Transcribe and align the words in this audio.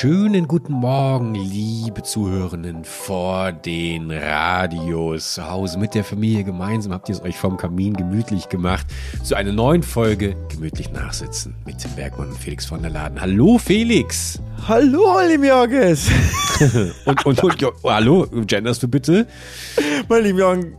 Schönen 0.00 0.46
guten 0.46 0.74
Morgen, 0.74 1.34
liebe 1.34 2.04
Zuhörenden 2.04 2.84
vor 2.84 3.50
den 3.50 4.12
Radios 4.12 5.34
zu 5.34 5.50
Hause 5.50 5.76
mit 5.76 5.92
der 5.92 6.04
Familie 6.04 6.44
gemeinsam. 6.44 6.92
Habt 6.92 7.08
ihr 7.08 7.16
es 7.16 7.20
euch 7.20 7.36
vom 7.36 7.56
Kamin 7.56 7.94
gemütlich 7.94 8.48
gemacht 8.48 8.86
zu 9.24 9.34
einer 9.34 9.50
neuen 9.50 9.82
Folge 9.82 10.36
Gemütlich 10.50 10.92
Nachsitzen 10.92 11.56
mit 11.66 11.78
Tim 11.78 11.90
Bergmann 11.96 12.28
und 12.28 12.38
Felix 12.38 12.64
von 12.66 12.80
der 12.80 12.92
Laden. 12.92 13.20
Hallo 13.20 13.58
Felix! 13.58 14.40
Hallo, 14.68 15.16
Olim 15.16 15.42
Jorges! 15.42 16.08
und, 17.04 17.26
und, 17.26 17.42
und 17.42 17.60
jo, 17.60 17.72
hallo, 17.82 18.24
genderst 18.46 18.84
du 18.84 18.86
bitte? 18.86 19.26
Mein 20.08 20.22
lieben 20.22 20.76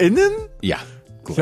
innen? 0.00 0.32
Ja, 0.60 0.78
gut. 1.22 1.36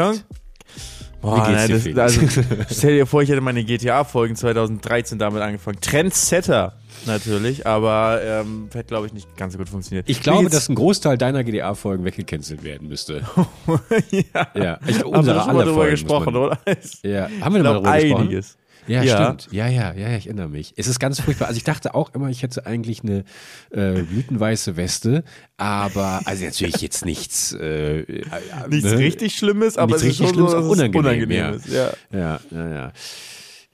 Boah, 1.20 1.48
nein, 1.50 1.70
das, 1.70 1.86
also, 1.98 2.20
stell 2.70 2.96
dir 2.96 3.06
vor, 3.06 3.22
ich 3.22 3.30
hätte 3.30 3.40
meine 3.40 3.64
GTA-Folgen 3.64 4.36
2013 4.36 5.18
damit 5.18 5.43
angefangen. 5.43 5.81
Trendsetter 5.81 6.79
natürlich, 7.07 7.66
aber 7.66 8.20
ähm, 8.22 8.68
hätte, 8.72 8.88
glaube 8.88 9.06
ich, 9.06 9.12
nicht 9.12 9.36
ganz 9.36 9.52
so 9.52 9.58
gut 9.58 9.68
funktioniert. 9.68 10.08
Ich 10.08 10.22
glaube, 10.22 10.50
dass 10.50 10.68
ein 10.68 10.75
Großteil 10.75 11.18
deiner 11.18 11.44
GTA-Folgen 11.44 12.04
weggecancelt 12.04 12.62
werden 12.62 12.89
müsste. 12.89 13.22
ja. 14.11 14.48
ja. 14.54 14.79
Ich, 14.86 15.03
haben 15.03 15.26
wir 15.26 15.40
schon 15.40 15.54
mal 15.54 15.64
drüber 15.64 15.75
Folgen, 15.75 15.90
gesprochen, 15.90 16.36
oder? 16.36 16.58
Ja, 17.03 17.29
haben 17.40 17.54
wir 17.54 17.62
mal 17.62 17.75
drüber 17.75 17.90
einiges. 17.90 18.46
gesprochen? 18.46 18.68
Ja, 18.89 19.03
ja, 19.03 19.22
stimmt. 19.22 19.48
Ja, 19.53 19.68
ja, 19.68 19.92
ja, 19.92 20.16
ich 20.16 20.26
erinnere 20.26 20.48
mich. 20.48 20.72
Es 20.76 20.86
ist 20.86 20.98
ganz 20.98 21.20
furchtbar. 21.20 21.48
Also 21.48 21.58
ich 21.58 21.64
dachte 21.64 21.94
auch 21.94 22.14
immer, 22.14 22.30
ich 22.30 22.42
hätte 22.42 22.64
eigentlich 22.66 23.03
eine 23.03 23.25
äh, 23.70 24.03
blütenweiße 24.03 24.76
Weste, 24.76 25.25
aber 25.58 26.22
also 26.25 26.44
natürlich 26.44 26.80
jetzt 26.80 27.04
nichts 27.04 27.53
äh, 27.53 28.00
äh, 28.00 28.25
nichts 28.68 28.90
ne? 28.90 28.98
richtig 28.98 29.36
Schlimmes, 29.36 29.76
aber 29.76 29.96
nichts 29.96 30.03
es 30.03 30.08
richtig 30.08 30.26
ist 30.26 30.34
schon 30.34 30.48
Schlimmes, 30.48 30.53
so, 30.53 30.70
unangenehm, 30.70 31.00
unangenehm 31.00 31.39
ja. 31.39 31.50
ist. 31.50 31.68
Ja. 31.68 31.92
ja, 32.12 32.41
ja, 32.50 32.69
ja. 32.75 32.92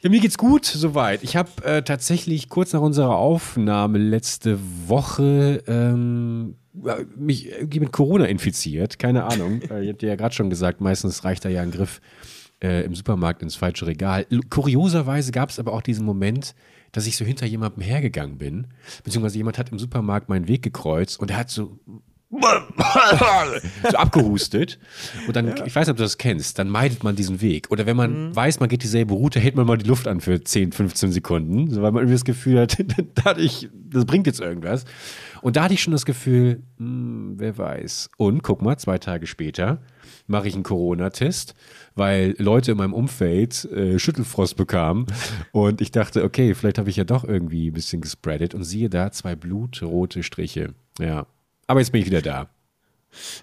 Ja, 0.04 0.10
mir 0.10 0.20
geht's 0.20 0.36
gut 0.36 0.66
soweit. 0.66 1.24
Ich 1.24 1.34
habe 1.34 1.50
äh, 1.64 1.82
tatsächlich 1.82 2.50
kurz 2.50 2.74
nach 2.74 2.82
unserer 2.82 3.16
Aufnahme 3.16 3.96
letzte 3.96 4.58
Woche 4.86 5.64
ähm, 5.66 6.56
mich 7.16 7.48
irgendwie 7.50 7.80
mit 7.80 7.90
Corona 7.90 8.26
infiziert. 8.26 8.98
Keine 8.98 9.24
Ahnung. 9.24 9.62
äh, 9.70 9.82
ich 9.82 9.88
hatte 9.88 10.06
ja 10.06 10.16
gerade 10.16 10.34
schon 10.34 10.50
gesagt, 10.50 10.82
meistens 10.82 11.24
reicht 11.24 11.46
da 11.46 11.48
ja 11.48 11.62
ein 11.62 11.70
Griff 11.70 12.02
äh, 12.62 12.84
im 12.84 12.94
Supermarkt 12.94 13.40
ins 13.40 13.56
falsche 13.56 13.86
Regal. 13.86 14.26
Kurioserweise 14.50 15.32
gab 15.32 15.48
es 15.48 15.58
aber 15.58 15.72
auch 15.72 15.80
diesen 15.80 16.04
Moment, 16.04 16.54
dass 16.92 17.06
ich 17.06 17.16
so 17.16 17.24
hinter 17.24 17.46
jemandem 17.46 17.82
hergegangen 17.82 18.36
bin, 18.36 18.66
beziehungsweise 19.04 19.38
jemand 19.38 19.56
hat 19.56 19.72
im 19.72 19.78
Supermarkt 19.78 20.28
meinen 20.28 20.48
Weg 20.48 20.60
gekreuzt 20.60 21.18
und 21.18 21.30
er 21.30 21.38
hat 21.38 21.48
so 21.48 21.78
so 23.90 23.96
abgehustet. 23.96 24.78
Und 25.26 25.36
dann, 25.36 25.48
ja. 25.48 25.66
ich 25.66 25.74
weiß 25.74 25.86
nicht, 25.86 25.92
ob 25.92 25.96
du 25.96 26.02
das 26.02 26.18
kennst, 26.18 26.58
dann 26.58 26.68
meidet 26.68 27.04
man 27.04 27.16
diesen 27.16 27.40
Weg. 27.40 27.70
Oder 27.70 27.86
wenn 27.86 27.96
man 27.96 28.28
mhm. 28.28 28.36
weiß, 28.36 28.60
man 28.60 28.68
geht 28.68 28.82
dieselbe 28.82 29.14
Route, 29.14 29.40
hält 29.40 29.56
man 29.56 29.66
mal 29.66 29.78
die 29.78 29.86
Luft 29.86 30.08
an 30.08 30.20
für 30.20 30.42
10, 30.42 30.72
15 30.72 31.12
Sekunden, 31.12 31.70
so, 31.70 31.82
weil 31.82 31.92
man 31.92 32.02
irgendwie 32.02 32.14
das 32.14 32.24
Gefühl 32.24 32.60
hat, 32.60 32.76
dadurch, 33.24 33.68
das 33.90 34.04
bringt 34.04 34.26
jetzt 34.26 34.40
irgendwas. 34.40 34.84
Und 35.42 35.56
da 35.56 35.64
hatte 35.64 35.74
ich 35.74 35.82
schon 35.82 35.92
das 35.92 36.06
Gefühl, 36.06 36.62
mh, 36.78 36.86
hm, 36.86 37.34
wer 37.36 37.58
weiß. 37.58 38.08
Und 38.16 38.42
guck 38.42 38.62
mal, 38.62 38.78
zwei 38.78 38.98
Tage 38.98 39.26
später 39.26 39.82
mache 40.26 40.48
ich 40.48 40.54
einen 40.54 40.62
Corona-Test, 40.62 41.54
weil 41.94 42.34
Leute 42.38 42.72
in 42.72 42.78
meinem 42.78 42.94
Umfeld 42.94 43.64
äh, 43.66 43.98
Schüttelfrost 43.98 44.56
bekamen. 44.56 45.06
Und 45.52 45.80
ich 45.80 45.90
dachte, 45.90 46.24
okay, 46.24 46.54
vielleicht 46.54 46.78
habe 46.78 46.88
ich 46.88 46.96
ja 46.96 47.04
doch 47.04 47.24
irgendwie 47.24 47.68
ein 47.68 47.74
bisschen 47.74 48.00
gespreadet. 48.00 48.54
Und 48.54 48.64
siehe 48.64 48.88
da, 48.88 49.12
zwei 49.12 49.36
blutrote 49.36 50.22
Striche. 50.22 50.74
Ja. 50.98 51.26
Aber 51.66 51.80
jetzt 51.80 51.90
bin 51.90 52.00
ich 52.00 52.06
wieder 52.06 52.22
da. 52.22 52.48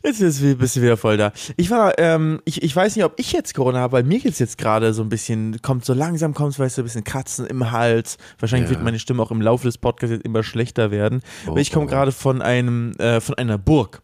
Jetzt 0.04 0.20
bist 0.20 0.76
du 0.76 0.82
wieder 0.82 0.98
voll 0.98 1.18
da. 1.18 1.32
Ich 1.58 1.70
war, 1.70 1.98
ähm, 1.98 2.42
ich, 2.46 2.62
ich 2.62 2.76
weiß 2.76 2.96
nicht, 2.96 3.06
ob 3.06 3.14
ich 3.18 3.32
jetzt 3.32 3.54
Corona 3.54 3.80
habe, 3.80 3.94
weil 3.94 4.04
mir 4.04 4.20
geht 4.20 4.34
es 4.34 4.40
jetzt 4.40 4.58
gerade 4.58 4.94
so 4.94 5.02
ein 5.02 5.10
bisschen, 5.10 5.62
kommt 5.62 5.86
so 5.86 5.94
langsam, 5.94 6.34
kommt 6.34 6.58
weißt 6.58 6.78
du, 6.78 6.82
ein 6.82 6.86
bisschen 6.86 7.04
Kratzen 7.04 7.46
im 7.46 7.72
Hals. 7.72 8.18
Wahrscheinlich 8.40 8.70
ja. 8.70 8.76
wird 8.76 8.84
meine 8.84 9.00
Stimme 9.00 9.24
auch 9.24 9.32
im 9.32 9.42
Laufe 9.42 9.66
des 9.66 9.78
Podcasts 9.78 10.12
jetzt 10.14 10.26
immer 10.26 10.44
schlechter 10.44 10.92
werden. 10.92 11.22
Oh, 11.48 11.56
ich 11.56 11.72
komme 11.72 11.86
oh. 11.86 11.90
gerade 11.90 12.12
von 12.12 12.42
einem, 12.42 12.92
äh, 12.98 13.22
von 13.22 13.36
einer 13.36 13.58
Burg. 13.58 14.02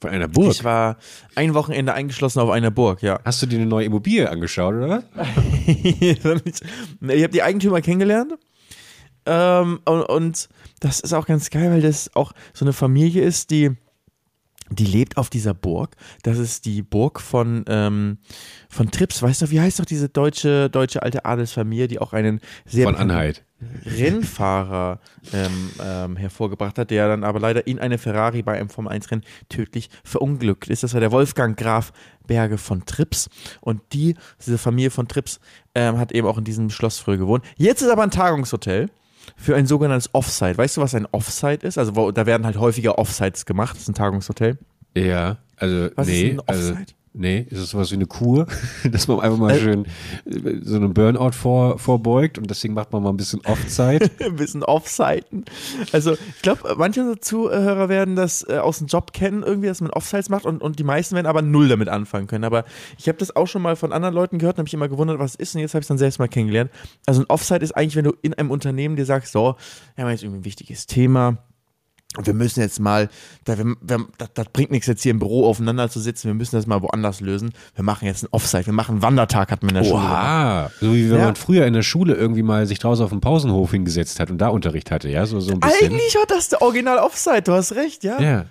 Von 0.00 0.10
einer 0.10 0.28
Burg? 0.28 0.52
Ich 0.52 0.64
war 0.64 0.98
ein 1.34 1.54
Wochenende 1.54 1.94
eingeschlossen 1.94 2.40
auf 2.40 2.50
einer 2.50 2.70
Burg, 2.70 3.02
ja. 3.02 3.20
Hast 3.24 3.42
du 3.42 3.46
dir 3.46 3.58
eine 3.58 3.66
neue 3.66 3.86
Immobilie 3.86 4.28
angeschaut, 4.28 4.74
oder? 4.74 5.02
ich 5.66 6.24
habe 6.24 7.28
die 7.28 7.42
Eigentümer 7.42 7.80
kennengelernt. 7.80 8.34
Ähm, 9.26 9.80
und, 9.86 10.02
und 10.02 10.48
das 10.80 11.00
ist 11.00 11.12
auch 11.12 11.26
ganz 11.26 11.50
geil, 11.50 11.70
weil 11.70 11.82
das 11.82 12.14
auch 12.14 12.32
so 12.52 12.64
eine 12.64 12.72
Familie 12.72 13.22
ist, 13.22 13.50
die 13.50 13.76
die 14.70 14.86
lebt 14.86 15.18
auf 15.18 15.28
dieser 15.28 15.52
Burg. 15.52 15.94
Das 16.22 16.38
ist 16.38 16.64
die 16.64 16.82
Burg 16.82 17.20
von, 17.20 17.64
ähm, 17.68 18.18
von 18.70 18.90
Trips. 18.90 19.22
Weißt 19.22 19.42
du, 19.42 19.50
wie 19.50 19.60
heißt 19.60 19.78
doch 19.78 19.84
diese 19.84 20.08
deutsche, 20.08 20.70
deutsche 20.70 21.02
alte 21.02 21.24
Adelsfamilie, 21.24 21.86
die 21.86 21.98
auch 21.98 22.12
einen 22.12 22.40
sehr 22.64 22.84
von 22.84 22.96
Anhalt. 22.96 23.44
Rennfahrer 23.84 25.00
ähm, 25.32 25.70
ähm, 25.82 26.16
hervorgebracht 26.16 26.78
hat, 26.78 26.90
der 26.90 27.08
dann 27.08 27.24
aber 27.24 27.40
leider 27.40 27.66
in 27.66 27.78
eine 27.78 27.98
Ferrari 27.98 28.42
bei 28.42 28.58
einem 28.58 28.68
Formel 28.68 28.92
1 28.92 29.10
Rennen 29.10 29.24
tödlich 29.48 29.90
verunglückt 30.02 30.68
ist. 30.68 30.82
Das 30.82 30.92
war 30.92 31.00
der 31.00 31.12
Wolfgang 31.12 31.56
Graf 31.56 31.92
Berge 32.26 32.58
von 32.58 32.84
Trips. 32.84 33.28
Und 33.60 33.80
die, 33.92 34.16
diese 34.44 34.58
Familie 34.58 34.90
von 34.90 35.08
Trips, 35.08 35.40
ähm, 35.74 35.98
hat 35.98 36.12
eben 36.12 36.26
auch 36.26 36.38
in 36.38 36.44
diesem 36.44 36.70
Schloss 36.70 36.98
früher 36.98 37.18
gewohnt. 37.18 37.44
Jetzt 37.56 37.82
ist 37.82 37.90
aber 37.90 38.02
ein 38.02 38.10
Tagungshotel 38.10 38.90
für 39.36 39.56
ein 39.56 39.66
sogenanntes 39.66 40.10
Offsite. 40.14 40.58
Weißt 40.58 40.76
du, 40.76 40.80
was 40.80 40.94
ein 40.94 41.06
Offsite 41.12 41.66
ist? 41.66 41.78
Also 41.78 41.96
wo, 41.96 42.10
da 42.10 42.26
werden 42.26 42.46
halt 42.46 42.58
häufiger 42.58 42.98
Offsites 42.98 43.46
gemacht. 43.46 43.76
Das 43.76 43.82
ist 43.82 43.88
ein 43.88 43.94
Tagungshotel. 43.94 44.58
Ja, 44.96 45.38
also 45.56 45.90
was 45.96 46.06
nee, 46.06 46.22
ist 46.22 46.32
ein 46.32 46.40
Offsite? 46.40 46.76
Also, 46.78 46.94
nee, 47.14 47.46
ist 47.48 47.62
das 47.62 47.70
sowas 47.70 47.90
wie 47.90 47.94
eine 47.94 48.06
Kur, 48.06 48.46
dass 48.90 49.08
man 49.08 49.20
einfach 49.20 49.38
mal 49.38 49.52
äh, 49.52 49.60
schön 49.60 49.84
äh, 50.26 50.60
so 50.62 50.76
einen 50.76 50.92
Burnout 50.92 51.32
vor, 51.32 51.78
vorbeugt 51.78 52.38
und 52.38 52.50
deswegen 52.50 52.74
macht 52.74 52.92
man 52.92 53.02
mal 53.02 53.10
ein 53.10 53.16
bisschen 53.16 53.40
Offside. 53.46 54.10
ein 54.20 54.36
bisschen 54.36 54.62
Offsiten. 54.64 55.44
Also 55.92 56.14
ich 56.14 56.42
glaube, 56.42 56.74
manche 56.76 57.18
Zuhörer 57.20 57.88
werden 57.88 58.16
das 58.16 58.46
äh, 58.48 58.58
aus 58.58 58.78
dem 58.78 58.88
Job 58.88 59.12
kennen, 59.12 59.42
irgendwie, 59.42 59.68
dass 59.68 59.80
man 59.80 59.90
Offsites 59.90 60.28
macht 60.28 60.44
und, 60.44 60.60
und 60.60 60.78
die 60.78 60.84
meisten 60.84 61.14
werden 61.14 61.26
aber 61.26 61.42
null 61.42 61.68
damit 61.68 61.88
anfangen 61.88 62.26
können. 62.26 62.44
Aber 62.44 62.64
ich 62.98 63.08
habe 63.08 63.18
das 63.18 63.34
auch 63.34 63.46
schon 63.46 63.62
mal 63.62 63.76
von 63.76 63.92
anderen 63.92 64.14
Leuten 64.14 64.38
gehört 64.38 64.56
und 64.56 64.58
habe 64.58 64.66
mich 64.66 64.74
immer 64.74 64.88
gewundert, 64.88 65.18
was 65.18 65.32
es 65.32 65.36
ist 65.36 65.54
und 65.54 65.60
jetzt 65.60 65.74
habe 65.74 65.80
ich 65.80 65.84
es 65.84 65.88
dann 65.88 65.98
selbst 65.98 66.18
mal 66.18 66.28
kennengelernt. 66.28 66.70
Also 67.06 67.22
ein 67.22 67.26
Offsite 67.28 67.62
ist 67.62 67.72
eigentlich, 67.72 67.96
wenn 67.96 68.04
du 68.04 68.14
in 68.22 68.34
einem 68.34 68.50
Unternehmen 68.50 68.96
dir 68.96 69.06
sagst, 69.06 69.32
so, 69.32 69.54
wir 69.94 70.04
haben 70.04 70.10
jetzt 70.10 70.24
irgendwie 70.24 70.40
ein 70.40 70.44
wichtiges 70.44 70.86
Thema, 70.86 71.38
wir 72.22 72.34
müssen 72.34 72.60
jetzt 72.60 72.80
mal, 72.80 73.08
das, 73.44 73.58
das, 74.34 74.46
bringt 74.52 74.70
nichts 74.70 74.86
jetzt 74.86 75.02
hier 75.02 75.10
im 75.10 75.18
Büro 75.18 75.46
aufeinander 75.46 75.90
zu 75.90 76.00
sitzen, 76.00 76.28
wir 76.28 76.34
müssen 76.34 76.56
das 76.56 76.66
mal 76.66 76.82
woanders 76.82 77.20
lösen. 77.20 77.52
Wir 77.74 77.84
machen 77.84 78.06
jetzt 78.06 78.24
einen 78.24 78.32
Offside, 78.32 78.66
wir 78.66 78.72
machen 78.72 78.92
einen 78.92 79.02
Wandertag, 79.02 79.50
hat 79.50 79.62
man 79.62 79.70
in 79.70 79.82
der 79.82 79.84
Schule 79.84 80.02
gemacht. 80.02 80.72
So 80.80 80.94
wie 80.94 81.10
wenn 81.10 81.18
ja. 81.18 81.24
man 81.24 81.36
früher 81.36 81.66
in 81.66 81.74
der 81.74 81.82
Schule 81.82 82.14
irgendwie 82.14 82.42
mal 82.42 82.66
sich 82.66 82.78
draußen 82.78 83.04
auf 83.04 83.10
dem 83.10 83.20
Pausenhof 83.20 83.70
hingesetzt 83.72 84.20
hat 84.20 84.30
und 84.30 84.38
da 84.38 84.48
Unterricht 84.48 84.90
hatte, 84.90 85.08
ja, 85.08 85.26
so, 85.26 85.40
so 85.40 85.52
ein 85.52 85.60
bisschen. 85.60 85.90
Eigentlich 85.90 86.14
war 86.14 86.26
das 86.28 86.48
der 86.48 86.62
Original 86.62 86.98
Offside, 86.98 87.42
du 87.42 87.52
hast 87.52 87.72
recht, 87.72 88.04
ja. 88.04 88.20
Ja 88.20 88.46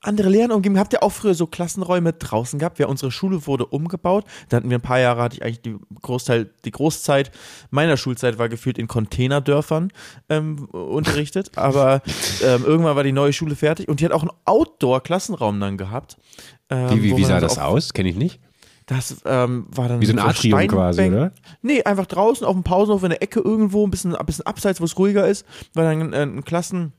andere 0.00 0.28
Lernumgebung. 0.30 0.78
Habt 0.78 0.92
ihr 0.92 1.02
auch 1.02 1.12
früher 1.12 1.34
so 1.34 1.46
Klassenräume 1.46 2.12
draußen 2.12 2.58
gehabt? 2.58 2.78
Ja, 2.78 2.86
unsere 2.86 3.10
Schule 3.10 3.46
wurde 3.46 3.66
umgebaut. 3.66 4.24
Da 4.48 4.56
hatten 4.56 4.70
wir 4.70 4.78
ein 4.78 4.82
paar 4.82 5.00
Jahre, 5.00 5.22
hatte 5.22 5.36
ich 5.36 5.42
eigentlich 5.42 5.62
die 5.62 5.76
Großteil, 6.00 6.50
die 6.64 6.70
Großzeit 6.70 7.30
meiner 7.70 7.96
Schulzeit 7.96 8.38
war 8.38 8.48
gefühlt 8.48 8.78
in 8.78 8.88
Containerdörfern 8.88 9.92
ähm, 10.28 10.64
unterrichtet. 10.66 11.52
Aber 11.56 12.02
ähm, 12.42 12.64
irgendwann 12.64 12.96
war 12.96 13.04
die 13.04 13.12
neue 13.12 13.32
Schule 13.32 13.56
fertig 13.56 13.88
und 13.88 14.00
die 14.00 14.04
hat 14.04 14.12
auch 14.12 14.22
einen 14.22 14.32
Outdoor-Klassenraum 14.46 15.60
dann 15.60 15.76
gehabt. 15.76 16.16
Ähm, 16.70 16.90
wie 16.90 17.02
wie, 17.02 17.16
wie 17.18 17.24
sah 17.24 17.40
das 17.40 17.58
aus? 17.58 17.92
Kenne 17.92 18.08
ich 18.08 18.16
nicht. 18.16 18.40
Das 18.86 19.22
ähm, 19.24 19.66
war 19.70 19.88
dann 19.88 20.00
Wie 20.00 20.06
so 20.06 20.12
ein 20.12 20.18
Atrium 20.18 20.66
quasi, 20.66 21.02
oder? 21.02 21.30
Nee, 21.62 21.84
einfach 21.84 22.06
draußen 22.06 22.44
auf 22.44 22.54
dem 22.54 22.64
Pausenhof 22.64 23.04
in 23.04 23.10
der 23.10 23.22
Ecke 23.22 23.38
irgendwo, 23.38 23.86
ein 23.86 23.90
bisschen, 23.90 24.16
ein 24.16 24.26
bisschen 24.26 24.46
abseits, 24.46 24.80
wo 24.80 24.84
es 24.84 24.98
ruhiger 24.98 25.28
ist, 25.28 25.46
war 25.74 25.84
dann 25.84 26.12
ein, 26.12 26.14
ein 26.14 26.44
Klassen 26.44 26.92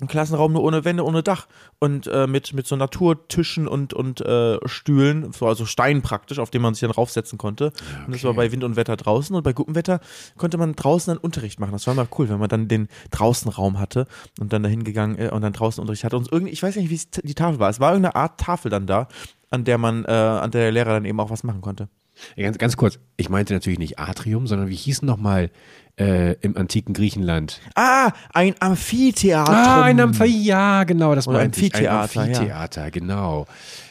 ein 0.00 0.08
Klassenraum 0.08 0.52
nur 0.52 0.62
ohne 0.62 0.84
Wände, 0.84 1.04
ohne 1.04 1.22
Dach 1.22 1.48
und 1.78 2.06
äh, 2.06 2.26
mit, 2.26 2.52
mit 2.52 2.66
so 2.66 2.76
Naturtischen 2.76 3.66
und, 3.66 3.94
und 3.94 4.20
äh, 4.20 4.58
Stühlen, 4.66 5.32
so 5.32 5.46
also 5.46 5.66
Stein 5.66 6.02
praktisch, 6.02 6.38
auf 6.38 6.50
dem 6.50 6.62
man 6.62 6.74
sich 6.74 6.82
dann 6.82 6.90
raufsetzen 6.90 7.38
konnte. 7.38 7.66
Okay. 7.66 8.04
Und 8.06 8.14
das 8.14 8.24
war 8.24 8.34
bei 8.34 8.52
Wind 8.52 8.64
und 8.64 8.76
Wetter 8.76 8.96
draußen 8.96 9.34
und 9.34 9.42
bei 9.42 9.52
gutem 9.52 9.74
Wetter 9.74 10.00
konnte 10.36 10.58
man 10.58 10.74
draußen 10.74 11.12
dann 11.12 11.18
Unterricht 11.18 11.58
machen. 11.58 11.72
Das 11.72 11.86
war 11.86 11.94
immer 11.94 12.08
cool, 12.18 12.28
wenn 12.28 12.38
man 12.38 12.48
dann 12.48 12.68
den 12.68 12.88
Draußenraum 13.10 13.78
hatte 13.78 14.06
und 14.38 14.52
dann 14.52 14.62
dahin 14.62 14.84
gegangen 14.84 15.18
äh, 15.18 15.30
und 15.30 15.42
dann 15.42 15.52
draußen 15.52 15.80
Unterricht 15.80 16.04
hatte. 16.04 16.16
Und 16.16 16.30
irgendwie, 16.30 16.52
ich 16.52 16.62
weiß 16.62 16.76
nicht, 16.76 16.90
wie 16.90 17.00
die 17.26 17.34
Tafel 17.34 17.58
war. 17.58 17.70
Es 17.70 17.80
war 17.80 17.92
irgendeine 17.92 18.14
Art 18.14 18.38
Tafel 18.38 18.70
dann 18.70 18.86
da, 18.86 19.08
an 19.50 19.64
der 19.64 19.78
man, 19.78 20.04
äh, 20.04 20.10
an 20.10 20.50
der 20.50 20.62
der 20.62 20.72
Lehrer 20.72 20.92
dann 20.92 21.04
eben 21.04 21.18
auch 21.20 21.30
was 21.30 21.44
machen 21.44 21.60
konnte. 21.60 21.88
Ja, 22.36 22.44
ganz, 22.44 22.58
ganz 22.58 22.76
kurz, 22.76 22.98
ich 23.16 23.28
meinte 23.28 23.54
natürlich 23.54 23.78
nicht 23.78 23.98
Atrium, 23.98 24.46
sondern 24.46 24.68
wie 24.68 24.74
hießen 24.74 25.06
nochmal 25.06 25.50
äh, 25.98 26.32
im 26.40 26.56
antiken 26.56 26.94
Griechenland? 26.94 27.60
Ah, 27.74 28.12
ein 28.32 28.54
Amphitheater. 28.60 29.52
Ah, 29.52 29.82
ein 29.82 30.00
Amphitheater, 30.00 30.42
ja, 30.42 30.84
genau, 30.84 31.14
das 31.14 31.26
Oder 31.26 31.38
meinte 31.38 31.58
Amphitheater. 31.60 32.20
Ein 32.20 32.28
Amphitheater, 32.28 32.84
ja. 32.84 32.90
genau. 32.90 33.46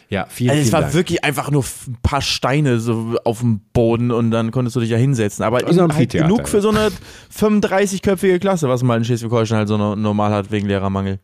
Ja, 0.10 0.26
vielen, 0.30 0.52
also 0.52 0.62
es 0.62 0.72
war 0.72 0.82
Dank. 0.82 0.94
wirklich 0.94 1.26
einfach 1.26 1.52
nur 1.52 1.66
ein 1.66 1.98
paar 2.02 2.22
Steine 2.22 2.80
so 2.80 3.18
auf 3.26 3.40
dem 3.40 3.60
Boden 3.74 4.12
und 4.12 4.32
dann 4.32 4.52
konntest 4.52 4.78
du 4.78 4.80
dich 4.80 4.90
ja 4.90 4.98
hinsetzen. 4.98 5.44
Aber 5.44 5.66
also 5.66 5.86
halt 5.86 6.12
genug 6.12 6.48
für 6.48 6.62
so 6.62 6.70
eine 6.70 6.92
35-köpfige 7.38 8.40
Klasse, 8.40 8.70
was 8.70 8.84
man 8.84 9.00
in 9.00 9.06
Schleswig-Holstein 9.06 9.58
halt 9.58 9.68
so 9.68 9.78
normal 9.78 10.32
hat 10.32 10.50
wegen 10.50 10.68
Lehrermangel. 10.68 11.20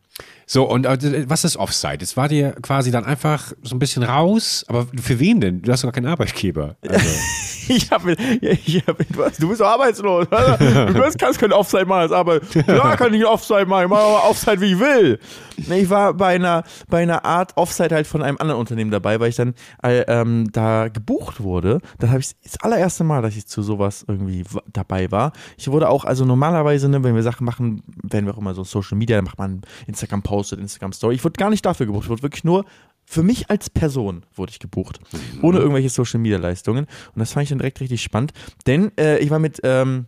So, 0.46 0.68
und 0.68 0.84
äh, 0.84 1.24
was 1.26 1.44
ist 1.44 1.56
Offside? 1.56 2.00
Es 2.02 2.18
war 2.18 2.28
dir 2.28 2.52
quasi 2.60 2.90
dann 2.90 3.06
einfach 3.06 3.54
so 3.62 3.74
ein 3.74 3.78
bisschen 3.78 4.02
raus, 4.02 4.66
aber 4.68 4.86
für 5.00 5.18
wen 5.18 5.40
denn? 5.40 5.62
Du 5.62 5.72
hast 5.72 5.82
doch 5.82 5.88
gar 5.88 5.94
keinen 5.94 6.12
Arbeitgeber. 6.12 6.76
Also. 6.86 7.06
ich 7.68 7.90
habe, 7.90 8.12
ich 8.40 8.82
hab, 8.86 8.98
du 9.38 9.48
bist 9.48 9.62
arbeitslos. 9.62 10.26
Du 10.28 11.16
kannst 11.18 11.38
kein 11.38 11.52
Offside 11.52 11.86
machen 11.86 12.02
als 12.02 12.12
Arbeit. 12.12 12.42
Klar 12.50 12.96
kann 12.96 13.14
ich 13.14 13.24
Offside 13.24 13.66
machen, 13.66 13.84
ich 13.84 13.90
mache 13.90 14.02
aber 14.02 14.30
Offside, 14.30 14.60
wie 14.60 14.72
ich 14.72 14.80
will. 14.80 15.18
Ich 15.56 15.90
war 15.90 16.14
bei 16.14 16.34
einer, 16.34 16.64
bei 16.88 17.02
einer 17.02 17.24
Art 17.24 17.56
Offside 17.56 17.94
halt 17.94 18.06
von 18.06 18.22
einem 18.22 18.38
anderen 18.38 18.60
Unternehmen 18.60 18.90
dabei, 18.90 19.20
weil 19.20 19.28
ich 19.28 19.36
dann 19.36 19.54
äh, 19.82 20.00
ähm, 20.00 20.48
da 20.52 20.88
gebucht 20.88 21.40
wurde. 21.42 21.80
Dann 21.98 22.10
habe 22.10 22.20
ich 22.20 22.30
das 22.42 22.60
allererste 22.60 23.04
Mal, 23.04 23.22
dass 23.22 23.36
ich 23.36 23.46
zu 23.46 23.62
sowas 23.62 24.04
irgendwie 24.06 24.44
dabei 24.72 25.10
war. 25.10 25.32
Ich 25.56 25.70
wurde 25.70 25.88
auch, 25.88 26.04
also 26.04 26.24
normalerweise, 26.24 26.88
ne, 26.88 27.02
wenn 27.04 27.14
wir 27.14 27.22
Sachen 27.22 27.44
machen, 27.44 27.82
werden 28.02 28.26
wir 28.26 28.34
auch 28.34 28.38
immer 28.38 28.54
so 28.54 28.64
Social 28.64 28.98
Media, 28.98 29.16
dann 29.16 29.24
macht 29.24 29.38
man 29.38 29.62
Instagram-Posted, 29.86 30.58
Instagram-Story. 30.58 31.14
Ich 31.14 31.24
wurde 31.24 31.38
gar 31.38 31.50
nicht 31.50 31.64
dafür 31.64 31.86
gebucht, 31.86 32.04
ich 32.04 32.10
wurde 32.10 32.22
wirklich 32.22 32.44
nur 32.44 32.64
für 33.04 33.22
mich 33.22 33.50
als 33.50 33.70
Person 33.70 34.24
wurde 34.34 34.50
ich 34.50 34.58
gebucht, 34.58 35.00
ohne 35.42 35.58
irgendwelche 35.58 35.90
Social 35.90 36.20
Media 36.20 36.38
Leistungen. 36.38 36.86
Und 37.14 37.18
das 37.18 37.32
fand 37.32 37.44
ich 37.44 37.50
dann 37.50 37.58
direkt 37.58 37.80
richtig 37.80 38.02
spannend, 38.02 38.32
denn 38.66 38.92
äh, 38.98 39.18
ich 39.18 39.30
war 39.30 39.38
mit, 39.38 39.60
ähm, 39.62 40.06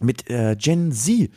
mit 0.00 0.30
äh, 0.30 0.56
Gen 0.56 0.92
Z 0.92 1.30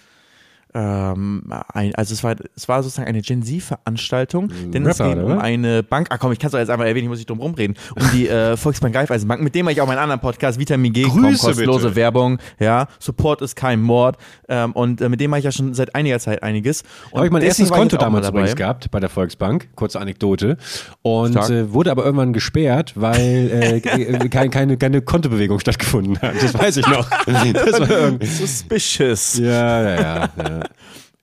ähm, 0.73 1.43
ein, 1.73 1.93
also 1.95 2.13
es 2.13 2.23
war, 2.23 2.35
es 2.55 2.67
war 2.67 2.83
sozusagen 2.83 3.07
eine 3.07 3.21
Gen 3.21 3.43
Z-Veranstaltung, 3.43 4.51
denn 4.73 4.85
es 4.85 4.97
geht 4.97 5.17
um 5.17 5.39
eine 5.39 5.83
Bank, 5.83 6.07
ah 6.09 6.17
komm, 6.17 6.31
ich 6.31 6.39
kann 6.39 6.47
es 6.47 6.51
doch 6.53 6.59
jetzt 6.59 6.69
einmal 6.69 6.87
erwähnen, 6.87 7.05
ich 7.05 7.09
muss 7.09 7.19
nicht 7.19 7.29
drum 7.29 7.39
rumreden, 7.39 7.75
um 7.95 8.03
die 8.11 8.27
äh, 8.27 8.57
Volksbank 8.63 8.95
Raiffeisenbank, 8.95 9.41
mit 9.41 9.55
dem 9.55 9.67
ich 9.69 9.81
auch 9.81 9.87
meinen 9.87 9.99
anderen 9.99 10.21
Podcast 10.21 10.59
Vitamin 10.59 10.93
G, 10.93 11.03
Grüße, 11.03 11.13
komm, 11.13 11.37
kostenlose 11.37 11.87
bitte. 11.89 11.95
Werbung, 11.95 12.39
ja, 12.59 12.87
Support 12.99 13.41
ist 13.41 13.55
kein 13.55 13.81
Mord 13.81 14.17
ähm, 14.49 14.71
und 14.73 15.01
äh, 15.01 15.09
mit 15.09 15.19
dem 15.19 15.29
mache 15.31 15.39
ich 15.39 15.45
ja 15.45 15.51
schon 15.51 15.73
seit 15.73 15.95
einiger 15.95 16.19
Zeit 16.19 16.43
einiges. 16.43 16.83
Und 17.11 17.17
Habe 17.17 17.27
ich 17.27 17.31
mein 17.31 17.41
erstes 17.41 17.69
Konto 17.69 17.97
damals 17.97 18.25
dabei. 18.25 18.39
übrigens 18.39 18.55
gehabt 18.55 18.91
bei 18.91 18.99
der 18.99 19.09
Volksbank, 19.09 19.69
kurze 19.75 19.99
Anekdote. 19.99 20.57
Und 21.01 21.35
äh, 21.35 21.71
wurde 21.71 21.91
aber 21.91 22.05
irgendwann 22.05 22.33
gesperrt, 22.33 22.93
weil 22.95 23.49
äh, 23.51 23.77
äh, 23.77 24.29
kein, 24.29 24.49
keine, 24.49 24.77
keine 24.77 25.01
Kontobewegung 25.01 25.59
stattgefunden 25.59 26.19
hat. 26.21 26.33
Das 26.41 26.53
weiß 26.53 26.77
ich 26.77 26.87
noch. 26.87 27.07
Das 27.53 27.79
war 27.79 28.11
Suspicious. 28.25 29.37
ja, 29.37 29.81
ja, 29.81 29.95
ja, 29.95 30.29
ja. 30.37 30.62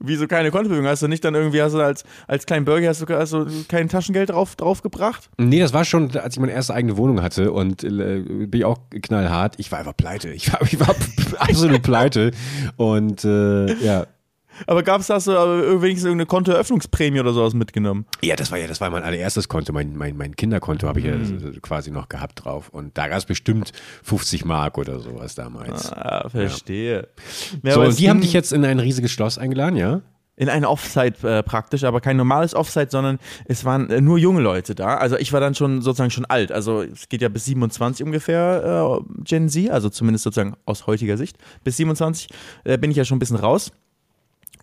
Wieso 0.03 0.27
keine 0.27 0.51
Kontobewegung? 0.51 0.87
Hast 0.87 1.03
du 1.03 1.09
nicht 1.09 1.23
dann 1.25 1.35
irgendwie, 1.35 1.61
hast 1.61 1.75
du 1.75 1.81
als, 1.81 2.05
als 2.27 2.47
kleinen 2.47 2.65
Burger, 2.65 2.89
hast 2.89 3.03
du, 3.03 3.07
hast 3.15 3.35
du 3.35 3.47
kein 3.69 3.91
Taschengeld 3.91 4.31
drauf, 4.31 4.57
draufgebracht? 4.57 5.29
Nee, 5.37 5.61
das 5.61 5.75
war 5.75 5.85
schon, 5.85 6.17
als 6.17 6.37
ich 6.37 6.41
meine 6.41 6.53
erste 6.53 6.73
eigene 6.73 6.97
Wohnung 6.97 7.21
hatte 7.21 7.53
und 7.53 7.85
äh, 7.85 8.21
bin 8.21 8.51
ich 8.55 8.65
auch 8.65 8.79
knallhart. 9.03 9.57
Ich 9.59 9.71
war 9.71 9.79
einfach 9.79 9.97
pleite. 9.97 10.31
Ich 10.31 10.51
war, 10.51 10.63
ich 10.63 10.81
war 10.81 10.95
absolut 11.39 11.83
pleite. 11.83 12.31
Und 12.77 13.25
äh, 13.27 13.75
ja. 13.85 14.07
Aber 14.67 14.83
gab 14.83 15.01
es 15.01 15.07
da 15.09 15.21
so 15.21 15.33
äh, 15.33 15.83
wenigstens 15.83 16.07
irgendeine 16.07 16.27
Kontoeröffnungsprämie 16.27 17.21
oder 17.21 17.33
sowas 17.33 17.55
mitgenommen? 17.55 18.07
Ja, 18.23 18.37
das 18.37 18.51
war 18.51 18.59
ja, 18.59 18.67
das 18.67 18.81
war 18.81 18.91
mein 18.91 19.03
allererstes 19.03 19.49
Konto. 19.49 19.73
Mein, 19.73 19.97
mein, 19.97 20.17
mein 20.17 20.37
Kinderkonto 20.37 20.87
habe 20.89 21.01
ich 21.01 21.07
ja 21.07 21.15
Mhm. 21.17 21.55
äh, 21.57 21.61
quasi 21.61 21.91
noch 21.91 22.09
gehabt 22.09 22.45
drauf. 22.45 22.69
Und 22.71 22.97
da 22.99 23.09
gab 23.09 23.19
es 23.19 23.25
bestimmt 23.27 23.73
50 24.03 24.45
Mark 24.45 24.79
oder 24.79 25.01
sowas 25.01 25.35
damals. 25.35 25.93
Ah, 25.93 26.29
verstehe. 26.29 27.09
Ja, 27.63 27.75
so, 27.75 27.83
und 27.83 27.99
die 27.99 28.09
haben 28.11 28.21
dich 28.21 28.33
jetzt 28.33 28.53
in 28.53 28.65
ein 28.65 28.79
riesiges 28.79 29.11
Schloss 29.11 29.39
eingeladen, 29.39 29.77
ja? 29.77 30.01
in 30.37 30.49
ein 30.49 30.65
Offside 30.65 31.17
äh, 31.29 31.43
praktisch, 31.43 31.85
aber 31.85 32.01
kein 32.01 32.17
normales 32.17 32.55
Offside, 32.55 32.87
sondern 32.89 33.19
es 33.45 33.67
waren 33.67 33.91
äh, 33.91 34.01
nur 34.01 34.17
junge 34.17 34.41
Leute 34.41 34.75
da. 34.75 34.97
Also 34.97 35.19
ich 35.19 35.35
war 35.35 35.41
dann 35.41 35.55
schon 35.55 35.83
sozusagen 35.83 36.11
schon 36.11 36.25
alt. 36.25 36.51
Also 36.51 36.81
es 36.83 37.11
geht 37.11 37.21
ja 37.21 37.29
bis 37.29 37.45
27 37.45 38.07
ungefähr 38.07 39.03
äh, 39.03 39.23
Gen 39.23 39.51
Z, 39.51 39.69
also 39.71 39.91
zumindest 39.91 40.25
sozusagen 40.25 40.55
aus 40.65 40.87
heutiger 40.87 41.19
Sicht. 41.19 41.37
Bis 41.63 41.77
27 41.77 42.29
äh, 42.65 42.79
bin 42.79 42.91
ich 42.91 42.97
ja 42.97 43.05
schon 43.05 43.17
ein 43.17 43.19
bisschen 43.19 43.37
raus. 43.37 43.71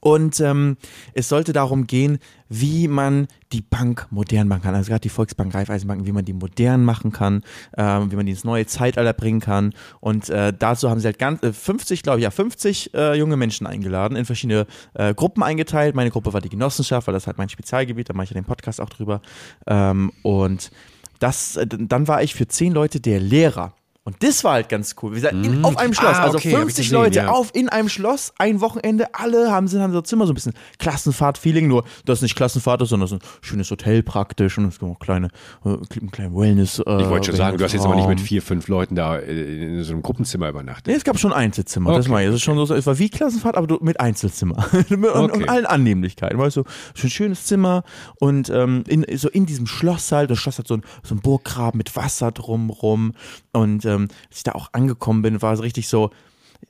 Und 0.07 0.39
ähm, 0.39 0.77
es 1.15 1.27
sollte 1.27 1.51
darum 1.51 1.85
gehen, 1.85 2.19
wie 2.47 2.87
man 2.87 3.27
die 3.51 3.59
Bank 3.61 4.07
modern 4.09 4.47
machen 4.47 4.61
kann. 4.61 4.73
Also 4.73 4.87
gerade 4.87 5.01
die 5.01 5.09
Volksbank, 5.09 5.53
Raiffeisenbanken, 5.53 6.07
wie 6.07 6.13
man 6.13 6.23
die 6.23 6.31
modern 6.31 6.85
machen 6.85 7.11
kann, 7.11 7.43
ähm, 7.75 8.09
wie 8.09 8.15
man 8.15 8.25
die 8.25 8.31
ins 8.31 8.45
neue 8.45 8.65
Zeitalter 8.65 9.11
bringen 9.11 9.41
kann. 9.41 9.73
Und 9.99 10.29
äh, 10.29 10.53
dazu 10.57 10.89
haben 10.89 11.01
sie 11.01 11.07
halt 11.07 11.19
ganz, 11.19 11.43
äh, 11.43 11.51
50, 11.51 12.03
glaube 12.03 12.19
ich, 12.19 12.23
ja, 12.23 12.31
50 12.31 12.93
äh, 12.93 13.15
junge 13.15 13.35
Menschen 13.35 13.67
eingeladen, 13.67 14.15
in 14.15 14.23
verschiedene 14.23 14.65
äh, 14.93 15.13
Gruppen 15.13 15.43
eingeteilt. 15.43 15.93
Meine 15.93 16.09
Gruppe 16.09 16.31
war 16.31 16.39
die 16.39 16.47
Genossenschaft, 16.47 17.05
weil 17.07 17.13
das 17.13 17.27
halt 17.27 17.37
mein 17.37 17.49
Spezialgebiet, 17.49 18.07
da 18.07 18.13
mache 18.13 18.23
ich 18.23 18.29
ja 18.29 18.35
den 18.35 18.45
Podcast 18.45 18.79
auch 18.79 18.89
drüber. 18.89 19.21
Ähm, 19.67 20.13
und 20.23 20.71
das, 21.19 21.57
äh, 21.57 21.67
dann 21.67 22.07
war 22.07 22.23
ich 22.23 22.33
für 22.33 22.47
zehn 22.47 22.71
Leute 22.71 23.01
der 23.01 23.19
Lehrer. 23.19 23.73
Und 24.07 24.23
das 24.23 24.45
war 24.45 24.53
halt 24.53 24.69
ganz 24.69 24.95
cool. 25.01 25.13
Wir 25.15 25.19
sind 25.19 25.43
in, 25.45 25.65
auf 25.65 25.75
einem 25.77 25.93
Schloss, 25.93 26.15
Ah, 26.15 26.23
also 26.23 26.37
okay, 26.37 26.51
hab 26.53 26.59
ich 26.59 26.75
50 26.75 26.85
gesehen, 26.85 26.97
Leute 26.97 27.19
ja. 27.19 27.27
auf 27.27 27.51
in 27.53 27.67
einem 27.67 27.89
Schloss, 27.89 28.31
ein 28.37 28.61
Wochenende, 28.61 29.13
alle 29.13 29.51
haben 29.51 29.67
sind 29.67 29.81
haben 29.81 29.91
so 29.91 29.99
Zimmer 29.99 30.25
so 30.25 30.31
ein 30.31 30.35
bisschen 30.35 30.53
Klassenfahrt-Feeling, 30.79 31.67
nur 31.67 31.83
das 32.05 32.19
ist 32.19 32.21
nicht 32.23 32.35
Klassenfahrt 32.37 32.81
ist, 32.81 32.87
sondern 32.89 33.09
so 33.09 33.15
ein 33.15 33.21
schönes 33.41 33.69
Hotel 33.69 34.03
praktisch 34.03 34.57
und 34.57 34.63
es 34.65 34.79
gibt 34.79 34.89
auch 34.89 34.99
kleine, 34.99 35.27
äh, 35.65 35.71
ein 35.99 36.09
kleinen 36.09 36.33
Wellness. 36.33 36.79
Äh, 36.79 37.01
Ich 37.01 37.09
wollte 37.09 37.25
schon 37.27 37.35
sagen, 37.35 37.57
du 37.57 37.65
hast 37.65 37.73
jetzt 37.73 37.83
aber 37.83 37.95
nicht 37.97 38.07
mit 38.07 38.21
vier, 38.21 38.41
fünf 38.41 38.69
Leuten 38.69 38.95
da 38.95 39.17
äh, 39.17 39.77
in 39.77 39.83
so 39.83 39.91
einem 39.91 40.01
Gruppenzimmer 40.03 40.47
übernachtet. 40.47 40.87
Nee, 40.87 40.93
es 40.93 41.03
gab 41.03 41.19
schon 41.19 41.33
Einzelzimmer, 41.33 41.91
das 41.93 42.05
Okay, 42.05 42.13
meine 42.13 42.23
ich. 42.23 42.29
Es 42.29 42.35
ist 42.35 42.43
schon 42.43 42.65
so, 42.65 42.73
es 42.73 42.85
war 42.85 42.97
wie 42.99 43.09
Klassenfahrt, 43.09 43.57
aber 43.57 43.67
du- 43.67 43.79
mit 43.81 43.99
Einzelzimmer. 43.99 44.65
und, 44.89 45.03
und 45.03 45.31
Okay. 45.37 45.47
allen 45.49 45.65
Annehmlichkeiten. 45.65 46.37
Weißt 46.39 46.55
du, 46.55 46.63
schon 46.95 47.07
ein 47.07 47.11
schönes 47.11 47.45
Zimmer 47.45 47.83
und 48.21 48.49
ähm, 48.49 48.85
in, 48.87 49.05
so 49.17 49.27
in 49.29 49.45
diesem 49.45 49.67
Schloss 49.67 50.13
halt, 50.13 50.31
das 50.31 50.39
Schloss 50.39 50.59
hat 50.59 50.67
so 50.67 50.75
ein, 50.75 50.81
so 51.03 51.13
ein 51.13 51.19
Burggraben 51.19 51.77
mit 51.77 51.93
Wasser 51.97 52.31
drumrum. 52.31 53.11
Und 53.51 53.85
ähm, 53.97 54.07
als 54.29 54.37
ich 54.37 54.43
da 54.43 54.53
auch 54.53 54.69
angekommen 54.73 55.21
bin, 55.21 55.41
war 55.41 55.53
es 55.53 55.61
richtig 55.61 55.87
so. 55.87 56.11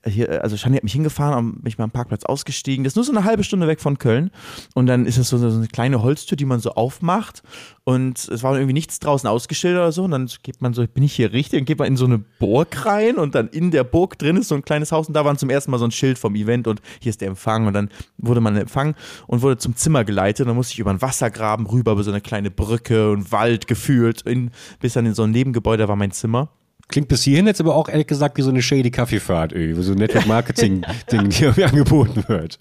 Hier, 0.05 0.43
also 0.43 0.57
Shani 0.57 0.75
hat 0.75 0.83
mich 0.83 0.93
hingefahren, 0.93 1.61
bin 1.61 1.67
ich 1.67 1.77
mal 1.77 1.85
am 1.85 1.91
Parkplatz 1.91 2.25
ausgestiegen. 2.25 2.83
Das 2.83 2.91
ist 2.91 2.95
nur 2.95 3.05
so 3.05 3.11
eine 3.11 3.23
halbe 3.23 3.43
Stunde 3.43 3.67
weg 3.67 3.79
von 3.81 3.97
Köln. 3.97 4.31
Und 4.73 4.87
dann 4.87 5.05
ist 5.05 5.17
das 5.17 5.29
so, 5.29 5.37
so 5.37 5.47
eine 5.47 5.67
kleine 5.67 6.01
Holztür, 6.01 6.35
die 6.35 6.45
man 6.45 6.59
so 6.59 6.71
aufmacht. 6.71 7.41
Und 7.83 8.27
es 8.27 8.43
war 8.43 8.55
irgendwie 8.55 8.73
nichts 8.73 8.99
draußen 8.99 9.27
ausgestellt 9.29 9.75
oder 9.75 9.91
so. 9.91 10.03
Und 10.03 10.11
dann 10.11 10.29
geht 10.43 10.61
man 10.61 10.73
so, 10.73 10.85
bin 10.85 11.03
ich 11.03 11.13
hier 11.13 11.31
richtig? 11.31 11.61
Und 11.61 11.65
geht 11.65 11.79
man 11.79 11.87
in 11.87 11.97
so 11.97 12.05
eine 12.05 12.19
Burg 12.19 12.85
rein 12.85 13.15
und 13.15 13.33
dann 13.35 13.47
in 13.47 13.71
der 13.71 13.83
Burg 13.83 14.17
drin 14.19 14.37
ist 14.37 14.49
so 14.49 14.55
ein 14.55 14.63
kleines 14.63 14.91
Haus. 14.91 15.07
Und 15.07 15.13
da 15.13 15.25
war 15.25 15.37
zum 15.37 15.49
ersten 15.49 15.71
Mal 15.71 15.77
so 15.77 15.85
ein 15.85 15.91
Schild 15.91 16.19
vom 16.19 16.35
Event 16.35 16.67
und 16.67 16.81
hier 16.99 17.09
ist 17.09 17.21
der 17.21 17.29
Empfang. 17.29 17.67
Und 17.67 17.73
dann 17.73 17.89
wurde 18.17 18.41
man 18.41 18.55
empfangen 18.57 18.95
und 19.25 19.41
wurde 19.41 19.57
zum 19.57 19.75
Zimmer 19.75 20.03
geleitet. 20.03 20.41
Und 20.41 20.47
dann 20.47 20.57
musste 20.57 20.73
ich 20.73 20.79
über 20.79 20.89
einen 20.89 21.01
Wassergraben 21.01 21.65
rüber, 21.65 21.93
über 21.93 22.03
so 22.03 22.11
eine 22.11 22.21
kleine 22.21 22.51
Brücke 22.51 23.11
und 23.11 23.31
Wald 23.31 23.67
gefühlt, 23.67 24.21
in, 24.23 24.51
bis 24.79 24.93
dann 24.93 25.05
in 25.05 25.13
so 25.13 25.23
ein 25.23 25.31
Nebengebäude 25.31 25.87
war 25.87 25.95
mein 25.95 26.11
Zimmer. 26.11 26.49
Klingt 26.89 27.09
bis 27.09 27.23
hierhin 27.23 27.47
jetzt 27.47 27.59
aber 27.59 27.75
auch 27.75 27.89
ehrlich 27.89 28.07
gesagt 28.07 28.37
wie 28.37 28.41
so 28.41 28.49
eine 28.49 28.61
shady 28.61 28.91
Kaffeefahrt, 28.91 29.51
irgendwie, 29.51 29.77
wo 29.77 29.81
so 29.81 29.91
ein 29.91 29.97
Network-Marketing-Ding 29.97 31.29
die 31.29 31.43
irgendwie 31.43 31.63
angeboten 31.65 32.23
wird. 32.27 32.59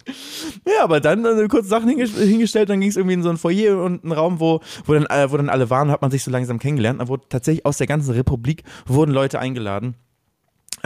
Ja, 0.66 0.82
aber 0.82 1.00
dann 1.00 1.24
äh, 1.24 1.46
kurz 1.48 1.68
Sachen 1.68 1.88
hinge 1.88 2.06
hingestellt, 2.06 2.68
dann 2.68 2.80
ging 2.80 2.88
es 2.88 2.96
irgendwie 2.96 3.14
in 3.14 3.22
so 3.22 3.30
ein 3.30 3.36
Foyer 3.36 3.80
und 3.82 4.02
einen 4.02 4.12
Raum, 4.12 4.40
wo, 4.40 4.60
wo, 4.84 4.94
dann, 4.94 5.06
äh, 5.06 5.30
wo 5.30 5.36
dann 5.36 5.48
alle 5.48 5.70
waren, 5.70 5.90
hat 5.90 6.02
man 6.02 6.10
sich 6.10 6.24
so 6.24 6.32
langsam 6.32 6.58
kennengelernt. 6.58 7.00
Da 7.00 7.06
wurde 7.06 7.24
tatsächlich 7.28 7.64
aus 7.64 7.78
der 7.78 7.86
ganzen 7.86 8.12
Republik 8.14 8.64
wurden 8.86 9.12
Leute 9.12 9.38
eingeladen. 9.38 9.94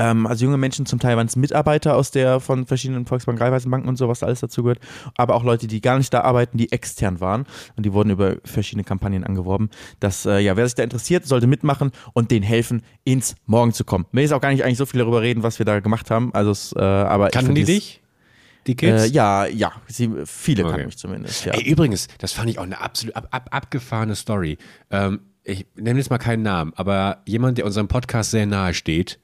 Ähm, 0.00 0.26
also 0.26 0.46
junge 0.46 0.56
Menschen, 0.56 0.86
zum 0.86 0.98
Teil 0.98 1.16
waren 1.18 1.26
es 1.26 1.36
Mitarbeiter 1.36 1.94
aus 1.94 2.10
der 2.10 2.40
von 2.40 2.64
verschiedenen 2.64 3.04
Volksbank, 3.04 3.38
Raiffeisenbanken 3.38 3.88
und 3.88 3.96
so, 3.96 4.08
was 4.08 4.20
da 4.20 4.26
alles 4.26 4.40
dazu 4.40 4.62
gehört, 4.62 4.78
aber 5.16 5.34
auch 5.34 5.44
Leute, 5.44 5.66
die 5.66 5.82
gar 5.82 5.98
nicht 5.98 6.12
da 6.14 6.22
arbeiten, 6.22 6.56
die 6.56 6.72
extern 6.72 7.20
waren 7.20 7.44
und 7.76 7.84
die 7.84 7.92
wurden 7.92 8.08
über 8.08 8.36
verschiedene 8.44 8.84
Kampagnen 8.84 9.24
angeworben. 9.24 9.68
Dass, 10.00 10.24
äh, 10.24 10.38
ja, 10.38 10.56
wer 10.56 10.66
sich 10.66 10.74
da 10.74 10.82
interessiert, 10.82 11.26
sollte 11.26 11.46
mitmachen 11.46 11.90
und 12.14 12.30
denen 12.30 12.44
helfen, 12.44 12.82
ins 13.04 13.34
Morgen 13.44 13.74
zu 13.74 13.84
kommen. 13.84 14.06
Mir 14.12 14.22
ist 14.22 14.32
auch 14.32 14.40
gar 14.40 14.50
nicht 14.50 14.64
eigentlich 14.64 14.78
so 14.78 14.86
viel 14.86 15.00
darüber 15.00 15.20
reden, 15.20 15.42
was 15.42 15.58
wir 15.58 15.66
da 15.66 15.80
gemacht 15.80 16.10
haben. 16.10 16.32
Also, 16.34 16.78
äh, 16.78 16.82
aber 16.82 17.26
ich 17.26 17.32
Kannten 17.32 17.54
die 17.54 17.64
dich? 17.64 18.00
Die 18.66 18.76
Kids? 18.76 19.04
äh, 19.04 19.06
ja, 19.06 19.46
ja, 19.46 19.72
sie, 19.86 20.10
viele 20.24 20.62
Okay. 20.62 20.70
kannten 20.70 20.86
mich 20.86 20.98
zumindest. 20.98 21.44
Ja. 21.44 21.52
Ey, 21.52 21.62
übrigens, 21.62 22.08
das 22.18 22.32
fand 22.32 22.48
ich 22.48 22.58
auch 22.58 22.64
eine 22.64 22.80
absolut 22.80 23.16
ab, 23.16 23.28
ab, 23.30 23.48
abgefahrene 23.50 24.14
Story. 24.14 24.56
Ähm, 24.90 25.20
ich 25.44 25.66
nenne 25.76 25.98
jetzt 25.98 26.10
mal 26.10 26.18
keinen 26.18 26.42
Namen, 26.42 26.72
aber 26.76 27.22
jemand, 27.26 27.58
der 27.58 27.66
unserem 27.66 27.88
Podcast 27.88 28.30
sehr 28.30 28.46
nahe 28.46 28.74
steht, 28.74 29.18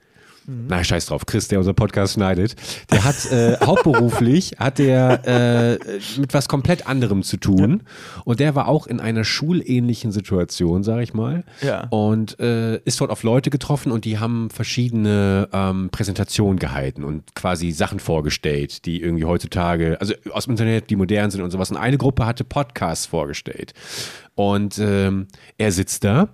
Mhm. 0.46 0.66
na 0.68 0.82
scheiß 0.84 1.06
drauf, 1.06 1.26
Chris, 1.26 1.48
der 1.48 1.58
unseren 1.58 1.74
Podcast 1.76 2.14
schneidet, 2.14 2.56
der 2.90 3.04
hat 3.04 3.30
äh, 3.32 3.56
hauptberuflich, 3.64 4.52
hat 4.58 4.78
der 4.78 5.26
äh, 5.26 5.78
mit 6.20 6.34
was 6.34 6.48
komplett 6.48 6.86
anderem 6.86 7.22
zu 7.22 7.36
tun 7.36 7.82
und 8.24 8.40
der 8.40 8.54
war 8.54 8.68
auch 8.68 8.86
in 8.86 9.00
einer 9.00 9.24
schulähnlichen 9.24 10.12
Situation, 10.12 10.82
sag 10.82 11.00
ich 11.02 11.14
mal, 11.14 11.44
Ja. 11.62 11.86
und 11.90 12.38
äh, 12.40 12.76
ist 12.84 13.00
dort 13.00 13.10
auf 13.10 13.22
Leute 13.22 13.50
getroffen 13.50 13.90
und 13.92 14.04
die 14.04 14.18
haben 14.18 14.50
verschiedene 14.50 15.48
ähm, 15.52 15.88
Präsentationen 15.90 16.58
gehalten 16.58 17.04
und 17.04 17.34
quasi 17.34 17.72
Sachen 17.72 18.00
vorgestellt, 18.00 18.84
die 18.86 19.00
irgendwie 19.02 19.24
heutzutage, 19.24 19.96
also 20.00 20.14
aus 20.32 20.44
dem 20.44 20.52
Internet, 20.52 20.90
die 20.90 20.96
modern 20.96 21.30
sind 21.30 21.42
und 21.42 21.50
sowas. 21.50 21.70
Und 21.70 21.76
eine 21.76 21.98
Gruppe 21.98 22.26
hatte 22.26 22.44
Podcasts 22.44 23.06
vorgestellt. 23.06 23.72
Und 24.34 24.78
ähm, 24.78 25.26
er 25.58 25.72
sitzt 25.72 26.04
da 26.04 26.28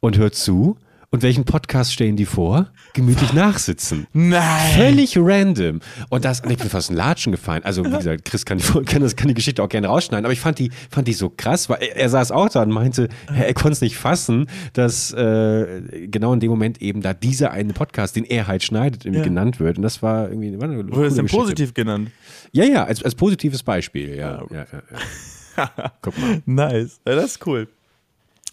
und 0.00 0.16
hört 0.18 0.34
zu. 0.34 0.76
Und 1.14 1.22
welchen 1.22 1.44
Podcast 1.44 1.92
stellen 1.92 2.16
die 2.16 2.24
vor? 2.24 2.70
Gemütlich 2.94 3.34
nachsitzen. 3.34 4.06
Nein! 4.14 4.72
Völlig 4.74 5.14
random. 5.18 5.80
Und 6.08 6.24
das, 6.24 6.40
ich 6.48 6.56
bin 6.56 6.70
fast 6.70 6.90
ein 6.90 6.96
Latschen 6.96 7.32
gefallen. 7.32 7.62
Also, 7.64 7.84
wie 7.84 7.90
gesagt, 7.98 8.24
Chris 8.24 8.46
kann, 8.46 8.56
die- 8.56 8.64
kann, 8.86 9.02
das, 9.02 9.14
kann 9.14 9.28
die 9.28 9.34
Geschichte 9.34 9.62
auch 9.62 9.68
gerne 9.68 9.88
rausschneiden, 9.88 10.24
aber 10.24 10.32
ich 10.32 10.40
fand 10.40 10.58
die, 10.58 10.70
fand 10.90 11.06
die 11.06 11.12
so 11.12 11.28
krass, 11.28 11.68
weil 11.68 11.82
er, 11.82 11.96
er 11.96 12.08
saß 12.08 12.30
auch 12.32 12.48
da 12.48 12.62
und 12.62 12.70
meinte, 12.70 13.10
er, 13.28 13.46
er 13.48 13.52
konnte 13.52 13.72
es 13.72 13.82
nicht 13.82 13.98
fassen, 13.98 14.46
dass 14.72 15.12
äh, 15.12 16.06
genau 16.08 16.32
in 16.32 16.40
dem 16.40 16.48
Moment 16.50 16.80
eben 16.80 17.02
da 17.02 17.12
dieser 17.12 17.50
eine 17.50 17.74
Podcast, 17.74 18.16
den 18.16 18.24
er 18.24 18.46
halt 18.46 18.62
schneidet, 18.62 19.04
irgendwie 19.04 19.18
Ja. 19.20 19.24
genannt 19.24 19.60
wird. 19.60 19.76
Und 19.76 19.82
das 19.82 20.02
war 20.02 20.30
irgendwie 20.30 20.58
war 20.58 20.66
eine 20.70 20.90
Wurde 20.90 21.08
es 21.08 21.14
denn 21.16 21.26
positiv 21.26 21.74
genannt? 21.74 22.10
Ja, 22.52 22.64
ja, 22.64 22.84
als, 22.84 23.02
als 23.04 23.14
positives 23.14 23.62
Beispiel, 23.62 24.16
ja. 24.16 24.42
ja, 24.50 24.66
ja, 24.72 24.82
ja. 25.58 25.92
Guck 26.00 26.18
mal. 26.18 26.40
Nice. 26.46 27.00
Ja, 27.06 27.16
das 27.16 27.32
ist 27.32 27.46
cool. 27.46 27.68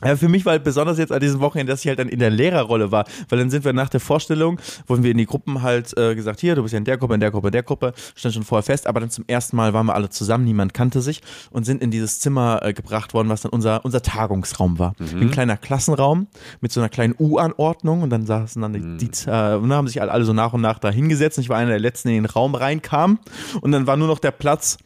Ja, 0.04 0.16
für 0.16 0.30
mich 0.30 0.46
war 0.46 0.52
halt 0.52 0.64
besonders 0.64 0.98
jetzt 0.98 1.12
an 1.12 1.20
diesem 1.20 1.42
Wochenende, 1.42 1.72
dass 1.72 1.82
ich 1.82 1.88
halt 1.88 2.00
dann 2.00 2.08
in 2.08 2.20
der 2.20 2.30
Lehrerrolle 2.30 2.92
war, 2.92 3.06
weil 3.28 3.40
dann 3.40 3.50
sind 3.50 3.66
wir 3.66 3.74
nach 3.74 3.90
der 3.90 4.00
Vorstellung, 4.00 4.60
wurden 4.88 5.04
wir 5.04 5.12
in 5.12 5.18
die 5.18 5.26
Gruppen 5.26 5.62
halt 5.62 5.96
äh, 5.98 6.16
gesagt, 6.16 6.40
hier, 6.40 6.56
du 6.56 6.64
bist 6.64 6.72
ja 6.74 6.78
in 6.78 6.86
der 6.86 6.98
Gruppe, 6.98 7.16
in 7.16 7.20
der 7.20 7.32
Gruppe, 7.32 7.50
in 7.50 7.52
der 7.52 7.64
Gruppe, 7.64 7.94
stand 8.16 8.34
schon 8.34 8.44
vorher 8.44 8.64
fest, 8.64 8.88
aber 8.88 9.02
dann 9.02 9.10
zum 9.10 9.26
ersten 9.28 9.58
Mal 9.58 9.74
waren 9.74 9.86
wir 9.88 9.96
alle 9.96 10.10
zusammen, 10.10 10.46
niemand 10.46 10.74
kannte 10.74 11.02
sich 11.02 11.22
und 11.52 11.66
sind 11.66 11.82
in 11.82 11.92
dieses 11.92 12.20
Zimmer 12.20 12.62
äh, 12.64 12.74
gebracht 12.74 13.14
worden, 13.14 13.28
was 13.28 13.42
dann 13.42 13.52
unser, 13.52 13.84
unser 13.84 14.02
Tagungsraum 14.02 14.80
war. 14.80 14.94
Mhm. 15.00 15.22
Ein 15.22 15.32
kleiner 15.32 15.58
Klassenraum 15.58 16.28
mit 16.62 16.72
so 16.72 16.80
einer 16.80 16.90
kleinen 16.90 17.14
U-Anordnung 17.20 18.02
und 18.02 18.10
dann 18.10 18.26
saßen 18.26 18.62
dann 18.62 18.74
die, 18.74 18.80
mhm. 18.80 18.98
die 19.00 19.08
äh, 19.28 19.56
und 19.56 19.70
dann 19.70 19.74
haben 19.74 19.88
sich 19.88 20.02
alle, 20.02 20.12
alle 20.12 20.24
so 20.24 20.32
nach 20.32 20.54
und 20.54 20.62
nach 20.62 20.80
da 20.80 20.90
hingesetzt 20.90 21.38
und 21.38 21.44
ich 21.44 21.50
war 21.50 21.58
einer 21.58 21.72
der 21.72 21.80
letzten, 21.80 22.08
der 22.08 22.18
in 22.18 22.24
den 22.24 22.30
Raum 22.30 22.56
reinkam 22.56 23.20
und 23.60 23.74
dann 23.74 23.86
war 23.86 23.98
nur 23.98 24.08
noch 24.08 24.20
der 24.20 24.32
Platz 24.32 24.78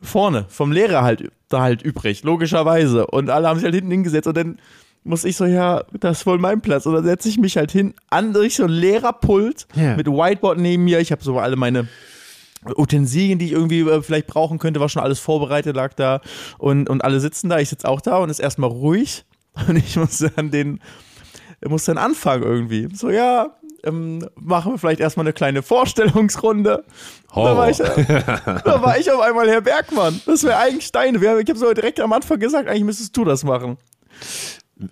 vorne 0.00 0.46
vom 0.48 0.72
Lehrer 0.72 1.02
halt 1.02 1.30
da 1.48 1.62
halt 1.62 1.82
übrig, 1.82 2.22
logischerweise. 2.24 3.06
Und 3.06 3.30
alle 3.30 3.48
haben 3.48 3.56
sich 3.56 3.64
halt 3.64 3.74
hinten 3.74 3.90
hingesetzt 3.90 4.26
und 4.26 4.36
dann 4.36 4.58
muss 5.04 5.24
ich 5.24 5.36
so, 5.36 5.46
ja, 5.46 5.84
das 5.98 6.18
ist 6.18 6.26
wohl 6.26 6.38
mein 6.38 6.60
Platz. 6.60 6.84
Und 6.86 6.94
dann 6.94 7.04
setze 7.04 7.28
ich 7.28 7.38
mich 7.38 7.56
halt 7.56 7.72
hin 7.72 7.94
an 8.10 8.32
durch 8.32 8.56
so 8.56 8.64
ein 8.64 8.70
Lehrerpult 8.70 9.66
yeah. 9.76 9.96
mit 9.96 10.06
Whiteboard 10.06 10.58
neben 10.58 10.84
mir. 10.84 11.00
Ich 11.00 11.12
habe 11.12 11.24
so 11.24 11.38
alle 11.38 11.56
meine 11.56 11.88
Utensilien, 12.76 13.38
die 13.38 13.46
ich 13.46 13.52
irgendwie 13.52 13.80
äh, 13.80 14.02
vielleicht 14.02 14.26
brauchen 14.26 14.58
könnte, 14.58 14.80
war 14.80 14.88
schon 14.88 15.02
alles 15.02 15.18
vorbereitet, 15.18 15.76
lag 15.76 15.94
da. 15.94 16.20
Und, 16.58 16.90
und 16.90 17.02
alle 17.02 17.20
sitzen 17.20 17.48
da, 17.48 17.58
ich 17.58 17.68
sitze 17.70 17.88
auch 17.88 18.00
da 18.00 18.18
und 18.18 18.28
ist 18.28 18.40
erstmal 18.40 18.70
ruhig. 18.70 19.24
Und 19.66 19.74
ich 19.74 19.96
muss 19.96 20.18
dann 20.36 20.52
den, 20.52 20.78
muss 21.66 21.84
dann 21.84 21.98
anfangen 21.98 22.44
irgendwie. 22.44 22.88
So, 22.94 23.10
ja, 23.10 23.57
ähm, 23.84 24.28
machen 24.34 24.72
wir 24.72 24.78
vielleicht 24.78 25.00
erstmal 25.00 25.24
eine 25.24 25.32
kleine 25.32 25.62
Vorstellungsrunde. 25.62 26.84
Da 27.34 27.56
war, 27.56 27.70
ich, 27.70 27.76
da 27.78 28.82
war 28.82 28.98
ich 28.98 29.10
auf 29.10 29.20
einmal 29.20 29.48
Herr 29.48 29.60
Bergmann. 29.60 30.20
Das 30.26 30.44
wäre 30.44 30.56
eigentlich 30.56 30.90
deine. 30.92 31.18
Ich 31.18 31.48
habe 31.48 31.58
so 31.58 31.72
direkt 31.72 32.00
am 32.00 32.12
Anfang 32.12 32.38
gesagt, 32.38 32.68
eigentlich 32.68 32.84
müsstest 32.84 33.16
du 33.16 33.24
das 33.24 33.44
machen. 33.44 33.76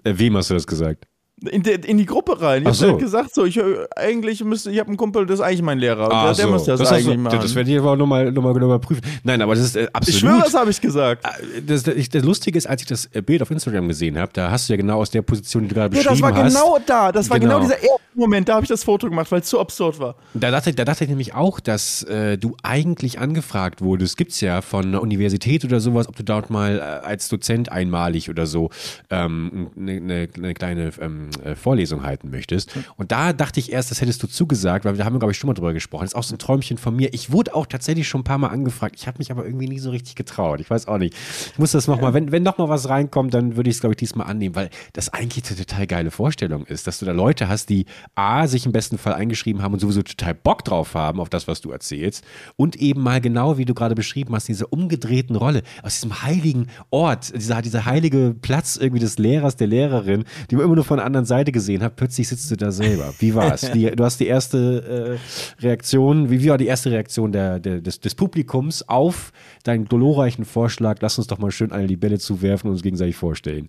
Äh, 0.04 0.14
wem 0.16 0.36
hast 0.36 0.50
du 0.50 0.54
das 0.54 0.66
gesagt? 0.66 1.06
In, 1.42 1.62
de, 1.62 1.78
in 1.86 1.98
die 1.98 2.06
Gruppe 2.06 2.40
rein. 2.40 2.66
Ich 2.66 2.78
so. 2.78 2.86
habe 2.86 2.92
halt 2.92 3.02
gesagt, 3.02 3.34
so, 3.34 3.44
ich 3.44 3.60
eigentlich 3.94 4.42
müsste, 4.42 4.70
ich 4.70 4.78
habe 4.78 4.88
einen 4.88 4.96
Kumpel, 4.96 5.26
das 5.26 5.40
ist 5.40 5.44
eigentlich 5.44 5.62
mein 5.62 5.78
Lehrer. 5.78 6.10
Ah, 6.10 6.24
der, 6.24 6.34
so. 6.34 6.42
der 6.42 6.50
muss 6.50 6.64
das, 6.64 6.80
das 6.80 6.92
eigentlich 6.92 7.04
so, 7.04 7.14
machen. 7.16 7.38
Das 7.42 7.54
werde 7.54 7.70
ich 7.70 7.78
aber 7.78 7.94
nochmal 7.94 8.32
noch 8.32 8.42
mal, 8.42 8.54
noch 8.54 8.68
mal 8.68 8.78
prüfen. 8.78 9.02
Nein, 9.22 9.42
aber 9.42 9.54
das 9.54 9.64
ist 9.64 9.76
äh, 9.76 9.86
absolut. 9.92 10.08
Ich 10.08 10.20
schwöre, 10.20 10.40
das 10.42 10.54
habe 10.54 10.70
ich 10.70 10.80
gesagt. 10.80 11.26
Äh, 11.26 11.62
das, 11.62 11.82
das, 11.82 12.08
das, 12.08 12.24
Lustige 12.24 12.56
ist, 12.56 12.66
als 12.66 12.82
ich 12.82 12.88
das 12.88 13.10
äh, 13.12 13.20
Bild 13.20 13.42
auf 13.42 13.50
Instagram 13.50 13.86
gesehen 13.88 14.18
habe, 14.18 14.32
da 14.32 14.50
hast 14.50 14.68
du 14.68 14.72
ja 14.72 14.78
genau 14.78 15.00
aus 15.00 15.10
der 15.10 15.20
Position, 15.20 15.64
die 15.64 15.68
du 15.68 15.74
gerade 15.74 15.90
beschrieben 15.90 16.10
hast. 16.10 16.20
Ja, 16.20 16.28
das 16.28 16.34
war 16.34 16.44
hast. 16.44 16.54
genau 16.54 16.78
da. 16.86 17.12
Das 17.12 17.28
war 17.28 17.38
genau, 17.38 17.60
genau 17.60 17.66
dieser 17.66 17.82
erste 17.82 18.00
Moment, 18.14 18.48
da 18.48 18.54
habe 18.54 18.64
ich 18.64 18.70
das 18.70 18.82
Foto 18.82 19.10
gemacht, 19.10 19.30
weil 19.30 19.40
es 19.40 19.48
zu 19.48 19.60
absurd 19.60 19.98
war. 19.98 20.14
Da 20.32 20.50
dachte, 20.50 20.72
da 20.72 20.86
dachte 20.86 21.04
ich 21.04 21.10
nämlich 21.10 21.34
auch, 21.34 21.60
dass 21.60 22.02
äh, 22.04 22.38
du 22.38 22.56
eigentlich 22.62 23.18
angefragt 23.18 23.82
wurdest. 23.82 24.16
Gibt 24.16 24.32
es 24.32 24.40
ja 24.40 24.62
von 24.62 24.86
einer 24.86 25.02
Universität 25.02 25.66
oder 25.66 25.80
sowas, 25.80 26.08
ob 26.08 26.16
du 26.16 26.24
dort 26.24 26.48
mal 26.48 26.78
äh, 26.78 27.06
als 27.06 27.28
Dozent 27.28 27.70
einmalig 27.70 28.30
oder 28.30 28.46
so 28.46 28.70
ähm, 29.10 29.70
eine, 29.76 29.92
eine, 29.92 30.28
eine 30.34 30.54
kleine 30.54 30.90
ähm, 30.98 31.25
Vorlesung 31.54 32.02
halten 32.02 32.30
möchtest. 32.30 32.76
Und 32.96 33.12
da 33.12 33.32
dachte 33.32 33.60
ich 33.60 33.72
erst, 33.72 33.90
das 33.90 34.00
hättest 34.00 34.22
du 34.22 34.26
zugesagt, 34.26 34.84
weil 34.84 34.98
wir 34.98 35.04
haben, 35.04 35.18
glaube 35.18 35.32
ich, 35.32 35.38
schon 35.38 35.48
mal 35.48 35.54
drüber 35.54 35.72
gesprochen. 35.72 36.02
Das 36.02 36.12
ist 36.12 36.16
auch 36.16 36.22
so 36.22 36.34
ein 36.34 36.38
Träumchen 36.38 36.78
von 36.78 36.94
mir. 36.94 37.12
Ich 37.14 37.32
wurde 37.32 37.54
auch 37.54 37.66
tatsächlich 37.66 38.08
schon 38.08 38.22
ein 38.22 38.24
paar 38.24 38.38
Mal 38.38 38.48
angefragt. 38.48 38.96
Ich 38.98 39.06
habe 39.06 39.18
mich 39.18 39.30
aber 39.30 39.44
irgendwie 39.44 39.68
nie 39.68 39.78
so 39.78 39.90
richtig 39.90 40.14
getraut. 40.14 40.60
Ich 40.60 40.70
weiß 40.70 40.88
auch 40.88 40.98
nicht. 40.98 41.14
Ich 41.52 41.58
muss 41.58 41.72
das 41.72 41.86
nochmal, 41.86 42.14
wenn, 42.14 42.32
wenn 42.32 42.42
noch 42.42 42.58
mal 42.58 42.68
was 42.68 42.88
reinkommt, 42.88 43.34
dann 43.34 43.56
würde 43.56 43.70
ich 43.70 43.76
es, 43.76 43.80
glaube 43.80 43.94
ich, 43.94 43.98
diesmal 43.98 44.26
annehmen, 44.26 44.54
weil 44.54 44.70
das 44.92 45.08
eigentlich 45.10 45.44
eine 45.48 45.56
total 45.56 45.86
geile 45.86 46.10
Vorstellung 46.10 46.66
ist, 46.66 46.86
dass 46.86 46.98
du 46.98 47.06
da 47.06 47.12
Leute 47.12 47.48
hast, 47.48 47.68
die 47.68 47.86
A, 48.14 48.46
sich 48.46 48.66
im 48.66 48.72
besten 48.72 48.98
Fall 48.98 49.14
eingeschrieben 49.14 49.62
haben 49.62 49.74
und 49.74 49.80
sowieso 49.80 50.02
total 50.02 50.34
Bock 50.34 50.64
drauf 50.64 50.94
haben 50.94 51.20
auf 51.20 51.28
das, 51.28 51.48
was 51.48 51.60
du 51.60 51.70
erzählst. 51.70 52.24
Und 52.56 52.76
eben 52.76 53.02
mal 53.02 53.20
genau, 53.20 53.58
wie 53.58 53.64
du 53.64 53.74
gerade 53.74 53.94
beschrieben 53.94 54.34
hast, 54.34 54.48
diese 54.48 54.66
umgedrehten 54.66 55.36
Rolle 55.36 55.62
aus 55.82 55.94
diesem 55.94 56.22
heiligen 56.22 56.68
Ort, 56.90 57.34
dieser, 57.34 57.62
dieser 57.62 57.84
heilige 57.84 58.34
Platz 58.40 58.76
irgendwie 58.76 59.00
des 59.00 59.18
Lehrers, 59.18 59.56
der 59.56 59.66
Lehrerin, 59.66 60.24
die 60.50 60.56
man 60.56 60.64
immer 60.64 60.76
nur 60.76 60.84
von 60.84 60.98
der 60.98 61.06
anderen 61.16 61.26
Seite 61.26 61.52
gesehen 61.52 61.82
hat, 61.82 61.96
plötzlich 61.96 62.28
sitzt 62.28 62.50
du 62.50 62.56
da 62.56 62.70
selber. 62.70 63.12
Wie 63.18 63.34
war 63.34 63.54
es? 63.54 63.62
du 63.62 64.04
hast 64.04 64.20
die 64.20 64.26
erste 64.26 65.18
äh, 65.18 65.62
Reaktion, 65.62 66.30
wie, 66.30 66.42
wie, 66.42 66.48
war 66.50 66.58
die 66.58 66.66
erste 66.66 66.90
Reaktion 66.90 67.32
der, 67.32 67.58
der, 67.58 67.80
des, 67.80 68.00
des, 68.00 68.14
Publikums 68.14 68.86
auf 68.88 69.32
deinen 69.64 69.86
glorreichen 69.86 70.44
Vorschlag, 70.44 70.96
lass 71.00 71.18
uns 71.18 71.26
doch 71.26 71.38
mal 71.38 71.50
schön 71.50 71.72
alle 71.72 71.86
die 71.86 71.96
Bälle 71.96 72.18
zuwerfen 72.18 72.68
und 72.68 72.74
uns 72.74 72.82
gegenseitig 72.82 73.16
vorstellen? 73.16 73.66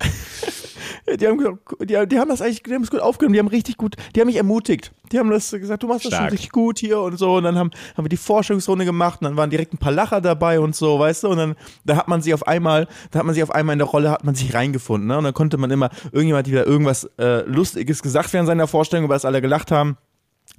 Die, 1.16 1.26
haben, 1.26 1.58
die, 1.80 2.06
die 2.06 2.18
haben 2.18 2.28
das 2.28 2.42
eigentlich 2.42 2.62
die 2.62 2.74
haben 2.74 2.82
es 2.82 2.90
gut 2.90 3.00
aufgenommen, 3.00 3.32
die 3.34 3.38
haben 3.38 3.48
richtig 3.48 3.76
gut, 3.76 3.96
die 4.14 4.20
haben 4.20 4.26
mich 4.26 4.36
ermutigt. 4.36 4.92
Die 5.12 5.18
haben 5.18 5.30
das 5.30 5.50
gesagt, 5.50 5.82
du 5.82 5.86
machst 5.86 6.02
Stark. 6.02 6.12
das 6.12 6.18
schon 6.18 6.28
richtig 6.28 6.50
gut 6.50 6.78
hier 6.78 7.00
und 7.00 7.18
so. 7.18 7.36
Und 7.36 7.44
dann 7.44 7.56
haben, 7.56 7.70
haben 7.96 8.04
wir 8.04 8.10
die 8.10 8.18
Forschungsrunde 8.18 8.84
gemacht 8.84 9.20
und 9.20 9.24
dann 9.24 9.36
waren 9.36 9.48
direkt 9.48 9.72
ein 9.72 9.78
paar 9.78 9.92
Lacher 9.92 10.20
dabei 10.20 10.60
und 10.60 10.76
so, 10.76 10.98
weißt 10.98 11.24
du? 11.24 11.28
Und 11.28 11.38
dann 11.38 11.56
da 11.84 11.96
hat 11.96 12.08
man 12.08 12.20
sich 12.20 12.34
auf 12.34 12.46
einmal, 12.46 12.88
da 13.10 13.20
hat 13.20 13.26
man 13.26 13.34
sich 13.34 13.42
auf 13.42 13.50
einmal 13.50 13.72
in 13.72 13.78
der 13.78 13.88
Rolle, 13.88 14.10
hat 14.10 14.24
man 14.24 14.34
sich 14.34 14.52
reingefunden. 14.54 15.08
Ne? 15.08 15.18
Und 15.18 15.24
dann 15.24 15.34
konnte 15.34 15.56
man 15.56 15.70
immer, 15.70 15.90
irgendjemand 16.12 16.46
wieder 16.46 16.66
irgendwas 16.66 17.04
äh, 17.18 17.42
Lustiges 17.46 18.02
gesagt 18.02 18.32
während 18.32 18.46
seiner 18.46 18.66
Vorstellung, 18.66 19.04
über 19.06 19.14
das 19.14 19.24
alle 19.24 19.40
gelacht 19.40 19.70
haben. 19.70 19.96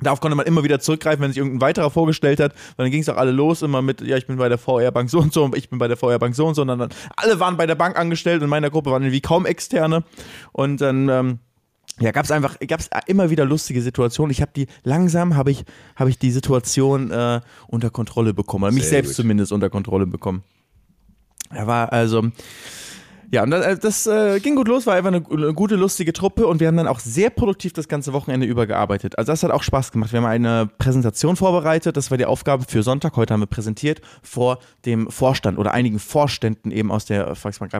Darauf 0.01 0.21
konnte 0.21 0.35
man 0.35 0.45
immer 0.45 0.63
wieder 0.63 0.79
zurückgreifen, 0.79 1.21
wenn 1.21 1.31
sich 1.31 1.37
irgendein 1.37 1.61
weiterer 1.61 1.89
vorgestellt 1.89 2.39
hat, 2.39 2.53
weil 2.77 2.85
dann 2.85 2.91
ging 2.91 3.01
es 3.01 3.09
auch 3.09 3.17
alle 3.17 3.31
los, 3.31 3.61
immer 3.61 3.81
mit, 3.81 4.01
ja, 4.01 4.17
ich 4.17 4.27
bin 4.27 4.37
bei 4.37 4.47
der 4.47 4.57
VR-Bank 4.57 5.09
so 5.09 5.19
und 5.19 5.33
so, 5.33 5.43
und 5.43 5.57
ich 5.57 5.69
bin 5.69 5.77
bei 5.77 5.87
der 5.87 5.97
VR-Bank 5.97 6.35
so 6.35 6.47
und 6.47 6.55
so, 6.55 6.61
und 6.61 6.69
dann 6.69 6.89
alle 7.17 7.39
waren 7.39 7.57
bei 7.57 7.65
der 7.65 7.75
Bank 7.75 7.97
angestellt, 7.97 8.41
in 8.41 8.49
meiner 8.49 8.69
Gruppe 8.69 8.91
waren 8.91 9.03
irgendwie 9.03 9.21
kaum 9.21 9.45
Externe. 9.45 10.03
Und 10.53 10.79
dann, 10.79 11.09
ähm, 11.09 11.39
ja, 11.99 12.11
gab 12.11 12.23
es 12.23 12.31
einfach, 12.31 12.57
gab 12.59 12.79
es 12.79 12.89
immer 13.07 13.29
wieder 13.29 13.43
lustige 13.43 13.81
Situationen. 13.81 14.31
Ich 14.31 14.41
habe 14.41 14.51
die, 14.55 14.67
langsam 14.83 15.35
habe 15.35 15.51
ich, 15.51 15.65
habe 15.97 16.09
ich 16.09 16.17
die 16.17 16.31
Situation 16.31 17.11
äh, 17.11 17.41
unter 17.67 17.89
Kontrolle 17.89 18.33
bekommen, 18.33 18.63
oder 18.63 18.73
mich 18.73 18.87
selbst 18.87 19.09
gut. 19.09 19.15
zumindest 19.17 19.51
unter 19.51 19.69
Kontrolle 19.69 20.07
bekommen. 20.07 20.43
Er 21.49 21.67
war 21.67 21.91
also, 21.91 22.31
ja, 23.31 23.43
und 23.43 23.51
das, 23.51 23.79
das 23.79 24.07
äh, 24.07 24.39
ging 24.39 24.55
gut 24.55 24.67
los, 24.67 24.87
war 24.87 24.95
einfach 24.95 25.09
eine, 25.13 25.23
eine, 25.29 25.53
gute, 25.53 25.75
lustige 25.75 26.13
Truppe 26.13 26.47
und 26.47 26.59
wir 26.59 26.67
haben 26.67 26.77
dann 26.77 26.87
auch 26.87 26.99
sehr 26.99 27.29
produktiv 27.29 27.73
das 27.73 27.87
ganze 27.87 28.11
Wochenende 28.11 28.47
über 28.47 28.65
gearbeitet. 28.65 29.17
Also 29.19 29.31
das 29.31 29.43
hat 29.43 29.51
auch 29.51 29.61
Spaß 29.61 29.91
gemacht. 29.91 30.11
Wir 30.11 30.21
haben 30.21 30.25
eine 30.25 30.67
Präsentation 30.79 31.35
vorbereitet, 31.35 31.95
das 31.95 32.09
war 32.09 32.17
die 32.17 32.25
Aufgabe 32.25 32.65
für 32.67 32.81
Sonntag. 32.81 33.15
Heute 33.17 33.33
haben 33.33 33.41
wir 33.41 33.47
präsentiert 33.47 34.01
vor 34.23 34.57
dem 34.85 35.11
Vorstand 35.11 35.59
oder 35.59 35.73
einigen 35.73 35.99
Vorständen 35.99 36.71
eben 36.71 36.91
aus 36.91 37.05
der 37.05 37.35
Volksbank 37.35 37.71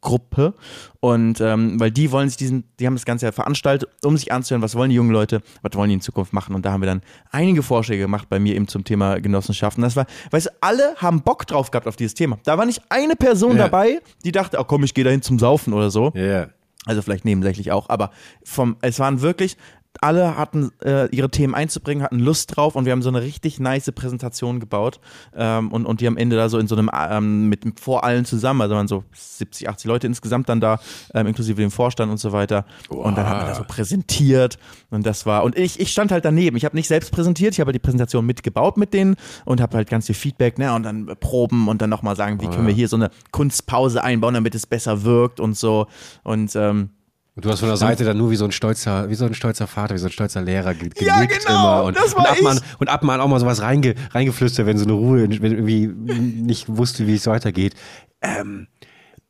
Gruppe. 0.00 0.54
Und 1.00 1.40
ähm, 1.40 1.80
weil 1.80 1.90
die 1.90 2.12
wollen 2.12 2.28
sich 2.28 2.36
diesen, 2.36 2.64
die 2.78 2.86
haben 2.86 2.94
das 2.94 3.04
Ganze 3.04 3.26
ja 3.26 3.32
veranstaltet, 3.32 3.88
um 4.04 4.16
sich 4.16 4.32
anzuhören, 4.32 4.62
was 4.62 4.76
wollen 4.76 4.90
die 4.90 4.96
jungen 4.96 5.10
Leute, 5.10 5.42
was 5.62 5.72
wollen 5.74 5.88
die 5.88 5.94
in 5.94 6.00
Zukunft 6.00 6.32
machen. 6.32 6.54
Und 6.54 6.64
da 6.64 6.72
haben 6.72 6.82
wir 6.82 6.86
dann 6.86 7.02
einige 7.30 7.64
Vorschläge 7.64 8.02
gemacht 8.02 8.28
bei 8.28 8.38
mir 8.38 8.54
eben 8.54 8.68
zum 8.68 8.84
Thema 8.84 9.20
Genossenschaften. 9.20 9.82
Das 9.82 9.96
war, 9.96 10.06
weißt 10.30 10.46
du, 10.46 10.50
alle 10.60 10.94
haben 10.98 11.22
Bock 11.22 11.46
drauf 11.46 11.72
gehabt 11.72 11.88
auf 11.88 11.96
dieses 11.96 12.14
Thema. 12.14 12.38
Da 12.44 12.58
war 12.58 12.64
nicht 12.64 12.82
eine 12.90 13.16
Person 13.16 13.56
ja. 13.56 13.64
dabei, 13.64 14.00
die 14.24 14.30
dachte, 14.30 14.58
oh 14.60 14.67
komm, 14.68 14.84
ich 14.84 14.94
gehe 14.94 15.04
dahin 15.04 15.22
zum 15.22 15.38
Saufen 15.38 15.72
oder 15.72 15.90
so. 15.90 16.12
Ja. 16.14 16.48
Also 16.86 17.02
vielleicht 17.02 17.24
nebensächlich 17.24 17.72
auch, 17.72 17.88
aber 17.88 18.12
vom, 18.44 18.76
es 18.80 18.98
waren 18.98 19.20
wirklich 19.20 19.56
alle 20.00 20.36
hatten 20.36 20.70
äh, 20.84 21.06
ihre 21.14 21.30
Themen 21.30 21.54
einzubringen, 21.54 22.04
hatten 22.04 22.18
Lust 22.18 22.56
drauf 22.56 22.76
und 22.76 22.84
wir 22.84 22.92
haben 22.92 23.02
so 23.02 23.08
eine 23.08 23.22
richtig 23.22 23.58
nice 23.58 23.90
Präsentation 23.92 24.60
gebaut 24.60 25.00
ähm, 25.34 25.72
und, 25.72 25.86
und 25.86 26.00
die 26.00 26.06
am 26.06 26.16
Ende 26.16 26.36
da 26.36 26.48
so 26.48 26.58
in 26.58 26.68
so 26.68 26.76
einem, 26.76 26.90
ähm, 26.94 27.48
mit 27.48 27.80
vor 27.80 28.04
allen 28.04 28.24
zusammen, 28.24 28.60
also 28.60 28.74
waren 28.74 28.88
so 28.88 29.04
70, 29.12 29.68
80 29.68 29.88
Leute 29.88 30.06
insgesamt 30.06 30.48
dann 30.48 30.60
da, 30.60 30.78
ähm, 31.14 31.26
inklusive 31.26 31.60
dem 31.60 31.70
Vorstand 31.70 32.10
und 32.10 32.18
so 32.18 32.32
weiter. 32.32 32.64
Wow. 32.88 33.06
und 33.06 33.18
dann 33.18 33.26
haben 33.26 33.40
wir 33.40 33.46
da 33.46 33.54
so 33.54 33.64
präsentiert 33.64 34.58
und 34.90 35.04
das 35.04 35.26
war, 35.26 35.42
und 35.44 35.56
ich, 35.58 35.80
ich 35.80 35.90
stand 35.90 36.12
halt 36.12 36.24
daneben, 36.24 36.56
ich 36.56 36.64
habe 36.64 36.76
nicht 36.76 36.88
selbst 36.88 37.10
präsentiert, 37.10 37.54
ich 37.54 37.60
habe 37.60 37.72
die 37.72 37.78
Präsentation 37.78 38.24
mitgebaut 38.24 38.76
mit 38.76 38.94
denen 38.94 39.16
und 39.44 39.60
habe 39.60 39.76
halt 39.76 39.90
ganz 39.90 40.06
viel 40.06 40.14
Feedback, 40.14 40.58
ne, 40.58 40.72
und 40.74 40.84
dann 40.84 41.06
proben 41.20 41.68
und 41.68 41.82
dann 41.82 41.90
nochmal 41.90 42.14
sagen, 42.14 42.40
wie 42.40 42.46
oh, 42.46 42.50
können 42.50 42.66
wir 42.66 42.74
hier 42.74 42.88
so 42.88 42.96
eine 42.96 43.10
Kunstpause 43.32 44.02
einbauen, 44.02 44.34
damit 44.34 44.54
es 44.54 44.66
besser 44.66 45.02
wirkt 45.02 45.40
und 45.40 45.56
so. 45.56 45.86
Und 46.22 46.54
ähm, 46.54 46.90
und 47.38 47.44
du 47.44 47.50
hast 47.50 47.60
von 47.60 47.68
der 47.68 47.76
Seite 47.76 48.02
dann 48.02 48.18
nur 48.18 48.32
wie 48.32 48.36
so 48.36 48.46
ein 48.46 48.50
stolzer, 48.50 49.08
wie 49.10 49.14
so 49.14 49.24
ein 49.24 49.32
stolzer 49.32 49.68
Vater, 49.68 49.94
wie 49.94 49.98
so 49.98 50.06
ein 50.06 50.10
stolzer 50.10 50.42
Lehrer 50.42 50.74
genickt 50.74 51.00
ja, 51.00 51.24
genau, 51.24 51.42
immer. 51.46 51.84
Und, 51.84 51.96
das 51.96 52.16
war 52.16 52.22
und, 52.22 52.30
Abmann, 52.32 52.56
ich. 52.56 52.80
und 52.80 52.88
Abmann 52.88 53.20
auch 53.20 53.28
mal 53.28 53.38
sowas 53.38 53.62
reinge, 53.62 53.94
reingeflüstert, 54.10 54.66
wenn 54.66 54.76
so 54.76 54.82
eine 54.84 54.94
Ruhe, 54.94 55.22
wenn 55.22 55.52
irgendwie 55.52 55.86
nicht 55.86 56.66
wusste, 56.68 57.06
wie 57.06 57.14
es 57.14 57.28
weitergeht. 57.28 57.76
Ähm, 58.22 58.66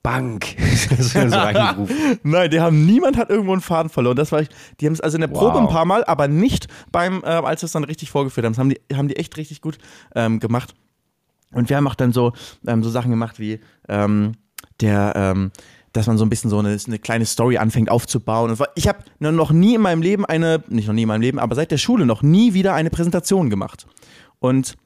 Bank. 0.02 0.56
das 0.88 1.12
so 1.12 1.18
Nein, 2.22 2.50
die 2.50 2.60
haben, 2.60 2.86
niemand 2.86 3.18
hat 3.18 3.28
irgendwo 3.28 3.52
einen 3.52 3.60
Faden 3.60 3.90
verloren. 3.90 4.16
Das 4.16 4.32
war, 4.32 4.42
die 4.80 4.86
haben 4.86 4.94
es 4.94 5.02
also 5.02 5.18
in 5.18 5.20
der 5.20 5.28
Probe 5.28 5.56
wow. 5.56 5.60
ein 5.60 5.68
paar 5.68 5.84
Mal, 5.84 6.02
aber 6.06 6.28
nicht 6.28 6.66
beim, 6.90 7.22
äh, 7.24 7.26
als 7.26 7.60
wir 7.60 7.66
es 7.66 7.72
dann 7.72 7.84
richtig 7.84 8.10
vorgeführt 8.10 8.46
haben. 8.46 8.54
Das 8.54 8.58
haben 8.58 8.70
die, 8.70 8.80
haben 8.96 9.08
die 9.08 9.16
echt 9.16 9.36
richtig 9.36 9.60
gut 9.60 9.76
ähm, 10.14 10.40
gemacht. 10.40 10.74
Und 11.52 11.68
wir 11.68 11.76
haben 11.76 11.86
auch 11.86 11.94
dann 11.94 12.14
so, 12.14 12.32
ähm, 12.66 12.82
so 12.82 12.88
Sachen 12.88 13.10
gemacht 13.10 13.38
wie 13.38 13.60
ähm, 13.86 14.32
der, 14.80 15.12
ähm, 15.14 15.50
dass 15.92 16.06
man 16.06 16.18
so 16.18 16.24
ein 16.24 16.30
bisschen 16.30 16.50
so 16.50 16.58
eine, 16.58 16.76
eine 16.86 16.98
kleine 16.98 17.26
Story 17.26 17.58
anfängt 17.58 17.90
aufzubauen. 17.90 18.56
Ich 18.74 18.88
habe 18.88 18.98
noch 19.18 19.50
nie 19.50 19.74
in 19.74 19.80
meinem 19.80 20.02
Leben 20.02 20.24
eine, 20.24 20.62
nicht 20.68 20.86
noch 20.86 20.94
nie 20.94 21.02
in 21.02 21.08
meinem 21.08 21.22
Leben, 21.22 21.38
aber 21.38 21.54
seit 21.54 21.70
der 21.70 21.78
Schule 21.78 22.06
noch 22.06 22.22
nie 22.22 22.54
wieder 22.54 22.74
eine 22.74 22.90
Präsentation 22.90 23.50
gemacht. 23.50 23.86
Und 24.38 24.76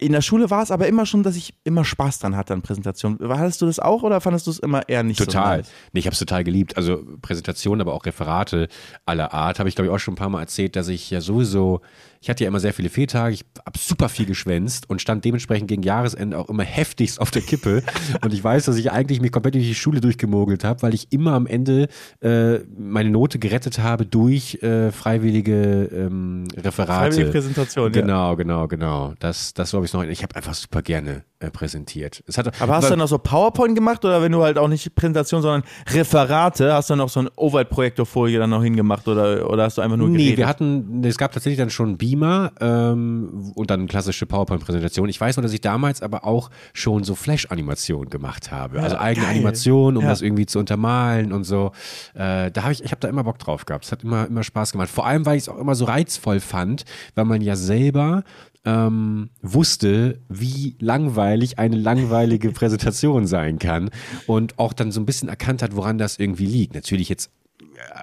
in 0.00 0.12
der 0.12 0.22
Schule 0.22 0.48
war 0.48 0.62
es 0.62 0.70
aber 0.70 0.86
immer 0.86 1.06
schon, 1.06 1.24
dass 1.24 1.34
ich 1.34 1.54
immer 1.64 1.84
Spaß 1.84 2.20
dran 2.20 2.36
hatte 2.36 2.54
an 2.54 2.62
Präsentationen. 2.62 3.18
Hattest 3.36 3.60
du 3.60 3.66
das 3.66 3.80
auch 3.80 4.04
oder 4.04 4.20
fandest 4.20 4.46
du 4.46 4.52
es 4.52 4.60
immer 4.60 4.88
eher 4.88 5.02
nicht 5.02 5.18
total. 5.18 5.32
so? 5.32 5.62
Total. 5.62 5.74
Nee, 5.92 6.00
ich 6.00 6.06
habe 6.06 6.12
es 6.12 6.20
total 6.20 6.44
geliebt. 6.44 6.76
Also 6.76 7.04
Präsentationen, 7.20 7.80
aber 7.80 7.94
auch 7.94 8.06
Referate 8.06 8.68
aller 9.06 9.34
Art. 9.34 9.58
Habe 9.58 9.68
ich, 9.68 9.74
glaube 9.74 9.88
ich, 9.88 9.92
auch 9.92 9.98
schon 9.98 10.14
ein 10.14 10.16
paar 10.16 10.28
Mal 10.28 10.40
erzählt, 10.40 10.76
dass 10.76 10.86
ich 10.86 11.10
ja 11.10 11.20
sowieso 11.20 11.80
ich 12.20 12.30
hatte 12.30 12.44
ja 12.44 12.48
immer 12.48 12.60
sehr 12.60 12.72
viele 12.72 12.88
Fehltage, 12.88 13.34
ich 13.34 13.44
habe 13.64 13.78
super 13.78 14.08
viel 14.08 14.26
geschwänzt 14.26 14.88
und 14.90 15.00
stand 15.00 15.24
dementsprechend 15.24 15.68
gegen 15.68 15.82
Jahresende 15.82 16.38
auch 16.38 16.48
immer 16.48 16.64
heftigst 16.64 17.20
auf 17.20 17.30
der 17.30 17.42
Kippe. 17.42 17.82
und 18.22 18.32
ich 18.32 18.42
weiß, 18.42 18.64
dass 18.64 18.76
ich 18.76 18.90
eigentlich 18.90 19.20
mich 19.20 19.32
komplett 19.32 19.54
durch 19.54 19.66
die 19.66 19.74
Schule 19.74 20.00
durchgemogelt 20.00 20.64
habe, 20.64 20.82
weil 20.82 20.94
ich 20.94 21.12
immer 21.12 21.32
am 21.32 21.46
Ende 21.46 21.88
äh, 22.20 22.58
meine 22.76 23.10
Note 23.10 23.38
gerettet 23.38 23.78
habe 23.78 24.06
durch 24.06 24.62
äh, 24.62 24.90
freiwillige 24.90 25.84
ähm, 25.92 26.44
Referate. 26.56 27.12
Freiwillige 27.12 27.30
Präsentation, 27.30 27.92
ja. 27.92 28.00
Genau, 28.00 28.36
genau, 28.36 28.68
genau. 28.68 29.14
Das, 29.18 29.54
das 29.54 29.70
glaube 29.70 29.86
ich 29.86 29.92
noch. 29.92 30.02
Ich 30.04 30.22
habe 30.22 30.34
einfach 30.36 30.54
super 30.54 30.82
gerne 30.82 31.24
äh, 31.40 31.50
präsentiert. 31.50 32.24
Es 32.26 32.36
hat, 32.36 32.60
Aber 32.60 32.74
hast 32.74 32.86
du 32.86 32.90
dann 32.90 32.98
noch 32.98 33.06
so 33.06 33.18
PowerPoint 33.18 33.74
gemacht 33.74 34.04
oder 34.04 34.22
wenn 34.22 34.32
du 34.32 34.42
halt 34.42 34.58
auch 34.58 34.66
nicht 34.66 34.94
Präsentation, 34.96 35.40
sondern 35.40 35.62
Referate, 35.88 36.72
hast 36.72 36.90
du 36.90 36.96
noch 36.96 37.08
so 37.08 37.20
eine 37.20 37.30
Overhead-Projektorfolie 37.36 38.38
dann 38.38 38.50
noch 38.50 38.62
hingemacht 38.62 39.06
oder, 39.06 39.48
oder 39.48 39.64
hast 39.64 39.78
du 39.78 39.82
einfach 39.82 39.96
nur 39.96 40.08
geredet? 40.08 40.30
Nee, 40.30 40.36
wir 40.36 40.48
hatten, 40.48 41.04
es 41.04 41.16
gab 41.16 41.32
tatsächlich 41.32 41.58
dann 41.58 41.70
schon 41.70 41.96
Beamer 42.08 42.52
ähm, 42.60 43.52
und 43.54 43.70
dann 43.70 43.86
klassische 43.86 44.24
PowerPoint-Präsentation. 44.26 45.08
Ich 45.08 45.20
weiß 45.20 45.36
noch, 45.36 45.42
dass 45.42 45.52
ich 45.52 45.60
damals 45.60 46.02
aber 46.02 46.24
auch 46.24 46.50
schon 46.72 47.04
so 47.04 47.14
Flash-Animationen 47.14 48.08
gemacht 48.10 48.50
habe. 48.50 48.80
Also 48.82 48.96
eigene 48.96 49.26
geil. 49.26 49.34
Animationen, 49.36 49.96
um 49.98 50.04
Ja. 50.04 50.10
das 50.10 50.22
irgendwie 50.22 50.46
zu 50.46 50.58
untermalen 50.58 51.32
und 51.32 51.44
so. 51.44 51.72
Äh, 52.14 52.50
da 52.50 52.62
habe 52.62 52.72
ich, 52.72 52.82
ich 52.82 52.90
habe 52.90 53.00
da 53.00 53.08
immer 53.08 53.24
Bock 53.24 53.38
drauf 53.38 53.66
gehabt. 53.66 53.84
Es 53.84 53.92
hat 53.92 54.04
immer, 54.04 54.26
immer 54.26 54.42
Spaß 54.42 54.72
gemacht. 54.72 54.88
Vor 54.88 55.06
allem, 55.06 55.26
weil 55.26 55.36
ich 55.36 55.42
es 55.44 55.48
auch 55.48 55.58
immer 55.58 55.74
so 55.74 55.84
reizvoll 55.84 56.40
fand, 56.40 56.84
weil 57.14 57.24
man 57.26 57.40
ja 57.42 57.56
selber 57.56 58.24
ähm, 58.64 59.30
wusste, 59.42 60.20
wie 60.28 60.76
langweilig 60.80 61.58
eine 61.58 61.76
langweilige 61.76 62.50
Präsentation 62.52 63.26
sein 63.26 63.58
kann 63.58 63.90
und 64.26 64.58
auch 64.58 64.72
dann 64.72 64.92
so 64.92 65.00
ein 65.00 65.06
bisschen 65.06 65.28
erkannt 65.28 65.62
hat, 65.62 65.76
woran 65.76 65.98
das 65.98 66.18
irgendwie 66.18 66.46
liegt. 66.46 66.74
Natürlich 66.74 67.08
jetzt 67.08 67.30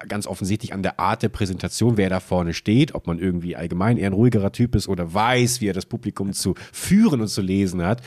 ganz 0.08 0.26
offensichtlich 0.26 0.72
an 0.72 0.82
der 0.82 1.00
Art 1.00 1.22
der 1.22 1.28
Präsentation, 1.28 1.96
wer 1.96 2.10
da 2.10 2.20
vorne 2.20 2.54
steht, 2.54 2.94
ob 2.94 3.06
man 3.06 3.18
irgendwie 3.18 3.56
allgemein 3.56 3.96
eher 3.96 4.10
ein 4.10 4.12
ruhigerer 4.12 4.52
Typ 4.52 4.74
ist 4.74 4.88
oder 4.88 5.12
weiß, 5.12 5.60
wie 5.60 5.68
er 5.68 5.72
das 5.72 5.86
Publikum 5.86 6.32
zu 6.32 6.54
führen 6.72 7.20
und 7.20 7.28
zu 7.28 7.42
lesen 7.42 7.82
hat. 7.82 8.02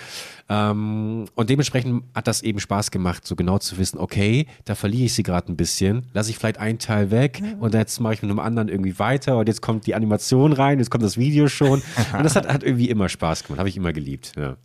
Ähm, 0.49 1.25
und 1.35 1.49
dementsprechend 1.49 2.03
hat 2.15 2.27
das 2.27 2.41
eben 2.41 2.59
Spaß 2.59 2.91
gemacht, 2.91 3.25
so 3.25 3.35
genau 3.35 3.59
zu 3.59 3.77
wissen, 3.77 3.99
okay, 3.99 4.47
da 4.65 4.75
verliere 4.75 5.05
ich 5.05 5.13
sie 5.13 5.23
gerade 5.23 5.51
ein 5.51 5.57
bisschen, 5.57 6.07
lasse 6.13 6.31
ich 6.31 6.38
vielleicht 6.38 6.59
einen 6.59 6.79
Teil 6.79 7.11
weg 7.11 7.41
und 7.59 7.73
jetzt 7.73 7.99
mache 7.99 8.15
ich 8.15 8.21
mit 8.21 8.31
einem 8.31 8.39
anderen 8.39 8.67
irgendwie 8.67 8.97
weiter 8.97 9.38
und 9.38 9.47
jetzt 9.47 9.61
kommt 9.61 9.85
die 9.85 9.95
Animation 9.95 10.53
rein, 10.53 10.79
jetzt 10.79 10.89
kommt 10.89 11.03
das 11.03 11.17
Video 11.17 11.47
schon. 11.47 11.81
Und 12.17 12.23
das 12.23 12.35
hat, 12.35 12.47
hat 12.47 12.63
irgendwie 12.63 12.89
immer 12.89 13.09
Spaß 13.09 13.43
gemacht, 13.43 13.59
habe 13.59 13.69
ich 13.69 13.77
immer 13.77 13.93
geliebt. 13.93 14.33
Ja. 14.38 14.57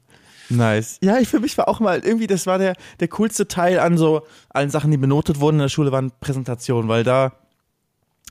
Nice. 0.51 0.99
Ja, 1.03 1.19
ich 1.19 1.29
für 1.29 1.41
mich 1.41 1.57
war 1.59 1.69
auch 1.69 1.81
mal 1.81 2.01
irgendwie, 2.01 2.27
das 2.27 2.47
war 2.47 2.59
der, 2.59 2.75
der 3.01 3.09
coolste 3.09 3.49
Teil 3.49 3.79
an 3.79 3.97
so 3.97 4.23
allen 4.51 4.71
Sachen, 4.71 4.91
die 4.91 4.97
benotet 4.97 5.41
wurden 5.41 5.57
in 5.57 5.63
der 5.63 5.69
Schule, 5.69 5.93
waren 5.93 6.13
Präsentationen, 6.21 6.89
weil 6.89 7.05
da 7.05 7.33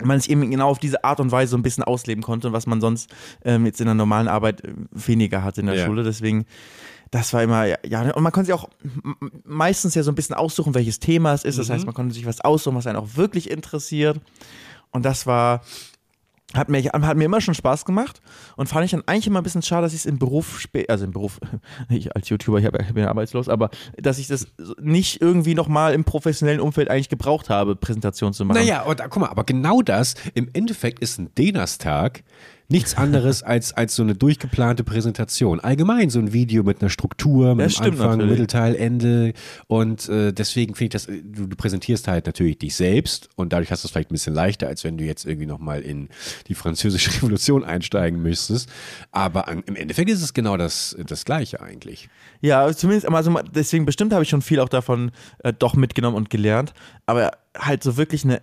man 0.02 0.20
sich 0.20 0.32
eben 0.32 0.50
genau 0.50 0.70
auf 0.70 0.80
diese 0.80 1.04
Art 1.04 1.20
und 1.20 1.32
Weise 1.32 1.52
so 1.52 1.58
ein 1.58 1.62
bisschen 1.64 1.84
ausleben 1.84 2.24
konnte, 2.24 2.52
was 2.52 2.66
man 2.66 2.82
sonst 2.82 3.10
ähm, 3.46 3.66
jetzt 3.66 3.80
in 3.80 3.86
der 3.86 3.94
normalen 3.94 4.28
Arbeit 4.28 4.64
äh, 4.64 4.74
weniger 4.92 5.44
hatte 5.44 5.62
in 5.62 5.68
der 5.68 5.76
Ja. 5.76 5.86
Schule. 5.86 6.04
Deswegen, 6.04 6.46
das 7.12 7.32
war 7.32 7.44
immer, 7.44 7.66
ja, 7.66 7.78
ja, 7.86 8.02
und 8.14 8.24
man 8.24 8.32
konnte 8.32 8.48
sich 8.48 8.56
auch 8.56 8.70
meistens 9.44 9.94
ja 9.94 10.02
so 10.02 10.12
ein 10.12 10.16
bisschen 10.16 10.36
aussuchen, 10.36 10.74
welches 10.74 11.00
Thema 11.00 11.34
es 11.34 11.44
ist. 11.44 11.60
Das 11.60 11.70
heißt, 11.70 11.86
man 11.86 11.94
konnte 11.94 12.14
sich 12.16 12.26
was 12.26 12.42
aussuchen, 12.42 12.76
was 12.76 12.88
einen 12.88 12.98
auch 12.98 13.10
wirklich 13.16 13.52
interessiert. 13.52 14.20
Und 14.90 15.06
das 15.06 15.28
war, 15.28 15.62
hat 16.54 16.70
mir, 16.70 16.84
hat 16.84 17.18
mir 17.18 17.26
immer 17.26 17.42
schon 17.42 17.54
Spaß 17.54 17.86
gemacht 17.86 18.22
und 18.56 18.68
fand 18.68 18.86
ich 18.86 18.92
dann 18.92 19.04
eigentlich 19.06 19.28
immer 19.28 19.42
ein 19.42 19.44
bisschen 19.44 19.62
schade, 19.62 19.84
dass 19.84 19.94
ich 19.94 20.00
es 20.02 20.06
im 20.06 20.20
Beruf, 20.20 20.60
spä- 20.60 20.90
also 20.90 21.06
im 21.06 21.12
Beruf, 21.12 21.40
ich 21.90 22.16
als 22.16 22.30
YouTuber, 22.30 22.60
ich, 22.60 22.94
bin 22.94 23.06
arbeitslos, 23.06 23.50
aber 23.50 23.70
dass 23.98 24.20
ich 24.20 24.28
das 24.28 24.48
nicht 24.82 25.22
irgendwie 25.22 25.56
nochmal 25.56 25.94
im 25.94 26.04
professionellen 26.04 26.60
Umfeld 26.60 26.90
eigentlich 26.90 27.10
gebraucht 27.10 27.50
habe, 27.50 27.76
Präsentationen 27.76 28.34
zu 28.34 28.46
machen. 28.46 28.58
Naja, 28.58 28.84
und, 28.84 29.02
guck 29.10 29.18
mal, 29.22 29.30
aber 29.30 29.44
genau 29.44 29.82
das, 29.82 30.16
im 30.34 30.50
Endeffekt 30.54 31.00
ist 31.00 31.20
ein 31.20 31.30
Donnerstag 31.36 32.24
nichts 32.74 32.94
anderes 32.98 33.44
als, 33.44 33.72
als 33.72 33.96
so 33.96 34.04
eine 34.04 34.16
durchgeplante 34.16 34.84
Präsentation. 34.84 35.62
Allgemein 35.62 36.10
so 36.10 36.20
ein 36.20 36.34
Video 36.34 36.64
mit 36.64 36.82
einer 36.82 36.90
Struktur, 36.90 37.56
mit 37.56 37.80
einem 37.80 37.92
Anfang, 37.94 38.10
natürlich. 38.10 38.32
Mittelteil, 38.32 38.76
Ende. 38.76 39.34
Und 39.68 40.10
äh, 40.10 40.34
deswegen 40.34 40.76
finde 40.76 40.98
ich 40.98 41.04
das, 41.04 41.06
du, 41.06 41.48
du 41.48 41.56
präsentierst 41.56 42.08
halt 42.08 42.26
natürlich 42.26 42.58
dich 42.58 42.76
selbst 42.76 43.30
und 43.36 43.54
dadurch 43.54 43.72
hast 43.72 43.84
du 43.84 43.88
es 43.88 43.92
vielleicht 43.92 44.12
ein 44.12 44.16
bisschen 44.16 44.34
leichter, 44.34 44.68
als 44.68 44.84
wenn 44.84 44.98
du 44.98 45.06
jetzt 45.06 45.26
irgendwie 45.26 45.46
nochmal 45.46 45.82
in 45.82 46.10
die 46.48 46.56
französische 46.56 47.12
Revolution 47.16 47.64
einsteigen 47.64 48.22
müsstest. 48.22 48.70
Aber 49.12 49.48
an, 49.48 49.64
im 49.68 49.76
Endeffekt 49.76 50.10
ist 50.10 50.22
es 50.22 50.34
genau 50.34 50.58
das, 50.58 50.98
das 51.08 51.24
Gleiche 51.24 51.62
eigentlich. 51.62 52.10
Ja, 52.42 52.74
zumindest, 52.74 53.08
also 53.08 53.40
deswegen 53.56 53.86
bestimmt 53.86 54.12
habe 54.12 54.24
ich 54.24 54.30
schon 54.30 54.42
viel 54.42 54.60
auch 54.60 54.70
davon 54.70 55.12
äh, 55.40 55.54
doch 55.54 55.76
mitgenommen 55.76 56.18
und 56.18 56.30
gelernt, 56.30 56.74
aber 57.06 57.32
halt 57.58 57.84
so 57.84 57.98
wirklich 57.98 58.24
eine, 58.24 58.42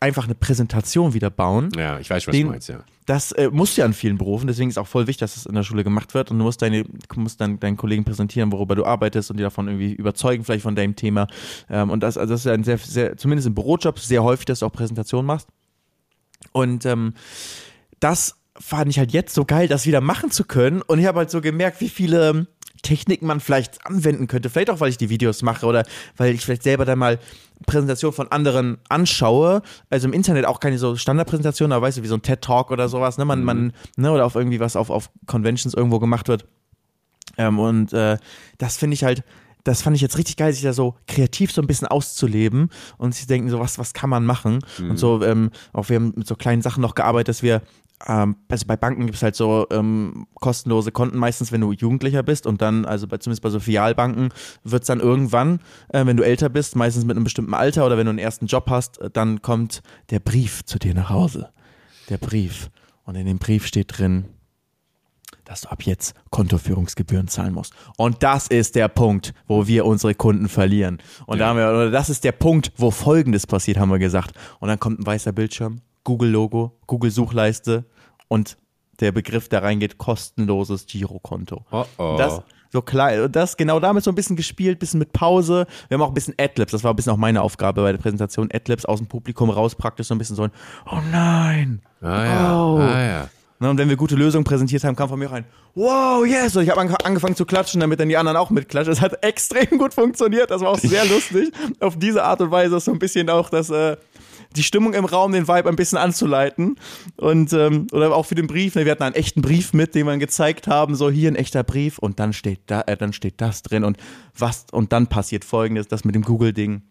einfach 0.00 0.24
eine 0.24 0.34
Präsentation 0.34 1.14
wieder 1.14 1.30
bauen. 1.30 1.70
Ja, 1.76 1.98
ich 1.98 2.08
weiß 2.10 2.22
schon, 2.24 2.32
was 2.32 2.36
Den- 2.38 2.46
du 2.46 2.52
meinst, 2.52 2.68
ja. 2.68 2.80
Das 3.06 3.30
äh, 3.32 3.50
musst 3.52 3.76
du 3.76 3.82
ja 3.82 3.84
an 3.84 3.92
vielen 3.92 4.18
Berufen, 4.18 4.48
deswegen 4.48 4.68
ist 4.68 4.78
auch 4.78 4.86
voll 4.88 5.06
wichtig, 5.06 5.20
dass 5.20 5.34
das 5.34 5.46
in 5.46 5.54
der 5.54 5.62
Schule 5.62 5.84
gemacht 5.84 6.12
wird 6.12 6.32
und 6.32 6.38
du 6.38 6.44
musst, 6.44 6.60
deine, 6.60 6.84
musst 7.14 7.40
dann 7.40 7.60
deinen 7.60 7.76
Kollegen 7.76 8.04
präsentieren, 8.04 8.50
worüber 8.50 8.74
du 8.74 8.84
arbeitest 8.84 9.30
und 9.30 9.36
die 9.36 9.44
davon 9.44 9.68
irgendwie 9.68 9.92
überzeugen, 9.92 10.42
vielleicht 10.42 10.64
von 10.64 10.74
deinem 10.74 10.96
Thema. 10.96 11.28
Ähm, 11.70 11.90
und 11.90 12.00
das, 12.02 12.18
also 12.18 12.34
das 12.34 12.40
ist 12.40 12.46
ja 12.46 12.52
ein 12.52 12.64
sehr, 12.64 12.78
sehr, 12.78 13.16
zumindest 13.16 13.46
im 13.46 13.54
Bürojob 13.54 14.00
sehr 14.00 14.24
häufig, 14.24 14.46
dass 14.46 14.58
du 14.58 14.66
auch 14.66 14.72
Präsentationen 14.72 15.24
machst. 15.26 15.46
Und 16.52 16.84
ähm, 16.84 17.14
das 18.00 18.34
fand 18.58 18.90
ich 18.90 18.98
halt 18.98 19.12
jetzt 19.12 19.34
so 19.34 19.44
geil, 19.44 19.68
das 19.68 19.86
wieder 19.86 20.00
machen 20.00 20.30
zu 20.32 20.44
können. 20.44 20.82
Und 20.82 20.98
ich 20.98 21.06
habe 21.06 21.18
halt 21.20 21.30
so 21.30 21.40
gemerkt, 21.40 21.80
wie 21.80 21.88
viele 21.88 22.48
Techniken 22.82 23.26
man 23.26 23.40
vielleicht 23.40 23.84
anwenden 23.86 24.26
könnte. 24.26 24.50
Vielleicht 24.50 24.70
auch, 24.70 24.80
weil 24.80 24.90
ich 24.90 24.98
die 24.98 25.10
Videos 25.10 25.42
mache 25.42 25.66
oder 25.66 25.84
weil 26.16 26.34
ich 26.34 26.44
vielleicht 26.44 26.62
selber 26.62 26.84
dann 26.84 26.98
mal 26.98 27.18
Präsentationen 27.66 28.14
von 28.14 28.30
anderen 28.30 28.78
anschaue. 28.88 29.62
Also 29.90 30.08
im 30.08 30.12
Internet 30.12 30.44
auch 30.44 30.60
keine 30.60 30.78
so 30.78 30.96
Standardpräsentationen, 30.96 31.72
aber 31.72 31.86
weißt 31.86 31.98
du, 31.98 32.02
wie 32.02 32.08
so 32.08 32.14
ein 32.14 32.22
TED-Talk 32.22 32.70
oder 32.70 32.88
sowas, 32.88 33.18
ne? 33.18 33.24
Man, 33.24 33.44
man, 33.44 33.72
ne, 33.96 34.12
oder 34.12 34.26
auf 34.26 34.34
irgendwie 34.34 34.60
was 34.60 34.76
auf, 34.76 34.90
auf 34.90 35.10
Conventions 35.26 35.74
irgendwo 35.74 35.98
gemacht 35.98 36.28
wird. 36.28 36.46
Ähm, 37.38 37.58
und 37.58 37.92
äh, 37.92 38.18
das 38.58 38.76
finde 38.76 38.94
ich 38.94 39.04
halt, 39.04 39.24
das 39.64 39.82
fand 39.82 39.96
ich 39.96 40.02
jetzt 40.02 40.16
richtig 40.16 40.36
geil, 40.36 40.52
sich 40.52 40.62
da 40.62 40.72
so 40.72 40.94
kreativ 41.08 41.50
so 41.52 41.60
ein 41.60 41.66
bisschen 41.66 41.88
auszuleben 41.88 42.70
und 42.98 43.14
sich 43.14 43.26
denken, 43.26 43.50
so 43.50 43.58
was, 43.58 43.78
was 43.78 43.94
kann 43.94 44.08
man 44.08 44.24
machen? 44.24 44.60
Und 44.78 44.96
so, 44.96 45.22
ähm, 45.24 45.50
auch 45.72 45.88
wir 45.88 45.96
haben 45.96 46.12
mit 46.14 46.26
so 46.26 46.36
kleinen 46.36 46.62
Sachen 46.62 46.82
noch 46.82 46.94
gearbeitet, 46.94 47.28
dass 47.28 47.42
wir, 47.42 47.62
ähm, 48.06 48.36
also 48.48 48.66
bei 48.66 48.76
Banken 48.76 49.06
gibt 49.06 49.16
es 49.16 49.22
halt 49.22 49.36
so 49.36 49.66
ähm, 49.70 50.26
kostenlose 50.34 50.92
Konten 50.92 51.18
meistens, 51.18 51.52
wenn 51.52 51.60
du 51.60 51.72
Jugendlicher 51.72 52.22
bist 52.22 52.46
und 52.46 52.60
dann, 52.60 52.84
also 52.84 53.06
bei, 53.06 53.18
zumindest 53.18 53.42
bei 53.42 53.50
so 53.50 53.60
Filialbanken, 53.60 54.30
wird 54.64 54.82
es 54.82 54.86
dann 54.86 55.00
irgendwann, 55.00 55.60
äh, 55.88 56.04
wenn 56.04 56.16
du 56.16 56.22
älter 56.22 56.48
bist, 56.48 56.76
meistens 56.76 57.04
mit 57.04 57.16
einem 57.16 57.24
bestimmten 57.24 57.54
Alter 57.54 57.86
oder 57.86 57.96
wenn 57.96 58.06
du 58.06 58.10
einen 58.10 58.18
ersten 58.18 58.46
Job 58.46 58.68
hast, 58.68 59.00
äh, 59.00 59.10
dann 59.10 59.40
kommt 59.42 59.82
der 60.10 60.20
Brief 60.20 60.64
zu 60.64 60.78
dir 60.78 60.94
nach 60.94 61.10
Hause. 61.10 61.50
Der 62.10 62.18
Brief. 62.18 62.70
Und 63.04 63.14
in 63.14 63.26
dem 63.26 63.38
Brief 63.38 63.66
steht 63.66 63.98
drin, 63.98 64.26
dass 65.44 65.62
du 65.62 65.70
ab 65.70 65.82
jetzt 65.82 66.14
Kontoführungsgebühren 66.30 67.28
zahlen 67.28 67.54
musst. 67.54 67.72
Und 67.96 68.22
das 68.22 68.48
ist 68.48 68.74
der 68.74 68.88
Punkt, 68.88 69.32
wo 69.46 69.66
wir 69.66 69.86
unsere 69.86 70.14
Kunden 70.14 70.48
verlieren. 70.48 70.98
Und 71.26 71.38
da 71.38 71.48
haben 71.48 71.56
wir, 71.56 71.68
oder 71.68 71.90
das 71.90 72.10
ist 72.10 72.24
der 72.24 72.32
Punkt, 72.32 72.72
wo 72.76 72.90
Folgendes 72.90 73.46
passiert, 73.46 73.78
haben 73.78 73.90
wir 73.90 73.98
gesagt. 73.98 74.34
Und 74.58 74.68
dann 74.68 74.80
kommt 74.80 74.98
ein 74.98 75.06
weißer 75.06 75.32
Bildschirm, 75.32 75.80
Google-Logo, 76.06 76.78
Google-Suchleiste 76.86 77.84
und 78.28 78.56
der 79.00 79.12
Begriff, 79.12 79.48
der 79.50 79.62
reingeht, 79.62 79.98
kostenloses 79.98 80.86
Girokonto. 80.86 81.66
Oh, 81.70 81.84
oh. 81.98 82.14
Das, 82.16 82.40
so 82.72 82.80
klein, 82.80 83.30
das 83.30 83.56
genau 83.56 83.78
damit 83.80 84.04
so 84.04 84.10
ein 84.10 84.14
bisschen 84.14 84.36
gespielt, 84.36 84.78
bisschen 84.78 84.98
mit 84.98 85.12
Pause. 85.12 85.66
Wir 85.88 85.96
haben 85.96 86.02
auch 86.02 86.08
ein 86.08 86.14
bisschen 86.14 86.34
Adlibs, 86.38 86.72
das 86.72 86.82
war 86.84 86.92
ein 86.92 86.96
bisschen 86.96 87.12
auch 87.12 87.16
meine 87.18 87.42
Aufgabe 87.42 87.82
bei 87.82 87.92
der 87.92 87.98
Präsentation. 87.98 88.48
Adlibs 88.54 88.84
aus 88.86 88.98
dem 89.00 89.08
Publikum 89.08 89.50
raus, 89.50 89.74
praktisch 89.74 90.06
so 90.06 90.14
ein 90.14 90.18
bisschen 90.18 90.36
so 90.36 90.44
ein, 90.44 90.50
oh 90.90 90.98
nein, 91.10 91.82
Ah 92.00 92.24
ja, 92.24 92.64
Oh. 92.64 92.78
ah 92.78 93.02
ja. 93.02 93.28
Ne, 93.58 93.70
und 93.70 93.78
wenn 93.78 93.88
wir 93.88 93.96
gute 93.96 94.16
Lösungen 94.16 94.44
präsentiert 94.44 94.84
haben, 94.84 94.96
kam 94.96 95.08
von 95.08 95.18
mir 95.18 95.28
auch 95.28 95.32
ein 95.32 95.46
Wow, 95.74 96.26
yes! 96.26 96.54
Und 96.56 96.64
ich 96.64 96.70
habe 96.70 96.80
ange 96.80 96.94
angefangen 97.04 97.36
zu 97.36 97.46
klatschen, 97.46 97.80
damit 97.80 97.98
dann 97.98 98.08
die 98.10 98.16
anderen 98.18 98.36
auch 98.36 98.50
mitklatschen. 98.50 98.92
Es 98.92 99.00
hat 99.00 99.22
extrem 99.24 99.78
gut 99.78 99.94
funktioniert. 99.94 100.50
Das 100.50 100.60
war 100.60 100.68
auch 100.70 100.78
sehr 100.78 101.04
lustig. 101.14 101.52
Auf 101.80 101.98
diese 101.98 102.22
Art 102.22 102.40
und 102.42 102.50
Weise 102.50 102.78
so 102.80 102.92
ein 102.92 102.98
bisschen 102.98 103.30
auch 103.30 103.48
das, 103.48 103.70
äh, 103.70 103.96
die 104.56 104.62
Stimmung 104.62 104.94
im 104.94 105.04
Raum, 105.04 105.32
den 105.32 105.48
Vibe 105.48 105.68
ein 105.68 105.76
bisschen 105.76 105.98
anzuleiten. 105.98 106.76
Und 107.16 107.52
ähm, 107.52 107.86
oder 107.92 108.14
auch 108.14 108.26
für 108.26 108.34
den 108.34 108.46
Brief. 108.46 108.74
Ne, 108.74 108.84
wir 108.84 108.92
hatten 108.92 109.02
einen 109.02 109.14
echten 109.14 109.42
Brief 109.42 109.72
mit, 109.72 109.94
den 109.94 110.06
wir 110.06 110.16
gezeigt 110.18 110.66
haben. 110.66 110.94
So 110.94 111.10
hier 111.10 111.30
ein 111.30 111.36
echter 111.36 111.62
Brief 111.62 111.98
und 111.98 112.18
dann 112.18 112.32
steht 112.32 112.60
da, 112.66 112.82
äh, 112.82 112.96
dann 112.96 113.12
steht 113.12 113.40
das 113.40 113.62
drin 113.62 113.84
und 113.84 113.96
was 114.36 114.66
und 114.72 114.92
dann 114.92 115.06
passiert 115.06 115.44
Folgendes, 115.44 115.88
das 115.88 116.04
mit 116.04 116.14
dem 116.14 116.22
Google-Ding. 116.22 116.82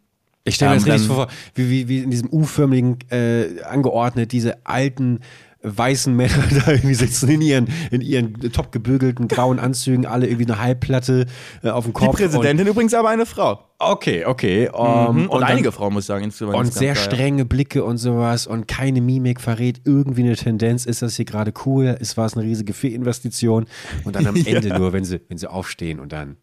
Ich 0.45 0.55
stelle 0.55 0.71
mir 0.71 0.77
Ähm, 0.77 0.85
das 0.85 0.93
richtig 0.95 1.07
vor, 1.07 1.27
wie, 1.55 1.69
wie, 1.69 1.87
wie 1.87 1.99
in 1.99 2.11
diesem 2.11 2.31
U-förmigen 2.31 2.99
äh, 3.09 3.61
angeordnet, 3.63 4.31
diese 4.31 4.65
alten 4.65 5.19
weißen 5.65 6.15
Männer 6.15 6.43
da 6.65 6.71
irgendwie 6.71 6.93
sitzen 6.95 7.29
in 7.29 7.41
ihren, 7.41 7.67
in 7.91 8.01
ihren 8.01 8.39
top 8.51 8.71
gebügelten 8.71 9.27
grauen 9.27 9.59
Anzügen, 9.59 10.05
alle 10.05 10.27
irgendwie 10.27 10.45
eine 10.51 10.61
Halbplatte 10.61 11.25
äh, 11.63 11.69
auf 11.69 11.85
dem 11.85 11.93
Die 11.93 11.99
Kopf. 11.99 12.17
Präsidentin 12.17 12.67
übrigens 12.67 12.93
aber 12.93 13.09
eine 13.09 13.25
Frau. 13.25 13.51
Und, 13.51 13.59
okay, 13.79 14.25
okay. 14.25 14.69
Um, 14.69 14.85
Mhm. 15.23 15.29
Und, 15.29 15.41
dann- 15.41 15.49
einige 15.49 15.71
Frauen, 15.71 15.93
muss 15.93 16.03
ich 16.03 16.07
sagen. 16.07 16.23
insgesamt. 16.23 16.55
Und 16.57 16.73
sehr 16.73 16.95
strenge 16.95 17.45
Blicke 17.45 17.83
und 17.83 17.97
sowas 17.97 18.47
und 18.47 18.67
keine 18.67 19.01
Mimik 19.01 19.41
verrät 19.41 19.81
irgendwie 19.85 20.21
eine 20.23 20.35
Tendenz. 20.35 20.85
Ist 20.85 21.01
das 21.01 21.15
hier 21.15 21.25
gerade 21.25 21.51
cool? 21.65 21.97
Ist 21.99 22.15
war 22.17 22.25
es 22.25 22.35
eine 22.35 22.43
riesige 22.45 22.73
Fehlinvestition? 22.73 23.65
Und 24.03 24.15
dann 24.15 24.27
am 24.27 24.35
Ende 24.45 24.77
nur, 24.77 24.93
wenn 24.93 25.03
sie, 25.03 25.19
wenn 25.27 25.37
sie 25.37 25.49
aufstehen 25.49 25.99
und 25.99 26.11
dann 26.13 26.37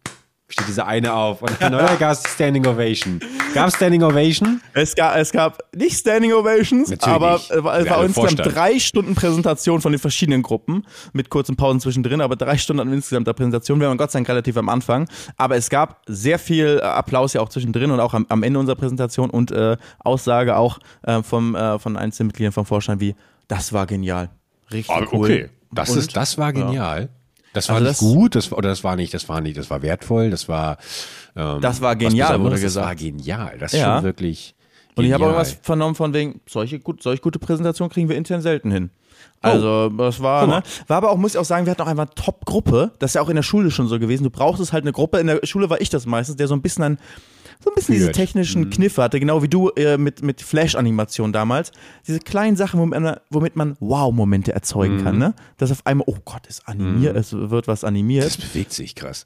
steht 0.53 0.67
dieser 0.67 0.87
eine 0.87 1.13
auf 1.13 1.41
und 1.41 1.51
dann 1.59 1.71
neuer 1.73 1.95
Gast 1.97 2.27
Standing 2.27 2.65
Ovation. 2.65 3.19
Gab 3.53 3.67
es 3.67 3.75
Standing 3.75 4.03
Ovation? 4.03 4.61
Es 4.73 4.95
gab, 4.95 5.15
es 5.17 5.31
gab 5.31 5.59
nicht 5.75 5.97
Standing 5.99 6.31
Ovations, 6.33 6.89
Natürlich 6.89 7.13
aber 7.15 7.33
nicht. 7.33 7.51
es 7.51 7.63
war, 7.63 7.77
es 7.79 7.85
Ja, 7.85 8.01
insgesamt 8.03 8.13
Vorstand. 8.35 8.55
drei 8.55 8.79
Stunden 8.79 9.15
Präsentation 9.15 9.81
von 9.81 9.91
den 9.91 9.99
verschiedenen 9.99 10.41
Gruppen 10.41 10.85
mit 11.11 11.29
kurzen 11.29 11.55
Pausen 11.55 11.79
zwischendrin, 11.79 12.21
aber 12.21 12.35
drei 12.35 12.57
Stunden 12.57 12.79
an 12.81 12.93
insgesamt 12.93 13.27
der 13.27 13.33
Präsentation. 13.33 13.79
Wir 13.79 13.87
waren 13.89 13.97
Gott 13.97 14.11
sei 14.11 14.19
Dank 14.19 14.29
relativ 14.29 14.55
am 14.57 14.69
Anfang, 14.69 15.07
aber 15.37 15.55
es 15.55 15.69
gab 15.69 16.01
sehr 16.07 16.39
viel 16.39 16.79
äh, 16.81 16.85
Applaus 16.85 17.33
ja 17.33 17.41
auch 17.41 17.49
zwischendrin 17.49 17.91
und 17.91 17.99
auch 17.99 18.13
am, 18.13 18.25
am 18.29 18.43
Ende 18.43 18.59
unserer 18.59 18.75
Präsentation 18.75 19.29
und 19.29 19.51
äh, 19.51 19.75
Aussage 19.99 20.55
auch 20.55 20.79
äh, 21.01 21.21
vom, 21.23 21.55
äh, 21.55 21.79
von 21.79 21.97
einzelnen 21.97 22.27
Mitgliedern 22.27 22.53
vom 22.53 22.65
Vorstand 22.65 23.01
wie, 23.01 23.15
das 23.47 23.73
war 23.73 23.85
genial. 23.85 24.29
Richtig 24.71 24.95
Ah, 24.95 25.01
cool. 25.11 25.25
Okay, 25.25 25.49
das, 25.71 25.89
Und- 25.89 25.97
ist, 25.99 26.15
das 26.15 26.37
war 26.37 26.53
genial. 26.53 27.09
Das 27.53 27.69
war 27.69 27.75
Also 27.75 27.87
nicht 27.87 28.01
das- 28.01 28.07
gut, 28.07 28.35
das, 28.35 28.51
war- 28.51 28.57
oder 28.57 28.69
das 28.69 28.83
war 28.83 28.95
nicht, 28.95 29.13
das 29.13 29.29
war 29.29 29.41
nicht, 29.41 29.57
das 29.57 29.69
war 29.69 29.81
wertvoll, 29.81 30.29
das 30.29 30.47
war 30.49 30.77
ähm, 31.35 31.61
Das 31.61 31.81
war 31.81 31.93
was 31.95 31.99
genial, 31.99 32.39
wurde 32.41 32.51
Das 32.51 32.61
gesagt. 32.61 32.87
war 32.87 32.95
genial, 32.95 33.57
das 33.59 33.73
ist 33.73 33.79
Ja. 33.79 33.95
schon 33.95 34.03
wirklich 34.03 34.55
Und 34.95 35.05
ich 35.05 35.11
habe 35.13 35.23
auch 35.23 35.27
genial. 35.29 35.43
irgendwas 35.45 35.59
vernommen 35.65 35.95
von 35.95 36.13
wegen, 36.13 36.41
solche, 36.47 36.79
gut, 36.79 37.01
solch 37.03 37.21
gute 37.21 37.39
Präsentationen 37.39 37.91
kriegen 37.91 38.09
wir 38.09 38.15
intern 38.17 38.41
selten 38.41 38.69
hin. 38.71 38.89
Also, 39.41 39.89
das 39.89 40.21
war, 40.21 40.47
ne? 40.47 40.63
War 40.87 40.97
aber 40.97 41.09
auch, 41.11 41.17
muss 41.17 41.33
ich 41.33 41.37
auch 41.37 41.43
sagen, 41.45 41.65
wir 41.65 41.71
hatten 41.71 41.81
auch 41.81 41.87
einfach 41.87 42.05
eine 42.05 42.15
Top-Gruppe. 42.15 42.91
Das 42.99 43.11
ist 43.11 43.15
ja 43.15 43.21
auch 43.21 43.27
in 43.29 43.35
der 43.35 43.43
Schule 43.43 43.71
schon 43.71 43.87
so 43.87 43.99
gewesen. 43.99 44.23
Du 44.23 44.29
brauchtest 44.29 44.71
halt 44.71 44.85
eine 44.85 44.93
Gruppe. 44.93 45.19
In 45.19 45.27
der 45.27 45.41
Schule 45.43 45.69
war 45.69 45.81
ich 45.81 45.89
das 45.89 46.05
meistens, 46.05 46.37
der 46.37 46.47
so 46.47 46.55
ein 46.55 46.61
bisschen 46.61 46.83
an, 46.83 46.97
so 47.63 47.69
ein 47.71 47.75
bisschen 47.75 47.93
diese 47.93 48.05
Führt. 48.05 48.15
Mhm. 48.15 48.19
technischen 48.21 48.69
Kniffe 48.69 49.01
hatte, 49.03 49.19
genau 49.19 49.41
wie 49.43 49.47
du 49.49 49.69
äh, 49.69 49.97
mit, 49.97 50.21
mit 50.23 50.41
Flash-Animation 50.41 51.33
damals. 51.33 51.71
Diese 52.07 52.19
kleinen 52.19 52.55
Sachen, 52.55 52.79
womit 52.79 52.99
man, 53.01 53.17
womit 53.29 53.55
man 53.55 53.75
Wow-Momente 53.79 54.53
erzeugen 54.53 54.97
Mhm. 54.97 55.03
kann, 55.03 55.17
ne? 55.17 55.33
Dass 55.57 55.71
auf 55.71 55.85
einmal, 55.85 56.05
oh 56.07 56.17
Gott, 56.25 56.43
es 56.47 56.65
animiert, 56.67 57.15
es 57.15 57.33
wird 57.33 57.67
was 57.67 57.83
animiert. 57.83 58.25
das 58.25 58.37
bewegt 58.37 58.73
sich 58.73 58.95
krass. 58.95 59.25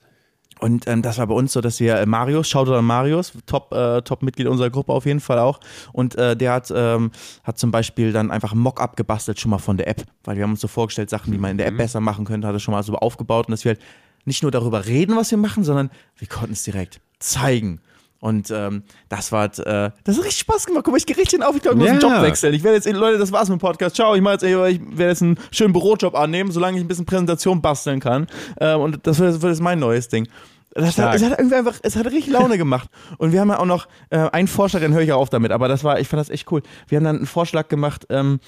Und 0.60 0.88
ähm, 0.88 1.04
das 1.04 1.20
war 1.20 1.28
bei 1.28 1.36
uns 1.36 1.54
so, 1.54 1.62
dass 1.62 1.80
wir 1.80 1.98
äh, 1.98 2.08
Marius, 2.08 2.50
Shoutout 2.50 2.74
an 2.74 2.84
Marius, 2.86 3.32
Top, 3.46 3.72
äh, 3.72 4.02
Top-Mitglied 4.02 4.48
unserer 4.48 4.72
Gruppe 4.72 4.92
auf 4.92 5.06
jeden 5.06 5.20
Fall 5.20 5.38
auch. 5.38 5.60
Und 5.94 6.16
äh, 6.16 6.36
der 6.36 6.54
hat, 6.54 6.74
ähm, 6.76 7.12
hat 7.44 7.60
zum 7.60 7.70
Beispiel 7.70 8.12
dann 8.12 8.32
einfach 8.32 8.54
ein 8.54 8.58
Mock-up 8.58 8.96
gebastelt 8.96 9.40
schon 9.40 9.52
mal 9.52 9.60
von 9.60 9.78
der 9.78 9.88
App, 9.88 10.04
weil 10.24 10.36
wir 10.36 10.44
haben 10.44 10.52
uns 10.52 10.62
so 10.62 10.68
vorgestellt, 10.68 11.12
Sachen, 11.12 11.32
die 11.32 11.38
man 11.38 11.52
in 11.52 11.58
der 11.60 11.68
App 11.68 11.78
besser 11.78 12.00
machen 12.00 12.26
könnte, 12.26 12.48
hat 12.48 12.56
er 12.56 12.60
schon 12.60 12.72
mal 12.74 12.82
so 12.82 12.96
aufgebaut 12.96 13.46
und 13.48 13.52
dass 13.52 13.66
wir 13.66 13.74
halt 13.74 13.82
nicht 14.26 14.42
nur 14.42 14.52
darüber 14.52 14.88
reden, 14.88 15.16
was 15.16 15.30
wir 15.30 15.38
machen, 15.38 15.64
sondern 15.64 15.92
wir 16.18 16.28
konnten 16.28 16.54
es 16.54 16.64
direkt 16.64 17.02
zeigen. 17.20 17.80
Und 18.20 18.50
ähm, 18.52 18.84
das 19.10 19.32
war, 19.32 19.46
äh, 19.46 19.92
das 20.04 20.18
hat 20.18 20.26
richtig 20.26 20.40
Spaß 20.40 20.66
gemacht. 20.66 20.84
Guck 20.84 20.94
mal, 20.94 20.98
ich 20.98 21.06
gehe 21.06 21.18
richtig 21.18 21.44
auf, 21.44 21.56
ich 21.56 21.62
glaube, 21.62 21.78
ich 21.78 21.82
muss 21.84 21.90
einen 21.92 22.02
Ja. 22.02 22.16
Job 22.18 22.24
wechseln. 22.24 22.54
Ich 22.54 22.64
werde 22.64 22.76
jetzt, 22.78 22.92
Leute, 22.92 23.18
das 23.18 23.32
war's 23.32 23.50
mit 23.50 23.58
dem 23.60 23.62
Podcast. 23.62 23.96
Ciao, 23.96 24.16
ich, 24.16 24.24
jetzt, 24.24 24.44
ich 24.44 24.56
werde 24.56 25.10
jetzt 25.10 25.22
einen 25.22 25.40
schönen 25.52 25.74
Bürojob 25.74 26.16
annehmen, 26.16 26.52
solange 26.52 26.78
ich 26.78 26.84
ein 26.84 26.88
bisschen 26.88 27.06
Präsentation 27.06 27.62
basteln 27.62 28.00
kann. 28.00 28.28
Ähm, 28.60 28.80
und 28.82 29.06
das 29.06 29.20
wird, 29.20 29.36
das 29.36 29.42
wird 29.42 29.52
jetzt 29.54 29.62
mein 29.62 29.80
neues 29.80 30.08
Ding. 30.08 30.28
Das 30.74 30.98
hat, 31.00 31.16
es 31.16 31.24
hat 31.24 31.40
irgendwie 31.40 31.56
einfach, 31.56 31.80
es 31.82 31.96
hat 31.96 32.06
richtig 32.06 32.28
Laune 32.28 32.58
gemacht. 32.58 32.90
Und 33.18 33.32
wir 33.32 33.40
haben 33.42 33.50
ja 33.50 33.58
auch 33.60 33.66
noch 33.66 33.88
äh, 34.12 34.18
einen 34.18 34.48
Vorschlag, 34.48 34.82
den 34.82 34.94
höre 34.94 35.02
ich 35.02 35.10
ja 35.10 35.16
auf 35.16 35.30
damit, 35.30 35.52
aber 35.52 35.68
das 35.68 35.84
war, 35.84 36.00
ich 36.00 36.08
fand 36.08 36.20
das 36.20 36.30
echt 36.30 36.52
cool. 36.52 36.62
Wir 36.88 36.98
haben 36.98 37.06
dann 37.06 37.16
einen 37.18 37.26
Vorschlag 37.26 37.68
gemacht, 37.68 38.06
ähm, 38.10 38.40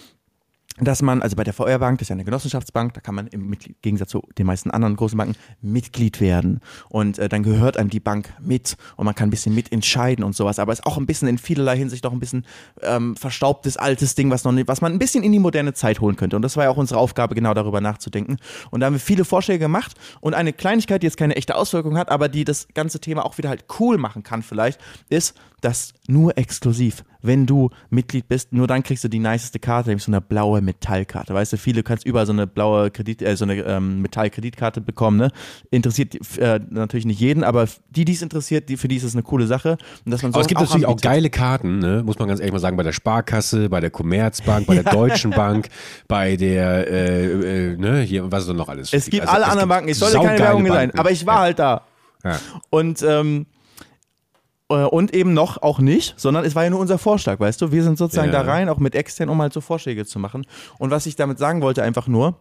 dass 0.82 1.02
man, 1.02 1.22
also 1.22 1.36
bei 1.36 1.44
der 1.44 1.54
VR 1.54 1.80
Bank, 1.80 2.00
das 2.00 2.06
ist 2.06 2.10
ja 2.10 2.16
eine 2.16 2.24
Genossenschaftsbank, 2.24 2.94
da 2.94 3.02
kann 3.02 3.16
man 3.16 3.28
im 3.28 3.56
Gegensatz 3.82 4.10
zu 4.10 4.24
den 4.38 4.46
meisten 4.46 4.72
anderen 4.72 4.96
großen 4.96 5.18
Banken 5.18 5.36
Mitglied 5.62 6.22
werden. 6.22 6.62
Und 6.90 7.20
äh, 7.20 7.30
dann 7.30 7.44
gehört 7.44 7.78
einem 7.78 7.90
die 7.90 8.00
Bank 8.00 8.34
mit 8.42 8.78
und 8.96 9.06
man 9.06 9.16
kann 9.16 9.28
ein 9.28 9.32
bisschen 9.32 9.54
mitentscheiden 9.56 10.24
und 10.24 10.36
sowas. 10.36 10.60
Aber 10.60 10.72
ist 10.72 10.86
auch 10.86 10.98
ein 10.98 11.06
bisschen 11.06 11.28
in 11.28 11.38
vielerlei 11.38 11.78
Hinsicht 11.78 12.06
auch 12.06 12.12
ein 12.12 12.20
bisschen 12.20 12.46
ähm, 12.82 13.16
verstaubtes, 13.16 13.78
altes 13.78 14.16
Ding, 14.16 14.32
was, 14.32 14.44
noch 14.44 14.52
nicht, 14.52 14.68
was 14.68 14.82
man 14.82 14.94
ein 14.94 15.00
bisschen 15.00 15.24
in 15.24 15.32
die 15.32 15.40
moderne 15.40 15.74
Zeit 15.74 16.02
holen 16.02 16.16
könnte. 16.16 16.36
Und 16.36 16.42
das 16.42 16.58
war 16.58 16.66
ja 16.66 16.70
auch 16.70 16.78
unsere 16.78 17.00
Aufgabe, 17.00 17.36
genau 17.36 17.54
darüber 17.54 17.82
nachzudenken. 17.82 18.38
Und 18.72 18.80
da 18.80 18.88
haben 18.88 18.94
wir 18.94 19.00
viele 19.00 19.26
Vorschläge 19.26 19.60
gemacht. 19.60 19.94
Und 20.22 20.34
eine 20.34 20.54
Kleinigkeit, 20.54 21.02
die 21.02 21.08
jetzt 21.08 21.18
keine 21.18 21.36
echte 21.36 21.56
Auswirkung 21.56 21.98
hat, 21.98 22.10
aber 22.10 22.30
die 22.30 22.46
das 22.46 22.68
ganze 22.74 23.00
Thema 23.00 23.26
auch 23.26 23.38
wieder 23.38 23.50
halt 23.50 23.66
cool 23.80 23.98
machen 23.98 24.24
kann 24.24 24.44
vielleicht, 24.44 24.80
ist, 25.10 25.36
dass 25.62 25.94
nur 26.08 26.38
exklusiv, 26.38 27.04
wenn 27.22 27.46
du 27.46 27.70
Mitglied 27.90 28.28
bist, 28.28 28.54
nur 28.54 28.68
dann 28.68 28.84
kriegst 28.84 29.04
du 29.04 29.08
die 29.08 29.20
niceste 29.20 29.60
Karte, 29.60 29.90
nämlich 29.90 30.04
so 30.04 30.12
eine 30.12 30.22
blaue 30.22 30.62
Metallkarte. 30.62 31.34
Weißt 31.34 31.54
du, 31.54 31.58
viele 31.58 31.84
kannst 31.84 32.06
überall 32.06 32.26
so 32.26 32.32
eine 32.32 32.48
blaue 32.48 32.92
Kredit, 32.92 33.22
äh, 33.22 33.36
so 33.36 33.46
eine 33.46 33.58
ähm, 33.58 34.02
Metallkreditkarte 34.02 34.82
bekommen. 34.82 35.18
Ne? 35.18 35.32
Interessiert 35.70 36.16
äh, 36.38 36.60
natürlich 36.70 37.06
nicht 37.06 37.20
jeden, 37.20 37.44
aber 37.44 37.68
die, 37.90 38.06
die 38.06 38.14
es 38.14 38.22
interessiert, 38.22 38.70
die, 38.70 38.78
für 38.78 38.88
die 38.88 38.96
ist 38.96 39.04
es 39.04 39.14
eine 39.14 39.24
coole 39.24 39.48
Sache. 39.48 39.78
Und 40.06 40.12
dass 40.12 40.24
man 40.24 40.34
Aber 40.34 40.42
es 40.42 40.48
gibt 40.48 40.60
sowas 40.60 40.70
natürlich 40.70 40.88
auch 40.88 41.02
geile 41.02 41.30
Karten, 41.30 41.80
ne? 41.80 42.04
muss 42.06 42.18
man 42.20 42.28
ganz 42.28 42.40
ehrlich 42.40 42.54
mal 42.54 42.60
sagen, 42.60 42.78
bei 42.78 42.84
der 42.84 42.94
Sparkasse, 42.94 43.70
bei 43.70 43.80
der 43.80 43.90
Commerzbank, 43.90 44.68
bei 44.68 44.76
der 44.76 44.84
Deutschen 44.92 45.32
Bank, 45.32 45.70
bei 46.08 46.36
der, 46.36 46.88
äh, 46.90 47.72
äh, 47.72 47.78
ne, 47.78 48.02
hier, 48.02 48.32
was 48.32 48.44
ist 48.44 48.50
denn 48.50 48.58
noch 48.58 48.70
alles? 48.70 48.94
Es 48.94 49.10
gibt 49.10 49.24
Also, 49.24 49.36
alle 49.36 49.48
anderen 49.48 49.70
Banken. 49.70 49.90
Ich 49.90 49.98
sollte 49.98 50.20
keine 50.20 50.40
Werbung 50.40 50.68
sein, 50.68 50.92
aber 50.98 51.12
ich 51.12 51.26
war 51.26 51.36
ja. 51.36 51.42
halt 51.42 51.60
da. 51.60 51.82
Ja. 52.24 52.40
Und, 52.70 53.02
ähm, 53.04 53.46
äh, 53.46 53.59
und 54.76 55.14
eben 55.16 55.34
noch 55.34 55.62
auch 55.62 55.80
nicht, 55.80 56.14
sondern 56.18 56.46
es 56.46 56.54
war 56.56 56.64
ja 56.64 56.70
nur 56.70 56.80
unser 56.80 56.98
Vorschlag, 57.00 57.40
weißt 57.40 57.60
du? 57.62 57.72
Wir 57.72 57.84
sind 57.84 57.98
sozusagen 57.98 58.32
Ja. 58.32 58.44
da 58.44 58.52
rein, 58.52 58.70
auch 58.70 58.78
mit 58.78 58.94
extern, 58.96 59.30
um 59.30 59.42
halt 59.42 59.52
so 59.52 59.62
Vorschläge 59.62 60.06
zu 60.06 60.20
machen. 60.20 60.46
Und 60.78 60.92
was 60.92 61.06
ich 61.08 61.16
damit 61.16 61.40
sagen 61.40 61.62
wollte, 61.62 61.82
einfach 61.84 62.08
nur, 62.08 62.36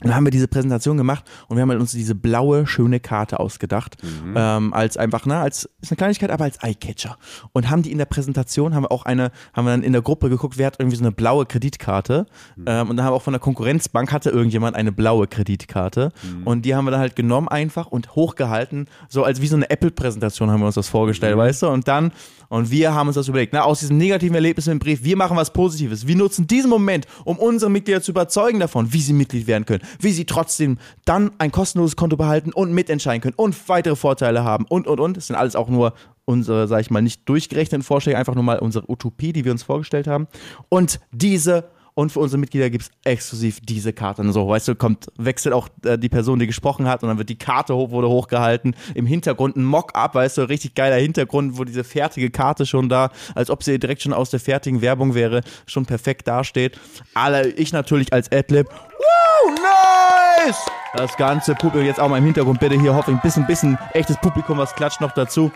dann 0.00 0.14
haben 0.14 0.24
wir 0.24 0.30
diese 0.30 0.46
Präsentation 0.46 0.96
gemacht 0.96 1.24
und 1.48 1.56
wir 1.56 1.62
haben 1.62 1.70
halt 1.70 1.80
uns 1.80 1.90
diese 1.90 2.14
blaue, 2.14 2.66
schöne 2.68 3.00
Karte 3.00 3.40
ausgedacht. 3.40 3.96
Ähm, 4.36 4.72
als 4.72 4.96
einfach, 4.96 5.26
ne, 5.26 5.38
als 5.38 5.68
ist 5.80 5.90
eine 5.90 5.96
Kleinigkeit, 5.96 6.30
aber 6.30 6.44
als 6.44 6.62
Eyecatcher. 6.62 7.18
Und 7.52 7.68
haben 7.68 7.82
die 7.82 7.90
in 7.90 7.98
der 7.98 8.04
Präsentation, 8.04 8.74
haben 8.74 8.84
wir 8.84 8.92
auch 8.92 9.04
eine, 9.06 9.32
haben 9.54 9.64
wir 9.64 9.72
dann 9.72 9.82
in 9.82 9.92
der 9.92 10.02
Gruppe 10.02 10.28
geguckt, 10.28 10.56
wer 10.56 10.68
hat 10.68 10.76
irgendwie 10.78 10.96
so 10.96 11.02
eine 11.02 11.10
blaue 11.10 11.46
Kreditkarte. 11.46 12.26
Ähm, 12.66 12.90
und 12.90 12.96
dann 12.96 13.06
haben 13.06 13.12
wir 13.12 13.16
auch 13.16 13.22
von 13.22 13.32
der 13.32 13.40
Konkurrenzbank 13.40 14.12
hatte 14.12 14.30
irgendjemand 14.30 14.76
eine 14.76 14.92
blaue 14.92 15.26
Kreditkarte. 15.26 16.12
Und 16.44 16.64
die 16.64 16.76
haben 16.76 16.84
wir 16.84 16.92
dann 16.92 17.00
halt 17.00 17.16
genommen 17.16 17.48
einfach 17.48 17.88
und 17.88 18.14
hochgehalten, 18.14 18.86
so 19.08 19.24
als 19.24 19.40
wie 19.40 19.48
so 19.48 19.56
eine 19.56 19.68
Apple-Präsentation 19.68 20.50
haben 20.50 20.60
wir 20.60 20.66
uns 20.66 20.76
das 20.76 20.88
vorgestellt, 20.88 21.36
weißt 21.36 21.62
du? 21.62 21.68
Und 21.68 21.88
dann, 21.88 22.12
und 22.48 22.70
wir 22.70 22.94
haben 22.94 23.08
uns 23.08 23.16
das 23.16 23.28
überlegt, 23.28 23.52
ne, 23.52 23.64
aus 23.64 23.80
diesem 23.80 23.98
negativen 23.98 24.34
Erlebnis 24.34 24.68
im 24.68 24.78
Brief, 24.78 25.02
wir 25.02 25.16
machen 25.16 25.36
was 25.36 25.52
Positives. 25.52 26.06
Wir 26.06 26.16
nutzen 26.16 26.46
diesen 26.46 26.70
Moment, 26.70 27.06
um 27.24 27.38
unsere 27.38 27.70
Mitglieder 27.70 28.00
zu 28.00 28.12
überzeugen 28.12 28.60
davon, 28.60 28.92
wie 28.92 29.00
sie 29.00 29.12
Mitglied 29.12 29.46
werden 29.46 29.66
können, 29.66 29.77
wie 30.00 30.12
sie 30.12 30.24
trotzdem 30.24 30.78
dann 31.04 31.32
ein 31.38 31.52
kostenloses 31.52 31.96
Konto 31.96 32.16
behalten 32.16 32.52
und 32.52 32.72
mitentscheiden 32.72 33.20
können 33.20 33.34
und 33.36 33.68
weitere 33.68 33.96
Vorteile 33.96 34.44
haben 34.44 34.64
und, 34.68 34.86
und, 34.86 35.00
und. 35.00 35.16
Das 35.16 35.26
sind 35.26 35.36
alles 35.36 35.56
auch 35.56 35.68
nur 35.68 35.94
unsere, 36.24 36.68
sag 36.68 36.80
ich 36.80 36.90
mal, 36.90 37.00
nicht 37.00 37.28
durchgerechneten 37.28 37.82
Vorschläge, 37.82 38.18
einfach 38.18 38.34
nur 38.34 38.44
mal 38.44 38.58
unsere 38.58 38.90
Utopie, 38.90 39.32
die 39.32 39.44
wir 39.44 39.52
uns 39.52 39.62
vorgestellt 39.62 40.06
haben. 40.06 40.28
Und 40.68 41.00
diese 41.10 41.70
und 41.98 42.12
für 42.12 42.20
unsere 42.20 42.38
Mitglieder 42.38 42.70
gibt 42.70 42.84
es 42.84 42.90
exklusiv 43.02 43.58
diese 43.60 43.92
Karte. 43.92 44.22
Und 44.22 44.32
so, 44.32 44.46
weißt 44.46 44.68
du, 44.68 44.76
kommt, 44.76 45.08
wechselt 45.16 45.52
auch 45.52 45.68
äh, 45.84 45.98
die 45.98 46.08
Person, 46.08 46.38
die 46.38 46.46
gesprochen 46.46 46.86
hat, 46.86 47.02
und 47.02 47.08
dann 47.08 47.18
wird 47.18 47.28
die 47.28 47.38
Karte 47.38 47.74
hoch, 47.74 47.90
wurde 47.90 48.08
hochgehalten. 48.08 48.76
Im 48.94 49.04
Hintergrund 49.04 49.56
ein 49.56 49.64
Mock-up, 49.64 50.14
weißt 50.14 50.38
du, 50.38 50.42
richtig 50.42 50.76
geiler 50.76 50.94
Hintergrund, 50.94 51.58
wo 51.58 51.64
diese 51.64 51.82
fertige 51.82 52.30
Karte 52.30 52.66
schon 52.66 52.88
da, 52.88 53.10
als 53.34 53.50
ob 53.50 53.64
sie 53.64 53.80
direkt 53.80 54.02
schon 54.02 54.12
aus 54.12 54.30
der 54.30 54.38
fertigen 54.38 54.80
Werbung 54.80 55.16
wäre, 55.16 55.40
schon 55.66 55.86
perfekt 55.86 56.28
dasteht. 56.28 56.78
Alle, 57.14 57.48
ich 57.48 57.72
natürlich 57.72 58.12
als 58.12 58.30
Adlib. 58.30 58.68
Woo, 58.68 59.50
nice! 59.50 60.56
Das 60.94 61.16
ganze 61.16 61.56
Publikum 61.56 61.84
jetzt 61.84 61.98
auch 61.98 62.08
mal 62.08 62.18
im 62.18 62.24
Hintergrund, 62.26 62.60
bitte 62.60 62.80
hier 62.80 62.94
hoffe 62.94 63.10
ich 63.10 63.16
ein 63.16 63.22
bisschen, 63.22 63.44
bisschen 63.44 63.76
echtes 63.92 64.16
Publikum, 64.18 64.56
was 64.56 64.72
klatscht 64.72 65.00
noch 65.00 65.10
dazu. 65.10 65.50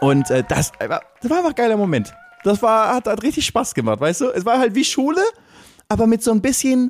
Und 0.00 0.30
äh, 0.30 0.42
das, 0.42 0.72
das 0.78 0.88
war 1.30 1.36
einfach 1.36 1.50
ein 1.50 1.54
geiler 1.54 1.76
Moment. 1.76 2.14
Das 2.44 2.62
war, 2.62 2.94
hat, 2.94 3.06
hat 3.06 3.22
richtig 3.22 3.44
Spaß 3.44 3.74
gemacht, 3.74 4.00
weißt 4.00 4.22
du? 4.22 4.30
Es 4.30 4.46
war 4.46 4.58
halt 4.58 4.74
wie 4.74 4.84
Schule, 4.84 5.20
aber 5.90 6.06
mit 6.06 6.22
so 6.22 6.30
ein 6.30 6.40
bisschen. 6.40 6.88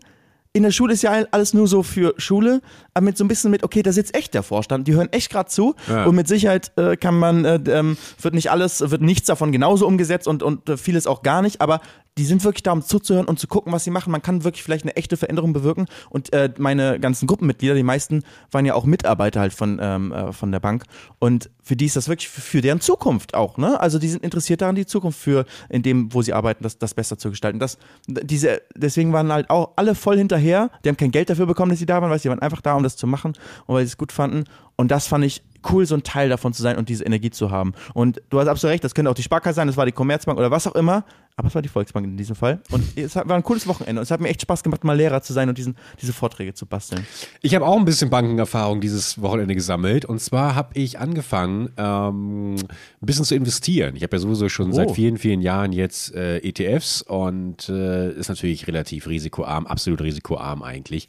In 0.53 0.65
der 0.65 0.73
Schule 0.73 0.95
ist 0.95 1.03
ja 1.03 1.13
alles 1.31 1.55
nur 1.55 1.69
so 1.69 1.85
für 1.85 2.13
Schule, 2.17 2.61
aber 2.93 3.05
mit 3.05 3.17
so 3.17 3.23
ein 3.23 3.29
bisschen 3.29 3.53
mit, 3.53 3.63
okay, 3.63 3.85
da 3.85 3.93
sitzt 3.93 4.17
echt 4.17 4.35
der 4.35 4.43
Vorstand, 4.43 4.89
die 4.89 4.95
hören 4.95 5.09
echt 5.13 5.31
gerade 5.31 5.49
zu 5.49 5.77
Ja. 5.89 6.07
und 6.07 6.17
mit 6.17 6.27
Sicherheit 6.27 6.73
äh, 6.77 6.97
kann 6.97 7.17
man, 7.17 7.45
äh, 7.45 7.61
ähm, 7.69 7.97
wird 8.21 8.35
nicht 8.35 8.51
alles, 8.51 8.81
wird 8.91 9.01
nichts 9.01 9.29
davon 9.29 9.53
genauso 9.53 9.87
umgesetzt 9.87 10.27
und, 10.27 10.43
und 10.43 10.69
äh, 10.69 10.77
vieles 10.77 11.07
auch 11.07 11.23
gar 11.23 11.41
nicht, 11.41 11.61
aber 11.61 11.81
die 12.21 12.27
sind 12.27 12.45
wirklich 12.45 12.63
da, 12.63 12.73
um 12.73 12.83
zuzuhören 12.83 13.25
und 13.25 13.39
zu 13.39 13.47
gucken, 13.47 13.73
was 13.73 13.83
sie 13.83 13.91
machen. 13.91 14.11
Man 14.11 14.21
kann 14.21 14.45
wirklich 14.45 14.63
vielleicht 14.63 14.85
eine 14.85 14.95
echte 14.95 15.17
Veränderung 15.17 15.55
bewirken. 15.55 15.87
Und 16.11 16.35
äh, 16.35 16.53
meine 16.59 17.01
ganzen 17.01 17.27
Gruppenmitglieder, 17.27 17.75
die 17.75 17.83
meisten 17.83 18.25
waren 18.51 18.67
ja 18.67 18.75
auch 18.75 18.85
Mitarbeiter 18.85 19.41
halt 19.41 19.55
von, 19.55 19.79
ähm, 19.81 20.13
äh, 20.13 20.31
von 20.35 20.53
der 20.53 20.61
Bank. 20.61 20.85
Und 21.19 21.49
für 21.63 21.77
die 21.77 21.87
ist 21.87 21.97
das 21.97 22.09
wirklich 22.11 22.29
für, 22.29 22.61
deren 22.61 22.83
Zukunft 22.83 23.33
auch. 23.33 23.57
Ne? 23.57 23.81
Also 23.81 23.99
die 23.99 24.09
sind 24.09 24.23
interessiert 24.23 24.61
daran, 24.61 24.75
die 24.75 24.85
Zukunft 24.85 25.19
für 25.19 25.47
in 25.71 25.83
dem, 25.83 26.13
wo 26.13 26.21
sie 26.21 26.35
arbeiten, 26.35 26.63
das, 26.63 26.77
das 26.77 26.93
besser 26.93 27.17
zu 27.17 27.31
gestalten. 27.31 27.59
Das, 27.59 27.79
diese, 28.07 28.61
deswegen 28.77 29.15
waren 29.15 29.33
halt 29.33 29.49
auch 29.49 29.71
alle 29.77 29.95
voll 29.95 30.19
hinterher. 30.19 30.71
Die 30.85 30.91
haben 30.91 30.99
kein 30.99 31.13
Geld 31.13 31.31
dafür 31.31 31.47
bekommen, 31.47 31.71
dass 31.71 31.79
sie 31.79 31.87
da 31.87 32.03
waren, 32.03 32.11
weil 32.11 32.19
sie 32.19 32.29
waren 32.29 32.41
einfach 32.41 32.61
da, 32.61 32.75
um 32.75 32.83
das 32.83 32.99
zu 32.99 33.07
machen 33.07 33.33
und 33.65 33.75
weil 33.75 33.87
sie 33.87 33.93
es 33.93 33.97
gut 33.97 34.13
fanden. 34.13 34.45
Und 34.77 34.91
das 34.91 35.07
fand 35.07 35.25
ich 35.25 35.43
cool, 35.71 35.87
so 35.87 35.95
ein 35.95 36.03
Teil 36.03 36.29
davon 36.29 36.53
zu 36.53 36.63
sein 36.63 36.77
und 36.79 36.89
diese 36.89 37.05
Energie 37.05 37.31
zu 37.31 37.51
haben. 37.51 37.73
Und 37.95 38.21
du 38.31 38.39
hast 38.41 38.49
absolut 38.49 38.73
recht, 38.73 38.85
das 38.85 38.95
könnte 38.95 39.11
auch 39.11 39.15
die 39.15 39.23
Sparkasse 39.23 39.57
sein, 39.57 39.67
das 39.67 39.77
war 39.77 39.87
die 39.87 39.93
Commerzbank 39.93 40.39
oder 40.39 40.51
was 40.51 40.67
auch 40.67 40.75
immer, 40.75 41.05
aber 41.37 41.49
es 41.49 41.55
war 41.55 41.63
die 41.63 41.69
Volksbank 41.69 42.07
in 42.07 42.17
diesem 42.17 42.37
Fall. 42.37 42.61
Und 42.71 42.85
es 42.97 43.17
war 43.17 43.31
ein 43.33 43.43
cooles 43.43 43.67
Wochenende 43.67 44.01
und 44.01 44.03
es 44.03 44.11
hat 44.11 44.21
mir 44.21 44.29
echt 44.29 44.43
Spaß 44.43 44.63
gemacht, 44.63 44.85
mal 44.85 44.97
Lehrer 44.97 45.23
zu 45.23 45.33
sein 45.33 45.49
und 45.49 45.57
diesen, 45.57 45.77
diese 46.01 46.13
Vorträge 46.13 46.53
zu 46.55 46.67
basteln. 46.67 47.07
Ich 47.41 47.55
habe 47.55 47.65
auch 47.67 47.79
ein 47.79 47.85
bisschen 47.85 48.11
Bankenerfahrung 48.11 48.81
dieses 48.81 49.21
Wochenende 49.23 49.55
gesammelt. 49.55 50.05
Und 50.05 50.21
zwar 50.21 50.55
habe 50.55 50.71
ich 50.75 50.99
angefangen, 50.99 51.71
ähm, 51.79 52.57
ein 52.57 52.67
bisschen 53.01 53.25
zu 53.25 53.35
investieren. 53.35 53.97
Ich 53.97 54.03
habe 54.03 54.17
ja 54.17 54.21
sowieso 54.21 54.49
schon 54.49 54.73
seit 54.73 54.89
Oh. 54.91 54.95
vielen, 54.95 55.17
vielen 55.19 55.41
Jahren 55.41 55.73
jetzt 55.73 56.15
äh, 56.15 56.39
ETFs 56.39 57.03
und 57.03 57.69
äh, 57.69 58.13
ist 58.13 58.29
natürlich 58.29 58.67
relativ 58.67 59.07
risikoarm, 59.07 59.67
absolut 59.67 60.01
risikoarm 60.03 60.63
eigentlich. 60.63 61.09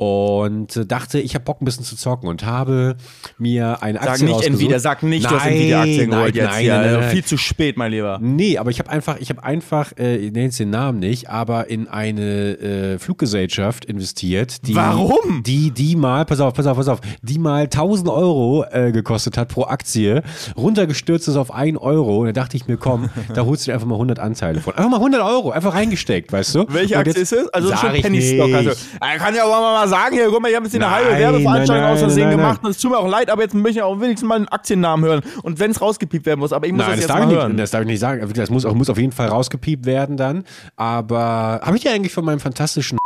Und 0.00 0.76
äh, 0.76 0.86
dachte, 0.86 1.20
ich 1.20 1.34
habe 1.34 1.44
Bock 1.44 1.60
ein 1.60 1.66
bisschen 1.66 1.84
zu 1.84 1.94
zocken 1.94 2.26
und 2.26 2.46
habe 2.46 2.96
mir 3.36 3.82
eine 3.82 4.00
Aktie 4.00 4.16
Sag 4.16 4.22
nicht 4.22 4.34
rausgesucht. 4.34 4.60
Nvidia, 4.60 4.78
sag 4.78 5.02
nicht, 5.02 5.30
du 5.30 5.34
hast 5.34 5.44
Nein, 5.44 5.52
Nvidia-Aktien 5.52 5.98
nein, 5.98 6.18
geholt 6.18 6.34
jetzt 6.36 6.46
nein, 6.46 6.60
hier. 6.62 6.74
nein, 6.74 6.84
Also 6.84 7.00
nein. 7.00 7.10
Viel 7.10 7.24
zu 7.26 7.36
spät, 7.36 7.76
mein 7.76 7.90
Lieber. 7.92 8.18
Nee, 8.22 8.56
aber 8.56 8.70
ich 8.70 8.78
habe 8.78 8.88
einfach, 8.88 9.18
ich 9.20 9.28
habe 9.28 9.44
einfach, 9.44 9.92
äh, 9.98 10.16
ich 10.16 10.32
nenne 10.32 10.46
jetzt 10.46 10.58
den 10.58 10.70
Namen 10.70 11.00
nicht, 11.00 11.28
aber 11.28 11.68
in 11.68 11.86
eine 11.86 12.22
äh, 12.22 12.98
Fluggesellschaft 12.98 13.84
investiert, 13.84 14.66
die, 14.66 14.74
Warum? 14.74 15.42
Die, 15.42 15.70
die 15.70 15.96
mal, 15.96 16.24
pass 16.24 16.40
auf, 16.40 16.54
pass 16.54 16.66
auf, 16.66 16.78
pass 16.78 16.88
auf, 16.88 17.00
die 17.20 17.38
mal 17.38 17.64
1000 17.64 18.08
Euro 18.08 18.64
äh, 18.70 18.92
gekostet 18.92 19.36
hat 19.36 19.48
pro 19.50 19.64
Aktie, 19.64 20.22
runtergestürzt 20.56 21.28
ist 21.28 21.36
auf 21.36 21.52
1 21.52 21.76
Euro 21.76 22.20
und 22.20 22.26
da 22.28 22.32
dachte 22.32 22.56
ich 22.56 22.66
mir, 22.66 22.78
komm, 22.78 23.10
da 23.34 23.44
holst 23.44 23.66
du 23.66 23.70
dir 23.70 23.74
einfach 23.74 23.86
mal 23.86 23.96
100 23.96 24.18
Anteile 24.18 24.60
von. 24.60 24.72
Einfach 24.74 24.92
mal 24.92 24.96
100 24.96 25.20
Euro, 25.20 25.50
einfach 25.50 25.74
reingesteckt, 25.74 26.32
weißt 26.32 26.54
du? 26.54 26.64
Welche 26.70 26.96
Aktie 26.96 27.20
ist 27.20 27.34
es? 27.34 27.48
Also 27.50 27.68
Sag 27.68 27.80
schon 27.80 28.00
Penny 28.00 28.22
Stock. 28.22 28.54
Also, 28.54 28.70
er 28.98 29.18
kann 29.18 29.34
ja 29.34 29.44
auch 29.44 29.50
mal 29.50 29.60
mal 29.60 29.89
sagen, 29.90 30.14
hier, 30.14 30.28
guck 30.30 30.40
mal, 30.40 30.48
ich 30.48 30.56
habe 30.56 30.66
jetzt 30.66 30.72
hier 30.74 30.82
eine 30.82 30.90
Nein, 30.90 31.04
halbe 31.04 31.18
Werbeveranstaltung 31.18 31.86
aus 31.86 31.98
Versehen 32.00 32.28
nein, 32.28 32.36
nein, 32.36 32.38
gemacht 32.38 32.64
und 32.64 32.70
es 32.70 32.78
tut 32.78 32.90
mir 32.90 32.98
auch 32.98 33.08
leid, 33.08 33.30
aber 33.30 33.42
jetzt 33.42 33.54
möchte 33.54 33.78
ich 33.78 33.82
auch 33.82 34.00
wenigstens 34.00 34.28
mal 34.28 34.36
einen 34.36 34.48
Aktiennamen 34.48 35.04
hören. 35.04 35.22
Und 35.42 35.58
wenn 35.58 35.70
es 35.70 35.80
rausgepiept 35.80 36.26
werden 36.26 36.40
muss, 36.40 36.52
aber 36.52 36.66
ich 36.66 36.72
muss 36.72 36.86
Nein, 36.86 36.90
das 36.90 36.96
das, 36.96 37.02
jetzt 37.02 37.10
darf 37.10 37.26
mal 37.26 37.32
ich 37.32 37.38
hören. 37.38 37.52
nicht, 37.52 37.62
das 37.62 37.70
darf 37.70 37.80
ich 37.82 37.86
nicht 37.86 38.00
sagen. 38.00 38.32
Das 38.34 38.50
muss, 38.50 38.64
auch, 38.64 38.74
muss 38.74 38.90
auf 38.90 38.98
jeden 38.98 39.12
Fall 39.12 39.28
rausgepiept 39.28 39.84
werden 39.84 40.16
dann. 40.16 40.44
Aber 40.76 41.60
habe 41.62 41.76
ich 41.76 41.82
dir 41.82 41.92
eigentlich 41.92 42.12
von 42.12 42.24
meinem 42.24 42.40
fantastischen 42.40 42.98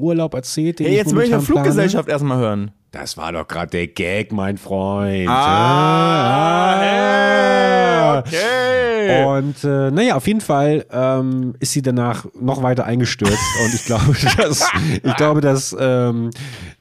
Urlaub 0.00 0.34
erzählt? 0.34 0.78
Den 0.78 0.86
Hey, 0.86 0.92
ich 0.94 0.98
jetzt 0.98 1.12
möchte 1.14 1.28
ich 1.30 1.34
eine 1.34 1.42
plane? 1.42 1.60
Fluggesellschaft 1.62 2.08
erstmal 2.08 2.38
hören. 2.38 2.70
Das 2.90 3.16
war 3.18 3.32
doch 3.32 3.46
gerade 3.46 3.70
der 3.70 3.86
Gag, 3.88 4.32
mein 4.32 4.56
Freund. 4.56 5.28
Ah, 5.28 6.74
Ah, 6.80 6.80
hey, 6.80 8.18
okay. 8.18 9.24
Und 9.26 9.62
äh, 9.64 9.90
naja, 9.90 10.16
auf 10.16 10.26
jeden 10.26 10.40
Fall 10.40 10.84
ähm, 10.90 11.54
ist 11.60 11.72
sie 11.72 11.82
danach 11.82 12.24
noch 12.40 12.62
weiter 12.62 12.84
eingestürzt 12.84 13.38
und 13.64 13.74
ich 13.74 13.84
glaube, 13.84 14.14
dass 14.38 14.66
ich 15.02 15.16
glaube, 15.16 15.40
dass, 15.40 15.76
ähm, 15.78 16.30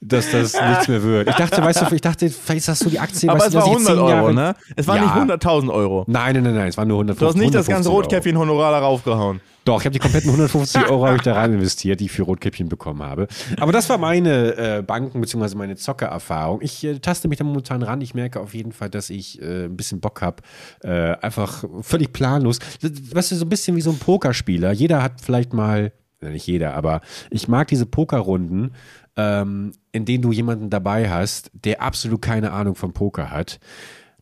dass 0.01 0.31
das 0.31 0.53
nichts 0.69 0.87
mehr 0.87 1.03
wird. 1.03 1.29
Ich 1.29 1.35
dachte, 1.35 1.61
weißt 1.61 1.81
du, 1.89 1.95
ich 1.95 2.01
dachte, 2.01 2.29
vielleicht 2.29 2.67
hast 2.67 2.85
du 2.85 2.89
die 2.89 2.99
Aktie, 2.99 3.29
Aber 3.29 3.39
weißt 3.39 3.49
es 3.49 3.55
war 3.55 3.61
dass 3.61 3.69
ich 3.69 3.87
100 3.87 3.87
zehn 3.95 3.99
Euro, 3.99 4.09
Jahre- 4.09 4.33
ne? 4.33 4.55
Es 4.75 4.87
waren 4.87 4.97
Ja. 4.97 5.03
nicht 5.03 5.15
100.000 5.43 5.69
Euro. 5.73 6.05
Nein, 6.07 6.33
nein, 6.35 6.43
nein, 6.43 6.55
nein, 6.55 6.67
es 6.69 6.77
waren 6.77 6.87
nur 6.87 6.97
150 6.97 7.19
Du 7.19 7.27
hast 7.27 7.35
nicht 7.37 7.53
das 7.55 7.67
ganze 7.67 7.89
150 7.89 7.91
Euro. 7.91 8.01
Rotkäppchen-Honorar 8.03 8.71
darauf 8.71 9.03
gehauen. 9.03 9.41
Doch, 9.67 9.81
ich 9.81 9.85
habe 9.85 9.91
die 9.93 9.99
kompletten 9.99 10.29
150 10.29 10.89
Euro 10.89 11.13
ich 11.13 11.23
da 11.23 11.33
rein 11.33 11.51
investiert, 11.51 11.99
die 11.99 12.05
ich 12.05 12.11
für 12.13 12.23
Rotkäppchen 12.23 12.69
bekommen 12.69 13.03
habe. 13.03 13.27
Aber 13.59 13.73
das 13.73 13.89
war 13.89 13.97
meine 13.97 14.55
äh, 14.55 14.81
Banken- 14.81 15.19
bzw. 15.19 15.57
meine 15.57 15.75
Zockererfahrung. 15.75 16.61
Ich 16.61 16.85
äh, 16.85 16.99
taste 16.99 17.27
mich 17.27 17.37
da 17.37 17.43
momentan 17.43 17.83
ran. 17.83 17.99
Ich 17.99 18.13
merke 18.13 18.39
auf 18.39 18.53
jeden 18.53 18.71
Fall, 18.71 18.89
dass 18.89 19.09
ich 19.09 19.41
äh, 19.41 19.65
ein 19.65 19.75
bisschen 19.75 19.99
Bock 19.99 20.21
habe. 20.21 20.41
Äh, 20.83 21.17
einfach 21.17 21.65
völlig 21.81 22.13
planlos. 22.13 22.59
Weißt 22.81 23.31
du, 23.31 23.35
so 23.35 23.43
ein 23.43 23.49
bisschen 23.49 23.75
wie 23.75 23.81
so 23.81 23.89
ein 23.89 23.99
Pokerspieler. 23.99 24.71
Jeder 24.71 25.03
hat 25.03 25.19
vielleicht 25.19 25.51
mal, 25.51 25.91
nicht 26.21 26.47
jeder, 26.47 26.73
aber 26.73 27.01
ich 27.29 27.49
mag 27.49 27.67
diese 27.67 27.85
Pokerrunden, 27.85 28.71
ähm, 29.17 29.73
in 29.91 30.05
denen 30.05 30.21
du 30.21 30.31
jemanden 30.31 30.69
dabei 30.69 31.09
hast, 31.09 31.51
der 31.53 31.81
absolut 31.81 32.21
keine 32.21 32.53
Ahnung 32.53 32.75
vom 32.75 32.93
Poker 32.93 33.31
hat. 33.31 33.59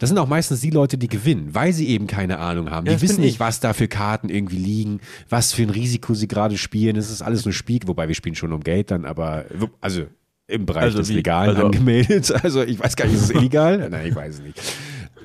Das 0.05 0.09
sind 0.11 0.19
auch 0.19 0.27
meistens 0.27 0.61
die 0.61 0.69
Leute, 0.69 0.97
die 0.99 1.07
gewinnen, 1.07 1.49
weil 1.53 1.73
sie 1.73 1.87
eben 1.87 2.05
keine 2.05 2.37
Ahnung 2.37 2.69
haben. 2.69 2.85
Die 2.85 3.01
wissen 3.01 3.21
nicht, 3.21 3.33
ich. 3.35 3.39
was 3.39 3.59
da 3.59 3.73
für 3.73 3.87
Karten 3.87 4.29
irgendwie 4.29 4.57
liegen, 4.57 4.99
was 5.29 5.51
für 5.51 5.63
ein 5.63 5.71
Risiko 5.71 6.13
sie 6.13 6.27
gerade 6.27 6.57
spielen. 6.59 6.95
Es 6.95 7.09
ist 7.09 7.21
alles 7.23 7.43
nur 7.43 7.53
Spiel, 7.53 7.79
wobei 7.87 8.07
wir 8.07 8.13
spielen 8.15 8.35
schon 8.35 8.53
um 8.53 8.61
Geld 8.61 8.91
dann, 8.91 9.03
aber 9.05 9.45
also 9.81 10.03
im 10.47 10.67
Bereich 10.67 10.83
Also 10.83 10.99
des 10.99 11.09
wie? 11.09 11.13
Legalen 11.15 11.55
Also- 11.55 11.65
angemeldet. 11.65 12.31
Also 12.43 12.61
ich 12.63 12.79
weiß 12.79 12.95
gar 12.95 13.05
nicht, 13.05 13.15
ist 13.15 13.23
es 13.23 13.29
illegal? 13.31 13.89
Nein, 13.89 14.05
ich 14.07 14.15
weiß 14.15 14.35
es 14.35 14.41
nicht. 14.41 14.61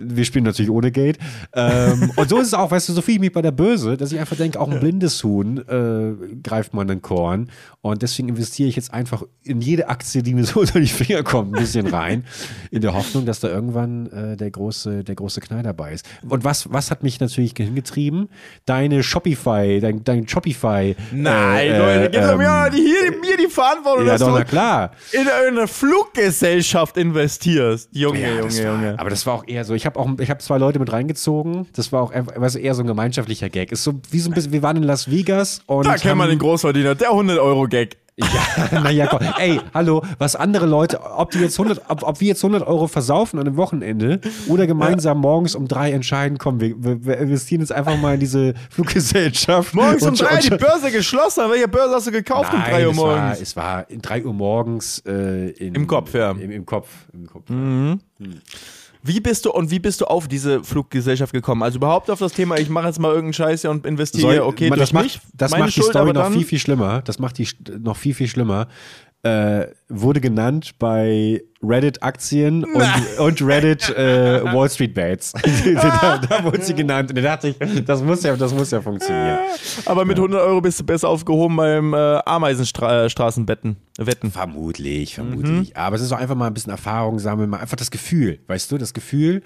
Wir 0.00 0.24
spielen 0.24 0.44
natürlich 0.44 0.70
ohne 0.70 0.90
Geld. 0.90 1.18
Ähm, 1.54 2.12
und 2.16 2.28
so 2.28 2.38
ist 2.38 2.48
es 2.48 2.54
auch, 2.54 2.70
weißt 2.70 2.88
du, 2.88 2.92
so 2.92 3.02
fühle 3.02 3.16
ich 3.16 3.20
mich 3.20 3.32
bei 3.32 3.42
der 3.42 3.52
Börse, 3.52 3.96
dass 3.96 4.12
ich 4.12 4.18
einfach 4.18 4.36
denke, 4.36 4.58
auch 4.60 4.70
ein 4.70 4.80
blindes 4.80 5.22
Huhn 5.22 5.58
äh, 5.58 6.36
greift 6.42 6.74
man 6.74 6.90
ein 6.90 7.02
Korn. 7.02 7.50
Und 7.82 8.02
deswegen 8.02 8.28
investiere 8.28 8.68
ich 8.68 8.76
jetzt 8.76 8.92
einfach 8.92 9.22
in 9.42 9.60
jede 9.60 9.88
Aktie, 9.88 10.22
die 10.22 10.34
mir 10.34 10.44
so 10.44 10.60
unter 10.60 10.80
die 10.80 10.86
Finger 10.86 11.22
kommt, 11.22 11.54
ein 11.54 11.60
bisschen 11.60 11.86
rein, 11.86 12.24
in 12.70 12.82
der 12.82 12.94
Hoffnung, 12.94 13.26
dass 13.26 13.40
da 13.40 13.48
irgendwann 13.48 14.06
äh, 14.10 14.36
der, 14.36 14.50
große, 14.50 15.04
der 15.04 15.14
große 15.14 15.40
Knall 15.40 15.62
dabei 15.62 15.92
ist. 15.92 16.06
Und 16.28 16.44
was, 16.44 16.72
was 16.72 16.90
hat 16.90 17.02
mich 17.02 17.20
natürlich 17.20 17.54
hingetrieben? 17.56 18.28
Deine 18.66 19.02
Shopify, 19.02 19.80
dein, 19.80 20.04
dein 20.04 20.28
Shopify. 20.28 20.94
Nein, 21.12 21.70
äh, 21.70 21.78
Leute, 21.78 22.04
äh, 22.04 22.10
gib 22.10 22.38
mir, 22.38 22.44
ähm, 22.44 22.72
die, 22.72 22.82
hier, 22.82 23.20
mir 23.20 23.36
die 23.36 23.50
Verantwortung, 23.50 24.06
ja, 24.06 24.12
dass 24.12 24.20
doch, 24.20 24.28
du 24.28 24.38
na 24.38 24.44
klar. 24.44 24.92
in 25.12 25.26
eine 25.28 25.66
Fluggesellschaft 25.66 26.96
investierst. 26.96 27.88
Junge, 27.92 28.20
Ja, 28.20 28.28
Junge, 28.28 28.42
war, 28.42 28.64
Junge. 28.64 28.98
Aber 28.98 29.10
das 29.10 29.24
war 29.26 29.34
auch 29.34 29.44
eher 29.46 29.64
so. 29.64 29.74
Ich 29.74 29.86
habe 29.86 29.89
auch, 29.96 30.08
ich 30.18 30.30
habe 30.30 30.40
zwei 30.40 30.58
Leute 30.58 30.78
mit 30.78 30.92
reingezogen. 30.92 31.66
Das 31.74 31.92
war 31.92 32.02
auch 32.02 32.12
weißt 32.12 32.56
eher 32.56 32.74
so 32.74 32.82
ein 32.82 32.86
gemeinschaftlicher 32.86 33.48
Gag. 33.48 33.72
Ist 33.72 33.84
so 33.84 33.94
wie 34.10 34.20
so 34.20 34.30
ein 34.30 34.34
bisschen. 34.34 34.52
Wir 34.52 34.62
waren 34.62 34.76
in 34.76 34.82
Las 34.82 35.10
Vegas 35.10 35.62
und 35.66 35.86
Da 35.86 35.96
kennt 35.96 36.16
man 36.16 36.28
den 36.28 36.38
Großverdiener, 36.38 36.94
der 36.94 37.10
100-Euro-Gag. 37.10 37.96
Ja, 38.20 38.80
naja, 38.82 39.06
komm. 39.06 39.20
Ey, 39.38 39.60
hallo, 39.72 40.02
was 40.18 40.36
andere 40.36 40.66
Leute, 40.66 41.00
ob 41.02 41.30
die 41.30 41.38
jetzt 41.38 41.58
100, 41.58 41.82
ob, 41.88 42.02
ob 42.02 42.20
wir 42.20 42.28
jetzt 42.28 42.44
100 42.44 42.66
Euro 42.66 42.86
versaufen 42.86 43.38
an 43.38 43.46
einem 43.46 43.56
Wochenende 43.56 44.20
oder 44.48 44.66
gemeinsam 44.66 45.18
morgens 45.18 45.54
um 45.54 45.68
drei 45.68 45.92
entscheiden, 45.92 46.38
komm, 46.38 46.60
wir, 46.60 46.74
wir, 46.78 47.18
investieren 47.18 47.60
jetzt 47.60 47.72
einfach 47.72 47.96
mal 47.98 48.14
in 48.14 48.20
diese 48.20 48.54
Fluggesellschaft. 48.70 49.74
Morgens 49.74 50.02
um 50.02 50.14
drei, 50.14 50.38
die 50.40 50.50
Börse 50.50 50.90
geschlossen. 50.90 51.40
An 51.40 51.50
welcher 51.50 51.68
Börse 51.68 51.94
hast 51.94 52.06
du 52.08 52.12
gekauft 52.12 52.52
um 52.52 52.58
Nein, 52.58 52.70
drei 52.70 52.86
Uhr 52.86 52.92
es 52.92 52.98
war, 52.98 53.16
morgens? 53.16 53.40
es 53.40 53.56
war 53.56 53.90
in 53.90 54.02
3 54.02 54.24
Uhr 54.24 54.32
morgens 54.34 55.02
äh, 55.06 55.50
in, 55.50 55.74
Im 55.74 55.86
Kopf, 55.86 56.14
ja. 56.14 56.32
Im, 56.32 56.50
im 56.50 56.66
Kopf. 56.66 56.88
Im 57.12 57.26
Kopf. 57.26 57.50
Wie 59.02 59.20
bist 59.20 59.44
du 59.46 59.50
und 59.52 59.70
wie 59.70 59.78
bist 59.78 60.00
du 60.00 60.04
auf 60.06 60.28
diese 60.28 60.62
Fluggesellschaft 60.62 61.32
gekommen? 61.32 61.62
Also 61.62 61.78
überhaupt 61.78 62.10
auf 62.10 62.18
das 62.18 62.32
Thema, 62.32 62.58
ich 62.58 62.68
mache 62.68 62.86
jetzt 62.86 62.98
mal 62.98 63.08
irgendeinen 63.08 63.32
Scheiß 63.32 63.62
hier 63.62 63.70
und 63.70 63.86
investiere, 63.86 64.36
Soll- 64.36 64.40
okay, 64.40 64.68
man, 64.68 64.78
das 64.78 64.92
macht, 64.92 65.04
mich, 65.04 65.20
das 65.34 65.50
meine 65.52 65.64
macht 65.64 65.76
die 65.76 65.80
Schuld, 65.80 65.92
Story 65.92 66.10
aber 66.10 66.18
noch 66.18 66.30
viel, 66.32 66.44
viel 66.44 66.58
schlimmer. 66.58 67.02
Das 67.02 67.18
macht 67.18 67.38
die 67.38 67.48
noch 67.78 67.96
viel, 67.96 68.14
viel 68.14 68.28
schlimmer. 68.28 68.68
Äh, 69.22 69.66
wurde 69.90 70.20
genannt 70.22 70.78
bei 70.78 71.42
Reddit 71.62 72.02
Aktien 72.02 72.64
und, 72.74 73.18
und 73.18 73.42
Reddit 73.42 73.90
äh, 73.90 74.42
Wall 74.44 74.70
Street 74.70 74.94
Bets. 74.94 75.32
da, 75.74 76.18
da 76.18 76.44
wurde 76.44 76.62
sie 76.62 76.74
genannt. 76.74 77.10
Und 77.10 77.16
da 77.16 77.22
dachte 77.22 77.48
ich, 77.48 77.84
das 77.84 78.02
muss 78.02 78.22
ja, 78.22 78.34
das 78.34 78.54
muss 78.54 78.70
ja 78.70 78.80
funktionieren. 78.80 79.38
aber 79.84 80.06
mit 80.06 80.16
100 80.16 80.40
Euro 80.40 80.62
bist 80.62 80.80
du 80.80 80.84
besser 80.84 81.08
aufgehoben 81.08 81.56
beim 81.56 81.92
äh, 81.92 82.20
Ameisenstraßenbetten. 82.24 83.76
Wetten. 83.98 84.30
Vermutlich, 84.30 85.14
vermutlich. 85.16 85.76
Aber 85.76 85.96
es 85.96 86.02
ist 86.02 86.12
auch 86.12 86.18
einfach 86.18 86.34
mal 86.34 86.46
ein 86.46 86.54
bisschen 86.54 86.72
Erfahrung 86.72 87.18
sammeln, 87.18 87.50
mal 87.50 87.58
einfach 87.60 87.76
das 87.76 87.90
Gefühl, 87.90 88.38
weißt 88.46 88.72
du, 88.72 88.78
das 88.78 88.94
Gefühl. 88.94 89.42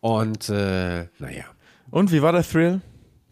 Und 0.00 0.48
äh, 0.48 1.06
naja. 1.18 1.44
Und 1.90 2.12
wie 2.12 2.22
war 2.22 2.30
der 2.30 2.44
Thrill? 2.44 2.80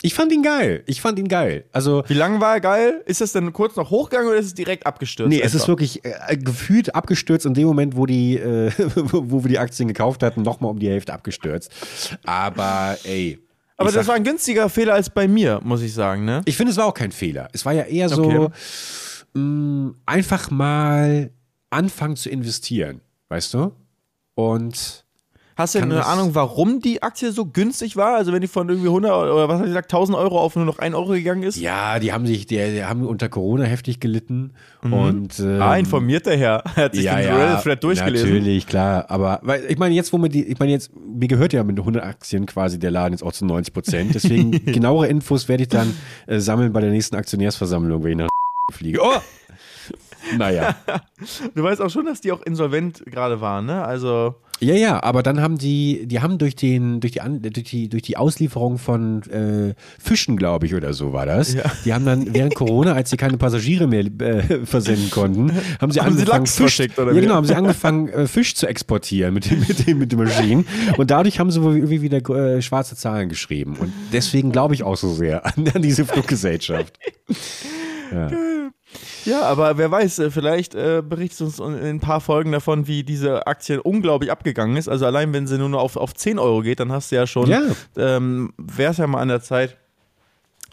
Ich 0.04 0.12
fand 0.12 0.30
ihn 0.32 0.42
geil. 0.42 0.82
Ich 0.86 1.00
fand 1.00 1.18
ihn 1.18 1.28
geil. 1.28 1.64
Also, 1.72 2.04
Wie 2.08 2.12
lange 2.14 2.38
war 2.38 2.54
er 2.56 2.60
geil? 2.60 3.02
Ist 3.06 3.22
es 3.22 3.32
denn 3.32 3.50
kurz 3.54 3.74
noch 3.76 3.88
hochgegangen 3.88 4.28
oder 4.28 4.38
ist 4.38 4.44
es 4.46 4.54
direkt 4.54 4.86
abgestürzt? 4.86 5.30
Nee, 5.30 5.40
es 5.40 5.54
ist 5.54 5.62
einfach? 5.62 5.68
wirklich 5.68 6.04
äh, 6.04 6.36
gefühlt 6.36 6.94
abgestürzt 6.94 7.46
in 7.46 7.54
dem 7.54 7.66
Moment, 7.66 7.96
wo 7.96 8.04
die, 8.04 8.36
äh, 8.36 8.70
wo 8.96 9.42
wir 9.44 9.48
die 9.48 9.58
Aktien 9.58 9.88
gekauft 9.88 10.22
hatten, 10.22 10.42
nochmal 10.42 10.72
um 10.72 10.78
die 10.78 10.88
Hälfte 10.90 11.14
abgestürzt. 11.14 11.70
Aber 12.26 12.98
ey. 13.04 13.38
Aber 13.78 13.88
ich 13.88 13.94
das 13.94 14.04
sag- 14.04 14.08
war 14.10 14.16
ein 14.16 14.24
günstiger 14.24 14.68
Fehler 14.68 14.92
als 14.94 15.08
bei 15.08 15.26
mir, 15.26 15.60
muss 15.64 15.80
ich 15.80 15.94
sagen, 15.94 16.24
ne? 16.26 16.42
Ich 16.44 16.56
finde, 16.58 16.72
es 16.72 16.76
war 16.76 16.84
auch 16.84 16.94
kein 16.94 17.10
Fehler. 17.10 17.48
Es 17.54 17.64
war 17.64 17.72
ja 17.72 17.84
eher 17.84 18.08
so, 18.10 18.22
Okay. 18.24 18.48
mh, 19.32 19.94
einfach 20.06 20.50
mal 20.50 21.30
anfangen 21.70 22.16
zu 22.16 22.28
investieren, 22.28 23.00
weißt 23.30 23.54
du? 23.54 23.72
Und 24.34 25.03
Hast 25.56 25.76
du 25.76 25.78
Kann 25.78 25.92
eine 25.92 26.04
Ahnung, 26.04 26.34
warum 26.34 26.80
die 26.80 27.02
Aktie 27.02 27.30
so 27.30 27.46
günstig 27.46 27.96
war? 27.96 28.16
Also 28.16 28.32
wenn 28.32 28.40
die 28.40 28.48
von 28.48 28.68
irgendwie 28.68 28.88
100 28.88 29.12
oder 29.12 29.48
was 29.48 29.60
hat 29.60 29.66
gesagt, 29.66 29.92
1000 29.92 30.18
Euro 30.18 30.40
auf 30.40 30.56
nur 30.56 30.64
noch 30.64 30.78
1 30.78 30.94
Euro 30.96 31.12
gegangen 31.12 31.44
ist? 31.44 31.56
ja, 31.56 32.00
die 32.00 32.12
haben 32.12 32.26
sich, 32.26 32.46
die, 32.46 32.56
die 32.56 32.84
haben 32.84 33.06
unter 33.06 33.28
Corona 33.28 33.64
heftig 33.64 34.00
gelitten. 34.00 34.50
Und, 34.82 35.38
ähm, 35.38 35.62
Ah, 35.62 35.76
informiert 35.76 36.26
der 36.26 36.36
Herr. 36.36 36.64
Er 36.76 36.84
hat 36.84 36.94
sich 36.94 37.04
ja, 37.04 37.16
den 37.16 37.28
ja, 37.28 37.36
Reddit-Thread 37.36 37.84
durchgelesen. 37.84 38.28
Natürlich, 38.30 38.66
klar. 38.66 39.06
Aber 39.08 39.38
weil, 39.42 39.64
ich 39.68 39.78
meine, 39.78 39.94
jetzt, 39.94 40.12
wo 40.12 40.18
mir 40.18 40.28
die, 40.28 40.44
ich 40.44 40.58
meine, 40.58 40.72
jetzt, 40.72 40.90
mir 40.96 41.28
gehört 41.28 41.52
ja 41.52 41.62
mit 41.62 41.78
100 41.78 42.02
Aktien 42.02 42.46
quasi 42.46 42.78
der 42.78 42.90
Laden 42.90 43.12
jetzt 43.12 43.22
auch 43.22 43.32
zu 43.32 43.46
90 43.46 43.72
Prozent. 43.72 44.14
Deswegen 44.14 44.50
genauere 44.66 45.06
Infos 45.06 45.48
werde 45.48 45.62
ich 45.62 45.68
dann 45.68 45.96
äh, 46.26 46.40
sammeln 46.40 46.72
bei 46.72 46.80
der 46.80 46.90
nächsten 46.90 47.16
Aktionärsversammlung, 47.16 48.02
wenn 48.02 48.10
ich 48.10 48.16
nach 48.18 48.28
fliege. 48.72 49.00
Oh! 49.02 49.12
Naja. 50.38 50.74
Du 51.54 51.62
weißt 51.62 51.82
auch 51.82 51.90
schon, 51.90 52.06
dass 52.06 52.22
die 52.22 52.32
auch 52.32 52.40
insolvent 52.42 53.04
gerade 53.04 53.42
waren, 53.42 53.66
ne? 53.66 53.84
Also, 53.84 54.34
Ja, 54.64 54.74
ja, 54.74 55.02
aber 55.02 55.22
dann 55.22 55.42
haben 55.42 55.58
die, 55.58 56.06
die 56.06 56.20
haben 56.20 56.38
durch 56.38 56.56
den, 56.56 57.00
durch 57.00 57.12
die, 57.12 57.50
durch 57.50 57.64
die, 57.64 57.88
durch 57.88 58.02
die 58.02 58.16
Auslieferung 58.16 58.78
von 58.78 59.22
äh, 59.24 59.74
Fischen, 59.98 60.38
glaube 60.38 60.64
ich, 60.64 60.74
oder 60.74 60.94
so 60.94 61.12
war 61.12 61.26
das. 61.26 61.52
Ja. 61.52 61.64
Die 61.84 61.92
haben 61.92 62.06
dann 62.06 62.32
während 62.32 62.54
Corona, 62.54 62.94
als 62.94 63.10
sie 63.10 63.18
keine 63.18 63.36
Passagiere 63.36 63.86
mehr 63.86 64.06
äh, 64.06 64.42
versenden 64.64 65.10
konnten, 65.10 65.52
haben 65.80 65.92
sie 65.92 66.00
Haben 66.00 66.16
sie 66.16 66.22
angefangen, 66.22 66.44
Lachs 66.44 66.56
Fisch, 66.56 66.78
ja, 66.78 66.86
genau, 67.12 67.34
haben 67.34 67.46
sie 67.46 67.54
angefangen, 67.54 68.08
äh, 68.08 68.26
Fisch 68.26 68.54
zu 68.54 68.66
exportieren 68.66 69.34
mit 69.34 69.50
den, 69.50 69.60
mit 69.60 69.86
den, 69.86 69.98
mit 69.98 70.12
den 70.12 70.18
Maschinen. 70.18 70.66
Und 70.96 71.10
dadurch 71.10 71.38
haben 71.38 71.50
sie 71.50 71.62
wohl 71.62 71.76
irgendwie 71.76 72.00
wieder 72.00 72.18
äh, 72.30 72.62
schwarze 72.62 72.96
Zahlen 72.96 73.28
geschrieben. 73.28 73.76
Und 73.78 73.92
deswegen 74.12 74.50
glaube 74.50 74.74
ich 74.74 74.82
auch 74.82 74.96
so 74.96 75.12
sehr 75.12 75.44
an, 75.56 75.68
an 75.74 75.82
diese 75.82 76.06
Fluggesellschaft. 76.06 76.98
Ja. 78.10 78.30
Ja, 79.24 79.42
aber 79.42 79.78
wer 79.78 79.90
weiß, 79.90 80.18
äh, 80.20 80.30
vielleicht 80.30 80.74
äh, 80.74 81.02
berichtet 81.06 81.40
uns 81.42 81.58
in 81.58 81.74
ein 81.74 82.00
paar 82.00 82.20
Folgen 82.20 82.52
davon, 82.52 82.86
wie 82.86 83.02
diese 83.04 83.46
Aktie 83.46 83.82
unglaublich 83.82 84.30
abgegangen 84.30 84.76
ist. 84.76 84.88
Also 84.88 85.06
allein, 85.06 85.32
wenn 85.32 85.46
sie 85.46 85.58
nur 85.58 85.68
noch 85.68 85.80
auf, 85.80 85.96
auf 85.96 86.14
10 86.14 86.38
Euro 86.38 86.62
geht, 86.62 86.80
dann 86.80 86.92
hast 86.92 87.10
du 87.12 87.16
ja 87.16 87.26
schon, 87.26 87.48
Ja. 87.48 87.62
ähm, 87.96 88.52
wäre 88.58 88.92
es 88.92 88.98
ja 88.98 89.06
mal 89.06 89.20
an 89.20 89.28
der 89.28 89.40
Zeit, 89.42 89.76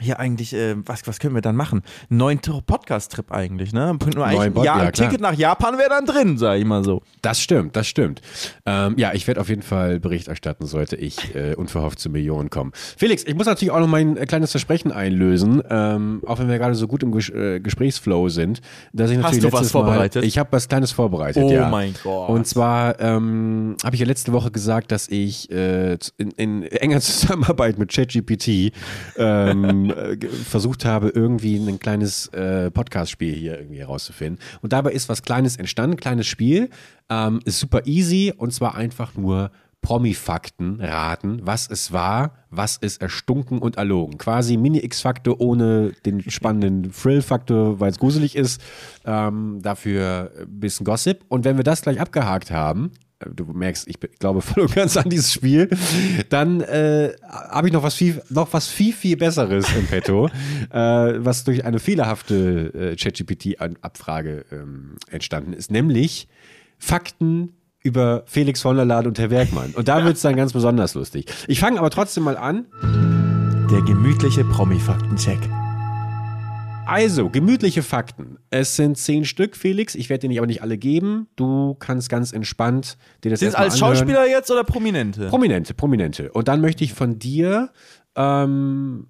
hier 0.01 0.19
eigentlich, 0.19 0.53
äh, 0.53 0.75
was, 0.85 1.05
was 1.07 1.19
können 1.19 1.35
wir 1.35 1.41
dann 1.41 1.55
machen? 1.55 1.81
Neuen 2.09 2.39
Podcast-Trip 2.39 3.31
eigentlich, 3.31 3.71
ne? 3.73 3.97
Nur 4.15 4.25
eigentlich, 4.25 4.53
Pod- 4.53 4.65
ja, 4.65 4.77
ja, 4.79 4.83
ein 4.87 4.93
Ticket 4.93 5.21
nach 5.21 5.33
Japan 5.33 5.77
wäre 5.77 5.89
dann 5.89 6.05
drin, 6.05 6.37
sag 6.37 6.57
ich 6.59 6.65
mal 6.65 6.83
so. 6.83 7.01
Das 7.21 7.39
stimmt, 7.39 7.75
das 7.75 7.87
stimmt. 7.87 8.21
Ähm, 8.65 8.95
ja, 8.97 9.13
ich 9.13 9.27
werde 9.27 9.39
auf 9.39 9.49
jeden 9.49 9.61
Fall 9.61 9.99
Bericht 9.99 10.27
erstatten, 10.27 10.65
sollte 10.65 10.95
ich 10.95 11.35
äh, 11.35 11.55
unverhofft 11.55 11.99
zu 11.99 12.09
Millionen 12.09 12.49
kommen. 12.49 12.71
Felix, 12.97 13.23
ich 13.23 13.35
muss 13.35 13.45
natürlich 13.45 13.71
auch 13.71 13.79
noch 13.79 13.87
mein 13.87 14.17
äh, 14.17 14.25
kleines 14.25 14.51
Versprechen 14.51 14.91
einlösen, 14.91 15.61
ähm, 15.69 16.21
auch 16.25 16.39
wenn 16.39 16.49
wir 16.49 16.57
gerade 16.57 16.75
so 16.75 16.87
gut 16.87 17.03
im 17.03 17.11
Ges 17.11 17.29
äh, 17.29 17.59
Gesprächsflow 17.59 18.29
sind. 18.29 18.61
Dass 18.93 19.11
ich 19.11 19.17
Hast 19.17 19.23
natürlich 19.35 19.43
du 19.51 19.53
was 19.53 19.71
vorbereitet? 19.71 20.23
Mal, 20.23 20.27
ich 20.27 20.37
habe 20.37 20.49
was 20.51 20.67
Kleines 20.67 20.91
vorbereitet, 20.91 21.43
Oh 21.43 21.51
ja. 21.51 21.69
mein 21.69 21.93
Gott. 22.03 22.29
Und 22.29 22.47
zwar 22.47 22.99
ähm, 22.99 23.75
habe 23.83 23.95
ich 23.95 23.99
ja 24.01 24.07
letzte 24.07 24.33
Woche 24.33 24.51
gesagt, 24.51 24.91
dass 24.91 25.07
ich 25.09 25.49
äh, 25.51 25.97
in, 26.17 26.31
in 26.37 26.63
enger 26.63 26.99
Zusammenarbeit 27.01 27.77
mit 27.77 27.91
ChatGPT 27.93 28.73
ähm, 29.17 29.90
äh, 29.97 30.17
versucht 30.27 30.85
habe, 30.85 31.09
irgendwie 31.09 31.57
ein 31.57 31.79
kleines 31.79 32.27
äh, 32.27 32.71
Podcast-Spiel 32.71 33.33
hier 33.33 33.57
irgendwie 33.57 33.79
herauszufinden. 33.79 34.43
Und 34.61 34.73
dabei 34.73 34.91
ist 34.91 35.09
was 35.09 35.21
Kleines 35.21 35.57
entstanden, 35.57 35.97
kleines 35.97 36.27
Spiel, 36.27 36.69
ähm, 37.09 37.39
ist 37.45 37.59
super 37.59 37.85
easy 37.85 38.33
und 38.35 38.53
zwar 38.53 38.75
einfach 38.75 39.15
nur 39.15 39.51
Promi-Fakten 39.81 40.79
raten, 40.79 41.39
was 41.43 41.67
es 41.69 41.91
war, 41.91 42.35
was 42.51 42.77
ist 42.77 43.01
erstunken 43.01 43.57
und 43.57 43.77
erlogen. 43.77 44.17
Quasi 44.17 44.57
Mini-X-Faktor 44.57 45.41
ohne 45.41 45.93
den 46.05 46.29
spannenden 46.29 46.91
Thrill-Faktor, 47.01 47.79
weil 47.79 47.91
es 47.91 47.99
gruselig 47.99 48.35
ist. 48.35 48.61
Ähm, 49.05 49.59
dafür 49.61 50.31
ein 50.39 50.59
bisschen 50.59 50.85
Gossip. 50.85 51.25
Und 51.29 51.45
wenn 51.45 51.57
wir 51.57 51.63
das 51.63 51.81
gleich 51.81 51.99
abgehakt 51.99 52.51
haben, 52.51 52.91
du 53.33 53.45
merkst, 53.45 53.87
ich 53.87 53.99
glaube 54.19 54.41
voll 54.41 54.63
und 54.63 54.75
ganz 54.75 54.97
an 54.97 55.09
dieses 55.09 55.31
Spiel, 55.31 55.69
dann 56.29 56.61
äh, 56.61 57.13
habe 57.29 57.67
ich 57.67 57.73
noch 57.73 57.83
was 57.83 57.95
viel, 57.95 58.21
noch 58.29 58.53
was 58.53 58.67
viel, 58.67 58.93
viel 58.93 59.17
Besseres 59.17 59.65
im 59.75 59.87
Petto, 59.87 60.27
äh, 60.71 60.77
was 60.77 61.43
durch 61.43 61.65
eine 61.65 61.79
fehlerhafte 61.79 62.93
äh, 62.93 62.95
ChatGPT-Abfrage 62.95 64.45
ähm, 64.51 64.95
entstanden 65.09 65.53
ist, 65.53 65.71
nämlich 65.71 66.27
Fakten 66.77 67.53
über 67.83 68.23
Felix 68.27 68.61
von 68.61 68.75
der 68.75 68.85
Laden 68.85 69.07
und 69.07 69.19
Herr 69.19 69.29
Werkmann. 69.29 69.71
Und 69.71 69.87
da 69.87 70.03
wird 70.03 70.15
es 70.15 70.21
dann 70.21 70.35
ganz 70.35 70.53
besonders 70.53 70.93
lustig. 70.93 71.25
Ich 71.47 71.59
fange 71.59 71.79
aber 71.79 71.89
trotzdem 71.89 72.23
mal 72.23 72.37
an. 72.37 72.65
Der 73.71 73.81
gemütliche 73.81 74.43
Promi-Fakten-Check. 74.43 75.39
Also, 76.85 77.29
gemütliche 77.29 77.83
Fakten. 77.83 78.37
Es 78.49 78.75
sind 78.75 78.97
zehn 78.97 79.23
Stück, 79.23 79.55
Felix. 79.55 79.95
Ich 79.95 80.09
werde 80.09 80.21
dir 80.21 80.27
nicht 80.27 80.39
aber 80.39 80.47
nicht 80.47 80.61
alle 80.61 80.77
geben. 80.77 81.27
Du 81.35 81.75
kannst 81.75 82.09
ganz 82.09 82.33
entspannt 82.33 82.97
dir 83.23 83.31
das 83.31 83.39
Sind 83.39 83.55
als 83.55 83.75
anhören. 83.75 83.95
Schauspieler 83.95 84.27
jetzt 84.27 84.51
oder 84.51 84.63
Prominente? 84.63 85.27
Prominente, 85.29 85.73
Prominente. 85.73 86.31
Und 86.31 86.47
dann 86.47 86.59
möchte 86.59 86.83
ich 86.83 86.93
von 86.93 87.17
dir 87.17 87.69
ähm, 88.15 89.07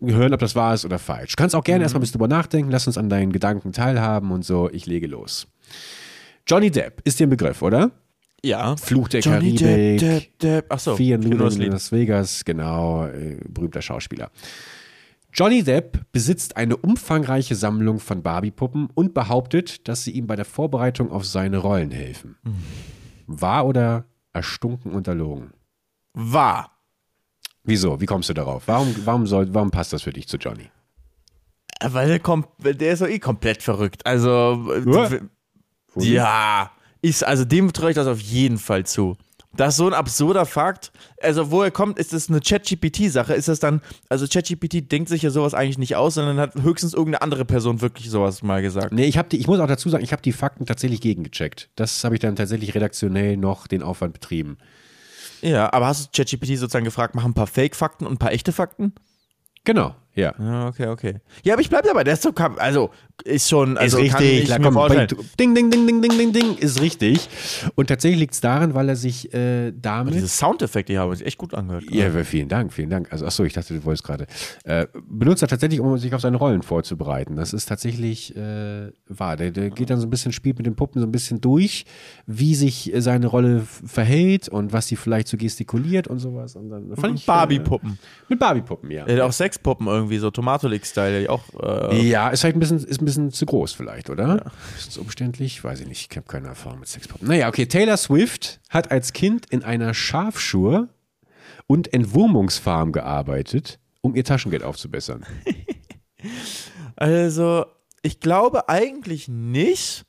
hören, 0.00 0.32
ob 0.32 0.40
das 0.40 0.54
wahr 0.54 0.74
ist 0.74 0.84
oder 0.84 0.98
falsch. 0.98 1.34
Du 1.34 1.40
kannst 1.40 1.56
auch 1.56 1.64
gerne 1.64 1.82
erstmal 1.82 1.98
ein 1.98 2.02
bisschen 2.02 2.20
drüber 2.20 2.28
nachdenken. 2.28 2.70
Lass 2.70 2.86
uns 2.86 2.96
an 2.98 3.08
deinen 3.08 3.32
Gedanken 3.32 3.72
teilhaben 3.72 4.30
und 4.30 4.44
so. 4.44 4.70
Ich 4.70 4.86
lege 4.86 5.08
los. 5.08 5.48
Johnny 6.46 6.70
Depp 6.70 7.00
ist 7.04 7.18
dir 7.18 7.26
ein 7.26 7.30
Begriff, 7.30 7.62
oder? 7.62 7.90
ja. 8.44 8.76
Fluch 8.76 9.08
der 9.08 9.20
Johnny 9.20 9.54
Karibik. 9.54 9.98
Depp, 9.98 9.98
Depp, 10.00 10.38
Depp. 10.38 10.72
Achso, 10.72 10.96
Vier 10.96 11.16
in. 11.16 11.70
Las 11.70 11.92
Vegas, 11.92 12.44
genau, 12.44 13.06
äh, 13.06 13.38
berühmter 13.48 13.82
Schauspieler. 13.82 14.30
Johnny 15.32 15.62
Depp 15.62 16.12
besitzt 16.12 16.56
eine 16.56 16.76
umfangreiche 16.76 17.54
Sammlung 17.54 18.00
von 18.00 18.22
Barbie-Puppen 18.22 18.88
und 18.94 19.14
behauptet, 19.14 19.88
dass 19.88 20.04
sie 20.04 20.10
ihm 20.10 20.26
bei 20.26 20.36
der 20.36 20.44
Vorbereitung 20.44 21.10
auf 21.10 21.24
seine 21.24 21.58
Rollen 21.58 21.90
helfen. 21.90 22.36
Hm. 22.44 22.54
Wahr 23.26 23.66
oder 23.66 24.04
erstunken 24.34 24.92
und 24.92 25.08
erlogen? 25.08 25.52
War. 26.12 26.70
Wieso? 27.64 28.00
Wie 28.00 28.06
kommst 28.06 28.28
du 28.28 28.34
darauf? 28.34 28.64
Warum, 28.66 28.94
warum, 29.04 29.26
soll, 29.26 29.54
warum 29.54 29.70
passt 29.70 29.92
das 29.92 30.02
für 30.02 30.12
dich 30.12 30.28
zu 30.28 30.36
Johnny? 30.36 30.70
Weil 31.82 32.08
der, 32.08 32.20
kommt, 32.20 32.48
der 32.58 32.92
ist 32.92 33.02
doch 33.02 33.08
eh 33.08 33.18
komplett 33.18 33.62
verrückt. 33.62 34.04
Also, 34.06 34.70
äh, 34.72 34.82
Ja. 34.90 35.10
ja, 35.96 36.70
ist, 37.00 37.24
also 37.24 37.44
dem 37.44 37.72
traue 37.72 37.90
ich 37.90 37.96
das 37.96 38.06
auf 38.06 38.20
jeden 38.20 38.58
Fall 38.58 38.84
zu. 38.84 39.16
Das 39.54 39.74
ist 39.74 39.76
so 39.78 39.86
ein 39.86 39.92
absurder 39.92 40.46
Fakt. 40.46 40.92
Also, 41.20 41.50
wo 41.50 41.62
er 41.62 41.70
kommt, 41.70 41.98
ist 41.98 42.12
das 42.12 42.28
eine 42.28 42.40
ChatGPT-Sache. 42.40 43.34
Ist 43.34 43.48
das 43.48 43.60
dann, 43.60 43.82
also 44.08 44.26
ChatGPT 44.26 44.90
denkt 44.90 45.08
sich 45.08 45.22
ja 45.22 45.30
sowas 45.30 45.52
eigentlich 45.52 45.78
nicht 45.78 45.96
aus, 45.96 46.14
sondern 46.14 46.38
hat 46.38 46.54
höchstens 46.62 46.94
irgendeine 46.94 47.22
andere 47.22 47.44
Person 47.44 47.80
wirklich 47.82 48.08
sowas 48.08 48.42
mal 48.42 48.62
gesagt. 48.62 48.92
Nee, 48.92 49.04
ich, 49.04 49.18
hab 49.18 49.28
die, 49.28 49.38
ich 49.38 49.46
muss 49.46 49.60
auch 49.60 49.66
dazu 49.66 49.90
sagen, 49.90 50.04
ich 50.04 50.12
habe 50.12 50.22
die 50.22 50.32
Fakten 50.32 50.64
tatsächlich 50.64 51.00
gegengecheckt. 51.02 51.68
Das 51.76 52.02
habe 52.04 52.14
ich 52.14 52.20
dann 52.20 52.36
tatsächlich 52.36 52.74
redaktionell 52.74 53.36
noch 53.36 53.66
den 53.66 53.82
Aufwand 53.82 54.14
betrieben. 54.14 54.56
Ja, 55.42 55.72
aber 55.72 55.86
hast 55.86 56.06
du 56.06 56.22
ChatGPT 56.22 56.56
sozusagen 56.56 56.84
gefragt, 56.84 57.14
mach 57.14 57.24
ein 57.24 57.34
paar 57.34 57.46
Fake-Fakten 57.46 58.06
und 58.06 58.14
ein 58.14 58.18
paar 58.18 58.32
echte 58.32 58.52
Fakten? 58.52 58.94
Genau, 59.64 59.94
ja. 60.14 60.34
Ja, 60.38 60.68
okay, 60.68 60.86
okay. 60.88 61.14
Ja, 61.42 61.54
aber 61.54 61.62
ich 61.62 61.68
bleib 61.70 61.84
dabei. 61.84 62.04
Der 62.04 62.14
ist 62.14 62.22
so, 62.22 62.32
kam- 62.32 62.58
also 62.58 62.90
ist 63.24 63.48
schon, 63.48 63.76
also 63.78 63.98
ist 63.98 64.10
kann 64.10 64.20
richtig, 64.20 64.40
ich 64.40 64.44
klar, 64.46 64.58
mir 64.58 64.70
komm, 64.72 65.06
ding, 65.38 65.54
ding, 65.54 65.70
ding, 65.70 65.86
ding, 65.86 66.02
ding, 66.02 66.18
ding, 66.18 66.32
ding, 66.32 66.56
ist 66.58 66.80
richtig. 66.80 67.28
Und 67.76 67.86
tatsächlich 67.88 68.18
liegt 68.20 68.34
es 68.34 68.40
daran, 68.40 68.74
weil 68.74 68.88
er 68.88 68.96
sich 68.96 69.32
äh, 69.32 69.72
damit. 69.72 70.14
Diese 70.14 70.28
Soundeffekte, 70.28 70.92
die 70.92 70.98
haben 70.98 71.14
sich 71.14 71.26
echt 71.26 71.38
gut 71.38 71.54
angehört. 71.54 71.84
ja, 71.90 72.10
vielen 72.24 72.48
Dank, 72.48 72.72
vielen 72.72 72.90
Dank. 72.90 73.12
Also, 73.12 73.26
achso, 73.26 73.44
ich 73.44 73.52
dachte, 73.52 73.74
du 73.74 73.84
wolltest 73.84 74.04
gerade. 74.04 74.26
Äh, 74.64 74.86
benutzt 75.08 75.42
er 75.42 75.48
tatsächlich, 75.48 75.80
um 75.80 75.96
sich 75.98 76.12
auf 76.14 76.20
seine 76.20 76.36
Rollen 76.36 76.62
vorzubereiten. 76.62 77.36
Das 77.36 77.52
ist 77.52 77.66
tatsächlich 77.66 78.34
äh, 78.36 78.90
wahr. 79.08 79.36
Der, 79.36 79.50
der 79.50 79.70
geht 79.70 79.90
dann 79.90 80.00
so 80.00 80.06
ein 80.06 80.10
bisschen, 80.10 80.32
spielt 80.32 80.56
mit 80.58 80.66
den 80.66 80.74
Puppen 80.74 81.00
so 81.00 81.06
ein 81.06 81.12
bisschen 81.12 81.40
durch, 81.40 81.84
wie 82.26 82.54
sich 82.54 82.92
äh, 82.92 83.00
seine 83.00 83.26
Rolle 83.28 83.62
verhält 83.86 84.48
und 84.48 84.72
was 84.72 84.88
sie 84.88 84.96
vielleicht 84.96 85.28
so 85.28 85.36
gestikuliert 85.36 86.08
und 86.08 86.18
sowas. 86.18 86.56
Und 86.56 86.70
dann 86.70 86.96
fand 86.96 87.18
ich, 87.18 87.26
Barbie-Puppen. 87.26 87.90
Äh, 87.92 88.24
mit 88.30 88.38
Barbie-Puppen, 88.38 88.90
ja. 88.90 89.04
Er 89.06 89.16
hat 89.16 89.22
auch 89.22 89.32
Sexpuppen 89.32 89.86
irgendwie, 89.86 90.01
so 90.18 90.30
Tomatolix-Style, 90.30 91.20
die 91.20 91.28
auch. 91.28 91.42
Äh, 91.60 92.08
Ja, 92.08 92.28
ist 92.30 92.44
halt 92.44 92.56
ein 92.56 92.60
bisschen, 92.60 92.78
ist 92.78 93.00
ein 93.00 93.04
bisschen 93.04 93.30
zu 93.30 93.46
groß 93.46 93.72
vielleicht, 93.72 94.10
oder? 94.10 94.52
Ist 94.76 94.88
das 94.88 94.98
umständlich? 94.98 95.62
Weiß 95.62 95.80
ich 95.80 95.86
nicht. 95.86 96.08
Ich 96.10 96.16
habe 96.16 96.26
keine 96.26 96.48
Erfahrung 96.48 96.80
mit 96.80 96.88
Sexpuppen. 96.88 97.28
Naja, 97.28 97.48
okay. 97.48 97.66
Taylor 97.66 97.96
Swift 97.96 98.60
hat 98.68 98.90
als 98.90 99.12
Kind 99.12 99.46
in 99.50 99.62
einer 99.62 99.94
Schafschur 99.94 100.88
und 101.66 101.92
Entwurmungsfarm 101.92 102.92
gearbeitet, 102.92 103.78
um 104.00 104.14
ihr 104.14 104.24
Taschengeld 104.24 104.62
aufzubessern. 104.62 105.24
Also, 106.96 107.66
ich 108.02 108.20
glaube 108.20 108.68
eigentlich 108.68 109.26
nicht, 109.28 110.04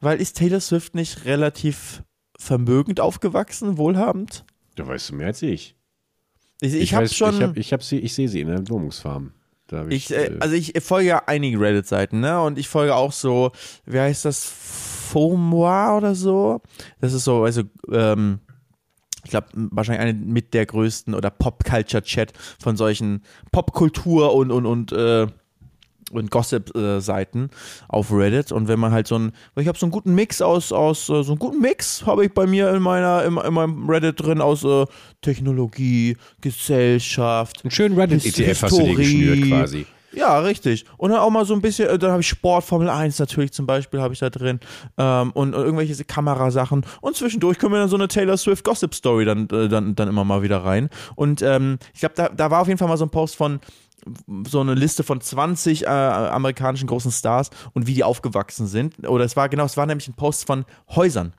weil 0.00 0.20
ist 0.20 0.36
Taylor 0.36 0.60
Swift 0.60 0.94
nicht 0.94 1.24
relativ 1.24 2.02
vermögend 2.36 2.98
aufgewachsen, 3.00 3.78
wohlhabend? 3.78 4.44
Da 4.74 4.86
weißt 4.86 5.10
du 5.10 5.14
mehr 5.14 5.28
als 5.28 5.42
ich. 5.42 5.76
Ich, 6.60 6.74
ich, 6.74 6.94
habe 6.94 7.04
weiß, 7.04 7.14
schon. 7.14 7.34
Ich, 7.34 7.42
hab, 7.42 7.56
ich, 7.56 7.72
hab 7.72 7.82
sie, 7.82 7.98
ich 7.98 8.14
sehe 8.14 8.28
sie 8.28 8.40
in. 8.40 8.48
Da 9.66 9.78
hab 9.78 9.90
Ich, 9.90 10.10
ich, 10.10 10.16
äh, 10.16 10.26
äh, 10.26 10.38
also 10.40 10.54
ich 10.54 10.72
folge 10.80 11.08
ja 11.08 11.22
einigen 11.26 11.58
Reddit-Seiten, 11.58 12.20
ne? 12.20 12.40
Und 12.40 12.58
ich 12.58 12.68
folge 12.68 12.94
auch 12.94 13.12
so, 13.12 13.52
wie 13.86 13.98
heißt 13.98 14.24
das? 14.24 14.44
FOMOA 14.44 15.96
oder 15.96 16.14
so. 16.14 16.60
Das 17.00 17.12
ist 17.12 17.24
so, 17.24 17.44
also, 17.44 17.62
ähm, 17.90 18.40
ich 19.22 19.30
glaube, 19.30 19.46
wahrscheinlich 19.54 20.02
eine 20.02 20.12
mit 20.12 20.54
der 20.54 20.66
größten 20.66 21.14
oder 21.14 21.30
Pop-Culture-Chat 21.30 22.32
von 22.60 22.76
solchen 22.76 23.22
Popkultur 23.52 24.34
und, 24.34 24.50
und, 24.50 24.66
und, 24.66 24.92
äh, 24.92 25.26
und 26.16 26.30
Gossip-Seiten 26.30 27.50
auf 27.88 28.12
Reddit. 28.12 28.52
Und 28.52 28.68
wenn 28.68 28.78
man 28.78 28.92
halt 28.92 29.06
so 29.06 29.18
ein, 29.18 29.32
ich 29.56 29.68
habe 29.68 29.78
so 29.78 29.86
einen 29.86 29.92
guten 29.92 30.14
Mix 30.14 30.42
aus, 30.42 30.72
aus 30.72 31.08
äh, 31.08 31.22
so 31.22 31.32
einen 31.32 31.38
guten 31.38 31.60
Mix 31.60 32.06
habe 32.06 32.24
ich 32.24 32.32
bei 32.32 32.46
mir 32.46 32.70
in 32.70 32.82
meiner, 32.82 33.24
in, 33.24 33.36
in 33.36 33.54
meinem 33.54 33.88
Reddit 33.88 34.20
drin 34.20 34.40
aus 34.40 34.64
äh, 34.64 34.86
Technologie, 35.22 36.16
Gesellschaft, 36.40 37.60
einen 37.64 37.70
schönen 37.70 37.98
Reddit-ETF 37.98 38.62
hast 38.62 38.78
du 38.78 38.82
dir 38.82 38.94
geschnürt 38.94 39.48
quasi. 39.48 39.86
ja, 40.12 40.38
richtig. 40.38 40.84
Und 40.96 41.10
dann 41.10 41.20
auch 41.20 41.30
mal 41.30 41.44
so 41.44 41.54
ein 41.54 41.60
bisschen, 41.60 41.88
äh, 41.88 41.98
dann 41.98 42.10
habe 42.10 42.20
ich 42.20 42.28
Sport, 42.28 42.64
Formel 42.64 42.88
1 42.88 43.18
natürlich 43.18 43.52
zum 43.52 43.66
Beispiel, 43.66 44.00
habe 44.00 44.14
ich 44.14 44.20
da 44.20 44.30
drin. 44.30 44.60
Ähm, 44.98 45.30
und, 45.32 45.54
und 45.54 45.62
irgendwelche 45.62 46.04
Kamerasachen. 46.04 46.84
Und 47.00 47.16
zwischendurch 47.16 47.58
können 47.58 47.72
wir 47.72 47.80
dann 47.80 47.88
so 47.88 47.96
eine 47.96 48.08
Taylor 48.08 48.36
Swift 48.36 48.64
Gossip 48.64 48.94
Story 48.94 49.24
dann, 49.24 49.48
äh, 49.50 49.68
dann, 49.68 49.94
dann 49.94 50.08
immer 50.08 50.24
mal 50.24 50.42
wieder 50.42 50.58
rein. 50.58 50.88
Und 51.16 51.42
ähm, 51.42 51.78
ich 51.92 52.00
glaube, 52.00 52.14
da, 52.16 52.28
da 52.28 52.50
war 52.50 52.60
auf 52.60 52.68
jeden 52.68 52.78
Fall 52.78 52.88
mal 52.88 52.96
so 52.96 53.04
ein 53.04 53.10
Post 53.10 53.36
von 53.36 53.60
so 54.48 54.60
eine 54.60 54.74
Liste 54.74 55.02
von 55.02 55.20
20 55.20 55.84
äh, 55.84 55.86
amerikanischen 55.86 56.86
großen 56.86 57.10
Stars 57.12 57.50
und 57.72 57.86
wie 57.86 57.94
die 57.94 58.04
aufgewachsen 58.04 58.66
sind. 58.66 59.08
Oder 59.08 59.24
es 59.24 59.36
war 59.36 59.48
genau, 59.48 59.64
es 59.64 59.76
war 59.76 59.86
nämlich 59.86 60.08
ein 60.08 60.14
Post 60.14 60.46
von 60.46 60.64
Häusern 60.90 61.32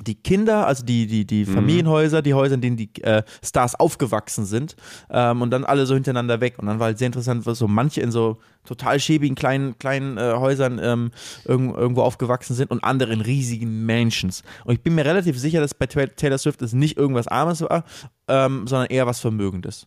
die 0.00 0.16
Kinder, 0.16 0.66
also 0.66 0.84
die, 0.84 1.06
die, 1.06 1.24
die 1.24 1.44
Familienhäuser, 1.44 2.20
die 2.20 2.34
Häuser, 2.34 2.56
in 2.56 2.60
denen 2.60 2.76
die 2.76 2.90
äh, 3.04 3.22
Stars 3.44 3.76
aufgewachsen 3.78 4.44
sind 4.44 4.74
ähm, 5.08 5.40
und 5.40 5.50
dann 5.52 5.64
alle 5.64 5.86
so 5.86 5.94
hintereinander 5.94 6.40
weg. 6.40 6.58
Und 6.58 6.66
dann 6.66 6.80
war 6.80 6.86
halt 6.86 6.98
sehr 6.98 7.06
interessant, 7.06 7.46
was 7.46 7.58
so 7.58 7.68
manche 7.68 8.00
in 8.00 8.10
so 8.10 8.38
total 8.64 8.98
schäbigen 8.98 9.36
kleinen, 9.36 9.78
kleinen 9.78 10.18
äh, 10.18 10.32
Häusern 10.36 10.80
ähm, 10.82 11.10
irgendwo, 11.44 11.76
irgendwo 11.76 12.02
aufgewachsen 12.02 12.54
sind 12.54 12.72
und 12.72 12.82
andere 12.82 13.12
in 13.12 13.20
riesigen 13.20 13.86
Mansions. 13.86 14.42
Und 14.64 14.74
ich 14.74 14.82
bin 14.82 14.96
mir 14.96 15.04
relativ 15.04 15.38
sicher, 15.38 15.60
dass 15.60 15.74
bei 15.74 15.86
Ta- 15.86 16.06
Taylor 16.06 16.38
Swift 16.38 16.60
es 16.62 16.72
nicht 16.72 16.96
irgendwas 16.96 17.28
Armes 17.28 17.60
war, 17.60 17.84
ähm, 18.26 18.66
sondern 18.66 18.88
eher 18.88 19.06
was 19.06 19.20
Vermögendes. 19.20 19.86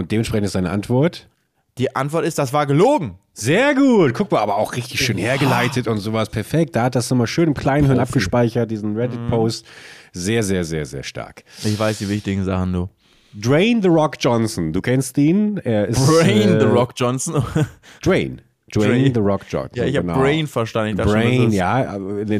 Und 0.00 0.10
dementsprechend 0.10 0.46
ist 0.46 0.54
deine 0.54 0.70
Antwort. 0.70 1.28
Die 1.76 1.94
Antwort 1.94 2.24
ist, 2.24 2.38
das 2.38 2.54
war 2.54 2.66
gelogen. 2.66 3.18
Sehr 3.34 3.74
gut. 3.74 4.14
Guck 4.14 4.32
mal, 4.32 4.40
aber 4.40 4.56
auch 4.56 4.74
richtig 4.74 5.04
schön 5.04 5.18
hergeleitet 5.18 5.86
und 5.88 5.98
sowas. 5.98 6.30
Perfekt. 6.30 6.74
Da 6.74 6.84
hat 6.84 6.94
das 6.94 7.10
nochmal 7.10 7.26
schön 7.26 7.48
im 7.48 7.54
Kleinhirn 7.54 7.98
abgespeichert, 7.98 8.70
diesen 8.70 8.96
Reddit-Post. 8.96 9.66
Sehr, 10.12 10.42
sehr, 10.42 10.64
sehr, 10.64 10.86
sehr 10.86 11.02
stark. 11.02 11.44
Ich 11.64 11.78
weiß 11.78 11.98
die 11.98 12.08
wichtigen 12.08 12.44
Sachen, 12.44 12.72
du. 12.72 12.88
Drain 13.34 13.82
the 13.82 13.88
Rock 13.88 14.16
Johnson. 14.18 14.72
Du 14.72 14.80
kennst 14.80 15.18
ihn. 15.18 15.58
Er 15.58 15.86
ist, 15.86 16.04
Brain 16.04 16.56
äh, 16.56 16.60
the 16.60 16.66
Rock 16.66 16.94
Johnson. 16.96 17.44
Drain. 18.02 18.40
Drain, 18.70 19.02
Drain. 19.02 19.14
the 19.14 19.20
Rock 19.20 19.42
Johnson. 19.48 19.70
ja, 19.74 19.84
ich 19.84 19.96
habe 19.96 20.06
genau. 20.06 20.18
Brain 20.20 20.46
verstanden. 20.46 20.96
Ich 20.98 21.02
schon, 21.04 21.12
Brain, 21.12 21.48
ist- 21.48 21.54
ja, 21.54 21.98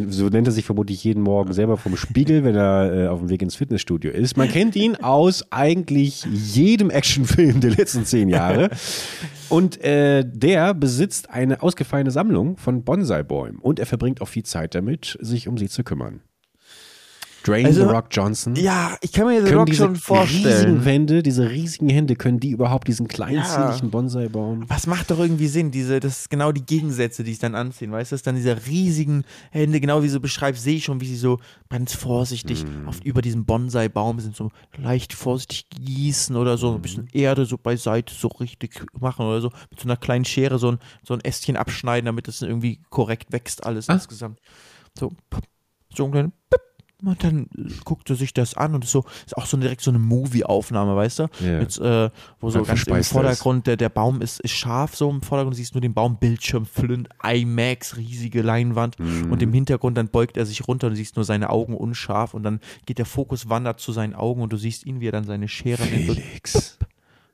so 0.08 0.28
nennt 0.28 0.48
er 0.48 0.52
sich 0.52 0.64
vermutlich 0.64 1.02
jeden 1.04 1.22
Morgen 1.22 1.52
selber 1.52 1.76
vom 1.76 1.96
Spiegel, 1.96 2.44
wenn 2.44 2.54
er 2.56 2.92
äh, 2.92 3.06
auf 3.08 3.18
dem 3.20 3.28
Weg 3.28 3.42
ins 3.42 3.56
Fitnessstudio 3.56 4.10
ist. 4.10 4.36
Man 4.36 4.48
kennt 4.48 4.76
ihn 4.76 4.96
aus 4.96 5.44
eigentlich 5.50 6.24
jedem 6.24 6.90
Actionfilm 6.90 7.60
der 7.60 7.70
letzten 7.72 8.04
zehn 8.04 8.28
Jahre. 8.28 8.70
Und 9.48 9.82
äh, 9.82 10.24
der 10.26 10.74
besitzt 10.74 11.30
eine 11.30 11.62
ausgefallene 11.62 12.10
Sammlung 12.10 12.56
von 12.56 12.84
Bonsai-Bäumen 12.84 13.58
und 13.58 13.78
er 13.80 13.86
verbringt 13.86 14.20
auch 14.22 14.28
viel 14.28 14.44
Zeit 14.44 14.74
damit, 14.74 15.18
sich 15.20 15.48
um 15.48 15.58
sie 15.58 15.68
zu 15.68 15.82
kümmern. 15.82 16.20
Drain 17.50 17.66
Also, 17.66 17.84
the 17.86 17.92
Rock 17.92 18.06
Johnson. 18.10 18.54
Ja, 18.56 18.96
ich 19.00 19.12
kann 19.12 19.26
mir 19.26 19.42
können 19.42 19.58
Rock 19.58 19.66
diese 19.66 19.84
schon 19.84 19.96
vorstellen. 19.96 20.44
riesigen 20.46 20.84
Wände, 20.84 21.22
diese 21.22 21.50
riesigen 21.50 21.88
Hände, 21.88 22.16
können 22.16 22.40
die 22.40 22.50
überhaupt 22.50 22.88
diesen 22.88 23.08
kleinzügigen 23.08 23.84
Ja. 23.84 23.88
Bonsai 23.90 24.28
bauen? 24.28 24.64
Was 24.68 24.86
macht 24.86 25.10
doch 25.10 25.18
irgendwie 25.18 25.48
Sinn? 25.48 25.70
Diese, 25.70 26.00
das 26.00 26.20
ist 26.20 26.30
genau 26.30 26.52
die 26.52 26.64
Gegensätze, 26.64 27.24
die 27.24 27.32
es 27.32 27.38
dann 27.38 27.54
anziehen. 27.54 27.92
Weißt 27.92 28.12
du, 28.12 28.14
das 28.14 28.22
dann 28.22 28.36
diese 28.36 28.66
riesigen 28.66 29.24
Hände, 29.50 29.80
genau 29.80 30.02
wie 30.02 30.08
du 30.08 30.20
beschreibst, 30.20 30.62
sehe 30.62 30.76
ich 30.76 30.84
schon, 30.84 31.00
wie 31.00 31.06
sie 31.06 31.16
so 31.16 31.38
ganz 31.68 31.94
vorsichtig 31.94 32.64
Mhm. 32.64 32.88
auf, 32.88 33.00
über 33.04 33.22
diesem 33.22 33.44
Bonsai-Baum 33.44 34.20
sind, 34.20 34.36
so 34.36 34.50
leicht 34.76 35.12
vorsichtig 35.12 35.66
gießen 35.70 36.36
oder 36.36 36.56
so, 36.56 36.74
ein 36.74 36.82
bisschen 36.82 37.04
Mhm. 37.04 37.08
Erde 37.20 37.46
so 37.46 37.58
beiseite 37.58 38.14
so 38.14 38.28
richtig 38.28 38.80
machen 38.98 39.26
oder 39.26 39.40
so, 39.40 39.50
mit 39.70 39.80
so 39.80 39.86
einer 39.86 39.96
kleinen 39.96 40.24
Schere 40.24 40.58
so 40.58 40.72
ein, 40.72 40.78
so 41.02 41.14
ein 41.14 41.20
Ästchen 41.20 41.56
abschneiden, 41.56 42.06
damit 42.06 42.28
es 42.28 42.42
irgendwie 42.42 42.80
korrekt 42.90 43.32
wächst, 43.32 43.64
alles 43.66 43.88
Ah. 43.88 43.94
insgesamt. 43.94 44.38
So, 44.98 45.10
so 45.94 46.04
ein 46.04 46.10
kleiner 46.12 46.32
pop. 46.50 46.60
Und 47.08 47.22
dann 47.24 47.48
guckt 47.84 48.08
er 48.10 48.16
sich 48.16 48.34
das 48.34 48.54
an 48.54 48.74
und 48.74 48.84
ist 48.84 48.90
so, 48.92 49.04
ist 49.26 49.36
auch 49.36 49.46
so 49.46 49.56
direkt 49.56 49.80
so 49.80 49.90
eine 49.90 49.98
Movie-Aufnahme, 49.98 50.96
weißt 50.96 51.20
du? 51.20 51.26
Ja. 51.40 51.60
Mit, 51.60 51.78
äh, 51.78 52.10
wo 52.40 52.50
so 52.50 52.58
Dann 52.58 52.66
ganz 52.66 52.82
im 52.86 52.94
er. 52.94 53.04
Vordergrund, 53.04 53.66
der, 53.66 53.76
der 53.76 53.88
Baum 53.88 54.20
ist, 54.22 54.40
ist 54.40 54.52
scharf 54.52 54.96
so 54.96 55.08
im 55.10 55.22
Vordergrund, 55.22 55.54
du 55.54 55.58
siehst 55.58 55.74
nur 55.74 55.80
den 55.80 55.94
Baum, 55.94 56.18
Bildschirm, 56.18 56.66
Flint, 56.66 57.08
IMAX, 57.22 57.96
riesige 57.96 58.42
Leinwand 58.42 58.98
Mhm. 58.98 59.32
und 59.32 59.42
im 59.42 59.52
Hintergrund 59.52 59.96
dann 59.96 60.08
beugt 60.08 60.36
er 60.36 60.46
sich 60.46 60.66
runter 60.68 60.86
und 60.88 60.92
du 60.92 60.96
siehst 60.96 61.16
nur 61.16 61.24
seine 61.24 61.50
Augen 61.50 61.74
unscharf 61.74 62.34
und 62.34 62.42
dann 62.42 62.60
geht 62.86 62.98
der 62.98 63.06
Fokus, 63.06 63.48
wandert 63.48 63.80
zu 63.80 63.92
seinen 63.92 64.14
Augen 64.14 64.42
und 64.42 64.52
du 64.52 64.56
siehst 64.56 64.84
ihn, 64.86 65.00
wie 65.00 65.08
er 65.08 65.12
dann 65.12 65.24
seine 65.24 65.48
Schere 65.48 65.84
nimmt 65.84 66.04
Felix. 66.06 66.78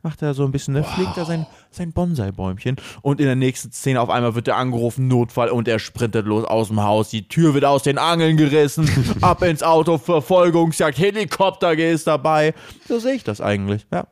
Macht 0.06 0.22
er 0.22 0.34
so 0.34 0.44
ein 0.44 0.52
bisschen, 0.52 0.74
ne, 0.74 0.84
pflegt 0.84 1.16
er 1.16 1.24
sein, 1.24 1.46
sein 1.72 1.92
Bonsai-Bäumchen 1.92 2.76
und 3.02 3.18
in 3.20 3.26
der 3.26 3.34
nächsten 3.34 3.72
Szene 3.72 4.00
auf 4.00 4.08
einmal 4.08 4.36
wird 4.36 4.46
er 4.46 4.56
angerufen, 4.56 5.08
Notfall 5.08 5.48
und 5.48 5.66
er 5.66 5.80
sprintet 5.80 6.26
los 6.26 6.44
aus 6.44 6.68
dem 6.68 6.80
Haus, 6.82 7.10
die 7.10 7.26
Tür 7.26 7.54
wird 7.54 7.64
aus 7.64 7.82
den 7.82 7.98
Angeln 7.98 8.36
gerissen, 8.36 8.88
ab 9.20 9.42
ins 9.42 9.64
Auto, 9.64 9.98
Verfolgungsjagd, 9.98 10.96
Helikopter 10.96 11.72
ist 11.76 12.06
dabei. 12.06 12.54
So 12.86 13.00
sehe 13.00 13.14
ich 13.14 13.24
das 13.24 13.40
eigentlich, 13.40 13.84
ja. 13.92 14.06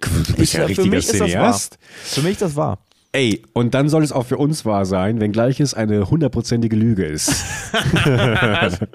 Du 0.00 0.34
bist 0.34 0.54
ja 0.54 0.66
Ich- 0.66 0.74
für 0.74 0.82
richtiger 0.82 0.96
mich 0.96 0.98
ist 1.08 1.20
das 1.20 1.30
Cineast. 1.30 1.78
Für 2.02 2.22
mich 2.22 2.36
das 2.38 2.56
wahr. 2.56 2.78
Ey, 3.12 3.42
und 3.54 3.74
dann 3.74 3.88
soll 3.88 4.02
es 4.04 4.12
auch 4.12 4.24
für 4.26 4.36
uns 4.38 4.64
wahr 4.64 4.84
sein, 4.84 5.20
wenngleich 5.20 5.58
es 5.60 5.74
eine 5.74 6.10
hundertprozentige 6.10 6.74
Lüge 6.76 7.04
ist. 7.06 7.32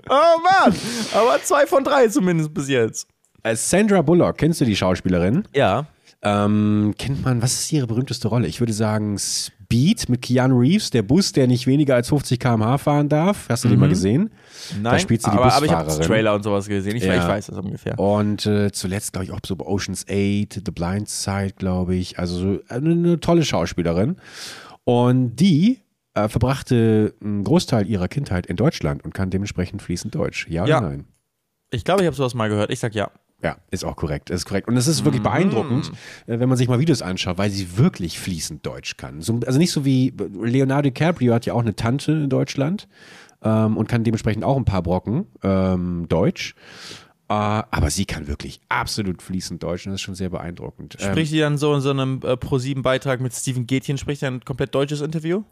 Oh 0.09 0.39
Mann, 0.43 0.75
aber 1.13 1.41
zwei 1.43 1.65
von 1.65 1.83
drei 1.83 2.07
zumindest 2.07 2.53
bis 2.53 2.67
jetzt. 2.69 3.07
Äh, 3.43 3.55
Sandra 3.55 4.01
Bullock, 4.01 4.38
kennst 4.38 4.61
du 4.61 4.65
die 4.65 4.75
Schauspielerin? 4.75 5.47
Ja. 5.53 5.86
Ähm, 6.26 6.93
kennt 6.97 7.23
man, 7.23 7.41
was 7.41 7.53
ist 7.53 7.71
ihre 7.71 7.88
berühmteste 7.88 8.28
Rolle? 8.28 8.47
Ich 8.47 8.59
würde 8.59 8.73
sagen 8.73 9.17
Speed 9.19 10.09
mit 10.09 10.21
Keanu 10.23 10.59
Reeves, 10.59 10.89
der 10.89 11.03
Bus, 11.03 11.32
der 11.32 11.45
nicht 11.47 11.67
weniger 11.67 11.95
als 11.95 12.09
50 12.09 12.39
km/h 12.39 12.78
fahren 12.80 13.09
darf. 13.09 13.45
Hast 13.49 13.63
du 13.63 13.69
den 13.69 13.80
mal 13.80 13.89
gesehen? 13.89 14.32
Nein, 14.73 14.84
Da 14.93 14.99
spielt 14.99 15.21
sie 15.21 15.30
die 15.30 15.38
aber, 15.38 15.53
aber 15.53 15.65
ich 15.65 15.71
habe 15.71 15.86
Busfahrerin. 15.86 16.07
Trailer 16.11 16.34
und 16.36 16.43
sowas 16.43 16.67
gesehen. 16.67 16.95
Ich, 16.95 17.03
Ja. 17.03 17.15
ich 17.15 17.28
weiß 17.28 17.47
das 17.47 17.57
ungefähr. 17.57 17.99
Und 17.99 18.45
äh, 18.45 18.71
zuletzt, 18.71 19.13
glaube 19.13 19.26
ich, 19.26 19.32
auch 19.32 19.39
so 19.45 19.55
Ocean's 19.59 20.05
8, 20.09 20.61
The 20.65 20.71
Blind 20.73 21.07
Side, 21.09 21.53
glaube 21.57 21.95
ich. 21.95 22.17
Also 22.19 22.38
so 22.39 22.59
eine, 22.69 22.91
eine 22.91 23.19
tolle 23.19 23.45
Schauspielerin. 23.45 24.17
Und 24.84 25.36
die 25.38 25.80
äh, 26.15 26.28
verbrachte 26.30 27.13
einen 27.23 27.43
Großteil 27.43 27.88
ihrer 27.88 28.07
Kindheit 28.07 28.45
in 28.47 28.55
Deutschland 28.55 29.03
und 29.03 29.13
kann 29.13 29.30
dementsprechend 29.30 29.82
fließend 29.82 30.15
Deutsch. 30.15 30.47
Ja 30.49 30.63
oder 30.63 30.69
Ja. 30.71 30.82
nein? 30.82 31.05
Ich 31.71 31.84
glaube, 31.84 32.01
ich 32.01 32.07
habe 32.07 32.15
sowas 32.15 32.34
mal 32.36 32.47
gehört. 32.49 32.71
Ich 32.71 32.80
sag 32.80 32.93
ja. 32.95 33.09
Ja, 33.45 33.57
ist 33.69 33.85
auch 33.85 33.95
korrekt. 33.95 34.31
Ist 34.31 34.45
korrekt. 34.45 34.67
Und 34.67 34.75
es 34.75 34.87
ist 34.87 35.05
wirklich 35.05 35.21
beeindruckend, 35.21 35.91
äh, 36.25 36.39
wenn 36.39 36.49
man 36.49 36.57
sich 36.57 36.67
mal 36.67 36.79
Videos 36.79 37.03
anschaut, 37.03 37.37
weil 37.37 37.51
sie 37.51 37.77
wirklich 37.77 38.19
fließend 38.19 38.65
Deutsch 38.65 38.97
kann. 38.97 39.21
So, 39.21 39.39
also 39.45 39.59
nicht 39.59 39.71
so 39.71 39.85
wie 39.85 40.15
Leonardo 40.41 40.89
DiCaprio 40.89 41.31
hat 41.31 41.45
ja 41.45 41.53
auch 41.53 41.61
eine 41.61 41.75
Tante 41.75 42.11
in 42.13 42.29
Deutschland 42.31 42.87
ähm, 43.43 43.77
und 43.77 43.87
kann 43.87 44.03
dementsprechend 44.03 44.43
auch 44.43 44.57
ein 44.57 44.65
paar 44.65 44.81
Brocken 44.81 45.27
ähm, 45.43 46.07
Deutsch. 46.09 46.55
Äh, 47.29 47.33
aber 47.33 47.91
sie 47.91 48.05
kann 48.05 48.25
wirklich 48.25 48.61
absolut 48.67 49.21
fließend 49.21 49.61
Deutsch 49.61 49.85
und 49.85 49.91
das 49.91 50.01
ist 50.01 50.05
schon 50.05 50.15
sehr 50.15 50.29
beeindruckend. 50.29 50.97
Ähm, 50.99 51.11
Spricht 51.11 51.31
die 51.31 51.37
dann 51.37 51.59
so 51.59 51.71
in 51.75 51.81
so 51.81 51.91
einem 51.91 52.21
äh, 52.23 52.37
Pro-7-Beitrag 52.37 53.21
mit 53.21 53.31
Steven 53.35 53.67
Gätchen, 53.67 53.99
spricht 53.99 54.23
er 54.23 54.31
ein 54.31 54.43
komplett 54.43 54.73
deutsches 54.73 55.01
Interview? 55.01 55.43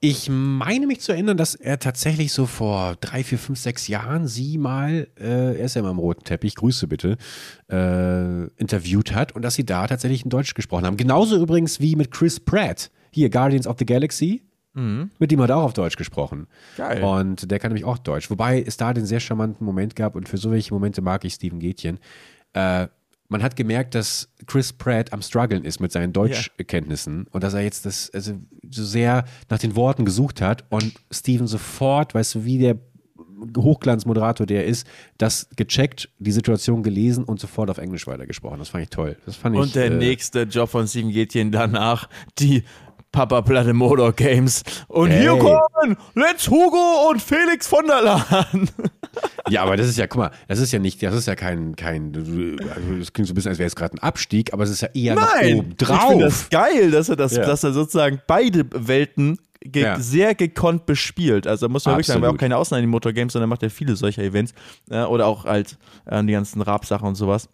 Ich 0.00 0.28
meine 0.30 0.86
mich 0.86 1.00
zu 1.00 1.10
erinnern, 1.10 1.36
dass 1.36 1.56
er 1.56 1.80
tatsächlich 1.80 2.32
so 2.32 2.46
vor 2.46 2.94
drei, 3.00 3.24
vier, 3.24 3.38
fünf, 3.38 3.58
sechs 3.58 3.88
Jahren 3.88 4.28
sie 4.28 4.56
mal, 4.56 5.08
äh, 5.18 5.58
er 5.58 5.64
ist 5.64 5.74
ja 5.74 5.80
immer 5.80 5.90
am 5.90 5.98
roten 5.98 6.22
Teppich, 6.22 6.54
Grüße 6.54 6.86
bitte, 6.86 7.16
äh, 7.68 8.44
interviewt 8.60 9.12
hat 9.12 9.32
und 9.32 9.42
dass 9.42 9.54
sie 9.54 9.66
da 9.66 9.88
tatsächlich 9.88 10.22
in 10.22 10.30
Deutsch 10.30 10.54
gesprochen 10.54 10.86
haben. 10.86 10.96
Genauso 10.96 11.36
übrigens 11.40 11.80
wie 11.80 11.96
mit 11.96 12.12
Chris 12.12 12.38
Pratt, 12.38 12.92
hier 13.10 13.28
Guardians 13.28 13.66
of 13.66 13.76
the 13.78 13.86
Galaxy. 13.86 14.42
Mit 15.18 15.32
dem 15.32 15.40
hat 15.42 15.50
er 15.50 15.56
auch 15.56 15.64
auf 15.64 15.72
Deutsch 15.72 15.96
gesprochen. 15.96 16.46
Geil. 16.76 17.02
Und 17.02 17.50
der 17.50 17.58
kann 17.58 17.70
nämlich 17.70 17.84
auch 17.84 17.98
Deutsch. 17.98 18.30
Wobei 18.30 18.62
es 18.62 18.76
da 18.76 18.94
den 18.94 19.06
sehr 19.06 19.18
charmanten 19.18 19.66
Moment 19.66 19.96
gab 19.96 20.14
und 20.14 20.28
für 20.28 20.36
so 20.36 20.52
welche 20.52 20.72
Momente 20.72 21.02
mag 21.02 21.24
ich 21.24 21.34
Steven 21.34 21.58
Gätchen. 21.58 21.98
Äh, 22.52 22.86
man 23.28 23.42
hat 23.42 23.56
gemerkt, 23.56 23.94
dass 23.94 24.30
Chris 24.46 24.72
Pratt 24.72 25.12
am 25.12 25.22
struggeln 25.22 25.64
ist 25.64 25.80
mit 25.80 25.92
seinen 25.92 26.12
Deutschkenntnissen 26.12 27.26
und 27.30 27.44
dass 27.44 27.54
er 27.54 27.60
jetzt 27.60 27.84
das 27.84 28.10
also 28.12 28.34
so 28.70 28.84
sehr 28.84 29.24
nach 29.48 29.58
den 29.58 29.76
Worten 29.76 30.04
gesucht 30.04 30.40
hat 30.40 30.64
und 30.70 30.94
Steven 31.10 31.46
sofort, 31.46 32.14
weißt 32.14 32.36
du, 32.36 32.44
wie 32.44 32.58
der 32.58 32.78
Hochglanzmoderator, 33.56 34.46
der 34.46 34.64
ist, 34.64 34.86
das 35.16 35.48
gecheckt, 35.54 36.08
die 36.18 36.32
Situation 36.32 36.82
gelesen 36.82 37.24
und 37.24 37.38
sofort 37.38 37.70
auf 37.70 37.78
Englisch 37.78 38.06
weitergesprochen. 38.06 38.58
Das 38.58 38.70
fand 38.70 38.84
ich 38.84 38.90
toll. 38.90 39.16
Das 39.26 39.36
fand 39.36 39.54
ich, 39.54 39.62
Und 39.62 39.74
der 39.74 39.86
äh, 39.86 39.90
nächste 39.90 40.42
Job 40.42 40.70
von 40.70 40.88
Steven 40.88 41.12
Gätchen 41.12 41.52
danach, 41.52 42.08
die 42.38 42.64
Papa 43.12 43.42
Platte 43.42 43.72
Motor 43.72 44.12
Games. 44.12 44.62
Und 44.88 45.10
Hey. 45.10 45.22
hier 45.22 45.38
kommen 45.38 45.96
Let's 46.14 46.48
Hugo 46.48 47.08
und 47.10 47.22
Felix 47.22 47.66
von 47.66 47.86
der 47.86 48.02
Lahn. 48.02 48.70
Ja, 49.48 49.62
aber 49.62 49.76
das 49.78 49.88
ist 49.88 49.96
ja, 49.96 50.06
guck 50.06 50.18
mal, 50.18 50.30
das 50.46 50.58
ist 50.60 50.70
ja 50.72 50.78
nicht, 50.78 51.02
das 51.02 51.14
ist 51.14 51.26
ja 51.26 51.34
kein, 51.34 51.74
kein, 51.74 52.12
also 52.14 52.98
das 52.98 53.12
klingt 53.12 53.26
so 53.26 53.32
ein 53.32 53.34
bisschen, 53.34 53.48
als 53.48 53.58
wäre 53.58 53.66
es 53.66 53.74
gerade 53.74 53.94
ein 53.96 53.98
Abstieg, 53.98 54.52
aber 54.52 54.62
es 54.62 54.70
ist 54.70 54.82
ja 54.82 54.88
eher 54.94 55.14
nach 55.16 55.34
oben 55.40 55.40
ich 55.40 55.48
finde 55.56 55.74
das 55.78 55.88
drauf. 55.88 56.48
geil, 56.50 56.90
dass 56.90 57.08
er 57.08 57.16
das, 57.16 57.34
Ja. 57.34 57.44
dass 57.46 57.64
er 57.64 57.72
sozusagen 57.72 58.20
beide 58.28 58.66
Welten 58.70 59.38
ge 59.60 59.82
Ja. 59.84 59.98
sehr 59.98 60.34
gekonnt 60.34 60.84
bespielt. 60.86 61.46
Also 61.48 61.68
muss 61.68 61.84
man 61.86 61.94
wirklich 61.94 62.06
sagen, 62.06 62.20
war 62.20 62.28
auch 62.28 62.34
Absolut. 62.34 62.40
keine 62.40 62.56
Ausnahme 62.58 62.80
in 62.80 62.86
den 62.86 62.90
Motor 62.90 63.12
Games, 63.12 63.32
sondern 63.32 63.48
macht 63.48 63.62
er 63.62 63.70
viele 63.70 63.96
solcher 63.96 64.22
Events 64.22 64.52
äh, 64.90 65.02
oder 65.02 65.26
auch 65.26 65.46
halt 65.46 65.78
äh, 66.04 66.22
die 66.22 66.32
ganzen 66.34 66.60
Rap-Sachen 66.62 67.08
und 67.08 67.14
sowas. 67.16 67.48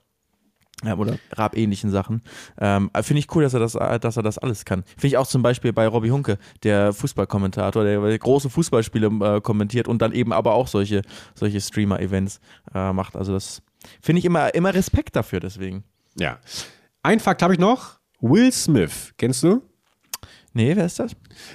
Ja, 0.84 0.96
oder 0.96 1.18
Rap-ähnlichen 1.32 1.90
Sachen. 1.90 2.22
Ähm, 2.58 2.90
Finde 3.02 3.20
ich 3.20 3.34
cool, 3.34 3.42
dass 3.42 3.54
er 3.54 3.60
das, 3.60 3.74
äh, 3.74 3.98
dass 3.98 4.16
er 4.16 4.22
das 4.22 4.38
alles 4.38 4.64
kann. 4.64 4.82
Finde 4.84 5.06
ich 5.08 5.16
auch 5.16 5.26
zum 5.26 5.42
Beispiel 5.42 5.72
bei 5.72 5.86
Robbie 5.86 6.10
Hunke, 6.10 6.38
der 6.62 6.92
Fußballkommentator, 6.92 7.84
der, 7.84 8.00
der 8.00 8.18
große 8.18 8.50
Fußballspiele 8.50 9.06
äh, 9.36 9.40
kommentiert 9.40 9.88
und 9.88 10.02
dann 10.02 10.12
eben 10.12 10.32
aber 10.32 10.54
auch 10.54 10.68
solche, 10.68 11.02
solche 11.34 11.60
Streamer-Events 11.60 12.40
äh, 12.74 12.92
macht. 12.92 13.16
Also 13.16 13.32
das 13.32 13.62
finde 14.02 14.18
ich 14.18 14.24
immer, 14.24 14.54
immer 14.54 14.74
Respekt 14.74 15.16
dafür 15.16 15.40
deswegen. 15.40 15.84
Ja. 16.18 16.38
Ein 17.02 17.20
Fakt 17.20 17.42
habe 17.42 17.52
ich 17.54 17.58
noch. 17.58 17.98
Will 18.20 18.50
Smith, 18.52 19.12
kennst 19.18 19.42
du? 19.42 19.62
Nee, 20.52 20.74
wer 20.76 20.86
ist 20.86 20.98
das? 20.98 21.12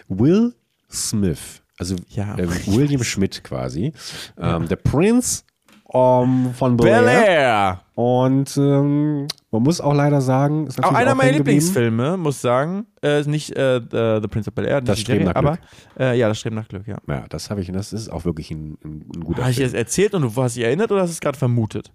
Will 0.08 0.54
Smith, 0.92 1.62
also 1.78 1.96
Ja. 2.10 2.36
äh, 2.38 2.48
William 2.68 3.04
Schmidt 3.04 3.44
quasi, 3.44 3.94
ähm, 4.38 4.68
der 4.68 4.76
Prinz 4.76 5.46
ähm, 5.94 6.54
von 6.54 6.78
Bel 6.78 7.08
Air. 7.08 7.82
Und 7.96 8.56
ähm, 8.58 9.28
man 9.52 9.64
muss 9.64 9.82
auch 9.82 9.94
leider 9.94 10.22
sagen, 10.22 10.68
ist 10.68 10.82
Auch 10.84 10.94
einer 10.94 11.12
auch 11.12 11.16
meiner. 11.16 11.34
Lieblingsfilme, 11.34 12.18
muss 12.18 12.42
sagen. 12.42 12.86
Äh, 13.02 13.24
nicht 13.24 13.56
äh, 13.58 13.82
The, 13.82 14.20
The 14.22 14.28
Prince 14.28 14.50
of 14.50 14.56
Bel 14.56 14.66
Air, 14.66 14.82
Das 14.82 15.00
Streben 15.00 15.26
nach 15.26 15.36
aber 15.36 15.58
äh, 16.00 16.18
ja, 16.18 16.28
das 16.28 16.40
Streben 16.40 16.56
nach 16.56 16.68
Glück, 16.68 16.88
ja. 16.88 16.98
Ja, 17.08 17.26
das 17.30 17.50
habe 17.50 17.62
ich, 17.62 17.68
und 17.70 17.76
das 17.76 17.92
ist 17.92 18.10
auch 18.10 18.26
wirklich 18.26 18.52
ein, 18.52 18.78
ein, 18.84 19.06
ein 19.16 19.24
guter 19.24 19.42
Habe 19.42 19.52
ich 19.52 19.58
Film. 19.58 19.72
das 19.72 19.78
erzählt 19.78 20.14
und 20.14 20.22
du 20.22 20.42
hast 20.42 20.56
dich 20.56 20.64
erinnert 20.64 20.92
oder 20.92 21.02
hast 21.02 21.10
du 21.10 21.14
es 21.14 21.20
gerade 21.22 21.38
vermutet? 21.38 21.92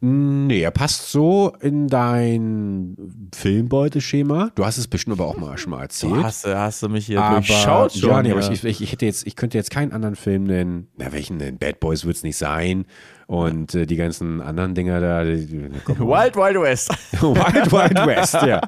Nee, 0.00 0.60
er 0.60 0.72
passt 0.72 1.10
so 1.10 1.54
in 1.60 1.88
dein 1.88 2.96
Filmbeuteschema. 3.34 4.50
Du 4.54 4.66
hast 4.66 4.76
es 4.76 4.88
bestimmt 4.88 5.18
aber 5.18 5.26
auch 5.26 5.38
mal 5.38 5.56
schon 5.56 5.70
mal 5.70 5.80
erzählt. 5.80 6.12
Du 6.12 6.22
hast, 6.22 6.46
hast 6.46 6.82
du 6.82 6.90
mich 6.90 7.06
hier 7.06 7.22
aber, 7.22 7.36
durchschaut 7.36 7.94
schon. 7.94 8.10
ja, 8.10 8.22
nee, 8.22 8.30
aber 8.32 8.42
ja. 8.42 8.52
ich, 8.52 8.62
ich, 8.62 8.82
ich, 8.82 8.92
hätte 8.92 9.06
jetzt, 9.06 9.26
ich 9.26 9.36
könnte 9.36 9.56
jetzt 9.56 9.70
keinen 9.70 9.92
anderen 9.92 10.14
Film 10.14 10.44
nennen. 10.44 10.88
Na, 10.98 11.12
welchen 11.12 11.38
denn? 11.38 11.56
Bad 11.56 11.80
Boys 11.80 12.04
wird 12.04 12.16
es 12.16 12.22
nicht 12.22 12.36
sein. 12.36 12.84
Und 13.26 13.74
äh, 13.74 13.86
die 13.86 13.96
ganzen 13.96 14.42
anderen 14.42 14.74
Dinger 14.74 15.00
da. 15.00 15.24
Die, 15.24 15.50
Wild 15.50 16.36
Wild 16.36 16.60
West. 16.60 16.90
Wild 17.12 17.72
Wild 17.72 18.06
West, 18.06 18.34
ja. 18.34 18.60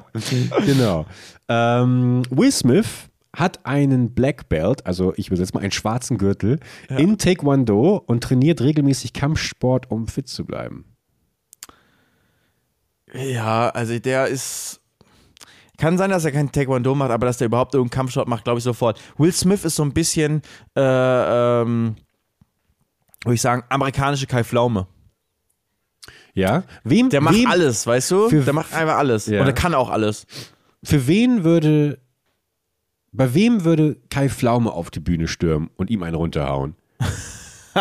genau. 0.65 1.05
Ähm, 1.47 2.23
Will 2.31 2.51
Smith 2.51 2.87
hat 3.35 3.65
einen 3.67 4.15
Black 4.15 4.49
Belt, 4.49 4.85
also 4.87 5.13
ich 5.15 5.27
übersetze 5.27 5.53
mal 5.53 5.61
einen 5.61 5.71
schwarzen 5.71 6.17
Gürtel, 6.17 6.59
in 6.89 7.19
Taekwondo 7.19 8.03
und 8.07 8.23
trainiert 8.23 8.61
regelmäßig 8.61 9.13
Kampfsport, 9.13 9.91
um 9.91 10.07
fit 10.07 10.27
zu 10.27 10.45
bleiben. 10.45 10.85
Ja, 13.13 13.69
also 13.69 13.97
der 13.99 14.27
ist. 14.27 14.79
Kann 15.77 15.97
sein, 15.97 16.09
dass 16.09 16.25
er 16.25 16.33
kein 16.33 16.51
Taekwondo 16.51 16.93
macht, 16.93 17.11
aber 17.11 17.25
dass 17.25 17.37
der 17.37 17.45
überhaupt 17.47 17.73
irgendeinen 17.73 17.97
Kampfsport 17.99 18.27
macht, 18.27 18.43
glaube 18.43 18.57
ich 18.57 18.63
sofort. 18.65 18.99
Will 19.17 19.31
Smith 19.31 19.63
ist 19.63 19.75
so 19.77 19.83
ein 19.83 19.93
bisschen, 19.93 20.41
äh, 20.75 20.81
ähm, 21.61 21.95
würde 23.23 23.35
ich 23.35 23.41
sagen, 23.41 23.63
amerikanische 23.69 24.27
Kai 24.27 24.43
Pflaume. 24.43 24.87
Ja? 26.33 26.63
Wem, 26.83 27.09
Der 27.09 27.21
macht 27.21 27.35
wem, 27.35 27.47
alles, 27.49 27.87
weißt 27.87 28.11
du? 28.11 28.29
Für- 28.29 28.41
der 28.43 28.53
macht 28.53 28.73
einfach 28.73 28.97
alles. 28.97 29.25
Ja. 29.27 29.39
Und 29.39 29.47
er 29.47 29.53
kann 29.53 29.73
auch 29.73 29.89
alles. 29.89 30.25
Für 30.83 31.07
wen 31.07 31.45
würde, 31.45 31.99
bei 33.13 33.33
wem 33.33 33.63
würde 33.63 33.95
Kai 34.09 34.27
Pflaume 34.27 34.71
auf 34.73 34.91
die 34.91 34.99
Bühne 34.99 35.29
stürmen 35.29 35.69
und 35.77 35.89
ihm 35.89 36.03
einen 36.03 36.15
runterhauen? 36.15 36.75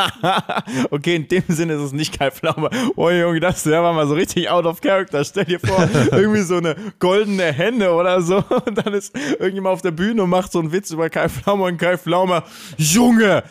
Okay, 0.90 1.16
in 1.16 1.28
dem 1.28 1.42
Sinne 1.49 1.74
ist 1.74 1.80
es 1.80 1.92
nicht 1.92 2.18
Kai 2.18 2.30
Pflaume. 2.30 2.70
Oh 2.96 3.11
Junge, 3.11 3.40
das 3.40 3.62
der 3.62 3.82
war 3.82 3.92
mal 3.92 4.07
so 4.07 4.14
richtig 4.14 4.49
out 4.51 4.66
of 4.66 4.80
character. 4.80 5.24
Stell 5.24 5.44
dir 5.44 5.61
vor, 5.61 5.88
irgendwie 6.12 6.42
so 6.42 6.57
eine 6.57 6.76
goldene 6.99 7.53
Henne 7.53 7.92
oder 7.92 8.20
so. 8.22 8.36
Und 8.66 8.76
dann 8.84 8.94
ist 8.94 9.14
irgendjemand 9.38 9.74
auf 9.74 9.82
der 9.82 9.90
Bühne 9.92 10.22
und 10.22 10.30
macht 10.30 10.53
so 10.53 10.59
einen 10.59 10.72
Witz 10.72 10.90
über 10.90 11.09
Kai 11.11 11.28
Pflaume 11.28 11.64
und 11.64 11.78
Kai 11.78 11.96
Pflaume, 11.96 12.42
Junge, 12.76 13.42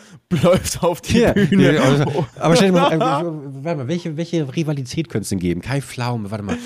läuft 0.42 0.82
auf 0.82 1.00
die 1.00 1.20
Ja, 1.20 1.32
Bühne. 1.32 1.74
ja, 1.74 1.82
also, 1.82 2.26
aber 2.38 2.56
stell 2.56 2.68
dir 2.72 2.78
mal, 2.80 2.92
äh, 2.92 2.98
warte 3.00 3.78
mal, 3.78 3.88
welche, 3.88 4.16
welche 4.16 4.54
Rivalität 4.54 5.08
könnte 5.08 5.22
es 5.22 5.28
denn 5.30 5.38
geben? 5.38 5.60
Kai 5.62 5.80
Pflaume, 5.80 6.30
warte 6.30 6.44
mal. 6.44 6.56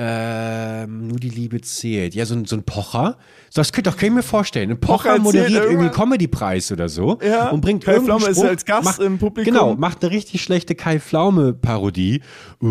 Ähm, 0.00 1.08
nur 1.08 1.18
die 1.18 1.28
Liebe 1.28 1.60
zählt. 1.60 2.14
Ja, 2.14 2.24
so 2.24 2.34
ein, 2.36 2.44
so 2.44 2.54
ein 2.54 2.62
Pocher. 2.62 3.18
Das 3.52 3.72
könnte 3.72 3.90
doch 3.90 3.96
kann 3.96 4.10
ich 4.10 4.14
mir 4.14 4.22
vorstellen. 4.22 4.70
Ein 4.70 4.78
Pocher, 4.78 5.10
Pocher 5.10 5.18
moderiert 5.18 5.50
irgendwie 5.50 5.72
irgendwann- 5.72 5.90
Comedy-Preis 5.92 6.70
oder 6.70 6.88
so 6.88 7.18
Ja, 7.20 7.48
und 7.48 7.60
bringt 7.62 7.84
Kai 7.84 7.94
irgendeinen 7.94 8.20
Pflaume 8.20 8.30
ist 8.30 8.38
Spruch, 8.38 8.48
als 8.48 8.64
Gast 8.64 8.84
macht, 8.84 9.00
im 9.00 9.18
Publikum. 9.18 9.52
Genau, 9.52 9.74
macht 9.74 10.02
eine 10.04 10.12
richtig 10.12 10.40
schlechte 10.42 10.76
Kai 10.76 11.00
Pflaume-Parodie. 11.00 12.16
Äh, 12.62 12.66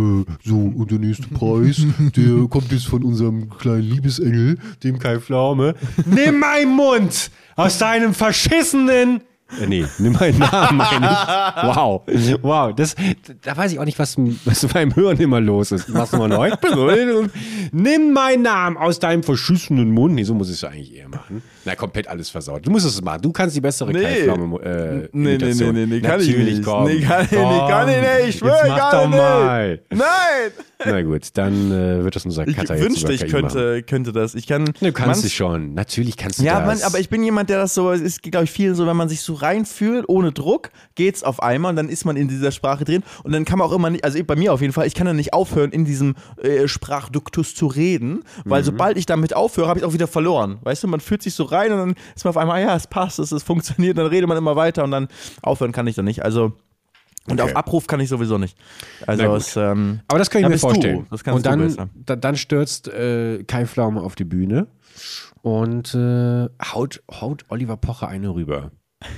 so, 0.45 0.55
und 0.55 0.89
der 0.89 0.99
nächste 0.99 1.28
Preis, 1.28 1.82
der 2.15 2.47
kommt 2.49 2.71
jetzt 2.71 2.88
von 2.88 3.03
unserem 3.03 3.49
kleinen 3.49 3.82
Liebesengel, 3.89 4.57
dem 4.84 4.97
Kai 4.97 5.19
Pflaume. 5.19 5.75
Nimm 6.05 6.39
meinen 6.39 6.75
Mund 6.75 7.30
aus 7.57 7.78
deinem 7.78 8.13
verschissenen 8.13 9.21
äh, 9.62 9.68
nee, 9.68 9.86
nimm 9.98 10.14
meinen 10.14 10.39
Namen, 10.39 10.78
meine 10.78 11.06
ich. 11.06 11.64
Wow. 11.64 12.02
Wow. 12.41 12.76
Das, 12.76 12.95
da 13.41 13.56
weiß 13.56 13.72
ich 13.72 13.80
auch 13.80 13.86
nicht, 13.86 14.00
was, 14.00 14.18
was 14.45 14.66
beim 14.68 14.95
Hören 14.95 15.18
immer 15.20 15.39
los 15.39 15.72
ist. 15.72 15.89
Machst 15.89 16.14
du 16.14 16.18
mal 16.18 16.28
neu? 16.28 16.52
nimm 17.72 18.14
meinen 18.14 18.43
Namen 18.43 18.78
aus 18.78 19.00
deinem 19.00 19.24
verschissenen 19.24 19.91
Mund. 19.91 20.16
Nee, 20.16 20.24
so 20.24 20.34
muss 20.34 20.50
ich 20.50 20.56
es 20.56 20.64
eigentlich 20.64 20.93
eher 20.93 21.10
machen. 21.10 21.41
Na, 21.68 21.76
komplett 21.76 22.07
alles 22.07 22.30
versaut. 22.30 22.65
Du 22.65 22.72
musst 22.72 22.86
es 22.86 23.01
machen. 23.01 23.22
Du 23.22 23.32
kannst 23.34 23.55
die 23.55 23.61
bessere 23.61 23.91
Nee. 23.91 24.01
Kai 24.01 24.24
Pflaume 24.24 24.59
äh, 24.63 24.95
Nee, 24.95 25.07
nee, 25.11 25.34
Imitation. 25.36 25.74
nee, 25.76 25.86
nee, 25.86 25.95
nee, 25.95 26.01
kann 26.01 26.22
ich 26.22 26.38
nicht. 26.38 26.63
Komm. 26.63 26.86
Nee, 26.86 27.01
kann 27.01 27.26
ich 27.26 27.32
nicht, 27.32 27.41
Komm. 27.43 27.68
kann 27.70 27.89
ich 27.89 27.95
nicht, 27.97 28.30
ich 28.30 28.36
Jetzt 28.36 28.41
mach 28.68 28.78
kann 28.78 28.91
doch 28.91 29.01
ich 29.03 29.07
nicht. 29.09 29.18
mal. 29.20 29.80
Nein! 29.91 30.51
Na 30.86 31.01
gut, 31.01 31.24
dann 31.34 31.72
äh, 31.72 32.03
wird 32.03 32.15
das 32.15 32.24
unser 32.24 32.47
Ich 32.47 32.55
Cutter 32.55 32.76
jetzt 32.76 32.84
wünschte, 32.86 33.11
ich 33.11 33.22
machen. 33.22 33.32
könnte, 33.32 33.84
könnte 33.84 34.11
das. 34.13 34.36
Ich 34.36 34.45
kann. 34.47 34.65
Du 34.80 34.91
kannst 34.93 35.26
es 35.26 35.34
schon. 35.34 35.74
Natürlich 35.74 36.15
kannst 36.18 36.38
du 36.39 36.43
Ja, 36.43 36.59
das. 36.61 36.68
man, 36.68 36.82
aber 36.88 36.99
ich 36.99 37.09
bin 37.09 37.24
jemand, 37.24 37.49
der 37.49 37.57
das 37.57 37.74
so, 37.74 37.91
es 37.91 37.99
ist, 37.99 38.22
glaube 38.22 38.43
ich, 38.45 38.51
vielen 38.51 38.76
so, 38.76 38.86
wenn 38.86 38.95
man 38.95 39.09
sich 39.09 39.22
so 39.22 39.34
reinfühlt, 39.34 40.05
ohne 40.07 40.32
Druck, 40.32 40.70
geht's 40.93 41.24
auf 41.24 41.41
einmal 41.41 41.72
und 41.72 41.78
dann 41.78 41.89
ist 41.89 42.05
man 42.05 42.15
in 42.15 42.28
dieser 42.28 42.51
Sprache 42.51 42.86
drin 42.86 43.01
und 43.24 43.32
dann 43.34 43.43
kann 43.43 43.57
man 43.57 43.68
auch 43.68 43.74
immer 43.74 43.89
nicht, 43.89 44.03
also 44.05 44.24
bei 44.24 44.36
mir 44.36 44.53
auf 44.53 44.61
jeden 44.61 44.72
Fall, 44.72 44.86
ich 44.86 44.93
kann 44.93 45.07
dann 45.07 45.15
nicht 45.15 45.34
aufhören, 45.34 45.72
in 45.72 45.84
diesem 45.84 46.13
äh, 46.43 46.68
Sprachduktus 46.68 47.55
zu 47.55 47.65
reden, 47.68 48.24
weil 48.45 48.61
Mhm. 48.61 48.65
sobald 48.65 48.97
ich 48.99 49.07
damit 49.07 49.36
aufhöre, 49.36 49.68
habe 49.68 49.80
ich 49.80 49.86
auch 49.86 49.93
wieder 49.93 50.07
verloren. 50.07 50.59
Weißt 50.61 50.84
du, 50.84 50.88
man 50.88 50.99
fühlt 50.99 51.24
sich 51.24 51.34
so 51.34 51.43
rein 51.45 51.57
und 51.72 51.78
dann 51.78 51.95
ist 52.16 52.24
man 52.26 52.30
auf 52.30 52.38
einmal, 52.38 52.62
ja, 52.62 52.76
es 52.76 52.88
passt, 52.88 53.20
es, 53.20 53.32
es 53.32 53.43
funktioniert, 53.43 53.97
dann 53.97 54.08
redet 54.08 54.28
man 54.28 54.38
immer 54.38 54.55
weiter 54.55 54.84
und 54.84 54.91
dann 54.91 55.08
aufhören 55.41 55.72
kann 55.72 55.88
ich 55.88 55.95
dann 55.95 56.05
nicht. 56.05 56.24
Also, 56.24 56.53
und 57.30 57.41
Okay. 57.41 57.51
auf 57.51 57.55
Abruf 57.58 57.88
kann 57.88 57.99
ich 57.99 58.08
sowieso 58.08 58.38
nicht. 58.38 58.58
Also, 59.05 59.36
es, 59.36 59.58
ähm, 59.58 59.99
Aber 60.08 60.18
das 60.18 60.30
kann 60.30 60.39
ich 60.39 60.45
Da 60.45 60.49
mir 60.49 60.58
vorstellen. 60.58 61.08
Und 61.10 61.45
dann, 61.45 62.22
dann 62.22 62.36
stürzt 62.38 62.88
äh, 62.88 63.43
Kai 63.43 63.66
Pflaume 63.66 64.01
auf 64.01 64.16
die 64.16 64.24
Bühne 64.24 64.68
und 65.41 65.93
äh, 65.93 66.47
haut, 66.74 67.03
haut 67.12 67.45
Oliver 67.49 67.76
Pocher 67.78 68.08
eine 68.08 68.34
rüber. 68.34 68.72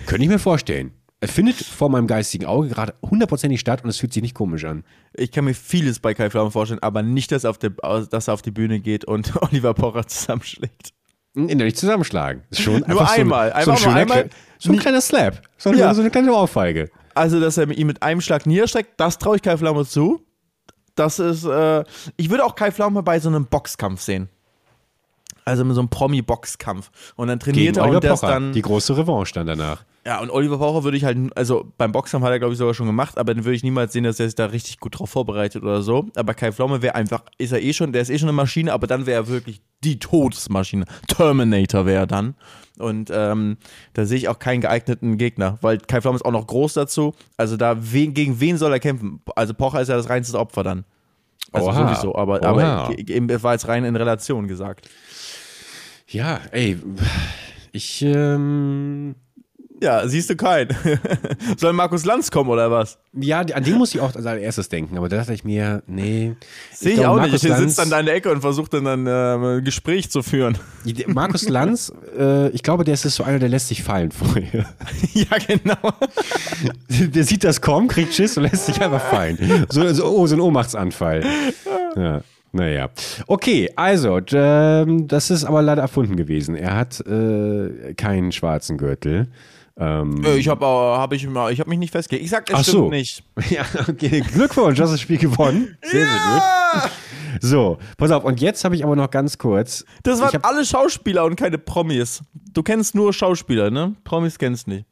Könnte 0.07 0.23
ich 0.23 0.29
mir 0.29 0.39
vorstellen. 0.39 0.91
Er 1.21 1.27
findet 1.27 1.57
vor 1.57 1.89
meinem 1.89 2.07
geistigen 2.07 2.45
Auge 2.45 2.69
gerade 2.69 2.93
hundertprozentig 3.01 3.59
statt 3.59 3.83
und 3.83 3.89
es 3.89 3.97
fühlt 3.97 4.13
sich 4.13 4.23
nicht 4.23 4.35
komisch 4.35 4.63
an. 4.63 4.85
ich 5.13 5.31
kann 5.31 5.43
mir 5.43 5.53
vieles 5.53 5.99
bei 5.99 6.13
Kai 6.13 6.29
Pflaume 6.29 6.49
vorstellen, 6.49 6.81
aber 6.81 7.03
nicht, 7.03 7.31
dass, 7.33 7.43
auf 7.43 7.57
der, 7.57 7.71
dass 7.71 8.29
er 8.29 8.33
auf 8.33 8.41
die 8.41 8.51
Bühne 8.51 8.79
geht 8.79 9.03
und 9.03 9.35
Oliver 9.41 9.73
Pocher 9.73 10.07
zusammenschlägt. 10.07 10.93
In 11.35 11.47
der 11.47 11.65
nicht 11.65 11.77
zusammenschlagen. 11.77 12.43
Ist 12.49 12.61
schon 12.61 12.79
Nur 12.79 12.89
einfach 13.01 13.17
einmal. 13.17 13.49
So 13.51 13.55
ein, 13.55 13.63
so 13.65 13.71
ein, 13.71 13.77
schöner 13.77 13.95
einmal. 13.95 14.29
So 14.57 14.71
ein 14.71 14.79
kleiner 14.79 15.01
Slap. 15.01 15.41
So, 15.57 15.69
eine- 15.69 15.79
Ja. 15.79 15.93
so 15.93 16.01
eine 16.01 16.09
kleine 16.09 16.33
Ohrfeige. 16.33 16.89
Also, 17.13 17.39
dass 17.39 17.57
er 17.57 17.69
ihn 17.69 17.87
mit 17.87 18.01
einem 18.01 18.21
Schlag 18.21 18.45
niederstreckt, 18.45 18.91
das 18.99 19.17
traue 19.17 19.35
ich 19.35 19.41
Kai 19.41 19.57
Pflaume 19.57 19.85
zu. 19.85 20.21
Das 20.95 21.19
ist, 21.19 21.45
äh, 21.45 21.83
ich 22.17 22.29
würde 22.29 22.43
auch 22.45 22.55
Kai 22.55 22.71
Pflaume 22.71 23.03
bei 23.03 23.19
so 23.19 23.29
einem 23.29 23.45
Boxkampf 23.45 24.01
sehen. 24.01 24.29
Also 25.45 25.63
mit 25.65 25.75
so 25.75 25.81
einem 25.81 25.89
Promi-Boxkampf. 25.89 26.91
Und 27.15 27.27
dann 27.27 27.39
trainiert 27.39 27.75
Gegen 27.75 27.87
er 27.87 27.95
und 27.95 28.03
das 28.03 28.21
dann. 28.21 28.51
Die 28.53 28.61
große 28.61 28.97
Revanche 28.97 29.33
dann 29.33 29.47
danach. 29.47 29.83
Ja, 30.09 30.21
und 30.21 30.31
Oliver 30.31 30.57
Pocher 30.57 30.83
würde 30.83 30.97
ich 30.97 31.03
halt, 31.03 31.19
also 31.37 31.71
beim 31.77 31.91
Boxkampf 31.91 32.25
hat 32.25 32.31
er, 32.31 32.39
glaube 32.39 32.53
ich, 32.53 32.57
sogar 32.57 32.73
schon 32.73 32.87
gemacht, 32.87 33.19
aber 33.19 33.35
dann 33.35 33.45
würde 33.45 33.55
ich 33.55 33.61
niemals 33.61 33.93
sehen, 33.93 34.05
dass 34.05 34.19
er 34.19 34.25
sich 34.25 34.33
da 34.33 34.47
richtig 34.47 34.79
gut 34.79 34.97
drauf 34.97 35.11
vorbereitet 35.11 35.61
oder 35.61 35.83
so. 35.83 36.07
Aber 36.15 36.33
Kai 36.33 36.51
Pflaume 36.51 36.81
wäre 36.81 36.95
einfach, 36.95 37.21
ist 37.37 37.51
er 37.51 37.61
eh 37.61 37.73
schon, 37.73 37.93
der 37.93 38.01
ist 38.01 38.09
eh 38.09 38.17
schon 38.17 38.27
eine 38.27 38.35
Maschine, 38.35 38.73
aber 38.73 38.87
dann 38.87 39.05
wäre 39.05 39.21
er 39.21 39.27
wirklich 39.27 39.61
die 39.83 39.99
Todesmaschine. 39.99 40.85
Terminator 41.07 41.85
wäre 41.85 41.99
er 41.99 42.07
dann. 42.07 42.33
Und 42.79 43.11
ähm, 43.13 43.57
da 43.93 44.05
sehe 44.05 44.17
ich 44.17 44.29
auch 44.29 44.39
keinen 44.39 44.61
geeigneten 44.61 45.19
Gegner, 45.19 45.59
weil 45.61 45.77
Kai 45.77 46.01
Pflaume 46.01 46.15
ist 46.15 46.25
auch 46.25 46.31
noch 46.31 46.47
groß 46.47 46.73
dazu. 46.73 47.13
Also 47.37 47.55
da, 47.55 47.77
wen, 47.79 48.15
gegen 48.15 48.39
wen 48.39 48.57
soll 48.57 48.73
er 48.73 48.79
kämpfen? 48.79 49.21
Also 49.35 49.53
Pocher 49.53 49.81
ist 49.81 49.89
ja 49.89 49.95
das 49.95 50.09
reinste 50.09 50.39
Opfer 50.39 50.63
dann. 50.63 50.85
Also 51.51 51.67
Oha. 51.67 51.87
sowieso, 51.87 52.15
aber, 52.15 52.41
Oha. 52.41 52.85
aber 52.85 52.97
eben, 52.97 53.29
es 53.29 53.43
war 53.43 53.53
jetzt 53.53 53.67
rein 53.67 53.85
in 53.85 53.95
Relation 53.95 54.47
gesagt. 54.47 54.89
Ja, 56.07 56.39
ey. 56.49 56.79
Ich, 57.71 58.01
ähm, 58.01 59.13
Ja, 59.81 60.05
siehst 60.07 60.29
du 60.29 60.35
keinen. 60.35 60.75
Soll 61.57 61.73
Markus 61.73 62.03
Lanz 62.05 62.31
kommen 62.31 62.49
oder 62.49 62.69
was? 62.69 62.97
ja, 63.13 63.39
an 63.39 63.63
den 63.63 63.75
muss 63.75 63.95
ich 63.95 64.01
auch 64.01 64.13
als 64.13 64.25
allererstes 64.25 64.69
denken, 64.69 64.97
aber 64.97 65.09
da 65.09 65.17
dachte 65.17 65.33
ich 65.33 65.43
mir, 65.43 65.81
nee. 65.87 66.35
Sehe 66.73 66.91
ich, 66.91 66.97
glaube, 66.99 67.09
auch 67.09 67.15
Markus 67.15 67.31
nicht. 67.33 67.45
Der 67.45 67.51
Lanz- 67.51 67.61
sitzt 67.61 67.79
an 67.79 67.89
deiner 67.89 68.11
Ecke 68.11 68.31
und 68.31 68.41
versucht 68.41 68.73
dann, 68.73 69.07
äh, 69.07 69.35
ein 69.59 69.63
Gespräch 69.63 70.11
zu 70.11 70.21
führen. 70.21 70.57
Markus 71.07 71.47
Lanz, 71.49 71.91
äh, 72.17 72.49
ich 72.49 72.61
glaube, 72.61 72.83
der 72.83 72.93
ist 72.93 73.03
so 73.03 73.23
einer, 73.23 73.39
der 73.39 73.49
lässt 73.49 73.69
sich 73.69 73.81
fallen 73.81 74.11
vorher. 74.11 74.65
ja, 75.13 75.37
genau. 75.47 75.93
Der 76.89 77.23
sieht 77.23 77.43
das 77.43 77.61
kommen, 77.61 77.87
kriegt 77.87 78.13
Schiss 78.13 78.35
und 78.37 78.43
lässt 78.43 78.65
sich 78.65 78.81
einfach 78.81 79.01
fallen. 79.01 79.65
So, 79.69 79.87
so, 79.93 80.05
oh, 80.05 80.27
so 80.27 80.35
ein 80.35 80.41
Ohnmachtsanfall. 80.41 81.23
Ja. 81.95 82.21
Naja. 82.51 82.89
Okay, 83.27 83.71
also, 83.75 84.19
ähm, 84.33 85.07
das 85.07 85.29
ist 85.29 85.45
aber 85.45 85.61
leider 85.61 85.81
erfunden 85.83 86.15
gewesen. 86.15 86.55
Er 86.55 86.75
hat 86.75 86.99
äh, 87.01 87.93
keinen 87.93 88.31
schwarzen 88.31 88.77
Gürtel. 88.77 89.27
Ähm, 89.79 90.23
Äh, 90.25 90.35
Ich 90.37 90.47
habe 90.49 90.65
hab 90.65 91.13
ich, 91.13 91.25
mal- 91.27 91.51
ich 91.53 91.59
hab 91.59 91.67
mich 91.67 91.79
nicht 91.79 91.91
festgelegt. 91.91 92.25
Ich 92.25 92.31
sag, 92.31 92.49
es 92.49 92.55
Ach 92.55 92.61
stimmt 92.63 92.75
so. 92.77 92.89
nicht. 92.89 93.23
ja, 93.49 93.63
okay. 93.87 94.21
Glückwunsch, 94.33 94.77
du 94.77 94.83
hast 94.83 94.91
das 94.91 95.01
Spiel 95.01 95.17
gewonnen. 95.17 95.77
Sehr, 95.81 96.05
sehr 96.05 96.09
gut. 96.73 96.91
So, 97.41 97.77
pass 97.97 98.11
auf. 98.11 98.23
Und 98.23 98.41
jetzt 98.41 98.63
habe 98.65 98.75
ich 98.75 98.83
aber 98.83 98.95
noch 98.95 99.09
ganz 99.09 99.37
kurz. 99.37 99.85
Das 100.03 100.19
waren 100.19 100.43
alle 100.43 100.65
Schauspieler 100.65 101.23
und 101.25 101.35
keine 101.35 101.57
Promis. 101.57 102.21
Du 102.53 102.63
kennst 102.63 102.95
nur 102.95 103.13
Schauspieler, 103.13 103.69
ne? 103.71 103.95
Promis 104.03 104.37
kennst 104.37 104.67
nicht. 104.67 104.85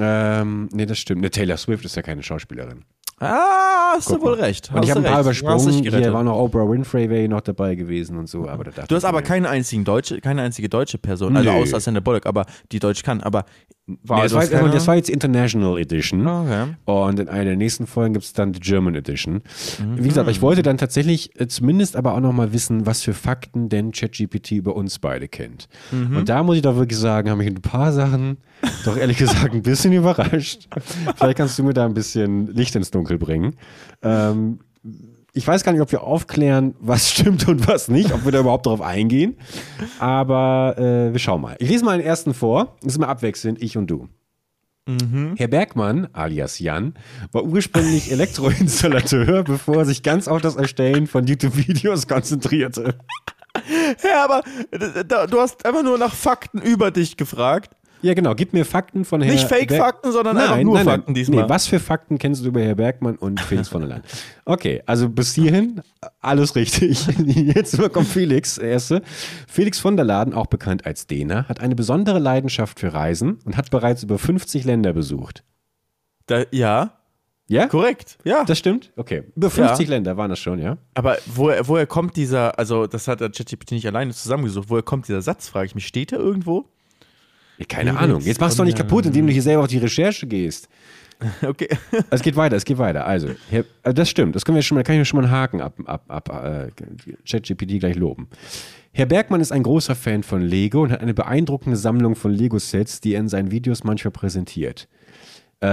ähm, 0.00 0.68
nee, 0.72 0.86
das 0.86 0.98
stimmt. 0.98 1.20
Ne, 1.20 1.30
Taylor 1.30 1.56
Swift 1.56 1.84
ist 1.84 1.94
ja 1.94 2.02
keine 2.02 2.22
Schauspielerin. 2.22 2.84
Ah, 3.20 3.92
hast 3.94 4.10
du 4.10 4.20
wohl 4.20 4.34
recht. 4.34 4.72
Und 4.74 4.84
ich 4.84 4.90
habe 4.90 5.00
ein 5.00 5.06
paar 5.12 5.20
übersprungen. 5.20 5.82
Hier 5.84 6.12
war 6.12 6.24
noch 6.24 6.36
Oprah 6.36 6.68
Winfrey 6.68 7.08
wäre 7.08 7.28
noch 7.28 7.42
dabei 7.42 7.76
gewesen 7.76 8.18
und 8.18 8.28
so. 8.28 8.48
Aber 8.48 8.64
da 8.64 8.72
dachte 8.72 8.88
Du 8.88 8.96
hast 8.96 9.04
aber 9.04 9.18
mir- 9.20 9.24
keine, 9.24 9.48
einzigen 9.48 9.84
deutsche, 9.84 10.20
keine 10.20 10.42
einzige 10.42 10.68
deutsche 10.68 10.98
Person, 10.98 11.36
also 11.36 11.48
außer 11.50 11.78
Sandra 11.78 12.00
Bullock, 12.00 12.26
aber 12.26 12.44
die 12.72 12.80
Deutsch 12.80 13.04
kann. 13.04 13.20
Aber 13.20 13.44
war 13.86 14.18
Nee, 14.18 14.22
das, 14.24 14.32
war 14.32 14.42
jetzt, 14.42 14.52
das 14.52 14.86
war 14.86 14.96
jetzt 14.96 15.10
International 15.10 15.78
Edition. 15.78 16.26
Okay. 16.26 16.74
Und 16.86 17.20
in 17.20 17.28
einer 17.28 17.44
der 17.44 17.56
nächsten 17.56 17.86
Folgen 17.86 18.14
gibt 18.14 18.24
es 18.24 18.32
dann 18.32 18.52
die 18.52 18.60
German 18.60 18.94
Edition. 18.94 19.42
Mhm. 19.78 20.02
Wie 20.02 20.08
gesagt, 20.08 20.30
ich 20.30 20.40
wollte 20.40 20.62
dann 20.62 20.78
tatsächlich 20.78 21.38
äh, 21.38 21.48
zumindest 21.48 21.96
aber 21.96 22.14
auch 22.14 22.20
nochmal 22.20 22.52
wissen, 22.52 22.86
was 22.86 23.02
für 23.02 23.12
Fakten 23.12 23.68
denn 23.68 23.92
ChatGPT 23.92 24.52
über 24.52 24.74
uns 24.74 24.98
beide 24.98 25.28
kennt. 25.28 25.68
Mhm. 25.92 26.16
Und 26.16 26.28
da 26.28 26.42
muss 26.42 26.56
ich 26.56 26.62
doch 26.62 26.76
wirklich 26.76 26.98
sagen, 26.98 27.28
haben 27.28 27.38
mich 27.38 27.48
ein 27.48 27.60
paar 27.60 27.92
Sachen 27.92 28.38
doch 28.84 28.96
ehrlich 28.96 29.18
gesagt 29.18 29.52
ein 29.52 29.62
bisschen 29.62 29.92
überrascht. 29.92 30.68
Vielleicht 31.16 31.36
kannst 31.36 31.58
du 31.58 31.64
mir 31.64 31.74
da 31.74 31.84
ein 31.84 31.94
bisschen 31.94 32.46
Licht 32.46 32.74
ins 32.76 32.90
Dunkel 32.90 33.18
bringen. 33.18 33.54
Ähm, 34.02 34.60
ich 35.34 35.46
weiß 35.46 35.64
gar 35.64 35.72
nicht, 35.72 35.82
ob 35.82 35.90
wir 35.92 36.02
aufklären, 36.02 36.74
was 36.78 37.10
stimmt 37.12 37.46
und 37.48 37.68
was 37.68 37.88
nicht, 37.88 38.12
ob 38.12 38.24
wir 38.24 38.32
da 38.32 38.40
überhaupt 38.40 38.66
drauf 38.66 38.80
eingehen. 38.80 39.36
Aber 39.98 40.76
äh, 40.78 41.12
wir 41.12 41.18
schauen 41.18 41.42
mal. 41.42 41.56
Ich 41.58 41.68
lese 41.68 41.84
mal 41.84 41.98
den 41.98 42.06
ersten 42.06 42.32
vor. 42.32 42.76
Das 42.80 42.92
ist 42.92 42.96
immer 42.96 43.08
abwechselnd, 43.08 43.60
ich 43.60 43.76
und 43.76 43.88
du. 43.88 44.08
Herr 45.36 45.48
Bergmann, 45.48 46.08
alias 46.12 46.58
Jan, 46.58 46.92
war 47.32 47.42
ursprünglich 47.42 48.12
Elektroinstallateur, 48.12 49.42
bevor 49.42 49.76
er 49.78 49.84
sich 49.86 50.02
ganz 50.02 50.28
auf 50.28 50.42
das 50.42 50.56
Erstellen 50.56 51.06
von 51.06 51.26
YouTube-Videos 51.26 52.06
konzentrierte. 52.06 52.98
Ja, 54.02 54.24
aber 54.24 54.42
du 55.26 55.40
hast 55.40 55.64
einfach 55.64 55.82
nur 55.82 55.96
nach 55.96 56.12
Fakten 56.12 56.60
über 56.60 56.90
dich 56.90 57.16
gefragt. 57.16 57.74
Ja, 58.04 58.12
genau. 58.12 58.34
Gib 58.34 58.52
mir 58.52 58.66
Fakten 58.66 59.06
von 59.06 59.22
Herr 59.22 59.32
Nicht 59.32 59.48
Fake-Fakten, 59.48 60.12
sondern 60.12 60.36
einfach 60.36 60.60
nur 60.62 60.78
Fakten 60.80 61.14
diesmal. 61.14 61.44
Nee, 61.44 61.48
was 61.48 61.66
für 61.66 61.80
Fakten 61.80 62.18
kennst 62.18 62.44
du 62.44 62.48
über 62.48 62.60
Herr 62.60 62.74
Bergmann 62.74 63.16
und 63.16 63.40
Felix 63.48 63.68
von 63.68 63.80
der 63.80 63.88
Leyen? 63.88 64.02
Okay, 64.44 64.82
also 64.84 65.08
bis 65.08 65.32
hierhin 65.34 65.80
alles 66.20 66.54
richtig. 66.54 67.06
Jetzt 67.26 67.78
kommt 67.94 68.06
Felix, 68.06 68.58
erste. 68.58 69.00
Felix 69.48 69.80
von 69.80 69.96
der 69.96 70.04
Laden, 70.04 70.34
auch 70.34 70.46
bekannt 70.48 70.84
als 70.84 71.06
Dena, 71.06 71.48
hat 71.48 71.60
eine 71.60 71.74
besondere 71.74 72.18
Leidenschaft 72.18 72.78
für 72.78 72.92
Reisen 72.92 73.38
und 73.46 73.56
hat 73.56 73.70
bereits 73.70 74.02
über 74.02 74.18
50 74.18 74.64
Länder 74.64 74.92
besucht. 74.92 75.42
Da, 76.26 76.44
ja, 76.50 76.92
Ja? 77.48 77.68
korrekt. 77.68 78.18
Ja. 78.24 78.44
Das 78.44 78.58
stimmt? 78.58 78.92
Okay. 78.96 79.22
Über 79.34 79.48
50 79.48 79.86
Ja. 79.88 79.94
Länder 79.94 80.18
waren 80.18 80.28
das 80.28 80.40
schon, 80.40 80.58
ja? 80.58 80.76
Aber 80.92 81.16
woher, 81.26 81.66
woher 81.68 81.86
kommt 81.86 82.16
dieser, 82.16 82.58
also 82.58 82.86
das 82.86 83.08
hat 83.08 83.20
der 83.20 83.30
ChatGPT 83.30 83.72
nicht 83.72 83.86
alleine 83.86 84.12
zusammengesucht, 84.12 84.68
woher 84.68 84.82
kommt 84.82 85.08
dieser 85.08 85.22
Satz, 85.22 85.48
frage 85.48 85.66
ich 85.66 85.74
mich. 85.74 85.86
Steht 85.86 86.12
er 86.12 86.18
irgendwo? 86.18 86.66
Keine 87.68 87.90
Felix 87.90 88.02
Ahnung. 88.04 88.20
Jetzt 88.22 88.40
machst 88.40 88.58
du 88.58 88.62
doch 88.62 88.66
nicht 88.66 88.76
kaputt, 88.76 89.06
indem 89.06 89.26
du 89.26 89.32
hier 89.32 89.42
selber 89.42 89.62
auf 89.62 89.68
die 89.68 89.78
Recherche 89.78 90.26
gehst. 90.26 90.68
Okay. 91.42 91.68
Es 92.10 92.22
geht 92.22 92.36
weiter, 92.36 92.56
es 92.56 92.64
geht 92.64 92.76
weiter. 92.76 93.06
Also, 93.06 93.30
Herr, 93.48 93.64
äh, 93.84 93.94
das 93.94 94.10
stimmt. 94.10 94.34
Das 94.34 94.44
können 94.44 94.56
wir 94.56 94.62
schon 94.62 94.74
mal, 94.76 94.82
da 94.82 94.86
kann 94.88 94.96
ich 94.96 94.98
mir 94.98 95.04
schon 95.04 95.20
mal 95.20 95.26
einen 95.26 95.32
Haken 95.32 95.60
ab, 95.60 95.74
ab, 95.86 96.04
ab 96.08 96.44
äh, 96.44 96.70
ChatGPT 97.24 97.78
gleich 97.80 97.96
loben. 97.96 98.28
Herr 98.92 99.06
Bergmann 99.06 99.40
ist 99.40 99.52
ein 99.52 99.62
großer 99.62 99.94
Fan 99.94 100.22
von 100.22 100.42
Lego 100.42 100.82
und 100.82 100.90
hat 100.90 101.00
eine 101.00 101.14
beeindruckende 101.14 101.76
Sammlung 101.76 102.14
von 102.14 102.32
Lego-Sets, 102.32 103.00
die 103.00 103.14
er 103.14 103.20
in 103.20 103.28
seinen 103.28 103.50
Videos 103.50 103.84
manchmal 103.84 104.10
präsentiert. 104.12 104.88
Äh, 105.60 105.66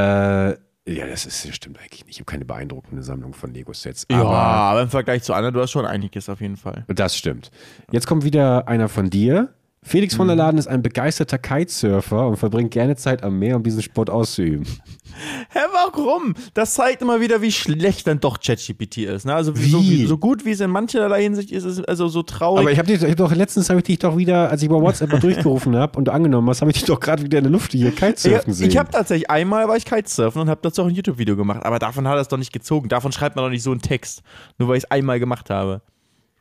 ja, 0.87 1.05
das 1.07 1.25
ist 1.25 1.45
das 1.45 1.55
stimmt 1.55 1.79
eigentlich 1.79 2.05
nicht. 2.05 2.15
Ich 2.15 2.19
habe 2.19 2.25
keine 2.25 2.45
beeindruckende 2.45 3.03
Sammlung 3.03 3.33
von 3.33 3.53
Lego-Sets. 3.53 4.07
Ja, 4.09 4.21
Aber 4.21 4.31
aber 4.31 4.81
im 4.83 4.89
Vergleich 4.89 5.23
zu 5.23 5.33
anderen, 5.33 5.53
du 5.53 5.61
hast 5.61 5.71
schon 5.71 5.85
einiges 5.85 6.29
auf 6.29 6.41
jeden 6.41 6.57
Fall. 6.57 6.85
das 6.87 7.15
stimmt. 7.17 7.51
Jetzt 7.91 8.07
kommt 8.07 8.23
wieder 8.23 8.67
einer 8.67 8.89
von 8.89 9.09
dir. 9.09 9.53
Felix 9.83 10.13
von 10.13 10.27
der 10.27 10.35
Laden 10.35 10.59
ist 10.59 10.67
ein 10.67 10.83
begeisterter 10.83 11.39
Kitesurfer 11.39 12.27
und 12.27 12.37
verbringt 12.37 12.69
gerne 12.69 12.95
Zeit 12.95 13.23
am 13.23 13.39
Meer, 13.39 13.55
um 13.55 13.63
diesen 13.63 13.81
Sport 13.81 14.11
auszuüben. 14.11 14.65
Hä, 15.49 15.59
warum? 15.73 16.35
Das 16.53 16.75
zeigt 16.75 17.01
immer 17.01 17.19
wieder, 17.19 17.41
wie 17.41 17.51
schlecht 17.51 18.05
dann 18.05 18.19
doch 18.19 18.39
ChatGPT 18.39 18.99
ist. 18.99 19.25
Ne? 19.25 19.33
Also 19.33 19.57
wie? 19.57 19.69
So, 19.69 19.81
Wie? 19.81 20.05
so 20.05 20.19
gut, 20.19 20.45
wie 20.45 20.51
es 20.51 20.59
in 20.59 20.69
mancherlei 20.69 21.23
Hinsicht 21.23 21.51
ist, 21.51 21.63
ist 21.65 21.79
es 21.79 21.85
also 21.85 22.07
so 22.09 22.21
traurig. 22.21 22.61
Aber 22.61 22.71
ich 22.71 22.77
habe 22.77 22.87
dich, 22.87 23.01
ich 23.01 23.09
hab 23.09 23.17
doch 23.17 23.33
letztens 23.33 23.69
habe 23.69 23.79
ich 23.79 23.85
dich 23.85 23.99
doch 23.99 24.15
wieder, 24.17 24.51
als 24.51 24.61
ich 24.61 24.69
bei 24.69 24.75
WhatsApp 24.75 25.11
mal 25.11 25.19
durchgerufen 25.19 25.75
habe 25.75 25.97
und 25.97 26.05
du 26.05 26.13
angenommen 26.13 26.47
hast, 26.47 26.61
habe 26.61 26.69
ich 26.69 26.77
dich 26.77 26.85
doch 26.85 26.99
gerade 26.99 27.23
wieder 27.23 27.39
in 27.39 27.45
der 27.45 27.51
Luft 27.51 27.71
hier 27.71 27.89
ich 27.89 27.95
Kitesurfen 27.95 28.53
sehen. 28.53 28.69
ich 28.69 28.77
habe 28.77 28.91
tatsächlich 28.91 29.31
einmal 29.31 29.67
war 29.67 29.77
ich 29.77 29.85
Kitesurfen 29.85 30.43
und 30.43 30.49
habe 30.49 30.61
dazu 30.61 30.83
auch 30.83 30.87
ein 30.87 30.93
YouTube-Video 30.95 31.35
gemacht, 31.35 31.65
aber 31.65 31.79
davon 31.79 32.07
hat 32.07 32.15
er 32.15 32.21
es 32.21 32.27
doch 32.27 32.37
nicht 32.37 32.53
gezogen. 32.53 32.87
Davon 32.87 33.11
schreibt 33.11 33.35
man 33.35 33.43
doch 33.45 33.51
nicht 33.51 33.63
so 33.63 33.71
einen 33.71 33.81
Text, 33.81 34.21
nur 34.59 34.69
weil 34.69 34.77
ich 34.77 34.83
es 34.83 34.91
einmal 34.91 35.19
gemacht 35.19 35.49
habe. 35.49 35.81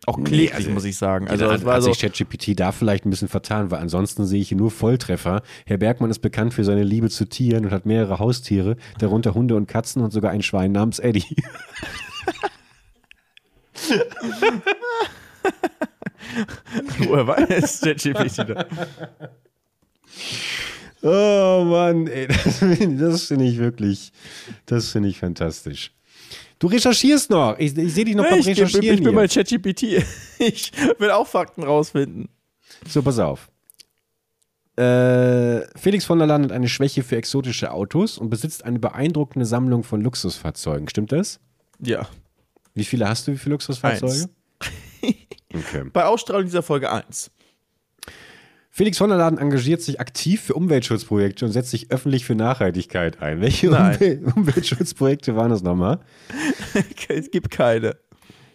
Auch 0.06 0.16
kläglich, 0.22 0.54
also- 0.54 0.70
muss 0.70 0.84
ich 0.84 0.96
sagen. 0.96 1.28
also 1.28 1.44
es 1.50 1.64
war 1.64 1.74
hat 1.74 1.82
so, 1.82 1.92
sich 1.92 2.00
ChatGPT 2.00 2.58
da 2.58 2.72
vielleicht 2.72 3.04
ein 3.04 3.10
bisschen 3.10 3.28
vertan, 3.28 3.70
weil 3.70 3.80
ansonsten 3.80 4.24
sehe 4.24 4.40
ich 4.40 4.48
hier 4.48 4.56
nur 4.56 4.70
Volltreffer. 4.70 5.42
Herr 5.66 5.76
Bergmann 5.76 6.10
ist 6.10 6.20
bekannt 6.20 6.54
für 6.54 6.64
seine 6.64 6.84
Liebe 6.84 7.10
zu 7.10 7.26
Tieren 7.26 7.66
und 7.66 7.70
hat 7.70 7.84
mehrere 7.84 8.18
Haustiere, 8.18 8.76
darunter 8.98 9.34
Hunde 9.34 9.56
und 9.56 9.66
Katzen 9.66 10.02
und 10.02 10.10
sogar 10.10 10.30
ein 10.30 10.42
Schwein 10.42 10.72
namens 10.72 10.98
Eddie. 11.00 11.24
woher 17.06 17.26
weiß 17.26 17.80
ChatGPT 17.80 18.38
da? 18.48 18.66
Oh 21.02 21.64
Mann, 21.64 22.06
ey, 22.06 22.26
das, 22.26 22.60
das 22.98 23.24
finde 23.24 23.46
ich 23.46 23.58
wirklich, 23.58 24.12
das 24.66 24.90
finde 24.90 25.08
ich 25.08 25.18
fantastisch. 25.18 25.92
Du 26.60 26.66
recherchierst 26.66 27.30
noch. 27.30 27.58
Ich, 27.58 27.76
ich 27.76 27.94
sehe 27.94 28.04
dich 28.04 28.14
noch 28.14 28.28
beim 28.28 28.38
Ich, 28.38 28.46
Recherchieren 28.46 28.98
ich 28.98 29.02
bin 29.02 29.14
bei 29.14 29.26
ChatGPT. 29.26 30.04
Ich 30.38 30.72
will 30.98 31.10
auch 31.10 31.26
Fakten 31.26 31.64
rausfinden. 31.64 32.28
So, 32.86 33.02
pass 33.02 33.18
auf. 33.18 33.50
Äh, 34.76 35.66
Felix 35.78 36.04
von 36.04 36.18
der 36.18 36.26
Land 36.26 36.46
hat 36.46 36.52
eine 36.52 36.68
Schwäche 36.68 37.02
für 37.02 37.16
exotische 37.16 37.72
Autos 37.72 38.16
und 38.16 38.30
besitzt 38.30 38.64
eine 38.64 38.78
beeindruckende 38.78 39.44
Sammlung 39.44 39.82
von 39.82 40.00
Luxusfahrzeugen. 40.00 40.88
Stimmt 40.88 41.12
das? 41.12 41.40
Ja. 41.78 42.08
Wie 42.74 42.84
viele 42.84 43.08
hast 43.08 43.26
du 43.26 43.36
für 43.36 43.50
Luxusfahrzeuge? 43.50 44.12
Eins. 44.12 44.28
Okay. 45.52 45.84
Bei 45.92 46.04
Ausstrahlung 46.04 46.44
dieser 46.44 46.62
Folge 46.62 46.90
1. 46.90 47.30
Felix 48.80 48.96
von 48.96 49.10
der 49.10 49.18
Laden 49.18 49.38
engagiert 49.38 49.82
sich 49.82 50.00
aktiv 50.00 50.40
für 50.40 50.54
Umweltschutzprojekte 50.54 51.44
und 51.44 51.52
setzt 51.52 51.70
sich 51.70 51.90
öffentlich 51.90 52.24
für 52.24 52.34
Nachhaltigkeit 52.34 53.20
ein. 53.20 53.42
Welche. 53.42 53.68
Umwel 53.68 54.22
Umweltschutzprojekte 54.36 55.36
waren 55.36 55.50
das 55.50 55.62
nochmal? 55.62 56.00
es 57.10 57.30
gibt 57.30 57.50
keine. 57.50 57.96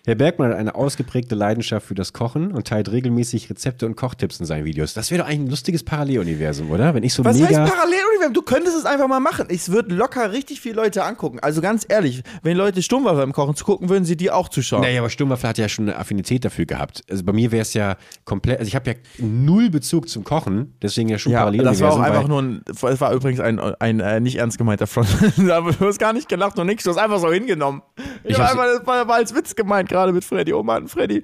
Herr 0.05 0.15
Bergmann 0.15 0.51
hat 0.51 0.57
eine 0.57 0.75
ausgeprägte 0.75 1.35
Leidenschaft 1.35 1.87
für 1.87 1.95
das 1.95 2.13
Kochen 2.13 2.51
und 2.51 2.67
teilt 2.67 2.91
regelmäßig 2.91 3.49
Rezepte 3.49 3.85
und 3.85 3.95
Kochtipps 3.95 4.39
in 4.39 4.45
seinen 4.45 4.65
Videos. 4.65 4.93
Das 4.93 5.09
wäre 5.11 5.21
doch 5.23 5.27
eigentlich 5.27 5.41
ein 5.41 5.49
lustiges 5.49 5.83
Paralleluniversum, 5.83 6.69
oder? 6.69 6.93
Wenn 6.93 7.03
ich 7.03 7.13
so 7.13 7.25
Was 7.25 7.37
mega. 7.37 7.47
heißt 7.47 7.73
Paralleluniversum? 7.73 8.33
Du 8.33 8.41
könntest 8.43 8.77
es 8.77 8.85
einfach 8.85 9.07
mal 9.07 9.19
machen. 9.19 9.47
Es 9.49 9.71
wird 9.71 9.91
locker 9.91 10.31
richtig 10.31 10.61
viele 10.61 10.75
Leute 10.75 11.03
angucken. 11.03 11.39
Also 11.39 11.61
ganz 11.61 11.85
ehrlich, 11.89 12.21
wenn 12.43 12.55
Leute 12.55 12.81
Sturmwaffe 12.83 13.23
im 13.23 13.33
Kochen 13.33 13.55
zu 13.55 13.65
gucken, 13.65 13.89
würden 13.89 14.05
sie 14.05 14.15
dir 14.15 14.35
auch 14.35 14.49
zuschauen. 14.49 14.81
Naja, 14.81 14.99
aber 15.01 15.09
Sturmwaffel 15.09 15.49
hat 15.49 15.57
ja 15.57 15.67
schon 15.69 15.89
eine 15.89 15.97
Affinität 15.97 16.45
dafür 16.45 16.65
gehabt. 16.65 17.03
Also 17.09 17.23
bei 17.23 17.33
mir 17.33 17.51
wäre 17.51 17.63
es 17.63 17.73
ja 17.73 17.97
komplett, 18.25 18.59
also 18.59 18.67
ich 18.67 18.75
habe 18.75 18.91
ja 18.91 18.95
null 19.17 19.69
Bezug 19.69 20.07
zum 20.09 20.23
Kochen, 20.23 20.75
deswegen 20.81 21.09
ja 21.09 21.17
schon 21.17 21.31
Ja, 21.31 21.39
parallel. 21.39 21.63
das 21.63 21.81
war 21.81 21.93
auch 21.93 21.99
einfach 21.99 22.27
nur 22.27 22.41
ein, 22.41 22.61
es 22.69 23.01
war 23.01 23.11
übrigens 23.11 23.39
ein, 23.39 23.59
ein 23.59 23.99
äh, 23.99 24.19
nicht 24.19 24.35
ernst 24.37 24.57
gemeinter 24.57 24.85
Front. 24.87 25.07
Aber 25.49 25.71
du 25.71 25.85
hast 25.87 25.97
gar 25.99 26.13
nicht 26.13 26.29
gelacht 26.29 26.59
und 26.59 26.67
nichts, 26.67 26.83
du 26.83 26.91
hast 26.91 26.97
einfach 26.97 27.19
so 27.19 27.31
hingenommen. 27.31 27.81
Ich, 28.23 28.31
Ich 28.31 28.37
war 28.37 28.49
hab's- 28.49 28.59
einfach, 28.59 28.77
das 28.79 28.87
war, 28.87 29.07
war 29.07 29.15
als 29.15 29.33
Witz 29.35 29.55
gemeint, 29.55 29.89
gerade 29.95 30.11
mit 30.11 30.25
Freddy. 30.25 30.53
Oh 30.53 30.63
Mann, 30.63 30.87
Freddy, 30.87 31.21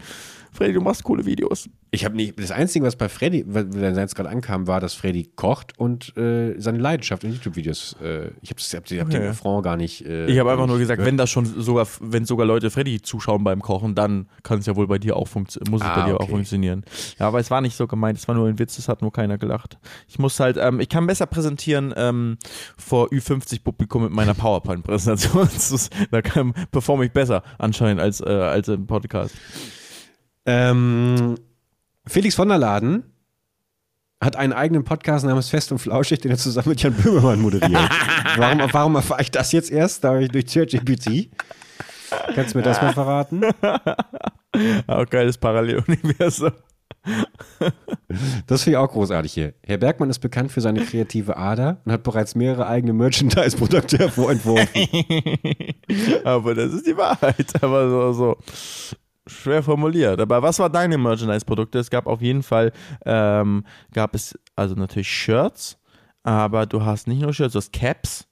Freddy, 0.51 0.73
du 0.73 0.81
machst 0.81 1.03
coole 1.03 1.25
Videos. 1.25 1.69
Ich 1.91 2.03
habe 2.05 2.15
nicht, 2.15 2.37
das 2.39 2.51
Einzige, 2.51 2.85
was 2.85 2.95
bei 2.95 3.07
Freddy, 3.09 3.45
was 3.47 3.65
jetzt 3.97 4.15
gerade 4.15 4.29
ankam, 4.29 4.67
war, 4.67 4.79
dass 4.79 4.93
Freddy 4.93 5.29
kocht 5.35 5.77
und 5.79 6.15
äh, 6.17 6.55
seine 6.59 6.77
Leidenschaft 6.77 7.23
in 7.23 7.31
YouTube-Videos. 7.33 7.95
Äh, 8.01 8.31
ich 8.41 8.49
habe 8.51 8.61
hab, 8.61 8.83
hab 8.83 9.09
den. 9.09 9.21
Refrain 9.23 9.61
gar 9.61 9.77
nicht. 9.77 10.05
Äh, 10.05 10.27
Ich 10.27 10.37
habe 10.39 10.51
einfach 10.51 10.67
nur 10.67 10.77
gesagt, 10.77 10.97
gehört. 10.97 11.07
wenn 11.07 11.17
das 11.17 11.29
schon 11.29 11.45
sogar, 11.45 11.87
wenn 12.01 12.25
sogar 12.25 12.45
Leute 12.45 12.69
Freddy 12.69 13.01
zuschauen 13.01 13.43
beim 13.43 13.61
Kochen, 13.61 13.95
dann 13.95 14.27
kann 14.43 14.59
es 14.59 14.65
ja 14.65 14.75
wohl 14.75 14.87
bei 14.87 14.99
dir 14.99 15.15
auch 15.15 15.27
funktionieren, 15.27 15.71
muss 15.71 15.81
es 15.81 15.87
Ah, 15.87 15.99
bei 16.01 16.05
dir 16.09 16.15
auch 16.15 16.21
okay. 16.21 16.31
funktionieren. 16.31 16.83
Ja, 17.19 17.27
aber 17.27 17.39
es 17.39 17.49
war 17.49 17.61
nicht 17.61 17.75
so 17.75 17.87
gemeint, 17.87 18.17
es 18.17 18.27
war 18.27 18.35
nur 18.35 18.47
ein 18.47 18.59
Witz, 18.59 18.77
es 18.77 18.87
hat 18.89 19.01
nur 19.01 19.11
keiner 19.11 19.37
gelacht. 19.37 19.77
Ich 20.07 20.19
muss 20.19 20.39
halt, 20.39 20.57
ähm, 20.57 20.79
ich 20.79 20.89
kann 20.89 21.07
besser 21.07 21.25
präsentieren 21.25 21.93
ähm, 21.95 22.37
vor 22.77 23.07
Ü50 23.09 23.63
Publikum 23.63 24.03
mit 24.03 24.11
meiner 24.11 24.33
PowerPoint-Präsentation. 24.33 25.49
Da 26.11 26.21
kann, 26.21 26.53
performe 26.71 27.05
ich 27.05 27.11
besser 27.11 27.43
anscheinend 27.57 28.01
als, 28.01 28.19
äh, 28.21 28.25
als 28.29 28.67
im 28.67 28.87
Podcast. 28.87 29.33
Ähm, 30.45 31.35
Felix 32.05 32.35
von 32.35 32.49
der 32.49 32.57
Laden 32.57 33.03
hat 34.21 34.35
einen 34.35 34.53
eigenen 34.53 34.83
Podcast 34.83 35.25
namens 35.25 35.49
Fest 35.49 35.71
und 35.71 35.79
Flauschig, 35.79 36.19
den 36.21 36.31
er 36.31 36.37
zusammen 36.37 36.69
mit 36.69 36.81
Jan 36.81 36.93
Böhmermann 36.93 37.41
moderiert. 37.41 37.71
warum, 38.37 38.61
warum 38.71 38.95
erfahre 38.95 39.21
ich 39.21 39.31
das 39.31 39.51
jetzt 39.51 39.71
erst? 39.71 40.03
Da 40.03 40.19
durch 40.19 40.45
ChatGPT. 40.45 41.29
Kannst 42.35 42.53
du 42.53 42.59
mir 42.59 42.63
das 42.63 42.81
mal 42.81 42.93
verraten? 42.93 43.41
Auch 44.87 45.05
geiles 45.09 45.37
Paralleluniversum. 45.37 46.51
Das 48.45 48.63
finde 48.63 48.77
ich 48.77 48.83
auch 48.83 48.91
großartig 48.91 49.33
hier. 49.33 49.53
Herr 49.63 49.77
Bergmann 49.77 50.09
ist 50.09 50.19
bekannt 50.19 50.51
für 50.51 50.61
seine 50.61 50.83
kreative 50.83 51.37
Ader 51.37 51.81
und 51.85 51.91
hat 51.93 52.03
bereits 52.03 52.35
mehrere 52.35 52.67
eigene 52.67 52.93
Merchandise-Produkte 52.93 53.97
hervorentworfen. 53.97 54.87
Aber 56.23 56.53
das 56.53 56.73
ist 56.73 56.85
die 56.85 56.97
Wahrheit. 56.97 57.63
Aber 57.63 57.89
so, 57.89 58.13
so 58.13 58.37
schwer 59.27 59.61
formuliert. 59.63 60.19
Aber 60.19 60.41
was 60.41 60.59
war 60.59 60.69
deine 60.69 60.97
Merchandise-Produkte? 60.97 61.79
Es 61.79 61.89
gab 61.89 62.07
auf 62.07 62.21
jeden 62.21 62.43
Fall, 62.43 62.71
ähm, 63.05 63.63
gab 63.93 64.15
es 64.15 64.37
also 64.55 64.75
natürlich 64.75 65.09
Shirts, 65.09 65.77
aber 66.23 66.65
du 66.65 66.83
hast 66.83 67.07
nicht 67.07 67.21
nur 67.21 67.33
Shirts, 67.33 67.53
du 67.53 67.57
hast 67.57 67.73
Caps. 67.73 68.27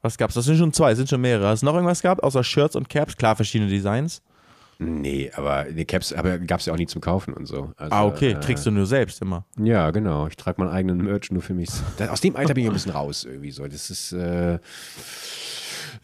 Was 0.00 0.18
gab's? 0.18 0.34
Das 0.34 0.44
sind 0.46 0.56
schon 0.58 0.72
zwei, 0.72 0.94
sind 0.96 1.08
schon 1.08 1.20
mehrere. 1.20 1.46
Hast 1.48 1.62
du 1.62 1.66
noch 1.66 1.74
irgendwas 1.74 2.02
gehabt, 2.02 2.22
außer 2.24 2.42
Shirts 2.42 2.74
und 2.74 2.88
Caps? 2.88 3.16
Klar, 3.16 3.36
verschiedene 3.36 3.70
Designs. 3.70 4.20
nee, 4.78 5.30
aber 5.36 5.64
die 5.64 5.84
Caps 5.84 6.12
gab 6.46 6.58
es 6.58 6.66
ja 6.66 6.72
auch 6.72 6.76
nie 6.76 6.88
zum 6.88 7.00
Kaufen 7.00 7.34
und 7.34 7.46
so. 7.46 7.70
Also, 7.76 7.94
Ah, 7.94 8.04
okay. 8.04 8.32
äh, 8.32 8.40
Trägst 8.40 8.66
du 8.66 8.72
nur 8.72 8.86
selbst 8.86 9.22
immer. 9.22 9.44
Ja, 9.56 9.92
genau. 9.92 10.26
Ich 10.26 10.36
trage 10.36 10.60
meinen 10.60 10.72
eigenen 10.74 10.96
Merch 11.04 11.30
nur 11.30 11.40
für 11.42 11.54
mich. 11.54 11.68
Aus 12.08 12.20
dem 12.20 12.34
Alter 12.34 12.54
bin 12.54 12.64
ich 12.64 12.70
ein 12.70 12.72
bisschen 12.72 12.90
raus 12.90 13.22
irgendwie 13.22 13.52
so. 13.52 13.64
Das 13.68 13.90
ist. 13.90 14.12
Äh, 14.12 14.58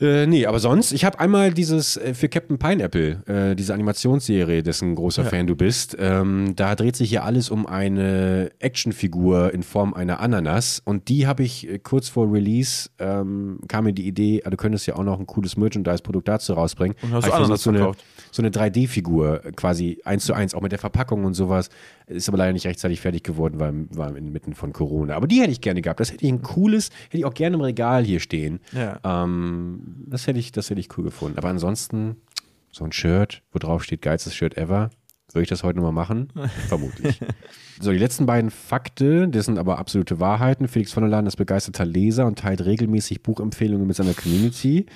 äh, 0.01 0.27
nee, 0.27 0.47
aber 0.47 0.61
sonst, 0.61 0.93
ich 0.93 1.05
habe 1.05 1.19
einmal 1.19 1.53
dieses 1.53 1.97
äh, 1.97 2.15
für 2.15 2.29
Captain 2.29 2.59
Pineapple, 2.59 3.23
äh, 3.27 3.57
diese 3.57 3.75
Animationsserie, 3.75 4.63
dessen 4.63 4.95
großer 4.95 5.25
Fan 5.25 5.47
du 5.47 5.57
bist. 5.57 5.97
Ähm, 5.99 6.55
da 6.55 6.75
dreht 6.77 6.95
sich 6.95 7.11
ja 7.11 7.23
alles 7.23 7.51
um 7.51 7.67
eine 7.67 8.51
Actionfigur 8.61 9.53
in 9.53 9.63
Form 9.63 9.95
einer 9.95 10.21
Ananas. 10.21 10.81
Und 10.85 11.09
die 11.09 11.27
habe 11.27 11.43
ich 11.43 11.69
äh, 11.69 11.79
kurz 11.79 12.09
vor 12.09 12.33
Release, 12.33 12.91
ähm, 12.99 13.59
kam 13.67 13.85
mir 13.85 13.93
die 13.93 14.07
Idee, 14.07 14.43
ah, 14.45 14.51
du 14.51 14.57
könntest 14.57 14.87
ja 14.87 14.95
auch 14.95 15.03
noch 15.03 15.19
ein 15.19 15.27
cooles 15.27 15.57
Merchandise-Produkt 15.57 16.29
dazu 16.29 16.53
rausbringen. 16.53 16.97
Und 17.03 17.13
hast 17.13 17.27
du 17.27 17.33
Ananas 17.33 17.63
so 17.63 17.71
eine, 17.71 17.93
so 18.31 18.43
eine 18.43 18.51
3D-Figur 18.51 19.45
äh, 19.45 19.53
quasi 19.53 20.01
eins 20.05 20.25
zu 20.25 20.33
eins, 20.33 20.55
auch 20.55 20.63
mit 20.63 20.71
der 20.71 20.79
Verpackung 20.79 21.25
und 21.25 21.35
sowas. 21.35 21.71
Ist 22.07 22.29
aber 22.29 22.39
leider 22.39 22.53
nicht 22.53 22.67
rechtzeitig 22.67 23.01
fertig 23.01 23.23
geworden, 23.23 23.59
weil 23.59 23.75
war 23.91 24.17
inmitten 24.17 24.55
von 24.55 24.73
Corona. 24.73 25.15
Aber 25.15 25.27
die 25.27 25.41
hätte 25.41 25.51
ich 25.51 25.61
gerne 25.61 25.83
gehabt. 25.83 26.01
Das 26.01 26.11
hätte 26.11 26.25
ich 26.25 26.33
ein 26.33 26.43
cooles, 26.43 26.91
hätte 27.07 27.19
ich 27.19 27.25
auch 27.25 27.35
gerne 27.35 27.57
im 27.57 27.61
Regal 27.61 28.05
hier 28.05 28.21
stehen. 28.21 28.61
Ja. 28.73 28.99
Ähm, 29.05 29.88
das 30.07 30.27
hätte 30.27 30.39
ich, 30.39 30.53
das 30.53 30.71
hätte 30.71 30.81
ich 30.81 30.97
cool 30.97 31.05
gefunden. 31.05 31.39
Aber 31.39 31.49
ansonsten 31.49 32.17
so 32.71 32.85
ein 32.85 32.93
Shirt, 32.93 33.43
wo 33.53 33.59
drauf 33.59 33.85
steht 33.85 34.03
geilstes 34.03 34.35
Shirt 34.35 34.57
ever. 34.57 34.91
Würde 35.33 35.43
ich 35.43 35.49
das 35.49 35.63
heute 35.63 35.77
nochmal 35.77 35.93
machen? 35.93 36.33
Vermutlich. 36.69 37.21
So, 37.81 37.93
die 37.93 37.99
letzten 37.99 38.25
beiden 38.25 38.51
Fakte, 38.51 39.29
das 39.29 39.45
sind 39.45 39.59
aber 39.59 39.79
absolute 39.79 40.21
Wahrheiten. 40.21 40.69
Felix 40.69 40.91
von 40.91 41.03
der 41.03 41.11
Laden 41.11 41.27
ist 41.27 41.37
begeisterter 41.37 41.85
Leser 41.85 42.25
und 42.27 42.39
teilt 42.39 42.65
regelmäßig 42.65 43.23
Buchempfehlungen 43.23 43.87
mit 43.87 43.95
seiner 43.95 44.15
Community. 44.15 44.87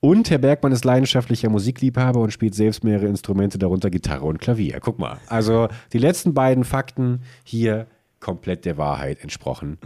Und 0.00 0.30
Herr 0.30 0.38
Bergmann 0.38 0.72
ist 0.72 0.84
leidenschaftlicher 0.84 1.48
Musikliebhaber 1.48 2.20
und 2.20 2.32
spielt 2.32 2.56
selbst 2.56 2.82
mehrere 2.82 3.06
Instrumente, 3.06 3.56
darunter 3.56 3.88
Gitarre 3.88 4.24
und 4.24 4.40
Klavier. 4.40 4.80
Guck 4.80 4.98
mal. 4.98 5.20
Also 5.28 5.68
die 5.92 5.98
letzten 5.98 6.34
beiden 6.34 6.64
Fakten 6.64 7.22
hier 7.44 7.86
komplett 8.18 8.64
der 8.64 8.78
Wahrheit 8.78 9.22
entsprochen. 9.22 9.78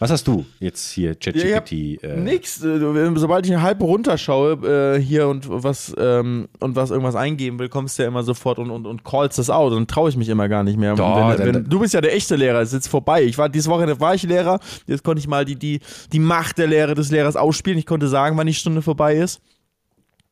Was 0.00 0.12
hast 0.12 0.28
du 0.28 0.46
jetzt 0.60 0.92
hier, 0.92 1.16
ChatGPT? 1.16 1.72
Ja, 2.02 2.10
äh, 2.10 2.16
nix. 2.16 2.62
Äh, 2.62 2.78
sobald 3.16 3.46
ich 3.46 3.52
eine 3.52 3.62
halbe 3.62 3.84
runterschaue 3.84 4.96
äh, 4.96 5.00
hier 5.00 5.26
und 5.26 5.46
was 5.48 5.92
ähm, 5.98 6.48
und 6.60 6.76
was 6.76 6.90
irgendwas 6.90 7.16
eingeben 7.16 7.58
will, 7.58 7.68
kommst 7.68 7.98
du 7.98 8.02
ja 8.02 8.08
immer 8.08 8.22
sofort 8.22 8.60
und, 8.60 8.70
und, 8.70 8.86
und 8.86 9.04
callst 9.04 9.38
das 9.38 9.50
out. 9.50 9.72
Dann 9.72 9.88
traue 9.88 10.08
ich 10.08 10.16
mich 10.16 10.28
immer 10.28 10.48
gar 10.48 10.62
nicht 10.62 10.78
mehr. 10.78 10.94
Doch, 10.94 11.38
wenn, 11.38 11.54
wenn, 11.54 11.64
du 11.64 11.80
bist 11.80 11.94
ja 11.94 12.00
der 12.00 12.14
echte 12.14 12.36
Lehrer, 12.36 12.60
es 12.60 12.68
ist 12.68 12.74
jetzt 12.74 12.88
vorbei. 12.88 13.24
Ich 13.24 13.38
war 13.38 13.48
diese 13.48 13.70
Woche 13.70 13.98
war 13.98 14.14
ich 14.14 14.22
Lehrer, 14.22 14.60
jetzt 14.86 15.02
konnte 15.02 15.18
ich 15.18 15.26
mal 15.26 15.44
die, 15.44 15.56
die, 15.56 15.80
die 16.12 16.20
Macht 16.20 16.58
der 16.58 16.68
Lehre 16.68 16.94
des 16.94 17.10
Lehrers 17.10 17.34
ausspielen. 17.34 17.78
Ich 17.78 17.86
konnte 17.86 18.06
sagen, 18.06 18.36
wann 18.36 18.46
die 18.46 18.54
Stunde 18.54 18.82
vorbei 18.82 19.16
ist. 19.16 19.40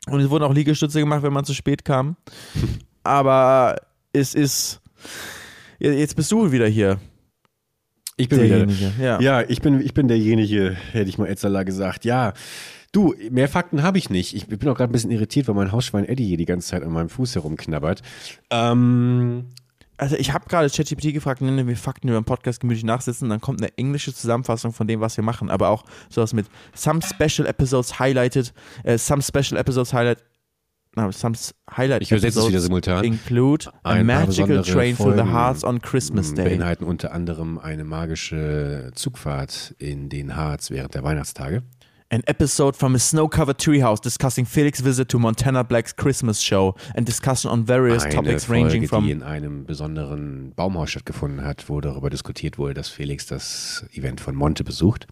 Und 0.08 0.20
es 0.20 0.30
wurden 0.30 0.44
auch 0.44 0.54
Liegestütze 0.54 1.00
gemacht, 1.00 1.24
wenn 1.24 1.32
man 1.32 1.44
zu 1.44 1.54
spät 1.54 1.84
kam. 1.84 2.16
Aber 3.02 3.76
es 4.12 4.34
ist. 4.34 4.80
Jetzt 5.78 6.14
bist 6.14 6.30
du 6.30 6.52
wieder 6.52 6.68
hier. 6.68 6.98
Ich 8.16 8.28
bin 8.28 8.38
derjenige, 8.38 8.78
wieder, 8.78 9.04
ja. 9.04 9.20
Ja, 9.20 9.42
ich 9.46 9.60
bin, 9.60 9.80
ich 9.80 9.92
bin 9.92 10.08
derjenige, 10.08 10.76
hätte 10.92 11.08
ich 11.08 11.18
mal 11.18 11.28
Etzala 11.28 11.64
gesagt. 11.64 12.04
Ja, 12.04 12.32
du, 12.92 13.14
mehr 13.30 13.48
Fakten 13.48 13.82
habe 13.82 13.98
ich 13.98 14.08
nicht. 14.08 14.34
Ich 14.34 14.46
bin 14.46 14.68
auch 14.68 14.76
gerade 14.76 14.90
ein 14.90 14.92
bisschen 14.92 15.10
irritiert, 15.10 15.48
weil 15.48 15.54
mein 15.54 15.72
Hausschwein 15.72 16.06
Eddie 16.06 16.26
hier 16.26 16.38
die 16.38 16.46
ganze 16.46 16.68
Zeit 16.68 16.82
an 16.82 16.92
meinem 16.92 17.10
Fuß 17.10 17.34
herumknabbert. 17.34 18.02
Ähm, 18.50 19.46
also 19.98 20.16
ich 20.16 20.32
habe 20.32 20.48
gerade 20.48 20.68
ChatGPT 20.68 21.12
gefragt, 21.12 21.40
nennen 21.40 21.66
wir 21.66 21.76
Fakten 21.76 22.08
über 22.08 22.20
den 22.20 22.24
Podcast 22.24 22.60
gemütlich 22.60 22.84
nachsitzen, 22.84 23.28
dann 23.28 23.40
kommt 23.40 23.60
eine 23.60 23.76
englische 23.78 24.14
Zusammenfassung 24.14 24.72
von 24.72 24.86
dem, 24.86 25.00
was 25.00 25.16
wir 25.16 25.24
machen, 25.24 25.50
aber 25.50 25.68
auch 25.68 25.84
sowas 26.10 26.32
mit 26.32 26.46
some 26.74 27.00
special 27.02 27.46
episodes 27.46 27.98
highlighted, 27.98 28.52
äh, 28.84 28.98
some 28.98 29.22
special 29.22 29.58
episodes 29.58 29.92
highlight, 29.92 30.18
no, 30.96 31.10
some 31.10 31.34
highlight 31.70 32.02
ich 32.02 32.10
übersetze 32.10 32.40
es 32.40 32.48
wieder 32.48 32.60
simultan. 32.60 33.04
Include 33.04 33.68
a 33.82 33.90
Ein 33.92 34.06
magical 34.06 34.62
train 34.62 34.96
through 34.96 35.14
the 35.14 35.30
hearts 35.30 35.62
on 35.62 35.80
Christmas 35.80 36.32
Day. 36.34 36.56
Beinhalten 36.56 36.84
unter 36.84 37.12
anderem 37.12 37.58
eine 37.58 37.84
magische 37.84 38.90
Zugfahrt 38.94 39.74
in 39.78 40.08
den 40.08 40.36
Harz 40.36 40.70
während 40.70 40.94
der 40.94 41.04
Weihnachtstage. 41.04 41.62
An 42.08 42.22
episode 42.26 42.78
from 42.78 42.94
a 42.94 42.98
snow-covered 42.98 43.58
treehouse 43.58 44.00
discussing 44.00 44.46
Felix' 44.46 44.80
visit 44.80 45.08
to 45.08 45.18
Montana 45.18 45.64
Black's 45.64 45.94
Christmas 45.94 46.40
show 46.40 46.76
and 46.94 47.06
discussion 47.06 47.50
on 47.50 47.66
various 47.66 48.04
eine 48.04 48.14
topics 48.14 48.44
Folge, 48.44 48.62
ranging 48.62 48.86
from 48.86 49.04
die 49.04 49.10
in 49.10 49.24
einem 49.24 49.66
besonderen 49.66 50.52
Baumhaus 50.54 50.90
stattgefunden 50.90 51.44
hat, 51.44 51.68
wo 51.68 51.80
darüber 51.80 52.08
diskutiert 52.08 52.58
wurde, 52.58 52.74
dass 52.74 52.88
Felix 52.88 53.26
das 53.26 53.84
Event 53.92 54.20
von 54.20 54.36
Monte 54.36 54.62
besucht 54.62 55.08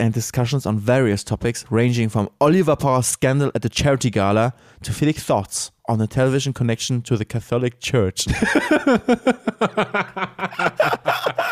and 0.00 0.12
discussions 0.12 0.66
on 0.66 0.78
various 0.78 1.22
topics 1.24 1.64
ranging 1.70 2.08
from 2.08 2.28
Oliver 2.40 2.76
Power's 2.76 3.06
scandal 3.06 3.50
at 3.54 3.62
the 3.62 3.68
charity 3.68 4.10
gala 4.10 4.54
to 4.82 4.92
Felix 4.92 5.22
thoughts 5.22 5.70
on 5.88 5.98
the 5.98 6.06
television 6.06 6.52
connection 6.52 7.02
to 7.02 7.16
the 7.16 7.24
Catholic 7.24 7.80
Church. 7.80 8.26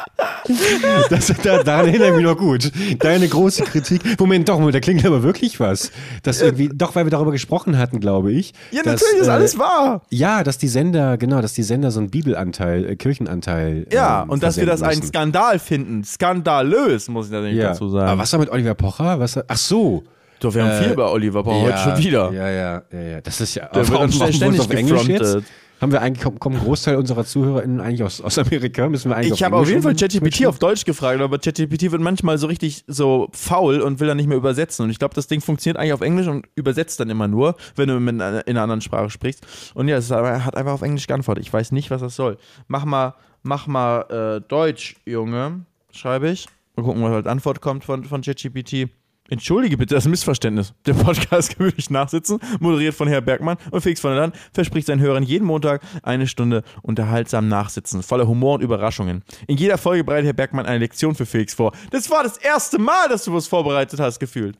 Das, 1.10 1.32
da, 1.42 1.62
daran 1.62 1.86
erinnere 1.86 2.08
ich 2.08 2.14
mich 2.16 2.24
noch 2.24 2.36
gut. 2.36 2.70
Deine 2.98 3.28
große 3.28 3.64
Kritik. 3.64 4.18
Moment, 4.18 4.48
doch, 4.48 4.70
da 4.70 4.80
klingt 4.80 5.04
aber 5.04 5.22
wirklich 5.22 5.60
was. 5.60 5.92
Das 6.22 6.40
irgendwie, 6.40 6.68
doch, 6.72 6.94
weil 6.94 7.06
wir 7.06 7.10
darüber 7.10 7.32
gesprochen 7.32 7.78
hatten, 7.78 8.00
glaube 8.00 8.32
ich. 8.32 8.52
Ja, 8.70 8.82
dass, 8.82 9.00
natürlich 9.00 9.22
ist 9.22 9.28
äh, 9.28 9.32
alles 9.32 9.58
wahr. 9.58 10.02
Ja, 10.10 10.42
dass 10.42 10.58
die 10.58 10.68
Sender, 10.68 11.16
genau, 11.16 11.40
dass 11.40 11.54
die 11.54 11.62
Sender 11.62 11.90
so 11.90 12.00
einen 12.00 12.10
Bibelanteil, 12.10 12.84
äh, 12.84 12.96
Kirchenanteil. 12.96 13.86
Ja, 13.92 14.22
ähm, 14.22 14.30
und 14.30 14.42
dass 14.42 14.56
wir 14.56 14.66
das 14.66 14.80
müssen. 14.80 14.92
einen 14.92 15.02
Skandal 15.02 15.58
finden. 15.58 16.04
Skandalös, 16.04 17.08
muss 17.08 17.26
ich 17.26 17.32
natürlich 17.32 17.56
ja. 17.56 17.68
dazu 17.68 17.88
sagen. 17.88 18.08
Aber 18.08 18.22
was 18.22 18.32
war 18.32 18.40
mit 18.40 18.50
Oliver 18.50 18.74
Pocher? 18.74 19.20
Was, 19.20 19.38
ach 19.46 19.56
so. 19.56 20.04
Doch, 20.40 20.54
wir 20.54 20.64
haben 20.64 20.70
äh, 20.70 20.84
viel 20.84 20.94
bei 20.94 21.04
Oliver 21.04 21.42
Pocher 21.42 21.68
ja, 21.68 21.84
heute 21.84 21.96
schon 21.96 22.04
wieder. 22.04 22.32
Ja, 22.32 22.50
ja, 22.50 22.82
ja, 22.92 23.00
ja. 23.00 23.20
Das 23.20 23.40
ist 23.40 23.54
ja. 23.54 23.68
Der 23.68 23.88
wird 23.88 24.34
ständig 24.34 24.60
auf 24.60 24.70
Englisch 24.70 25.04
jetzt? 25.08 25.38
Haben 25.80 25.92
wir 25.92 26.00
eigentlich, 26.00 26.24
kommen 26.38 26.56
ein 26.56 26.62
Großteil 26.62 26.96
unserer 26.96 27.24
ZuhörerInnen 27.24 27.80
eigentlich 27.80 28.02
aus, 28.02 28.22
aus 28.22 28.38
Amerika? 28.38 28.88
Müssen 28.88 29.10
wir 29.10 29.16
eigentlich 29.16 29.32
Ich 29.32 29.42
habe 29.42 29.56
auf 29.56 29.68
jeden 29.68 29.82
Fall 29.82 29.94
ChatGPT 29.94 30.46
auf 30.46 30.58
Deutsch 30.58 30.84
gefragt, 30.84 31.20
aber 31.20 31.38
ChatGPT 31.38 31.92
wird 31.92 32.00
manchmal 32.00 32.38
so 32.38 32.46
richtig 32.46 32.84
so 32.86 33.28
faul 33.32 33.80
und 33.82 34.00
will 34.00 34.08
dann 34.08 34.16
nicht 34.16 34.26
mehr 34.26 34.38
übersetzen. 34.38 34.84
Und 34.84 34.90
ich 34.90 34.98
glaube, 34.98 35.14
das 35.14 35.26
Ding 35.26 35.42
funktioniert 35.42 35.78
eigentlich 35.78 35.92
auf 35.92 36.00
Englisch 36.00 36.28
und 36.28 36.46
übersetzt 36.54 36.98
dann 37.00 37.10
immer 37.10 37.28
nur, 37.28 37.56
wenn 37.74 37.88
du 37.88 37.96
in 37.96 38.20
einer 38.20 38.62
anderen 38.62 38.80
Sprache 38.80 39.10
sprichst. 39.10 39.46
Und 39.74 39.88
ja, 39.88 39.98
es 39.98 40.10
hat 40.10 40.56
einfach 40.56 40.72
auf 40.72 40.82
Englisch 40.82 41.06
geantwortet. 41.06 41.44
Ich 41.44 41.52
weiß 41.52 41.72
nicht, 41.72 41.90
was 41.90 42.00
das 42.00 42.16
soll. 42.16 42.38
Mach 42.68 42.86
mal, 42.86 43.14
mach 43.42 43.66
mal 43.66 44.38
äh, 44.38 44.48
Deutsch, 44.48 44.96
Junge, 45.04 45.66
schreibe 45.92 46.30
ich. 46.30 46.46
Mal 46.76 46.84
gucken, 46.84 47.02
was 47.02 47.12
als 47.12 47.26
Antwort 47.26 47.60
kommt 47.60 47.84
von, 47.84 48.04
von 48.04 48.22
ChatGPT. 48.22 48.88
Entschuldige 49.28 49.76
bitte 49.76 49.94
das 49.94 50.06
Missverständnis. 50.06 50.72
Der 50.86 50.94
Podcast 50.94 51.56
gemütlich 51.58 51.90
nachsitzen, 51.90 52.38
moderiert 52.60 52.94
von 52.94 53.08
Herr 53.08 53.20
Bergmann 53.20 53.56
und 53.70 53.80
Felix 53.80 54.00
von 54.00 54.10
der 54.10 54.20
Land, 54.20 54.36
verspricht 54.52 54.86
seinen 54.86 55.00
Hörern 55.00 55.22
jeden 55.22 55.44
Montag 55.44 55.82
eine 56.02 56.26
Stunde 56.26 56.62
unterhaltsam 56.82 57.48
nachsitzen, 57.48 58.02
voller 58.02 58.26
Humor 58.26 58.54
und 58.54 58.62
Überraschungen. 58.62 59.22
In 59.46 59.56
jeder 59.56 59.78
Folge 59.78 60.04
bereitet 60.04 60.26
Herr 60.26 60.32
Bergmann 60.32 60.66
eine 60.66 60.78
Lektion 60.78 61.14
für 61.14 61.26
Felix 61.26 61.54
vor. 61.54 61.72
Das 61.90 62.10
war 62.10 62.22
das 62.22 62.36
erste 62.36 62.78
Mal, 62.78 63.08
dass 63.08 63.24
du 63.24 63.32
was 63.32 63.46
vorbereitet 63.46 64.00
hast, 64.00 64.18
gefühlt. 64.18 64.56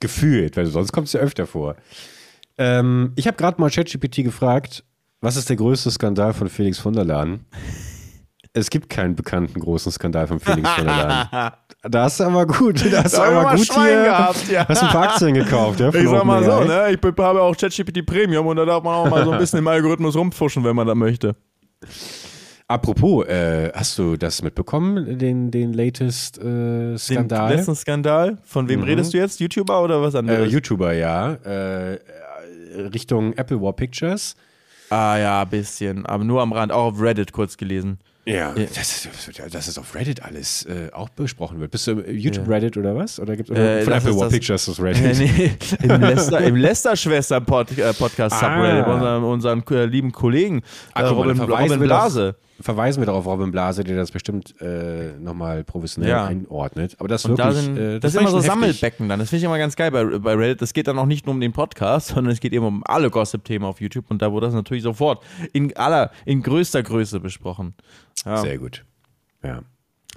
Gefühlt, 0.00 0.56
weil 0.56 0.66
sonst 0.66 0.92
kommt 0.92 1.06
es 1.06 1.14
ja 1.14 1.20
öfter 1.20 1.46
vor. 1.46 1.76
Ähm, 2.58 3.12
ich 3.16 3.26
habe 3.26 3.36
gerade 3.36 3.60
mal 3.60 3.70
ChatGPT 3.70 4.24
gefragt, 4.24 4.84
was 5.20 5.36
ist 5.36 5.48
der 5.48 5.56
größte 5.56 5.90
Skandal 5.90 6.34
von 6.34 6.48
Felix 6.48 6.78
von 6.78 6.92
der 6.92 7.04
Lahn? 7.04 7.46
Es 8.56 8.70
gibt 8.70 8.88
keinen 8.88 9.14
bekannten 9.14 9.60
großen 9.60 9.92
Skandal 9.92 10.26
von 10.26 10.40
Felix 10.40 10.66
von 10.70 10.86
der 10.86 10.96
Lahn. 10.96 11.52
Da 11.88 12.02
hast 12.04 12.18
du 12.18 12.24
aber 12.24 12.46
gut, 12.46 12.84
da 12.92 13.04
hast 13.04 13.16
du 13.16 13.22
aber 13.22 13.54
gut 13.54 13.64
Schwein 13.64 13.86
hier, 13.86 14.02
gehabt, 14.04 14.48
ja. 14.48 14.66
hast 14.66 14.82
ein 14.82 14.88
paar 14.88 15.10
Aktien 15.10 15.34
gekauft. 15.34 15.78
Ja, 15.78 15.88
ich 15.94 16.08
sag 16.08 16.24
mal 16.24 16.42
so, 16.42 16.64
ne? 16.64 16.90
ich 16.90 16.98
habe 17.18 17.40
auch 17.40 17.56
ChatGPT 17.56 18.04
Premium 18.04 18.44
und 18.44 18.56
da 18.56 18.64
darf 18.64 18.82
man 18.82 18.94
auch 18.94 19.08
mal 19.08 19.24
so 19.24 19.30
ein 19.30 19.38
bisschen 19.38 19.60
im 19.60 19.68
Algorithmus 19.68 20.16
rumpfuschen, 20.16 20.64
wenn 20.64 20.74
man 20.74 20.84
da 20.84 20.96
möchte. 20.96 21.36
Apropos, 22.66 23.24
äh, 23.26 23.70
hast 23.72 23.96
du 24.00 24.16
das 24.16 24.42
mitbekommen, 24.42 25.16
den, 25.16 25.52
den 25.52 25.74
latest 25.74 26.38
äh, 26.38 26.98
Skandal? 26.98 27.50
Den 27.50 27.56
letzten 27.58 27.76
Skandal? 27.76 28.38
Von 28.42 28.68
wem 28.68 28.80
mhm. 28.80 28.86
redest 28.86 29.14
du 29.14 29.18
jetzt? 29.18 29.38
YouTuber 29.38 29.84
oder 29.84 30.02
was 30.02 30.16
anderes? 30.16 30.48
Äh, 30.48 30.52
YouTuber, 30.52 30.92
ja. 30.92 31.34
Äh, 31.34 32.00
Richtung 32.92 33.32
Apple 33.34 33.62
War 33.62 33.74
Pictures. 33.74 34.34
Ah 34.90 35.16
ja, 35.18 35.42
ein 35.42 35.48
bisschen. 35.50 36.04
Aber 36.04 36.24
nur 36.24 36.42
am 36.42 36.52
Rand, 36.52 36.72
auch 36.72 36.86
auf 36.86 37.00
Reddit 37.00 37.30
kurz 37.30 37.56
gelesen. 37.56 38.00
Ja, 38.28 38.52
das, 38.54 39.08
dass 39.52 39.68
es 39.68 39.78
auf 39.78 39.94
Reddit 39.94 40.24
alles 40.24 40.64
äh, 40.64 40.90
auch 40.92 41.08
besprochen 41.08 41.60
wird. 41.60 41.70
Bist 41.70 41.86
du 41.86 42.00
YouTube 42.00 42.48
ja. 42.48 42.54
Reddit 42.54 42.76
oder 42.76 42.96
was? 42.96 43.20
Oder 43.20 43.36
gibt 43.36 43.50
es 43.50 43.56
äh, 43.56 43.82
von 43.82 43.92
Apple 43.92 44.16
War 44.16 44.28
Pictures 44.28 44.66
das 44.66 44.80
Reddit? 44.80 45.18
nee, 45.18 45.52
im 45.82 46.00
Lester, 46.00 46.40
im 46.40 46.56
Lester 46.56 46.96
Schwester 46.96 47.36
-Pod, 47.36 47.78
äh, 47.78 47.92
Podcast 47.92 48.34
ah. 48.42 48.56
Subreddit, 48.56 48.86
unseren, 48.88 49.22
unseren 49.22 49.64
äh, 49.70 49.84
lieben 49.86 50.10
Kollegen 50.10 50.58
äh, 50.58 50.62
Ach, 50.94 51.12
Robin, 51.12 51.38
Robin 51.40 51.78
Blase. 51.78 52.34
Doch, 52.55 52.55
verweisen 52.60 53.00
wir 53.00 53.06
darauf 53.06 53.26
Robin 53.26 53.50
Blase, 53.50 53.84
der 53.84 53.96
das 53.96 54.10
bestimmt 54.10 54.60
äh, 54.60 55.12
nochmal 55.18 55.64
professionell 55.64 56.10
ja. 56.10 56.26
einordnet. 56.26 56.96
Aber 56.98 57.08
das, 57.08 57.28
wirklich, 57.28 57.46
da 57.46 57.52
sind, 57.52 57.76
äh, 57.76 58.00
das, 58.00 58.12
das 58.12 58.14
ist 58.14 58.20
immer 58.20 58.30
so 58.30 58.36
heftig. 58.38 58.52
Sammelbecken 58.52 59.08
dann. 59.08 59.18
Das 59.18 59.30
finde 59.30 59.38
ich 59.38 59.44
immer 59.44 59.58
ganz 59.58 59.76
geil 59.76 59.90
bei, 59.90 60.04
bei 60.04 60.34
Reddit. 60.34 60.62
Das 60.62 60.72
geht 60.72 60.88
dann 60.88 60.98
auch 60.98 61.06
nicht 61.06 61.26
nur 61.26 61.34
um 61.34 61.40
den 61.40 61.52
Podcast, 61.52 62.08
sondern 62.14 62.32
es 62.32 62.40
geht 62.40 62.52
eben 62.52 62.64
um 62.64 62.82
alle 62.84 63.10
Gossip-Themen 63.10 63.64
auf 63.64 63.80
YouTube 63.80 64.06
und 64.10 64.22
da 64.22 64.32
wurde 64.32 64.46
das 64.46 64.54
natürlich 64.54 64.82
sofort 64.82 65.22
in 65.52 65.76
aller, 65.76 66.10
in 66.24 66.42
größter 66.42 66.82
Größe 66.82 67.20
besprochen. 67.20 67.74
Ja. 68.24 68.38
Sehr 68.38 68.58
gut. 68.58 68.84
Ja. 69.42 69.62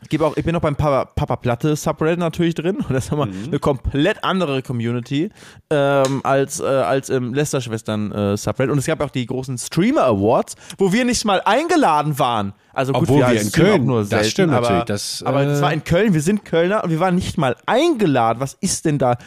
Ich, 0.10 0.22
auch, 0.22 0.38
ich 0.38 0.44
bin 0.44 0.56
auch 0.56 0.62
beim 0.62 0.76
Papa, 0.76 1.06
Papa 1.06 1.36
Platte 1.36 1.76
Subreddit 1.76 2.20
natürlich 2.20 2.56
drin. 2.56 2.78
Und 2.78 2.90
das 2.94 3.06
ist 3.06 3.12
wir 3.12 3.26
mhm. 3.26 3.34
eine 3.48 3.60
komplett 3.60 4.24
andere 4.24 4.62
Community 4.62 5.30
ähm, 5.70 6.22
als, 6.24 6.60
äh, 6.60 6.66
als 6.66 7.10
im 7.10 7.34
Lester-Schwestern 7.34 8.12
äh, 8.12 8.38
Subreddit. 8.38 8.72
Und 8.72 8.80
es 8.80 8.86
gab 8.86 9.02
auch 9.02 9.10
die 9.10 9.26
großen 9.26 9.58
Streamer 9.58 10.04
Awards, 10.04 10.56
wo 10.78 10.92
wir 10.94 11.06
nicht 11.06 11.26
mal 11.26 11.42
eingeladen 11.44 12.20
waren. 12.20 12.54
Also 12.74 12.94
gut, 12.94 13.04
Obwohl 13.04 13.20
wir, 13.20 13.32
wir 13.32 13.42
in 13.42 13.52
Köln, 13.52 13.86
nur 13.86 14.06
selten, 14.06 14.24
das 14.24 14.32
stimmt 14.32 14.54
aber, 14.54 14.62
natürlich. 14.62 14.86
Das, 14.86 15.24
aber 15.24 15.42
es 15.44 15.62
war 15.62 15.74
in 15.74 15.84
Köln, 15.84 16.14
wir 16.14 16.22
sind 16.22 16.46
Kölner 16.46 16.84
und 16.84 16.92
wir 16.92 17.00
waren 17.00 17.16
nicht 17.16 17.38
mal 17.38 17.56
eingeladen. 17.66 18.40
Was 18.40 18.56
ist 18.62 18.86
denn 18.86 18.98
da? 18.98 19.18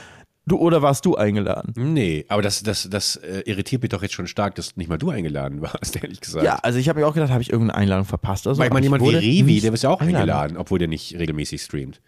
Du, 0.45 0.57
oder 0.57 0.82
warst 0.82 1.05
du 1.05 1.14
eingeladen? 1.14 1.72
Nee, 1.76 2.24
aber 2.28 2.43
das, 2.43 2.64
das, 2.64 2.88
das 2.90 3.14
äh, 3.16 3.43
irritiert 3.47 3.82
mich 3.82 3.90
doch 3.90 4.03
jetzt 4.03 4.14
schon 4.14 4.26
stark, 4.26 4.57
dass 4.57 4.76
nicht 4.76 4.88
mal 4.88 4.99
du 4.99 5.11
eingeladen 5.11 5.62
warst, 5.62 6.03
ehrlich 6.03 6.20
gesagt. 6.20 6.45
Ja, 6.45 6.57
also 6.57 6.78
ich 6.78 6.88
habe 6.88 7.01
mir 7.01 7.07
auch 7.07 7.14
gedacht, 7.14 7.30
habe 7.30 7.43
ich 7.43 7.51
irgendeine 7.51 7.78
Einladung 7.78 8.05
verpasst 8.05 8.47
oder 8.47 8.57
so. 8.57 8.61
Weil 8.61 8.66
ich 8.68 8.72
meine, 8.72 8.86
jemand 8.86 9.05
wie 9.05 9.14
Revi, 9.14 9.61
der 9.61 9.72
ist 9.72 9.82
ja 9.82 9.90
auch 9.90 10.01
eingeladen, 10.01 10.30
eingeladen 10.30 10.57
obwohl 10.57 10.80
der 10.80 10.88
nicht 10.88 11.16
regelmäßig 11.16 11.62
streamt. 11.62 12.01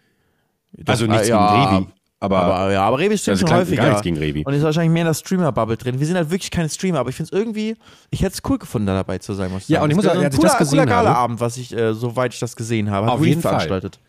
Doch, 0.73 0.93
also 0.93 1.05
nichts 1.05 1.29
ja, 1.29 1.69
gegen 1.69 1.75
Revi. 1.75 1.91
Aber, 2.19 2.41
aber, 2.41 2.71
ja, 2.73 2.81
aber 2.83 2.99
Revi 2.99 3.17
streamt 3.17 3.41
also 3.41 3.47
schon 3.47 3.57
häufiger. 3.57 3.81
Gar 3.83 3.89
nichts 3.89 4.03
gegen 4.03 4.17
Revi. 4.17 4.43
Und 4.45 4.53
ist 4.53 4.63
wahrscheinlich 4.63 4.91
mehr 4.91 5.03
in 5.03 5.07
der 5.07 5.13
Streamer-Bubble 5.13 5.77
drin. 5.77 5.99
Wir 5.99 6.07
sind 6.07 6.15
halt 6.17 6.29
wirklich 6.29 6.51
keine 6.51 6.69
Streamer, 6.69 6.99
aber 6.99 7.09
ich 7.09 7.15
finde 7.15 7.33
es 7.33 7.39
irgendwie, 7.39 7.75
ich 8.09 8.21
hätte 8.21 8.33
es 8.33 8.49
cool 8.49 8.57
gefunden, 8.57 8.87
da 8.87 8.95
dabei 8.95 9.19
zu 9.19 9.33
sein. 9.33 9.51
Muss 9.51 9.67
ja, 9.67 9.75
sagen. 9.75 9.83
und 9.83 9.89
ich 9.91 9.95
muss 9.95 10.05
sagen, 10.05 10.23
als 10.23 10.35
ich 10.35 10.41
das 10.41 10.57
gesehen 10.57 10.79
cooler 10.83 10.95
habe. 10.95 11.15
Abend, 11.15 11.39
was 11.39 11.55
ich, 11.57 11.75
äh, 11.75 11.93
soweit 11.93 12.33
ich 12.33 12.39
das 12.39 12.55
gesehen 12.55 12.89
habe, 12.89 13.11
auf 13.11 13.23
jeden 13.23 13.41
veranstaltet. 13.41 13.99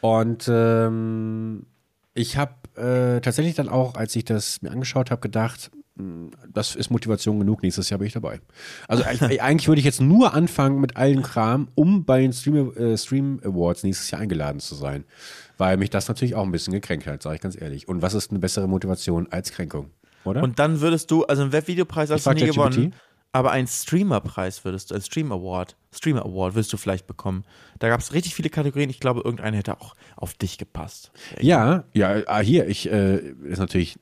Fall. 0.00 0.22
Und 0.22 0.48
ähm, 0.48 1.66
ich 2.14 2.36
habe 2.36 2.52
äh, 2.76 3.20
tatsächlich 3.20 3.54
dann 3.54 3.68
auch, 3.68 3.94
als 3.94 4.14
ich 4.16 4.24
das 4.24 4.62
mir 4.62 4.70
angeschaut 4.70 5.10
habe, 5.10 5.20
gedacht, 5.20 5.70
das 6.52 6.74
ist 6.74 6.90
Motivation 6.90 7.38
genug. 7.38 7.62
Nächstes 7.62 7.88
Jahr 7.88 7.98
bin 7.98 8.08
ich 8.08 8.14
dabei. 8.14 8.40
Also 8.88 9.04
eigentlich 9.20 9.68
würde 9.68 9.78
ich 9.78 9.84
jetzt 9.84 10.00
nur 10.00 10.34
anfangen 10.34 10.80
mit 10.80 10.96
allen 10.96 11.22
Kram, 11.22 11.68
um 11.76 12.04
bei 12.04 12.20
den 12.20 12.32
Stream, 12.32 12.72
äh, 12.76 12.96
Stream 12.96 13.40
Awards 13.44 13.84
nächstes 13.84 14.10
Jahr 14.10 14.20
eingeladen 14.20 14.58
zu 14.60 14.74
sein. 14.74 15.04
Weil 15.56 15.76
mich 15.76 15.90
das 15.90 16.08
natürlich 16.08 16.34
auch 16.34 16.42
ein 16.42 16.50
bisschen 16.50 16.72
gekränkt 16.72 17.06
hat, 17.06 17.22
sage 17.22 17.36
ich 17.36 17.40
ganz 17.40 17.60
ehrlich. 17.60 17.86
Und 17.86 18.02
was 18.02 18.14
ist 18.14 18.30
eine 18.30 18.40
bessere 18.40 18.68
Motivation 18.68 19.28
als 19.30 19.52
Kränkung? 19.52 19.90
Oder? 20.24 20.42
Und 20.42 20.58
dann 20.58 20.80
würdest 20.80 21.10
du, 21.10 21.24
also 21.24 21.42
einen 21.42 21.52
Webvideopreis 21.52 22.10
hast 22.10 22.26
Ich 22.26 22.32
du 22.32 22.44
nie 22.44 22.50
gewonnen, 22.50 22.94
aber 23.34 23.50
einen 23.50 23.66
Streamerpreis 23.66 24.64
würdest 24.64 24.90
du, 24.90 24.94
einen 24.94 25.02
Stream 25.02 25.32
Award, 25.32 25.76
Streamer 25.92 26.24
Award 26.24 26.54
würdest 26.54 26.72
du 26.72 26.76
vielleicht 26.76 27.08
bekommen. 27.08 27.44
Da 27.80 27.88
gab 27.88 27.98
es 27.98 28.12
richtig 28.12 28.32
viele 28.36 28.48
Kategorien. 28.48 28.90
Ich 28.90 29.00
glaube, 29.00 29.22
irgendeiner 29.24 29.56
hätte 29.56 29.80
auch 29.80 29.94
auf 30.14 30.34
dich 30.34 30.56
gepasst. 30.56 31.10
Ja, 31.40 31.82
ja, 31.92 32.22
ah, 32.26 32.38
hier, 32.38 32.68
ich, 32.68 32.88
äh, 32.90 33.16
ist 33.42 33.58
natürlich, 33.58 33.98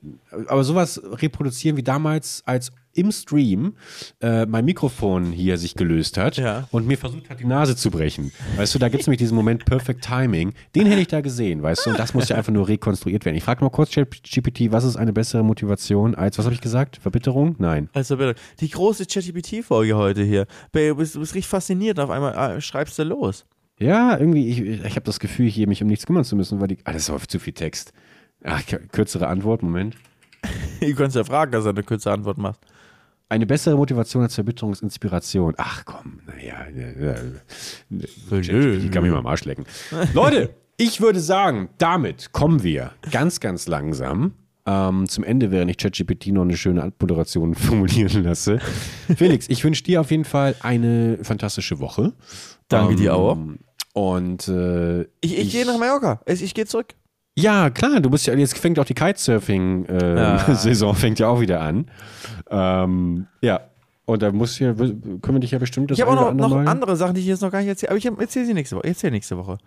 aber 0.47 0.63
sowas 0.63 1.01
reproduzieren 1.03 1.77
wie 1.77 1.83
damals, 1.83 2.43
als 2.45 2.71
im 2.93 3.11
Stream 3.11 3.75
äh, 4.21 4.45
mein 4.45 4.65
Mikrofon 4.65 5.31
hier 5.31 5.57
sich 5.57 5.75
gelöst 5.75 6.17
hat 6.17 6.37
Ja. 6.37 6.67
und 6.71 6.85
mir 6.87 6.97
versucht 6.97 7.29
hat, 7.29 7.39
die 7.39 7.45
Nase 7.45 7.75
zu 7.75 7.89
brechen. 7.91 8.31
Weißt 8.55 8.73
du, 8.75 8.79
da 8.79 8.89
gibt 8.89 9.01
es 9.01 9.07
nämlich 9.07 9.19
diesen 9.19 9.35
Moment 9.35 9.65
Perfect 9.65 10.03
Timing. 10.03 10.53
Den 10.75 10.85
hätte 10.87 11.01
ich 11.01 11.07
da 11.07 11.21
gesehen, 11.21 11.61
weißt 11.63 11.85
du, 11.85 11.89
und 11.91 11.99
das 11.99 12.13
muss 12.13 12.29
ja 12.29 12.35
einfach 12.35 12.53
nur 12.53 12.67
rekonstruiert 12.67 13.25
werden. 13.25 13.35
Ich 13.35 13.43
frage 13.43 13.63
mal 13.63 13.69
kurz 13.71 13.91
GPT, 13.91 14.71
was 14.71 14.83
ist 14.83 14.95
eine 14.95 15.13
bessere 15.13 15.43
Motivation 15.43 16.15
als, 16.15 16.37
was 16.37 16.45
habe 16.45 16.53
ich 16.55 16.61
gesagt? 16.61 16.97
Verbitterung? 16.97 17.55
Nein. 17.59 17.89
Also 17.93 18.15
die 18.59 18.69
große 18.69 19.05
ChatGPT-Folge 19.05 19.95
heute 19.95 20.23
hier. 20.23 20.45
Du 20.71 20.95
bist, 20.95 21.15
du 21.15 21.19
bist 21.19 21.33
richtig 21.35 21.47
fasziniert 21.49 21.99
auf 21.99 22.09
einmal 22.09 22.57
äh, 22.57 22.61
schreibst 22.61 22.97
du 22.99 23.03
los. 23.03 23.45
Ja, 23.79 24.17
irgendwie, 24.17 24.47
ich, 24.49 24.59
ich 24.61 24.91
habe 24.95 25.01
das 25.05 25.19
Gefühl, 25.19 25.49
hier 25.49 25.67
mich 25.67 25.81
um 25.81 25.87
nichts 25.87 26.05
kümmern 26.05 26.23
zu 26.23 26.35
müssen, 26.35 26.61
weil 26.61 26.67
die, 26.67 26.77
ah, 26.83 26.93
das 26.93 27.03
ist 27.03 27.09
aber 27.09 27.19
zu 27.27 27.39
viel 27.39 27.53
Text. 27.53 27.91
Ach, 28.43 28.61
kürzere 28.91 29.27
Antwort, 29.27 29.63
Moment. 29.63 29.95
Du 30.81 30.93
kannst 30.95 31.15
ja 31.15 31.23
fragen, 31.23 31.53
dass 31.53 31.63
er 31.65 31.69
eine 31.71 31.83
kurze 31.83 32.11
Antwort 32.11 32.37
macht. 32.37 32.59
Eine 33.33 33.47
bessere 33.47 33.75
Motivation 33.75 34.21
als 34.21 34.35
Verbitterung 34.35 34.73
ist 34.73 34.83
Inspiration. 34.83 35.55
Ach 35.57 35.83
komm, 35.85 36.19
naja. 36.27 36.67
Ja, 36.75 37.07
ja. 37.07 37.15
Ich 38.29 38.91
kann 38.91 39.01
mich 39.01 39.11
mal 39.11 39.17
am 39.17 39.25
Arsch 39.25 39.45
lecken. 39.45 39.65
Leute, 40.13 40.51
ich 40.77 41.01
würde 41.01 41.19
sagen, 41.19 41.69
damit 41.79 42.31
kommen 42.31 42.61
wir 42.61 42.91
ganz, 43.09 43.39
ganz 43.39 43.65
langsam 43.65 44.33
ähm, 44.67 45.09
zum 45.09 45.23
Ende, 45.23 45.49
während 45.49 45.71
ich 45.71 45.77
ChatGPT 45.77 46.27
noch 46.27 46.43
eine 46.43 46.55
schöne 46.55 46.93
Moderation 47.01 47.55
formulieren 47.55 48.23
lasse. 48.23 48.59
Felix, 49.17 49.49
ich 49.49 49.63
wünsche 49.63 49.81
dir 49.81 50.01
auf 50.01 50.11
jeden 50.11 50.25
Fall 50.25 50.53
eine 50.59 51.17
fantastische 51.23 51.79
Woche. 51.79 52.13
Danke 52.67 52.95
dir 52.95 53.15
auch. 53.15 53.35
Und 53.93 54.47
äh, 54.47 55.05
Ich, 55.21 55.39
ich, 55.39 55.51
gehe 55.51 55.65
nach 55.65 55.79
Mallorca. 55.79 56.21
Ich, 56.27 56.43
ich 56.43 56.53
gehe 56.53 56.67
zurück. 56.67 56.93
ja, 57.35 57.71
klar, 57.71 57.99
du 57.99 58.11
bist 58.11 58.27
ja, 58.27 58.35
jetzt 58.35 58.59
fängt 58.59 58.77
auch 58.77 58.85
die 58.85 58.93
Kitesurfing-Saison 58.93 60.93
fängt 60.95 61.17
ja 61.17 61.29
auch 61.29 61.41
wieder 61.41 61.61
an. 61.61 61.87
Ähm, 62.53 63.27
ja. 63.41 63.61
Und 64.05 64.21
da 64.21 64.31
muss 64.31 64.57
hier, 64.57 64.73
können 64.75 65.21
wir 65.21 65.39
dich 65.39 65.51
ja 65.51 65.59
bestimmt 65.59 65.89
das 65.91 65.97
Ich 65.97 66.05
habe 66.05 66.19
auch 66.19 66.33
noch, 66.33 66.49
noch 66.49 66.57
andere 66.65 66.95
Sachen, 66.97 67.15
die 67.15 67.21
ich 67.21 67.27
jetzt 67.27 67.41
noch 67.41 67.51
gar 67.51 67.59
nicht 67.59 67.69
erzähle. 67.69 67.91
Aber 67.91 67.97
ich 67.97 68.05
erzähle 68.05 68.45
sie 68.45 68.53
nächste 68.53 68.75
Woche. 68.75 68.85
Ich 68.85 68.89
erzähle 68.91 69.11
nächste 69.11 69.37
Woche. 69.37 69.57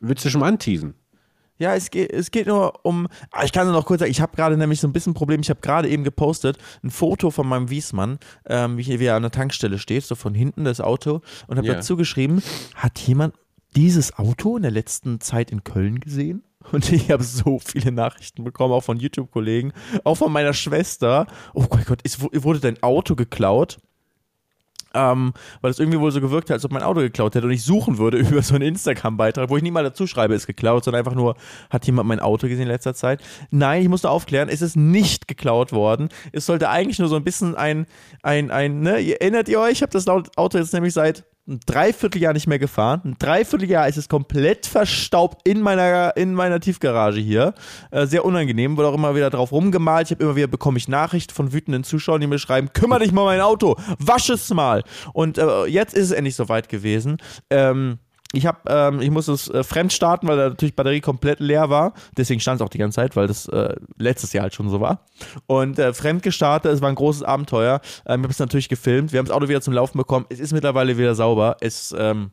Willst 0.00 0.24
du 0.24 0.30
schon 0.30 0.40
mal 0.40 0.48
anteasen? 0.48 0.94
Ja, 1.58 1.74
es 1.74 1.90
geht, 1.90 2.12
es 2.12 2.30
geht 2.30 2.46
nur 2.46 2.84
um. 2.84 3.08
Ah, 3.30 3.44
Ich 3.44 3.52
kann 3.52 3.66
nur 3.66 3.74
noch 3.74 3.84
kurz 3.86 4.00
sagen, 4.00 4.10
ich 4.10 4.20
habe 4.20 4.34
gerade 4.36 4.56
nämlich 4.56 4.80
so 4.80 4.88
ein 4.88 4.92
bisschen 4.92 5.12
ein 5.12 5.14
Problem. 5.14 5.40
Ich 5.42 5.50
habe 5.50 5.60
gerade 5.60 5.88
eben 5.88 6.02
gepostet 6.04 6.58
ein 6.82 6.90
Foto 6.90 7.30
von 7.30 7.46
meinem 7.46 7.70
Wiesmann, 7.70 8.18
ähm, 8.46 8.78
wie, 8.78 8.98
wie 9.00 9.04
er 9.04 9.16
an 9.16 9.22
der 9.22 9.30
Tankstelle 9.30 9.78
steht, 9.78 10.04
so 10.04 10.14
von 10.14 10.34
hinten 10.34 10.64
das 10.64 10.80
Auto, 10.80 11.20
und 11.46 11.58
habe 11.58 11.66
Ja. 11.68 11.74
dazu 11.74 11.96
geschrieben: 11.96 12.42
Hat 12.74 12.98
jemand 13.00 13.34
dieses 13.76 14.18
Auto 14.18 14.56
in 14.56 14.62
der 14.62 14.72
letzten 14.72 15.20
Zeit 15.20 15.50
in 15.52 15.62
Köln 15.64 16.00
gesehen? 16.00 16.42
Und 16.70 16.92
ich 16.92 17.10
habe 17.10 17.24
so 17.24 17.58
viele 17.58 17.92
Nachrichten 17.92 18.44
bekommen, 18.44 18.72
auch 18.72 18.84
von 18.84 18.98
YouTube-Kollegen, 18.98 19.72
auch 20.04 20.16
von 20.16 20.32
meiner 20.32 20.54
Schwester. 20.54 21.26
Oh 21.54 21.64
mein 21.70 21.84
Gott, 21.84 22.02
ist, 22.02 22.20
wurde 22.20 22.60
dein 22.60 22.82
Auto 22.82 23.14
geklaut? 23.16 23.78
Ähm, 24.94 25.32
weil 25.62 25.70
es 25.70 25.78
irgendwie 25.78 25.98
wohl 26.00 26.12
so 26.12 26.20
gewirkt 26.20 26.50
hat, 26.50 26.54
als 26.54 26.64
ob 26.64 26.72
mein 26.72 26.82
Auto 26.82 27.00
geklaut 27.00 27.34
hätte 27.34 27.46
und 27.46 27.52
ich 27.52 27.62
suchen 27.62 27.98
würde 27.98 28.18
über 28.18 28.42
so 28.42 28.54
einen 28.54 28.68
Instagram-Beitrag, 28.68 29.48
wo 29.48 29.56
ich 29.56 29.62
nicht 29.62 29.72
mal 29.72 29.84
dazu 29.84 30.06
schreibe, 30.06 30.34
ist 30.34 30.46
geklaut, 30.46 30.84
sondern 30.84 31.00
einfach 31.00 31.14
nur, 31.14 31.34
hat 31.70 31.86
jemand 31.86 32.08
mein 32.08 32.20
Auto 32.20 32.46
gesehen 32.46 32.64
in 32.64 32.68
letzter 32.68 32.94
Zeit? 32.94 33.22
Nein, 33.50 33.82
ich 33.82 33.88
musste 33.88 34.10
aufklären, 34.10 34.48
es 34.48 34.60
ist 34.60 34.76
nicht 34.76 35.28
geklaut 35.28 35.72
worden. 35.72 36.10
Es 36.32 36.46
sollte 36.46 36.68
eigentlich 36.68 36.98
nur 36.98 37.08
so 37.08 37.16
ein 37.16 37.24
bisschen 37.24 37.54
ein, 37.56 37.86
ein, 38.22 38.50
ein, 38.50 38.80
ne, 38.80 39.00
erinnert 39.20 39.48
ihr 39.48 39.60
euch, 39.60 39.72
ich 39.72 39.82
habe 39.82 39.92
das 39.92 40.06
Auto 40.08 40.58
jetzt 40.58 40.74
nämlich 40.74 40.92
seit 40.92 41.24
ein 41.48 41.58
Dreivierteljahr 41.66 42.32
nicht 42.32 42.46
mehr 42.46 42.60
gefahren. 42.60 43.00
Ein 43.04 43.16
Dreivierteljahr 43.18 43.88
ist 43.88 43.96
es 43.96 44.08
komplett 44.08 44.66
verstaubt 44.66 45.46
in 45.46 45.60
meiner, 45.60 46.16
in 46.16 46.34
meiner 46.34 46.60
Tiefgarage 46.60 47.18
hier. 47.18 47.54
Äh, 47.90 48.06
sehr 48.06 48.24
unangenehm, 48.24 48.76
wurde 48.76 48.88
auch 48.88 48.94
immer 48.94 49.16
wieder 49.16 49.28
drauf 49.28 49.50
rumgemalt. 49.50 50.06
Ich 50.06 50.10
habe 50.12 50.22
immer 50.22 50.36
wieder 50.36 50.46
bekomme 50.46 50.78
ich 50.78 50.86
Nachrichten 50.86 51.34
von 51.34 51.52
wütenden 51.52 51.82
Zuschauern, 51.82 52.20
die 52.20 52.28
mir 52.28 52.38
schreiben, 52.38 52.72
kümmere 52.72 53.00
dich 53.00 53.12
mal 53.12 53.22
um 53.22 53.26
mein 53.26 53.40
Auto, 53.40 53.76
wasch 53.98 54.30
es 54.30 54.50
mal. 54.50 54.84
Und 55.12 55.38
äh, 55.38 55.64
jetzt 55.66 55.94
ist 55.94 56.06
es 56.06 56.10
endlich 56.12 56.36
soweit 56.36 56.68
gewesen. 56.68 57.16
Ähm, 57.50 57.98
ich 58.32 58.46
habe, 58.46 58.58
ähm, 58.66 59.00
ich 59.00 59.10
musste 59.10 59.32
es 59.32 59.48
äh, 59.48 59.62
fremd 59.62 59.92
starten, 59.92 60.26
weil 60.26 60.36
da 60.36 60.48
natürlich 60.48 60.74
Batterie 60.74 61.00
komplett 61.00 61.40
leer 61.40 61.70
war. 61.70 61.92
Deswegen 62.16 62.40
stand 62.40 62.60
es 62.60 62.64
auch 62.64 62.70
die 62.70 62.78
ganze 62.78 62.96
Zeit, 62.96 63.14
weil 63.16 63.26
das 63.26 63.46
äh, 63.48 63.74
letztes 63.98 64.32
Jahr 64.32 64.44
halt 64.44 64.54
schon 64.54 64.70
so 64.70 64.80
war. 64.80 65.04
Und 65.46 65.78
äh, 65.78 65.92
fremd 65.92 66.22
gestartet, 66.22 66.72
es 66.72 66.80
war 66.80 66.88
ein 66.88 66.94
großes 66.94 67.22
Abenteuer. 67.22 67.80
Ähm, 68.06 68.20
ich 68.20 68.24
habe 68.24 68.32
es 68.32 68.38
natürlich 68.38 68.68
gefilmt. 68.68 69.12
Wir 69.12 69.18
haben 69.18 69.26
das 69.26 69.36
Auto 69.36 69.48
wieder 69.48 69.60
zum 69.60 69.74
Laufen 69.74 69.98
bekommen. 69.98 70.26
Es 70.28 70.40
ist 70.40 70.52
mittlerweile 70.52 70.96
wieder 70.98 71.14
sauber. 71.14 71.56
Es 71.60 71.94
ähm, 71.98 72.30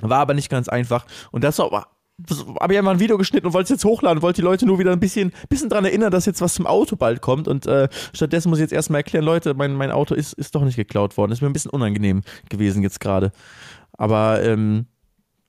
war 0.00 0.20
aber 0.20 0.34
nicht 0.34 0.50
ganz 0.50 0.68
einfach. 0.68 1.06
Und 1.30 1.44
das 1.44 1.58
war 1.58 1.88
habe 2.60 2.72
ich 2.72 2.78
einfach 2.78 2.90
ein 2.90 2.98
Video 2.98 3.16
geschnitten 3.16 3.46
und 3.46 3.52
wollte 3.52 3.72
es 3.72 3.80
jetzt 3.80 3.84
hochladen, 3.84 4.22
wollte 4.22 4.40
die 4.40 4.44
Leute 4.44 4.66
nur 4.66 4.80
wieder 4.80 4.90
ein 4.90 4.98
bisschen, 4.98 5.32
bisschen 5.48 5.68
dran 5.68 5.84
erinnern, 5.84 6.10
dass 6.10 6.26
jetzt 6.26 6.40
was 6.40 6.54
zum 6.54 6.66
Auto 6.66 6.96
bald 6.96 7.20
kommt. 7.20 7.46
Und 7.46 7.66
äh, 7.66 7.88
stattdessen 8.12 8.48
muss 8.48 8.58
ich 8.58 8.62
jetzt 8.62 8.72
erstmal 8.72 9.00
erklären, 9.00 9.24
Leute, 9.24 9.54
mein, 9.54 9.74
mein 9.74 9.92
Auto 9.92 10.14
ist, 10.14 10.32
ist 10.32 10.54
doch 10.54 10.64
nicht 10.64 10.74
geklaut 10.74 11.16
worden. 11.16 11.30
Ist 11.30 11.42
mir 11.42 11.46
ein 11.48 11.52
bisschen 11.52 11.70
unangenehm 11.70 12.22
gewesen 12.48 12.82
jetzt 12.82 12.98
gerade. 12.98 13.30
Aber 13.92 14.42
ähm, 14.42 14.86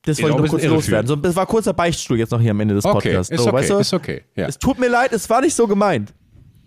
das 0.04 0.20
wollte 0.22 0.34
ich 0.34 0.38
nur 0.40 0.48
kurz 0.48 0.64
loswerden. 0.64 1.06
So, 1.06 1.16
das 1.16 1.36
war 1.36 1.46
kurzer 1.46 1.72
Beichtstuhl 1.72 2.18
jetzt 2.18 2.30
noch 2.30 2.40
hier 2.40 2.52
am 2.52 2.60
Ende 2.60 2.74
des 2.74 2.84
Okay, 2.84 3.08
Podcasts. 3.10 3.30
ist 3.30 3.40
so, 3.42 3.48
okay, 3.48 3.56
weißt 3.56 3.70
du? 3.70 3.78
ist 3.78 3.92
okay. 3.94 4.22
Ja. 4.34 4.46
Es 4.46 4.58
tut 4.58 4.78
mir 4.78 4.88
leid, 4.88 5.12
es 5.12 5.28
war 5.28 5.40
nicht 5.40 5.54
so 5.54 5.66
gemeint. 5.66 6.12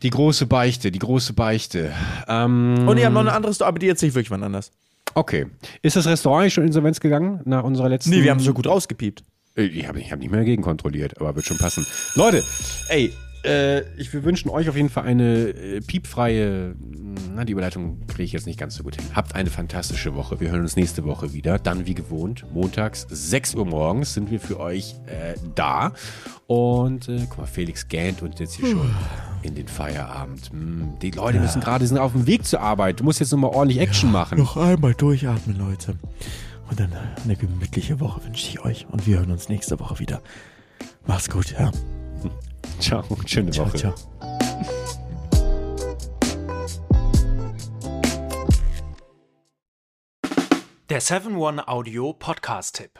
Die 0.03 0.09
große 0.09 0.45
Beichte, 0.47 0.91
die 0.91 0.99
große 0.99 1.33
Beichte. 1.33 1.91
Ähm, 2.27 2.87
Und 2.87 2.97
ich 2.97 3.05
habe 3.05 3.13
noch 3.13 3.21
eine 3.21 3.31
andere 3.33 3.53
Story, 3.53 3.69
aber 3.69 3.79
die 3.79 3.87
erzähle 3.87 4.09
ich 4.09 4.15
wirklich 4.15 4.31
wann 4.31 4.43
anders. 4.43 4.71
okay. 5.15 5.47
Ist 5.81 5.95
das 5.95 6.05
Restaurant 6.07 6.41
eigentlich 6.43 6.53
schon 6.53 6.65
insolvenz 6.65 6.99
gegangen 6.99 7.39
nach 7.45 7.63
unserer 7.63 7.89
letzten? 7.89 8.09
Nee, 8.11 8.21
wir 8.23 8.31
haben 8.31 8.39
es 8.39 8.45
so 8.45 8.53
gut 8.53 8.67
rausgepiept. 8.67 9.23
Äh, 9.55 9.63
Ich 9.63 9.87
habe 9.87 9.99
ich 9.99 10.11
hab 10.11 10.19
nicht 10.19 10.29
mehr 10.31 10.39
dagegen 10.41 10.61
kontrolliert, 10.61 11.19
aber 11.21 11.35
wird 11.35 11.45
schon 11.45 11.57
passen. 11.57 11.85
Leute, 12.15 12.43
ey, 12.89 13.13
äh, 13.43 13.81
ich, 13.97 14.13
wir 14.13 14.23
wünschen 14.23 14.49
euch 14.49 14.69
auf 14.69 14.75
jeden 14.75 14.89
Fall 14.89 15.05
eine 15.05 15.49
äh, 15.49 15.81
piepfreie, 15.81 16.75
na, 17.35 17.43
die 17.45 17.51
Überleitung 17.51 18.05
kriege 18.07 18.23
ich 18.23 18.31
jetzt 18.31 18.45
nicht 18.45 18.59
ganz 18.59 18.75
so 18.75 18.83
gut 18.83 18.95
hin. 18.95 19.05
Habt 19.13 19.35
eine 19.35 19.49
fantastische 19.49 20.15
Woche. 20.15 20.39
Wir 20.39 20.51
hören 20.51 20.61
uns 20.61 20.75
nächste 20.75 21.03
Woche 21.03 21.33
wieder. 21.33 21.59
Dann 21.59 21.85
wie 21.85 21.93
gewohnt, 21.93 22.45
montags 22.53 23.05
6 23.09 23.55
Uhr 23.55 23.65
morgens 23.65 24.13
sind 24.13 24.31
wir 24.31 24.39
für 24.39 24.59
euch 24.59 24.95
äh, 25.07 25.35
da. 25.55 25.93
Und 26.47 27.09
äh, 27.09 27.25
guck 27.29 27.39
mal, 27.39 27.45
Felix 27.45 27.87
gähnt 27.87 28.21
und 28.21 28.39
jetzt 28.39 28.55
hier 28.55 28.71
schon 28.71 28.89
in 29.41 29.55
den 29.55 29.67
Feierabend. 29.67 30.49
Hm, 30.51 30.93
die 31.01 31.11
Leute 31.11 31.39
müssen 31.39 31.61
gerade, 31.61 31.85
sind 31.85 31.97
auf 31.97 32.13
dem 32.13 32.27
Weg 32.27 32.45
zur 32.45 32.61
Arbeit. 32.61 32.99
Du 32.99 33.03
musst 33.03 33.19
jetzt 33.19 33.31
nochmal 33.31 33.51
ordentlich 33.51 33.79
Action 33.79 34.11
machen. 34.11 34.37
Noch 34.37 34.57
einmal 34.57 34.93
durchatmen, 34.93 35.57
Leute. 35.57 35.95
Und 36.69 36.79
dann 36.79 36.91
eine 37.23 37.35
gemütliche 37.35 37.99
Woche 37.99 38.23
wünsche 38.23 38.47
ich 38.47 38.61
euch. 38.61 38.87
Und 38.89 39.05
wir 39.05 39.19
hören 39.19 39.31
uns 39.31 39.49
nächste 39.49 39.79
Woche 39.79 39.99
wieder. 39.99 40.21
Macht's 41.05 41.29
gut, 41.29 41.51
ja. 41.51 41.71
Ciao, 42.79 43.03
schöne 43.25 43.51
Ciao, 43.51 43.65
Woche. 43.65 43.77
ciao. 43.77 43.93
Der 50.89 51.01
7-One 51.01 51.67
Audio 51.67 52.13
Podcast-Tipp. 52.13 52.99